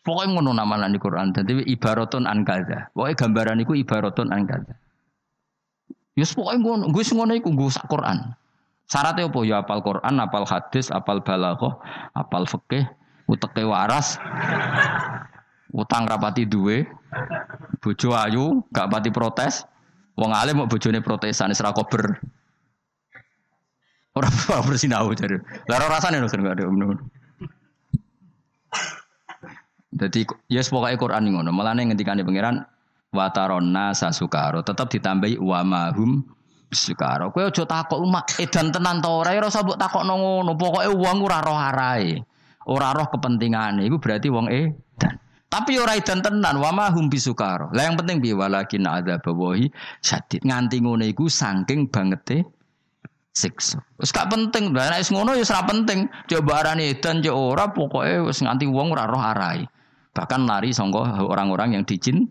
Pokoknya 0.02 0.42
ngono 0.42 0.56
nama 0.58 0.90
di 0.90 0.98
Quran. 0.98 1.36
Jadi 1.36 1.70
ibaratun 1.70 2.26
an 2.26 2.42
kaza. 2.48 2.90
Pokoknya 2.96 3.20
gambaran 3.20 3.62
itu 3.62 3.78
ibaratun 3.78 4.32
an 4.34 4.48
kaza. 4.48 4.74
Yus 6.20 6.36
pokoknya 6.36 6.60
ngono, 6.60 6.86
gue 6.92 7.04
ngono 7.08 7.32
iku 7.32 7.50
gue 7.56 7.72
sak 7.72 7.88
Quran. 7.88 8.36
Syaratnya 8.92 9.32
apa? 9.32 9.40
Ya 9.48 9.64
apal 9.64 9.80
Quran, 9.80 10.20
apal 10.20 10.44
hadis, 10.44 10.92
apal 10.92 11.24
balaghah, 11.24 11.80
apal 12.12 12.44
fikih, 12.44 12.84
uteke 13.32 13.64
waras. 13.64 14.20
Utang 15.70 16.10
rapati 16.10 16.50
duwe, 16.50 16.90
bojo 17.80 18.10
ayu, 18.18 18.66
gak 18.74 18.90
pati 18.90 19.14
protes. 19.14 19.64
Wong 20.18 20.34
alim 20.36 20.60
mau 20.60 20.68
bojone 20.68 21.00
protesan 21.00 21.54
ora 21.56 21.72
kober. 21.72 22.04
Ora 24.18 24.28
bersinau 24.68 25.14
jare. 25.16 25.40
Lah 25.70 25.80
rasane 25.88 26.20
lho 26.20 26.28
gak 26.28 26.60
ada. 26.60 26.66
Jadi 29.90 30.22
ya 30.52 30.60
yes, 30.60 30.74
pokoknya 30.74 30.98
Quran 30.98 31.30
ngono. 31.30 31.54
Malah 31.54 31.78
ngendikane 31.78 32.26
pangeran 32.26 32.66
watarona 33.10 33.92
sasukaro 33.98 34.62
tetap 34.62 34.90
ditambahi 34.94 35.42
wa 35.42 35.62
mahum 35.66 36.22
sukaro. 36.70 37.34
Kowe 37.34 37.50
aja 37.50 37.66
takok 37.66 38.00
umak 38.00 38.38
edan 38.38 38.70
tenan 38.70 39.02
ta 39.02 39.10
ora 39.10 39.34
ora 39.34 39.50
usah 39.50 39.66
mbok 39.66 39.78
takokno 39.78 40.14
ngono. 40.16 40.52
Pokoke 40.54 40.90
wong 40.94 41.18
ora 41.26 41.40
roh 41.42 41.58
arahe. 41.58 42.22
Ora 42.70 42.94
roh 42.94 43.10
kepentingane 43.10 43.82
iku 43.90 43.98
berarti 43.98 44.30
wong 44.30 44.48
edan. 44.50 45.18
Tapi 45.50 45.82
ora 45.82 45.98
edan 45.98 46.22
tenan 46.22 46.62
wa 46.62 46.70
mahum 46.70 47.10
bisukaro. 47.10 47.74
Lah 47.74 47.90
yang 47.90 47.98
penting 47.98 48.22
piye 48.22 48.38
walakin 48.38 48.86
ada 48.86 49.18
bawahi 49.18 49.74
sadid 50.06 50.46
nganti 50.46 50.78
ngono 50.78 51.02
iku 51.10 51.26
saking 51.26 51.90
bangete 51.90 52.46
siksa. 53.34 53.82
Wis 53.98 54.14
gak 54.14 54.30
penting, 54.30 54.76
lah 54.76 54.94
nek 54.94 55.10
ngono 55.10 55.34
ya 55.34 55.42
ora 55.42 55.66
penting. 55.66 56.06
Coba 56.30 56.62
arane 56.62 56.94
edan 56.94 57.26
cek 57.26 57.34
ora 57.34 57.74
pokoke 57.74 58.30
wis 58.30 58.46
nganti 58.46 58.70
wong 58.70 58.94
ora 58.94 59.10
roh. 59.10 59.26
Bahkan 60.10 60.42
lari 60.46 60.70
songko 60.70 61.26
orang-orang 61.26 61.80
yang 61.80 61.84
dicin 61.86 62.30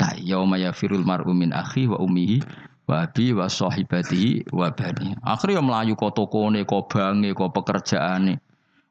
tai 0.00 0.24
yauma 0.24 0.56
yafirul 0.56 1.04
mar'u 1.04 1.36
min 1.36 1.52
akhi 1.52 1.84
wa 1.84 2.00
ummihi 2.00 2.40
wa 2.88 3.04
abi 3.04 3.36
wa 3.36 3.44
sahibati 3.44 4.48
wa 4.48 4.72
bani. 4.72 5.12
Akhirnya 5.20 5.60
melayu 5.60 5.92
kok 5.92 6.16
tokone, 6.16 6.64
kok 6.64 6.88
bange, 6.88 7.36
kok 7.36 7.52
pekerjaane. 7.52 8.40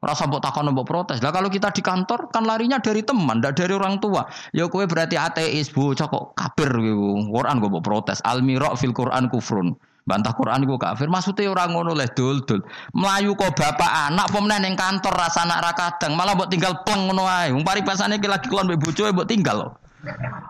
Rasa 0.00 0.24
mbok 0.24 0.40
takon 0.40 0.72
mbok 0.72 0.88
protes. 0.88 1.20
Lah 1.20 1.28
kalau 1.28 1.52
kita 1.52 1.68
di 1.76 1.84
kantor 1.84 2.32
kan 2.32 2.48
larinya 2.48 2.80
dari 2.80 3.04
teman, 3.04 3.44
ndak 3.44 3.60
dari 3.60 3.76
orang 3.76 4.00
tua. 4.00 4.24
Ya 4.56 4.64
kowe 4.64 4.86
berarti 4.88 5.20
ateis, 5.20 5.68
bocah 5.68 6.08
kok 6.08 6.32
kafir 6.32 6.72
kowe. 6.72 7.20
Quran 7.28 7.60
kok 7.60 7.68
mbok 7.68 7.84
protes. 7.84 8.24
Al 8.24 8.40
mira 8.40 8.72
fil 8.80 8.96
Quran 8.96 9.28
kufrun. 9.28 9.76
Bantah 10.08 10.32
Quran 10.32 10.64
iku 10.64 10.80
kafir. 10.80 11.12
Maksudnya 11.12 11.52
orang 11.52 11.76
ngono 11.76 11.92
leh 11.92 12.08
dul-dul. 12.16 12.64
Melayu 12.96 13.36
kok 13.36 13.52
bapak 13.52 14.08
anak 14.08 14.32
pemene 14.32 14.64
ning 14.64 14.72
kantor 14.72 15.12
rasa 15.12 15.44
anak 15.44 15.68
ra 15.68 15.72
kadang, 15.76 16.16
malah 16.16 16.32
mbok 16.32 16.48
tinggal 16.48 16.80
pleng 16.80 17.12
ngono 17.12 17.28
ae. 17.28 17.52
Wong 17.52 17.60
paripasane 17.60 18.16
lagi 18.16 18.48
kelon 18.48 18.72
bojoe 18.80 19.12
mbok 19.12 19.28
tinggal. 19.28 19.76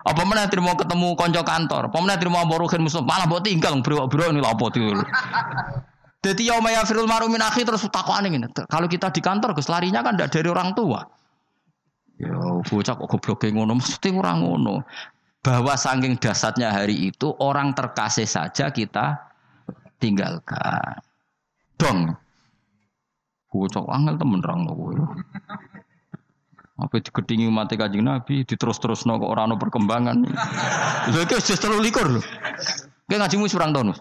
Apa 0.01 0.23
mana 0.23 0.47
terima 0.47 0.73
ketemu 0.73 1.13
konco 1.19 1.41
kantor? 1.43 1.91
Apa 1.91 1.97
mana 1.99 2.15
terima 2.15 2.47
boruhin 2.47 2.81
musuh? 2.81 3.03
Malah 3.03 3.27
buat 3.27 3.43
tinggal 3.43 3.79
bro-bro 3.83 4.31
ini 4.31 4.39
apa 4.39 4.65
tuh? 4.71 5.03
Jadi 6.21 6.53
ya 6.53 6.61
Maya 6.61 6.85
Firul 6.85 7.09
Marumin 7.09 7.41
akhir 7.41 7.65
terus 7.65 7.81
takut 7.89 8.13
aneh 8.13 8.29
ini. 8.29 8.45
Kalau 8.69 8.85
kita 8.85 9.09
di 9.09 9.25
kantor, 9.25 9.57
Gus 9.57 9.67
larinya 9.67 10.05
kan 10.05 10.13
tidak 10.13 10.29
dari 10.29 10.47
orang 10.53 10.77
tua. 10.77 11.01
Ya, 12.21 12.37
bocah 12.61 12.93
kok 12.93 13.09
goblok 13.09 13.49
ngono, 13.49 13.81
maksudnya 13.81 14.21
orang 14.21 14.45
ngono. 14.45 14.85
Bahwa 15.41 15.73
saking 15.73 16.21
dasarnya 16.21 16.69
hari 16.69 17.09
itu 17.09 17.33
orang 17.41 17.73
terkasih 17.73 18.29
saja 18.29 18.69
kita 18.69 19.17
tinggalkan. 19.97 21.01
Dong. 21.81 22.13
Bocah 23.49 23.83
angel 23.89 24.15
temen 24.21 24.39
rang 24.45 24.69
apa 26.81 26.97
digedingi 26.97 27.45
mati 27.53 27.77
kajing 27.77 28.01
Nabi, 28.01 28.41
diterus-terus 28.41 29.05
no 29.05 29.21
orang 29.21 29.53
no 29.53 29.55
perkembangan. 29.61 30.25
Lha 31.13 31.19
iki 31.21 31.37
wis 31.37 31.53
terlalu 31.61 31.93
likur 31.93 32.09
lho. 32.09 32.21
Kowe 33.05 33.17
ngajimu 33.21 33.45
surang 33.45 33.69
tahun. 33.69 33.93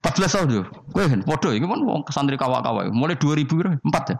14 0.00 0.34
tahun 0.34 0.48
yo. 0.48 0.62
Kowe 0.90 1.04
kan 1.04 1.20
padha 1.20 1.52
iki 1.52 1.68
kan 1.68 1.80
wong 1.84 2.00
santri 2.08 2.40
kawak-kawak. 2.40 2.88
Mulai 2.96 3.20
2000 3.20 3.44
piro? 3.44 3.70
4 3.76 4.12
ya. 4.12 4.18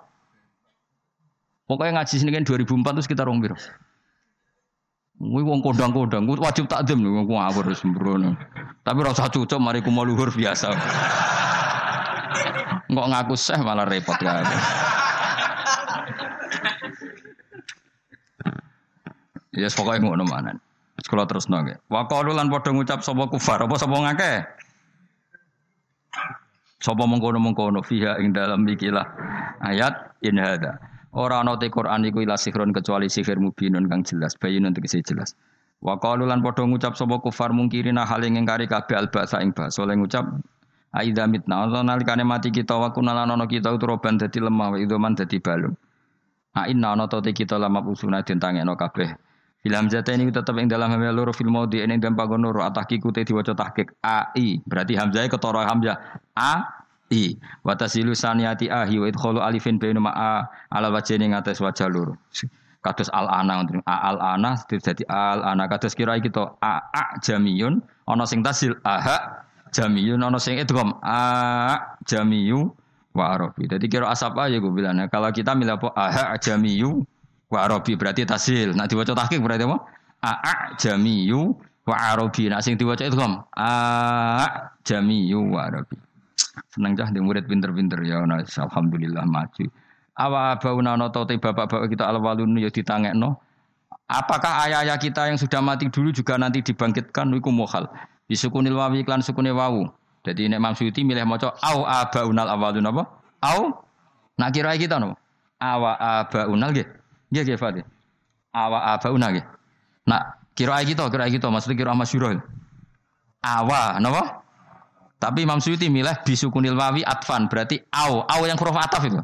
Pokoknya 1.65 2.05
ngaji 2.05 2.15
sini 2.21 2.31
kan 2.37 2.45
2004 2.45 3.01
terus 3.01 3.09
kita 3.09 3.25
rong 3.25 3.41
piro. 3.41 3.57
Kuwi 5.23 5.43
wong 5.47 5.63
kodang-kodang, 5.63 6.27
wajib 6.27 6.67
takdim 6.67 7.01
lho 7.01 7.25
wong 7.25 7.41
ngawur 7.41 7.73
sembrono. 7.73 8.37
Tapi 8.85 8.99
rasa 9.01 9.31
cocok 9.33 9.57
mari 9.63 9.81
ku 9.81 9.89
luhur 9.89 10.29
biasa. 10.29 10.69
Enggak 12.93 13.07
ngaku 13.09 13.35
seh 13.39 13.57
malah 13.57 13.89
repot 13.89 14.19
kan. 14.21 14.45
Ya 19.53 19.69
yes, 19.69 19.77
pokoknya 19.77 20.09
ngono 20.09 20.25
manan. 20.25 20.57
Sekolah 21.01 21.29
terus 21.29 21.49
nongke. 21.49 21.77
Wakalu 21.93 22.33
lan 22.33 22.49
ngucap 22.49 23.05
sapa 23.05 23.29
kufar 23.29 23.61
apa 23.61 23.75
sapa 23.77 23.97
ngake. 23.97 24.33
Sapa 26.81 27.05
mengkono 27.05 27.37
mengkono 27.37 27.81
fiha 27.85 28.17
ing 28.21 28.33
dalam 28.33 28.65
ikilah 28.65 29.05
ayat 29.61 30.17
in 30.25 30.41
hada. 30.41 30.81
Ora 31.13 31.45
ana 31.45 31.61
te 31.61 31.69
Quran 31.69 32.09
iku 32.09 32.25
ila 32.25 32.41
sihron 32.41 32.73
kecuali 32.73 33.13
sihir 33.13 33.37
mubinun 33.37 33.85
kang 33.93 34.01
jelas, 34.01 34.33
bayinun 34.41 34.73
tegese 34.73 35.05
jelas. 35.05 35.37
Wa 35.85 36.01
qalu 36.01 36.25
lan 36.25 36.41
padha 36.41 36.65
ngucap 36.65 36.97
sapa 36.97 37.21
kufar 37.21 37.53
mungkirina 37.53 38.09
hal 38.09 38.25
ing 38.25 38.41
ngkari 38.41 38.65
kabeh 38.65 38.97
albasa 38.97 39.45
ing 39.45 39.53
basa 39.53 39.85
oleh 39.85 40.01
ngucap 40.01 40.25
Aida 40.93 41.25
mitna 41.25 41.65
ana 41.65 41.81
nalikane 41.81 42.21
mati 42.21 42.53
kita 42.53 42.77
wa 42.77 42.93
kunalan 42.93 43.33
kita 43.49 43.73
uturoban 43.73 44.21
dadi 44.21 44.45
lemah 44.45 44.77
wa 44.77 44.79
idoman 44.81 45.17
dadi 45.17 45.41
balung. 45.41 45.73
A 46.53 46.69
inna 46.69 46.93
ana 46.93 47.09
te 47.09 47.33
kita 47.33 47.57
lama 47.57 47.81
usuna 47.81 48.21
den 48.21 48.37
tangekno 48.37 48.77
kabeh. 48.77 49.17
Fil 49.63 49.79
hamzah 49.79 50.03
ini 50.11 50.35
tetap 50.35 50.59
yang 50.59 50.67
dalam 50.67 50.91
hamzah 50.91 51.15
loro 51.15 51.31
fil 51.31 51.47
maudi 51.47 51.87
ini 51.87 51.95
dan 52.03 52.19
pagon 52.19 52.43
loro 52.43 52.67
atahkiku 52.67 53.15
te 53.15 53.23
diwaca 53.23 53.55
tahqiq 53.55 53.95
a 54.03 54.35
i. 54.35 54.59
Berarti 54.67 54.99
hamzah 54.99 55.31
ketara 55.31 55.71
hamzah 55.71 55.97
a 56.35 56.83
i. 57.15 57.39
Wa 57.63 57.79
tasilu 57.79 58.11
saniyati 58.11 58.67
ahi 58.67 58.99
wa 58.99 59.07
idkhalu 59.07 59.39
alifin 59.39 59.79
baina 59.79 60.03
a 60.11 60.51
ala 60.67 60.91
wajhi 60.91 61.15
ngates 61.15 61.63
wajah 61.63 61.87
loro. 61.87 62.19
Kados 62.83 63.07
al 63.15 63.31
ana 63.31 63.63
a 63.87 63.95
al 64.11 64.19
ana 64.19 64.59
dadi 64.67 65.07
al 65.07 65.47
ana 65.47 65.71
kados 65.71 65.95
kira 65.95 66.19
kita 66.19 66.59
a 66.59 66.83
a 66.91 67.05
jamiyun 67.23 67.79
ana 68.11 68.27
sing 68.27 68.43
tasil 68.43 68.75
aha 68.83 69.47
jamiyun 69.71 70.19
ana 70.19 70.43
sing 70.43 70.59
idgham 70.59 70.99
a 71.07 71.79
jamiyu 72.03 72.75
wa 73.15 73.39
arabi. 73.39 73.71
Dadi 73.71 73.87
kira 73.87 74.11
asap 74.11 74.35
aja 74.43 74.59
gue 74.59 74.73
bilang 74.75 74.99
kalau 75.07 75.31
kita 75.31 75.55
milih 75.55 75.79
apa 75.79 75.95
aha 75.95 76.35
jamiyu 76.43 77.07
wa 77.53 77.69
arabi 77.69 77.93
berarti 78.01 78.25
tasil. 78.25 78.73
Nah 78.73 78.89
diwaca 78.89 79.13
tahqiq 79.13 79.45
berarti 79.45 79.69
apa? 79.69 79.79
A 80.25 80.33
jamiyu 80.81 81.53
wa 81.85 81.97
arabi. 82.01 82.49
Nah 82.49 82.65
sing 82.65 82.81
diwaca 82.81 83.05
itu 83.05 83.13
kom 83.21 83.45
a 83.53 84.73
jamiyu 84.89 85.53
wa 85.53 85.69
arabi. 85.69 86.01
Seneng 86.73 86.97
cah 86.97 87.13
di 87.13 87.21
murid 87.21 87.45
pinter-pinter 87.45 88.01
ya 88.09 88.25
nah, 88.25 88.41
alhamdulillah 88.41 89.29
maju. 89.29 89.69
Awa 90.17 90.57
bauna 90.57 90.97
no 90.97 91.13
te 91.13 91.37
bapak-bapak 91.37 91.93
kita 91.93 92.09
alwalun 92.09 92.57
ya 92.57 92.73
ditangekno. 92.73 93.37
Apakah 94.09 94.69
ayah-ayah 94.69 95.01
kita 95.01 95.33
yang 95.33 95.41
sudah 95.41 95.65
mati 95.65 95.89
dulu 95.89 96.13
juga 96.13 96.37
nanti 96.37 96.61
dibangkitkan 96.61 97.33
iku 97.33 97.49
mukhal. 97.49 97.89
Disukunil 98.29 98.77
wawi 98.77 99.05
klan 99.05 99.25
sukune 99.25 99.53
wawu. 99.53 99.89
Jadi 100.23 100.53
nek 100.53 100.61
Imam 100.61 100.75
Suyuti 100.77 101.03
milih 101.03 101.25
maca 101.25 101.57
au 101.65 101.83
abaunal 101.89 102.49
awalun 102.49 102.89
apa? 102.93 103.03
Au 103.41 103.73
nak 104.37 104.51
kira 104.53 104.77
kita 104.77 105.01
no. 105.01 105.17
Awa 105.57 105.97
abaunal 105.97 106.77
nggih. 106.77 107.02
Nggih 107.33 107.43
nggih 107.49 107.59
Fatih. 107.59 107.85
Awa 108.53 108.93
abauna 108.93 109.33
nggih. 109.33 109.45
Nak 110.05 110.53
kira 110.53 110.77
kita, 110.85 111.09
kira 111.09 111.33
kita 111.33 111.49
maksudnya 111.49 111.81
kira 111.81 111.97
masyhur. 111.97 112.45
Awa 113.41 113.97
napa? 113.97 114.45
Tapi 115.17 115.49
Imam 115.49 115.63
Suyuti 115.63 115.89
milih 115.89 116.13
bisukunil 116.27 116.77
wawi 116.77 117.01
atfan 117.07 117.49
berarti 117.49 117.81
au, 117.95 118.27
au 118.27 118.43
yang 118.45 118.59
huruf 118.61 118.77
ataf 118.77 119.07
itu. 119.09 119.23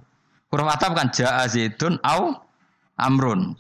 Huruf 0.48 0.68
ataf 0.70 0.94
kan 0.96 1.12
jaa 1.12 1.44
zaidun 1.50 2.00
au 2.00 2.32
amrun. 2.96 3.52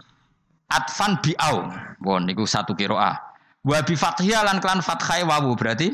Atfan 0.72 1.20
bi 1.20 1.36
au. 1.36 1.68
Bon 2.00 2.24
niku 2.24 2.48
satu 2.48 2.72
kiroah. 2.72 3.20
Wa 3.66 3.82
bi 3.84 3.98
fathiyah 3.98 4.46
lan 4.48 4.62
klan 4.64 4.80
fathai 4.80 5.26
wawu 5.26 5.58
berarti 5.58 5.92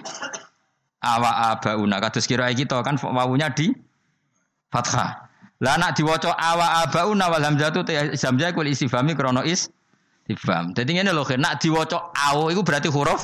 awa 1.03 1.57
abauna 1.57 1.99
kados 1.99 2.29
kira 2.29 2.47
kita 2.55 2.85
kan 2.85 3.01
wawunya 3.01 3.51
di 3.51 3.73
fathah. 4.69 5.24
Lah 5.63 5.79
nak 5.79 5.95
diwaca 5.95 6.35
awa 6.35 6.83
abauna 6.83 7.31
wal 7.31 7.45
hamzatu 7.45 7.87
hamzah 7.87 8.51
kul 8.51 8.67
istifhami 8.67 9.15
krana 9.15 9.47
is 9.47 9.71
istifham. 10.27 10.75
Dadi 10.75 10.99
ngene 10.99 11.15
lho, 11.15 11.23
nak 11.39 11.63
diwaca 11.63 12.11
au 12.11 12.51
iku 12.51 12.67
berarti 12.67 12.91
huruf 12.91 13.23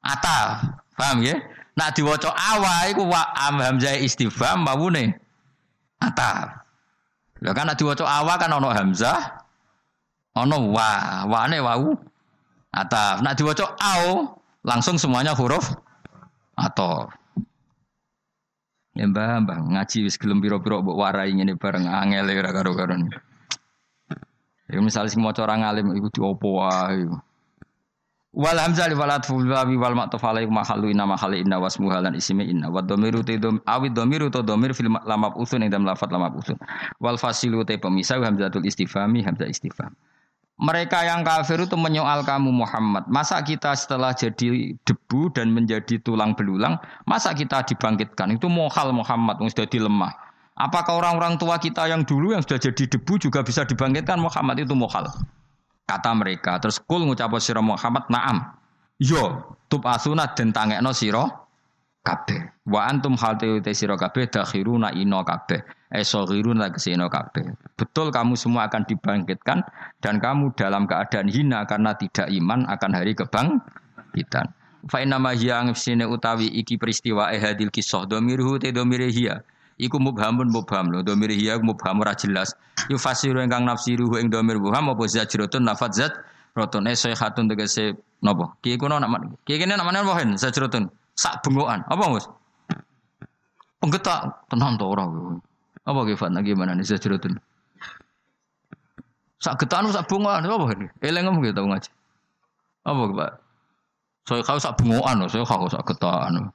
ata. 0.00 0.64
Paham 0.96 1.24
ya? 1.24 1.36
Nak 1.76 1.96
diwaca 1.96 2.32
awa 2.32 2.88
iku 2.88 3.04
wa 3.08 3.20
am 3.36 3.60
hamzah 3.60 3.96
istifham 4.00 4.64
mawune 4.64 5.16
ataf. 6.00 6.62
Lah 7.42 7.52
kan 7.52 7.68
nak 7.68 7.76
diwaca 7.76 8.04
awa 8.06 8.38
kan 8.38 8.50
ono 8.52 8.68
hamzah 8.72 9.44
ono 10.36 10.72
wa, 10.72 10.90
wane 11.28 11.58
wau 11.60 11.96
ataf. 12.72 13.20
Nak 13.20 13.34
diwaca 13.36 13.76
au 13.76 14.36
langsung 14.64 14.96
semuanya 14.96 15.36
huruf 15.36 15.74
atau 16.56 17.08
Ya 18.92 19.08
mbah, 19.08 19.40
mbah 19.48 19.58
ngaji 19.72 20.04
wis 20.04 20.20
gelem 20.20 20.44
pira-pira 20.44 20.84
mbok 20.84 20.96
warai 21.00 21.32
ngene 21.32 21.56
bareng 21.56 21.88
angel 21.88 22.28
ora 22.28 22.50
karo-karo. 22.52 22.94
Ya 24.68 24.80
misalnya 24.84 25.12
sing 25.12 25.24
maca 25.24 25.44
orang 25.44 25.64
alim 25.64 25.96
iku 25.96 26.12
diopo 26.12 26.60
wae. 26.60 27.08
Wal 28.32 28.56
hamzah 28.56 28.88
li 28.88 28.96
walat 28.96 29.28
ful 29.28 29.44
babi 29.44 29.76
wal 29.76 29.92
ma'tuf 29.92 30.24
alaihi 30.24 30.48
mahallu 30.48 30.88
inna 30.88 31.04
mahali 31.04 31.44
inna 31.44 31.60
wasmu 31.60 31.92
halan 31.92 32.16
ismi 32.16 32.48
inna 32.48 32.72
wa 32.72 32.80
dhamiru 32.80 33.20
te 33.20 33.36
dom 33.36 33.60
awi 33.68 33.92
dhamiru 33.92 34.32
to 34.32 34.40
dhamir 34.40 34.72
fil 34.72 34.88
lamab 34.88 35.36
usun 35.36 35.60
ing 35.60 35.68
dalam 35.68 35.84
lafat 35.84 36.08
lamab 36.08 36.40
usun. 36.40 36.56
Wal 36.96 37.20
fasilu 37.20 37.60
te 37.68 37.76
pemisah 37.76 38.24
hamzatul 38.24 38.64
istifhami 38.64 39.20
hamzah 39.20 39.48
istifham. 39.48 39.92
Mereka 40.60 41.08
yang 41.08 41.24
kafir 41.24 41.64
itu 41.64 41.74
menyoal 41.74 42.22
kamu 42.22 42.52
Muhammad. 42.52 43.08
Masa 43.08 43.40
kita 43.40 43.72
setelah 43.72 44.12
jadi 44.12 44.76
debu 44.84 45.32
dan 45.32 45.50
menjadi 45.50 45.98
tulang 45.98 46.36
belulang, 46.36 46.76
masa 47.08 47.32
kita 47.32 47.64
dibangkitkan? 47.66 48.36
Itu 48.36 48.52
mohal 48.52 48.92
Muhammad 48.92 49.40
yang 49.40 49.50
sudah 49.50 49.66
dilemah. 49.66 50.12
Apakah 50.52 51.00
orang-orang 51.00 51.40
tua 51.40 51.56
kita 51.56 51.88
yang 51.88 52.04
dulu 52.04 52.36
yang 52.36 52.44
sudah 52.44 52.60
jadi 52.60 52.84
debu 52.84 53.16
juga 53.16 53.40
bisa 53.40 53.64
dibangkitkan 53.64 54.20
Muhammad 54.20 54.60
itu 54.60 54.76
mohal? 54.76 55.08
Kata 55.88 56.12
mereka. 56.14 56.60
Terus 56.62 56.78
kul 56.78 57.08
ngucap 57.08 57.32
sira 57.40 57.64
Muhammad, 57.64 58.06
"Na'am." 58.12 58.54
Yo, 59.02 59.56
tub 59.66 59.82
asuna 59.88 60.30
den 60.36 60.54
tangekno 60.54 60.94
sira 60.94 61.26
kabeh. 62.06 62.62
Wa 62.68 62.86
antum 62.86 63.18
hal 63.18 63.34
te 63.40 63.72
sira 63.74 63.98
kabeh 63.98 64.30
dakhiruna 64.30 64.94
ino 64.94 65.24
kabeh. 65.26 65.64
Esoghiruna 65.92 66.72
kesino 66.72 67.12
kabeh. 67.12 67.52
Betul 67.76 68.08
kamu 68.08 68.32
semua 68.32 68.64
akan 68.64 68.88
dibangkitkan 68.88 69.60
dan 70.00 70.16
kamu 70.16 70.56
dalam 70.56 70.88
keadaan 70.88 71.28
hina 71.28 71.68
karena 71.68 71.92
tidak 71.92 72.32
iman 72.32 72.64
akan 72.64 72.90
hari 72.96 73.12
kebangkitan. 73.12 74.48
Fa 74.88 74.98
inna 75.04 75.20
ma 75.20 75.36
hiya 75.36 75.62
utawi 76.08 76.48
iki 76.48 76.80
peristiwa 76.80 77.28
ehadil 77.30 77.68
kisah. 77.68 78.08
Domirhu 78.08 78.56
te 78.56 78.72
domire 78.72 79.12
iku 79.76 79.96
mubhamun 80.00 80.48
mubham 80.48 80.88
lho. 80.88 81.04
Domir 81.04 81.30
hiya 81.30 81.60
mubham 81.60 82.00
ora 82.00 82.16
jelas. 82.16 82.56
Yufasiru 82.88 83.44
ingkang 83.44 83.68
nafsiru 83.68 84.16
ing 84.16 84.32
domir 84.32 84.56
mubham 84.56 84.90
apa 84.90 85.04
zajratun 85.04 85.68
nafat 85.68 85.92
zat 85.92 86.12
rotun. 86.56 86.88
Eh 86.88 86.96
sayhatun 86.96 87.52
tegese 87.52 88.00
napa? 88.24 88.56
Ki 88.64 88.80
kuno 88.80 88.96
nama 88.96 89.20
ki 89.44 89.60
kene 89.60 89.76
namane 89.76 90.00
apa 90.00 90.24
hen? 90.24 90.40
Zajratun 90.40 90.88
sak 91.14 91.44
bengokan. 91.44 91.84
Apa 91.86 92.04
Mus 92.08 92.26
penggetak. 93.82 94.48
Tenan 94.48 94.78
to 94.78 94.86
ora 94.88 95.04
apa 95.82 96.00
ki 96.06 96.14
Fatna 96.14 96.40
gimana 96.44 96.78
nih 96.78 96.86
zajratun 96.86 97.38
sak 99.42 99.58
getan 99.58 99.90
sak 99.90 100.06
bengokan 100.06 100.46
apa 100.46 100.64
hen 100.70 100.80
eleng 101.02 101.30
ngomong 101.30 101.42
gitu 101.46 101.62
ngaji 101.66 101.90
apa 102.86 103.02
Pak 103.10 103.32
saya 104.22 104.42
kau 104.46 104.58
sak 104.58 104.78
bengokan 104.78 105.26
saya 105.26 105.42
kau 105.42 105.66
sak 105.66 105.82
getan 105.86 106.50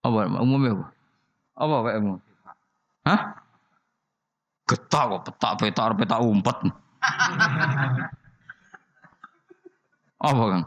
apa 0.00 0.18
umumnya 0.40 0.76
apa 0.76 0.84
apa 1.60 1.76
kayakmu? 1.84 2.14
Hah? 3.04 3.20
Getah 4.64 5.02
kok 5.12 5.22
petak 5.28 5.52
petak 5.60 5.92
petak 6.00 6.20
umpet. 6.24 6.56
apa 10.30 10.42
kan? 10.48 10.62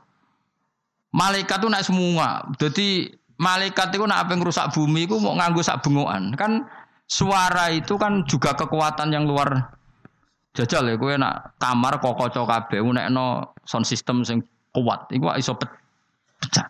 Malaikat 1.14 1.58
itu 1.62 1.70
naik 1.70 1.86
semua. 1.86 2.46
Jadi 2.62 3.10
malaikat 3.42 3.90
itu 3.94 4.06
nak 4.06 4.30
apa 4.30 4.38
rusak 4.38 4.70
bumi 4.74 5.10
itu 5.10 5.18
mau 5.18 5.34
nganggu 5.34 5.66
sak 5.66 5.82
bengokan. 5.82 6.38
Kan 6.38 6.70
suara 7.14 7.70
itu 7.70 7.94
kan 8.02 8.26
juga 8.26 8.58
kekuatan 8.58 9.14
yang 9.14 9.30
luar 9.30 9.70
jajal 10.58 10.90
ya 10.90 10.98
kowe 10.98 11.14
nak 11.14 11.58
kamar 11.62 12.02
kok 12.02 12.18
kaca 12.18 12.42
kabeh 12.46 12.82
nek 12.82 13.14
no 13.14 13.54
sound 13.66 13.86
system 13.86 14.26
sing 14.26 14.42
kuat 14.74 15.06
iku 15.14 15.30
iso 15.38 15.54
pecah. 15.54 16.66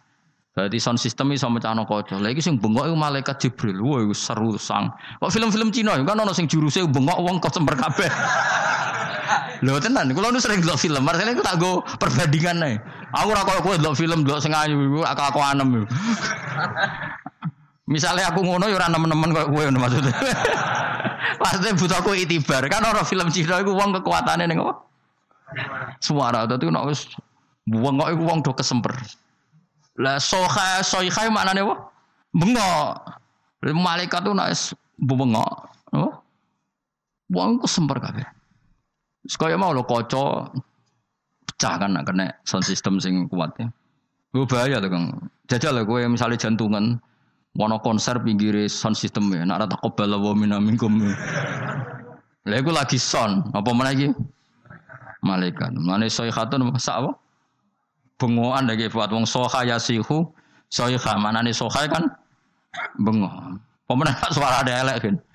Berarti 0.53 0.77
sound 0.77 0.99
system 1.01 1.31
iso 1.33 1.47
mecahno 1.47 1.87
kaca. 1.87 2.19
Lah 2.19 2.29
iki 2.29 2.43
sing 2.43 2.59
bengok 2.59 2.91
iku 2.91 2.95
malaikat 2.99 3.39
Jibril. 3.39 3.79
Iku 3.79 4.13
seru 4.13 4.59
sang. 4.59 4.91
Kok 5.17 5.31
film-film 5.31 5.71
Cina 5.71 5.95
kan 6.03 6.19
ono 6.19 6.35
sing 6.35 6.45
juruse 6.51 6.83
bengok 6.85 7.23
wong 7.23 7.39
semper 7.47 7.79
kabeh. 7.79 8.11
Lho 9.63 9.79
tenan, 9.79 10.11
kula 10.11 10.27
nu 10.27 10.43
sering 10.43 10.59
delok 10.59 10.75
film, 10.75 11.07
marsane 11.07 11.31
iku 11.31 11.39
tak 11.39 11.55
go 11.55 11.79
perbandingan 11.95 12.67
ae. 12.67 12.75
Aku 13.15 13.31
ora 13.31 13.47
koyo 13.47 13.63
kowe 13.63 13.95
film 13.95 14.27
delok 14.27 14.43
sing 14.43 14.51
ayu 14.51 14.99
aku 15.07 15.21
aku 15.23 15.39
anem. 15.39 15.87
Misalnya 17.84 18.31
aku 18.31 18.47
ngono 18.47 18.72
ya 18.72 18.80
ora 18.80 18.88
nemen-nemen 18.88 19.35
koyo 19.35 19.47
kowe 19.51 19.64
maksudnya. 19.76 20.15
Maksudnya 21.43 21.73
butuh 21.76 21.97
aku 21.99 22.15
itibar. 22.15 22.64
Kan 22.72 22.88
orang 22.88 23.03
film 23.03 23.27
Cina 23.27 23.60
iku 23.60 23.76
wong 23.76 23.91
kekuatannya 23.99 24.47
ning 24.47 24.64
apa? 24.64 24.73
Suara 25.99 26.47
dadi 26.47 26.72
nek 26.72 26.88
wis 26.88 27.11
wong 27.68 27.99
kok 27.99 28.10
iku 28.15 28.23
wong 28.23 28.39
do 28.39 28.51
kesemper. 28.55 28.95
Lah 29.99 30.15
soha 30.18 30.80
soiha 30.80 31.27
maknane 31.27 31.68
apa? 31.68 31.76
Bengok. 32.31 32.91
Malaikat 33.76 34.23
tuh 34.23 34.31
nak 34.31 34.55
bengok. 35.03 35.53
Oh. 35.91 36.23
Wong 37.35 37.60
ku 37.60 37.68
semper 37.68 37.99
kabeh. 37.99 38.23
Sekaya 39.27 39.60
mau 39.60 39.76
lo 39.76 39.84
koco 39.84 40.51
pecah 41.47 41.80
kan 41.80 41.95
nak 41.95 42.07
kena 42.07 42.31
sound 42.47 42.64
system 42.64 42.99
sing 42.99 43.27
kuat 43.27 43.51
ya. 43.60 43.68
Gue 44.34 44.47
bahaya 44.49 44.81
tuh 44.81 44.89
kang. 44.89 45.05
Jajal 45.45 45.77
lah 45.77 45.84
gue 45.85 45.99
misalnya 46.10 46.39
jantungan, 46.39 46.97
wono 47.53 47.77
konser 47.81 48.17
pinggir 48.21 48.67
sound 48.69 48.97
system 48.97 49.30
ya. 49.34 49.45
Nak 49.45 49.65
rata 49.65 49.75
kobal 49.80 50.13
wa 50.17 50.34
minamikum. 50.34 51.01
Lah 52.43 52.59
gue 52.59 52.75
lagi 52.75 52.99
sound, 52.99 53.55
apa 53.55 53.71
mana 53.71 53.95
lagi? 53.95 54.11
Malaikat. 55.23 55.71
Mana 55.80 56.11
soihatun 56.11 56.67
masa 56.67 56.99
apa? 56.99 57.23
bengokan 58.23 58.69
lagi 58.71 58.88
buat 58.88 59.11
wong 59.11 59.27
soha 59.27 59.67
yasihu 59.67 60.23
soha 60.71 61.13
mana 61.19 61.43
nih 61.43 61.51
soha 61.51 61.84
kan 61.91 62.07
bengok 63.03 63.59
pemenang 63.84 64.15
suara 64.31 64.63
ada 64.63 64.71
elek 64.85 64.97
kan 65.03 65.15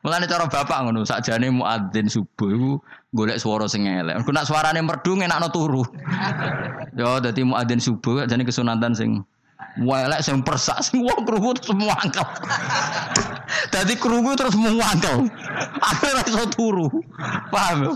Mulane 0.00 0.24
cara 0.24 0.48
bapak 0.48 0.88
ngono 0.88 1.04
sakjane 1.04 1.52
muadzin 1.52 2.08
subuh 2.08 2.48
iku 2.48 2.80
golek 3.12 3.36
swara 3.36 3.68
sing 3.68 3.84
elek. 3.84 4.16
Engko 4.16 4.32
nak 4.32 4.48
suarane 4.48 4.80
merdu 4.80 5.12
ngenakno 5.12 5.52
turu. 5.52 5.84
Yo 6.96 7.20
dadi 7.20 7.44
muadzin 7.44 7.84
subuh 7.84 8.24
jane 8.24 8.40
kesunatan 8.48 8.96
sing 8.96 9.20
elek 9.78 10.20
sing 10.24 10.42
persak 10.42 10.82
sing 10.82 11.06
wong 11.06 11.22
krungu 11.22 11.54
terus 11.54 11.70
muangkel. 11.76 12.26
Dadi 13.70 13.94
krungu 13.94 14.34
terus 14.34 14.58
muangkel. 14.58 15.30
Akhire 15.78 16.22
iso 16.26 16.44
turu. 16.50 16.86
Paham? 17.54 17.94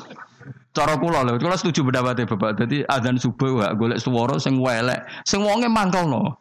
Cara 0.74 0.98
kula 0.98 1.22
lho, 1.22 1.38
kula 1.38 1.54
setuju 1.54 1.86
pendapatnya 1.86 2.26
Bapak. 2.26 2.58
Jadi 2.58 2.82
azan 2.90 3.14
subuh 3.14 3.62
gak 3.62 3.78
golek 3.78 4.02
swara 4.02 4.42
sing 4.42 4.58
welek, 4.58 5.06
sing 5.22 5.38
wonge 5.46 5.70
mangkelno. 5.70 6.34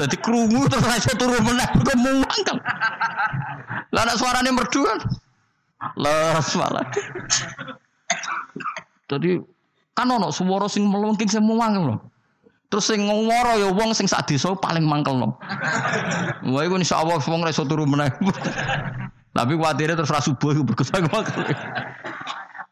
Dadi 0.00 0.16
krungu 0.24 0.64
terus 0.72 0.88
iso 0.96 1.12
turu 1.20 1.36
meneh 1.44 1.68
kok 1.68 1.96
mangkel. 2.00 2.56
Lah 3.92 4.02
nek 4.08 4.16
suarane 4.16 4.50
merdu 4.52 4.88
kan. 4.88 4.98
Les 6.00 6.48
malah. 6.56 6.84
Dadi 9.08 9.36
kan 9.92 10.08
ono 10.08 10.32
swara 10.32 10.64
sing 10.72 10.88
melengking 10.88 11.28
mangkel 11.44 11.92
lho. 11.92 11.96
Terus 12.68 12.84
sing 12.84 13.00
ngwara 13.08 13.56
ya 13.56 13.72
wong 13.72 13.96
sing 13.96 14.04
sak 14.04 14.28
desa 14.28 14.52
paling 14.52 14.84
mangkel 14.84 15.16
no. 15.16 15.40
Wah 16.52 16.62
iku 16.68 16.76
insyaallah 16.76 17.16
wong 17.24 17.40
ora 17.40 17.52
iso 17.52 17.64
turu 17.64 17.88
meneh. 17.88 18.12
Tapi 19.32 19.56
kuatire 19.56 19.96
terus 19.96 20.12
ra 20.12 20.20
subuh 20.20 20.52
iku 20.52 20.64
berkesan 20.68 21.08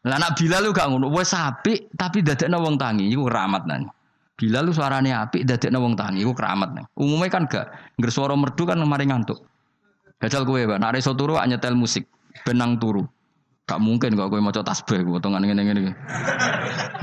lah 0.07 0.17
nak 0.23 0.39
Bilal 0.39 0.63
lu 0.63 0.71
gak 0.71 0.87
ngono, 0.87 1.11
wes 1.11 1.35
apik 1.35 1.91
tapi 1.99 2.23
dadekno 2.23 2.63
wong 2.63 2.79
tangi 2.79 3.11
iku 3.11 3.27
keramat 3.27 3.67
nang. 3.67 3.91
Bilal 4.39 4.69
lu 4.69 4.71
suarane 4.71 5.11
apik 5.11 5.43
dadekno 5.43 5.83
wong 5.83 5.99
tangi 5.99 6.23
iku 6.23 6.31
keramat 6.31 6.69
nang. 6.71 6.85
Umumnya 6.95 7.27
kan 7.27 7.43
gak 7.43 7.67
ngger 7.99 8.11
merdu 8.39 8.63
kan 8.63 8.79
mari 8.87 9.03
ngantuk. 9.11 9.43
Gajal 10.17 10.49
kowe, 10.49 10.57
Pak. 10.57 10.81
Nek 10.81 10.97
iso 10.97 11.13
turu 11.13 11.37
nyetel 11.37 11.77
musik, 11.77 12.09
benang 12.41 12.81
turu. 12.81 13.05
Gak 13.67 13.77
mungkin 13.83 14.15
kok 14.15 14.31
kowe 14.31 14.39
maca 14.41 14.63
tasbih 14.63 15.03
potongan 15.03 15.43
ngene-ngene 15.43 15.79
iki. 15.83 15.93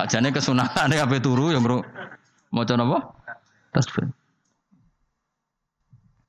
Ajane 0.01 0.33
kesunatane 0.33 0.97
ape 0.99 1.21
turu 1.21 1.53
ya, 1.53 1.61
Bro. 1.61 1.85
Maca 2.55 2.79
napa? 2.79 2.99
Tasbih. 3.75 4.07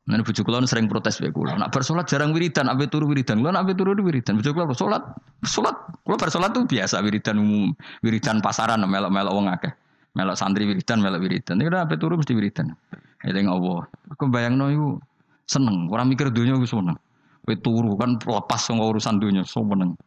Nah, 0.05 0.21
bujuk 0.21 0.45
kula 0.45 0.61
sering 0.69 0.85
protes 0.85 1.17
wae 1.17 1.33
kula. 1.33 1.57
Nak 1.57 1.73
bersolat 1.73 2.05
jarang 2.05 2.29
wiridan, 2.29 2.69
ape 2.69 2.85
turu 2.85 3.09
wiridan. 3.09 3.41
Kula 3.41 3.57
nak 3.57 3.73
turu 3.73 3.97
wiridan. 3.97 4.37
Bujuk 4.37 4.53
kula 4.53 4.69
salat, 4.77 5.01
salat. 5.41 5.73
Kula 6.05 6.17
bersolat 6.17 6.53
tuh 6.53 6.65
biasa 6.69 7.01
wiridan 7.01 7.41
umum, 7.41 7.73
wiridan 8.05 8.37
pasaran 8.37 8.85
melok-melok 8.85 9.33
wong 9.33 9.49
akeh. 9.49 9.73
Melok 10.13 10.37
santri 10.37 10.69
wiridan, 10.69 11.01
melok 11.01 11.25
wiridan. 11.25 11.57
Nek 11.57 11.73
ape 11.73 11.97
turu 11.97 12.21
mesti 12.21 12.37
wiridan. 12.37 12.77
Eling 13.25 13.49
Allah. 13.49 13.89
Aku 14.13 14.29
bayangno 14.29 14.69
iku 14.69 15.01
seneng, 15.49 15.89
ora 15.89 16.05
mikir 16.05 16.29
donya 16.29 16.53
iku 16.53 16.69
seneng. 16.69 16.97
Kowe 17.45 17.57
turu 17.57 17.97
kan 17.97 18.21
lepas 18.21 18.61
saka 18.61 18.85
urusan 18.85 19.17
donya, 19.17 19.41
seneng. 19.41 19.97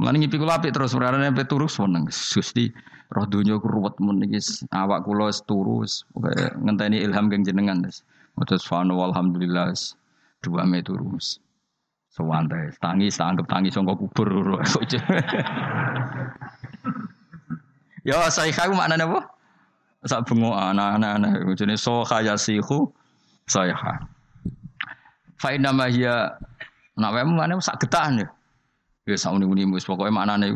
Mulane 0.00 0.24
ngipi 0.24 0.40
kula 0.40 0.56
apik 0.56 0.72
terus 0.72 0.96
perkara 0.96 1.20
ape 1.20 1.44
turu 1.44 1.68
seneng. 1.68 2.08
Gusti 2.08 2.72
roh 3.12 3.26
dunya 3.28 3.60
ku 3.60 3.68
ruwet 3.68 4.00
mun 4.00 4.24
awak 4.72 5.04
kula 5.04 5.28
wis 5.28 5.44
turu 5.44 5.84
wis 5.84 6.08
ngenteni 6.64 7.04
ilham 7.04 7.28
keng 7.28 7.44
jenengan 7.44 7.84
wis 7.84 8.00
maca 8.40 8.56
subhanallah 8.56 9.12
alhamdulillah 9.12 9.68
dua 10.40 10.64
me 10.64 10.80
turu 10.80 11.16
wis 11.16 11.36
Sewantai, 12.12 12.68
tangis, 12.76 13.16
anggap 13.16 13.48
tangis 13.48 13.72
sangka 13.72 13.96
kubur. 13.96 14.28
ya 18.08 18.28
saya 18.28 18.52
kau 18.52 18.76
mana 18.76 19.00
apa? 19.00 19.32
Sak 20.04 20.28
bengo 20.28 20.52
anak-anak 20.52 21.56
jenis 21.56 21.80
soha 21.80 22.20
yasihu 22.20 22.92
saya. 23.48 23.72
Fa 25.40 25.56
inna 25.56 25.72
ma 25.72 25.88
hiya 25.88 26.36
nak 27.00 27.16
wae 27.16 27.24
mana 27.24 27.56
sak 27.64 27.80
getahan 27.80 28.20
ya. 28.20 28.28
Ya 29.08 29.16
sak 29.16 29.32
uni-uni 29.32 29.64
wis 29.72 29.88
pokoke 29.88 30.12
maknane 30.12 30.52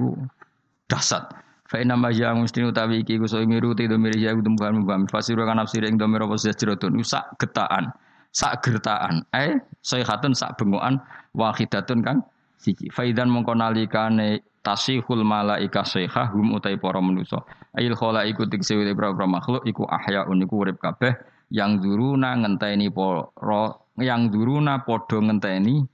dasar. 0.92 1.24
Fa 1.66 1.82
inna 1.82 1.98
ma 1.98 2.14
hiya 2.14 2.30
mesti 2.34 2.62
utawi 2.62 3.02
iki 3.02 3.18
ku 3.18 3.26
so 3.26 3.42
miru 3.42 3.74
te 3.74 3.90
do 3.90 3.98
miri 3.98 4.22
ya 4.22 4.34
kudu 4.34 4.54
bukan 4.54 4.86
mbam 4.86 5.02
fasiru 5.10 5.42
kan 5.42 5.58
nafsir 5.58 5.82
ing 5.82 5.98
do 5.98 6.06
miro 6.06 6.30
apa 6.30 6.38
sejrotun 6.38 7.02
sak 7.02 7.34
getahan 7.42 7.90
sak 8.36 8.60
gertaan. 8.60 9.24
Eh 9.32 9.56
sayhatun 9.80 10.36
sak 10.36 10.60
bengokan 10.60 11.00
wahidatun 11.32 12.04
kang 12.04 12.20
siji. 12.60 12.92
Faidan 12.92 13.32
mongko 13.32 13.56
nalikane 13.56 14.44
tasihul 14.60 15.24
malaika 15.24 15.86
sayha 15.86 16.28
hum 16.36 16.58
utai 16.58 16.76
para 16.76 17.00
manusa 17.00 17.40
ail 17.78 17.94
khala 17.96 18.28
iku 18.28 18.44
tikse 18.44 18.76
para 18.92 19.26
makhluk 19.26 19.62
iku 19.64 19.86
ahya 19.88 20.28
uniku 20.28 20.66
urip 20.66 20.76
kabeh 20.82 21.14
yang 21.54 21.78
duruna 21.78 22.34
ngenteni 22.34 22.90
para 22.90 23.78
yang 24.02 24.28
duruna 24.28 24.84
padha 24.84 25.22
ngenteni 25.22 25.86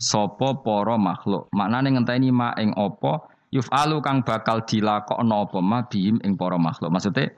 sapa 0.00 0.58
para 0.64 0.96
makhluk. 0.96 1.52
Maknane 1.52 1.92
ngenteni 1.92 2.32
ma 2.32 2.56
ing 2.56 2.72
apa 2.72 3.31
yufalu 3.52 4.00
kang 4.00 4.24
bakal 4.24 4.64
dilakokno 4.64 5.46
apa 5.46 5.58
ma 5.60 5.84
bihim 5.86 6.18
ing 6.24 6.34
para 6.40 6.56
makhluk. 6.56 6.88
Maksudnya 6.88 7.30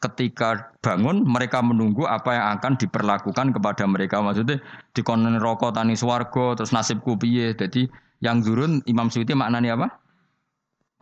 ketika 0.00 0.72
bangun 0.80 1.28
mereka 1.28 1.60
menunggu 1.60 2.08
apa 2.08 2.34
yang 2.34 2.46
akan 2.58 2.72
diperlakukan 2.80 3.52
kepada 3.52 3.84
mereka. 3.84 4.24
Maksudnya 4.24 4.58
di 4.96 5.00
konon 5.04 5.36
rokok 5.38 5.76
tani 5.76 5.94
swargo 5.94 6.56
terus 6.56 6.72
nasibku 6.72 7.20
piye. 7.20 7.52
Jadi 7.52 7.86
yang 8.24 8.40
turun 8.40 8.80
Imam 8.88 9.12
Suyuti 9.12 9.36
maknanya 9.36 9.76
apa? 9.78 9.88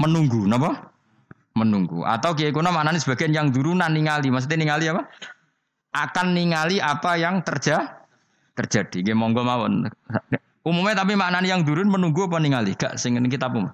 Menunggu 0.02 0.44
napa? 0.44 0.92
Menunggu. 1.56 2.04
Atau 2.04 2.36
kiai 2.36 2.52
kuna 2.52 2.68
maknanya 2.68 3.00
sebagian 3.00 3.32
yang 3.32 3.48
turunan 3.54 3.88
ningali. 3.88 4.28
Maksudnya 4.28 4.60
ningali 4.60 4.92
apa? 4.92 5.08
Akan 5.96 6.36
ningali 6.36 6.82
apa 6.82 7.16
yang 7.16 7.40
terja 7.40 8.04
terjadi. 8.52 9.00
Gak 9.00 9.16
monggo 9.16 9.40
mawon. 9.40 9.88
Umumnya 10.66 10.98
tapi 10.98 11.16
maknanya 11.16 11.56
yang 11.56 11.62
turun 11.64 11.88
menunggu 11.88 12.28
apa 12.28 12.36
ningali? 12.42 12.76
Gak 12.76 13.00
sing 13.00 13.16
kita 13.16 13.48
pun 13.48 13.72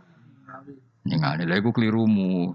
ningali 1.06 1.44
lah 1.46 1.56
iku 1.58 1.70
kelirumu 1.74 2.54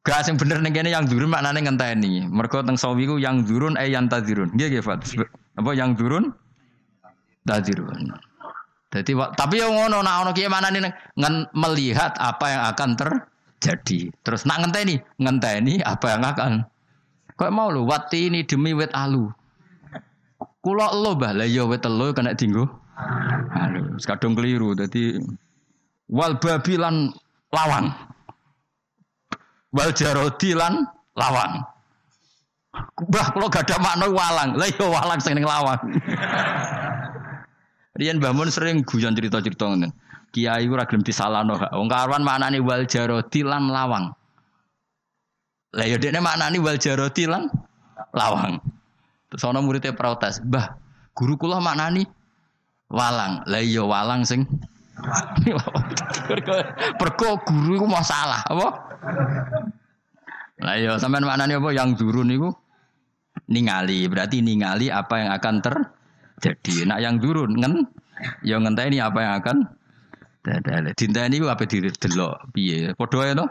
Gak 0.00 0.24
sing 0.24 0.40
bener 0.40 0.64
ning 0.64 0.72
kene 0.72 0.88
yang 0.88 1.04
durun 1.04 1.28
maknane 1.28 1.60
ngenteni. 1.60 2.24
Mergo 2.24 2.64
teng 2.64 2.80
sawi 2.80 3.04
ku 3.04 3.20
yang 3.20 3.44
durun 3.44 3.76
eh 3.76 3.92
yang 3.92 4.08
tadirun. 4.08 4.48
Nggih 4.56 4.80
nggih 4.80 4.84
Fat. 4.84 5.04
Apa 5.60 5.76
yang 5.76 5.92
durun? 5.92 6.32
Tadirun. 7.44 8.08
Jadi 8.90 9.12
tapi 9.36 9.60
yang 9.60 9.76
ngono 9.76 10.00
nak 10.00 10.24
ono 10.24 10.30
kiye 10.32 10.48
manane 10.48 10.96
melihat 11.52 12.16
apa 12.16 12.46
yang 12.48 12.62
akan 12.72 12.90
terjadi. 12.96 14.08
Terus 14.24 14.48
nak 14.48 14.64
ngenteni, 14.64 14.96
ngenteni 15.20 15.84
apa 15.84 16.16
yang 16.16 16.24
akan. 16.24 16.52
Kok 17.36 17.52
mau 17.52 17.68
lu 17.68 17.84
wati 17.84 18.32
ini 18.32 18.48
demi 18.48 18.72
wet 18.72 18.96
alu. 18.96 19.28
Kula 20.64 20.96
lo 20.96 21.12
bah 21.12 21.36
lah 21.36 21.44
ya 21.44 21.68
wet 21.68 21.84
telu 21.84 22.12
kena 22.16 22.32
dinggo. 22.32 22.68
Aduh, 23.52 24.00
kadung 24.00 24.32
keliru. 24.32 24.72
Jadi 24.72 25.20
wal 26.10 26.34
babilan 26.42 27.14
lawang 27.54 27.94
wal 29.74 29.90
jarodi 29.94 30.54
lan 30.54 30.86
lawang. 31.14 31.62
Bah 33.10 33.34
kalau 33.34 33.50
gak 33.50 33.66
ada 33.66 33.82
makna 33.82 34.06
walang, 34.06 34.54
lah 34.54 34.68
yo 34.70 34.78
iya 34.78 34.86
walang 34.86 35.18
sing 35.18 35.42
lawang. 35.42 35.80
Rian 37.98 38.22
bangun 38.22 38.46
sering 38.46 38.86
guyon 38.86 39.18
cerita-cerita 39.18 39.66
ngoten. 39.66 39.90
Kiai 40.30 40.70
ora 40.70 40.86
gelem 40.86 41.02
disalahno 41.02 41.58
gak. 41.58 41.74
Wong 41.74 41.90
karwan 41.90 42.22
maknane 42.22 42.62
wal 42.62 42.86
jarodi 42.86 43.42
lan 43.42 43.66
lawang. 43.66 44.14
Lah 45.74 45.86
yo 45.86 45.98
dekne 45.98 46.22
maknane 46.22 46.62
wal 46.62 46.78
jarodi 46.78 47.26
lan 47.26 47.50
lawang. 48.14 48.62
Terus 49.30 49.42
ana 49.46 49.62
muridnya 49.62 49.94
protes, 49.94 50.42
"Mbah, 50.42 50.78
guru 51.14 51.34
kula 51.34 51.58
maknani 51.58 52.06
walang." 52.90 53.42
Lah 53.50 53.62
iya 53.62 53.82
walang 53.82 54.22
sing 54.22 54.46
Perko 57.00 57.28
guru 57.46 57.80
iku 57.80 57.86
masalah, 57.88 58.40
apa? 58.46 58.68
Lah 60.60 60.74
iya 60.76 61.00
sampean 61.00 61.24
maknane 61.24 61.56
apa 61.56 61.72
yang 61.72 61.96
durun 61.96 62.28
niku 62.28 62.52
ningali, 63.48 64.04
berarti 64.06 64.44
ningali 64.44 64.92
apa 64.92 65.14
yang 65.16 65.30
akan 65.32 65.54
terjadi. 65.64 66.84
Nak 66.84 66.98
yang 67.00 67.14
durun 67.16 67.56
ngen 67.56 67.88
ya 68.44 68.60
ngenteni 68.60 69.00
apa 69.00 69.18
yang 69.24 69.32
akan 69.40 69.56
terjadi. 70.44 70.90
Dinta 70.92 71.20
ini 71.24 71.40
apa 71.44 71.64
didelok 71.64 72.52
piye? 72.52 72.92
Padha 72.92 73.18
ae 73.24 73.32
to? 73.32 73.46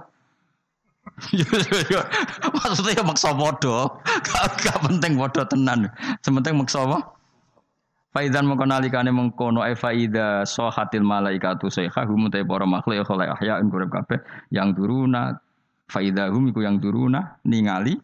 Maksudnya 2.53 3.01
ya 3.01 3.03
maksa 3.03 3.33
podo, 3.33 3.97
gak, 4.61 4.77
penting 4.85 5.17
podo 5.17 5.41
tenan. 5.49 5.89
Sementing 6.21 6.53
maksa 6.61 6.85
apa? 6.85 7.18
Faidan 8.09 8.49
mengkonalikane 8.49 9.13
mengkono 9.13 9.61
faida 9.77 10.41
sohatil 10.41 11.05
malaikatu 11.05 11.69
sayha 11.69 12.09
hum 12.09 12.25
te 12.33 12.41
para 12.41 12.65
makhluk 12.65 13.05
khala 13.05 13.37
ahya 13.37 13.61
ing 13.61 13.69
kabeh. 13.69 14.17
Yang 14.49 14.81
duruna 14.81 15.37
faidahum 15.85 16.49
iku 16.49 16.65
yang 16.65 16.81
duruna 16.81 17.37
ningali 17.45 18.01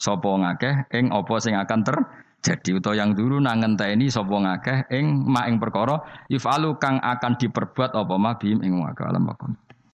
sapa 0.00 0.24
ngakeh 0.24 0.88
ing 0.96 1.12
apa 1.12 1.34
sing 1.36 1.52
akan 1.52 1.84
terjadi. 1.84 2.80
Utawa 2.80 2.96
yang 2.96 3.12
duruna 3.12 3.52
ngenteni 3.52 4.08
sapa 4.08 4.32
ngakeh 4.32 4.88
ing 4.88 5.28
mak 5.28 5.44
ing 5.52 5.60
perkara 5.60 6.00
ifalu 6.32 6.80
kang 6.80 6.96
akan 7.04 7.36
diperbuat 7.36 7.92
apa 7.92 8.14
ma 8.16 8.40
bihim 8.40 8.64
ing 8.64 8.80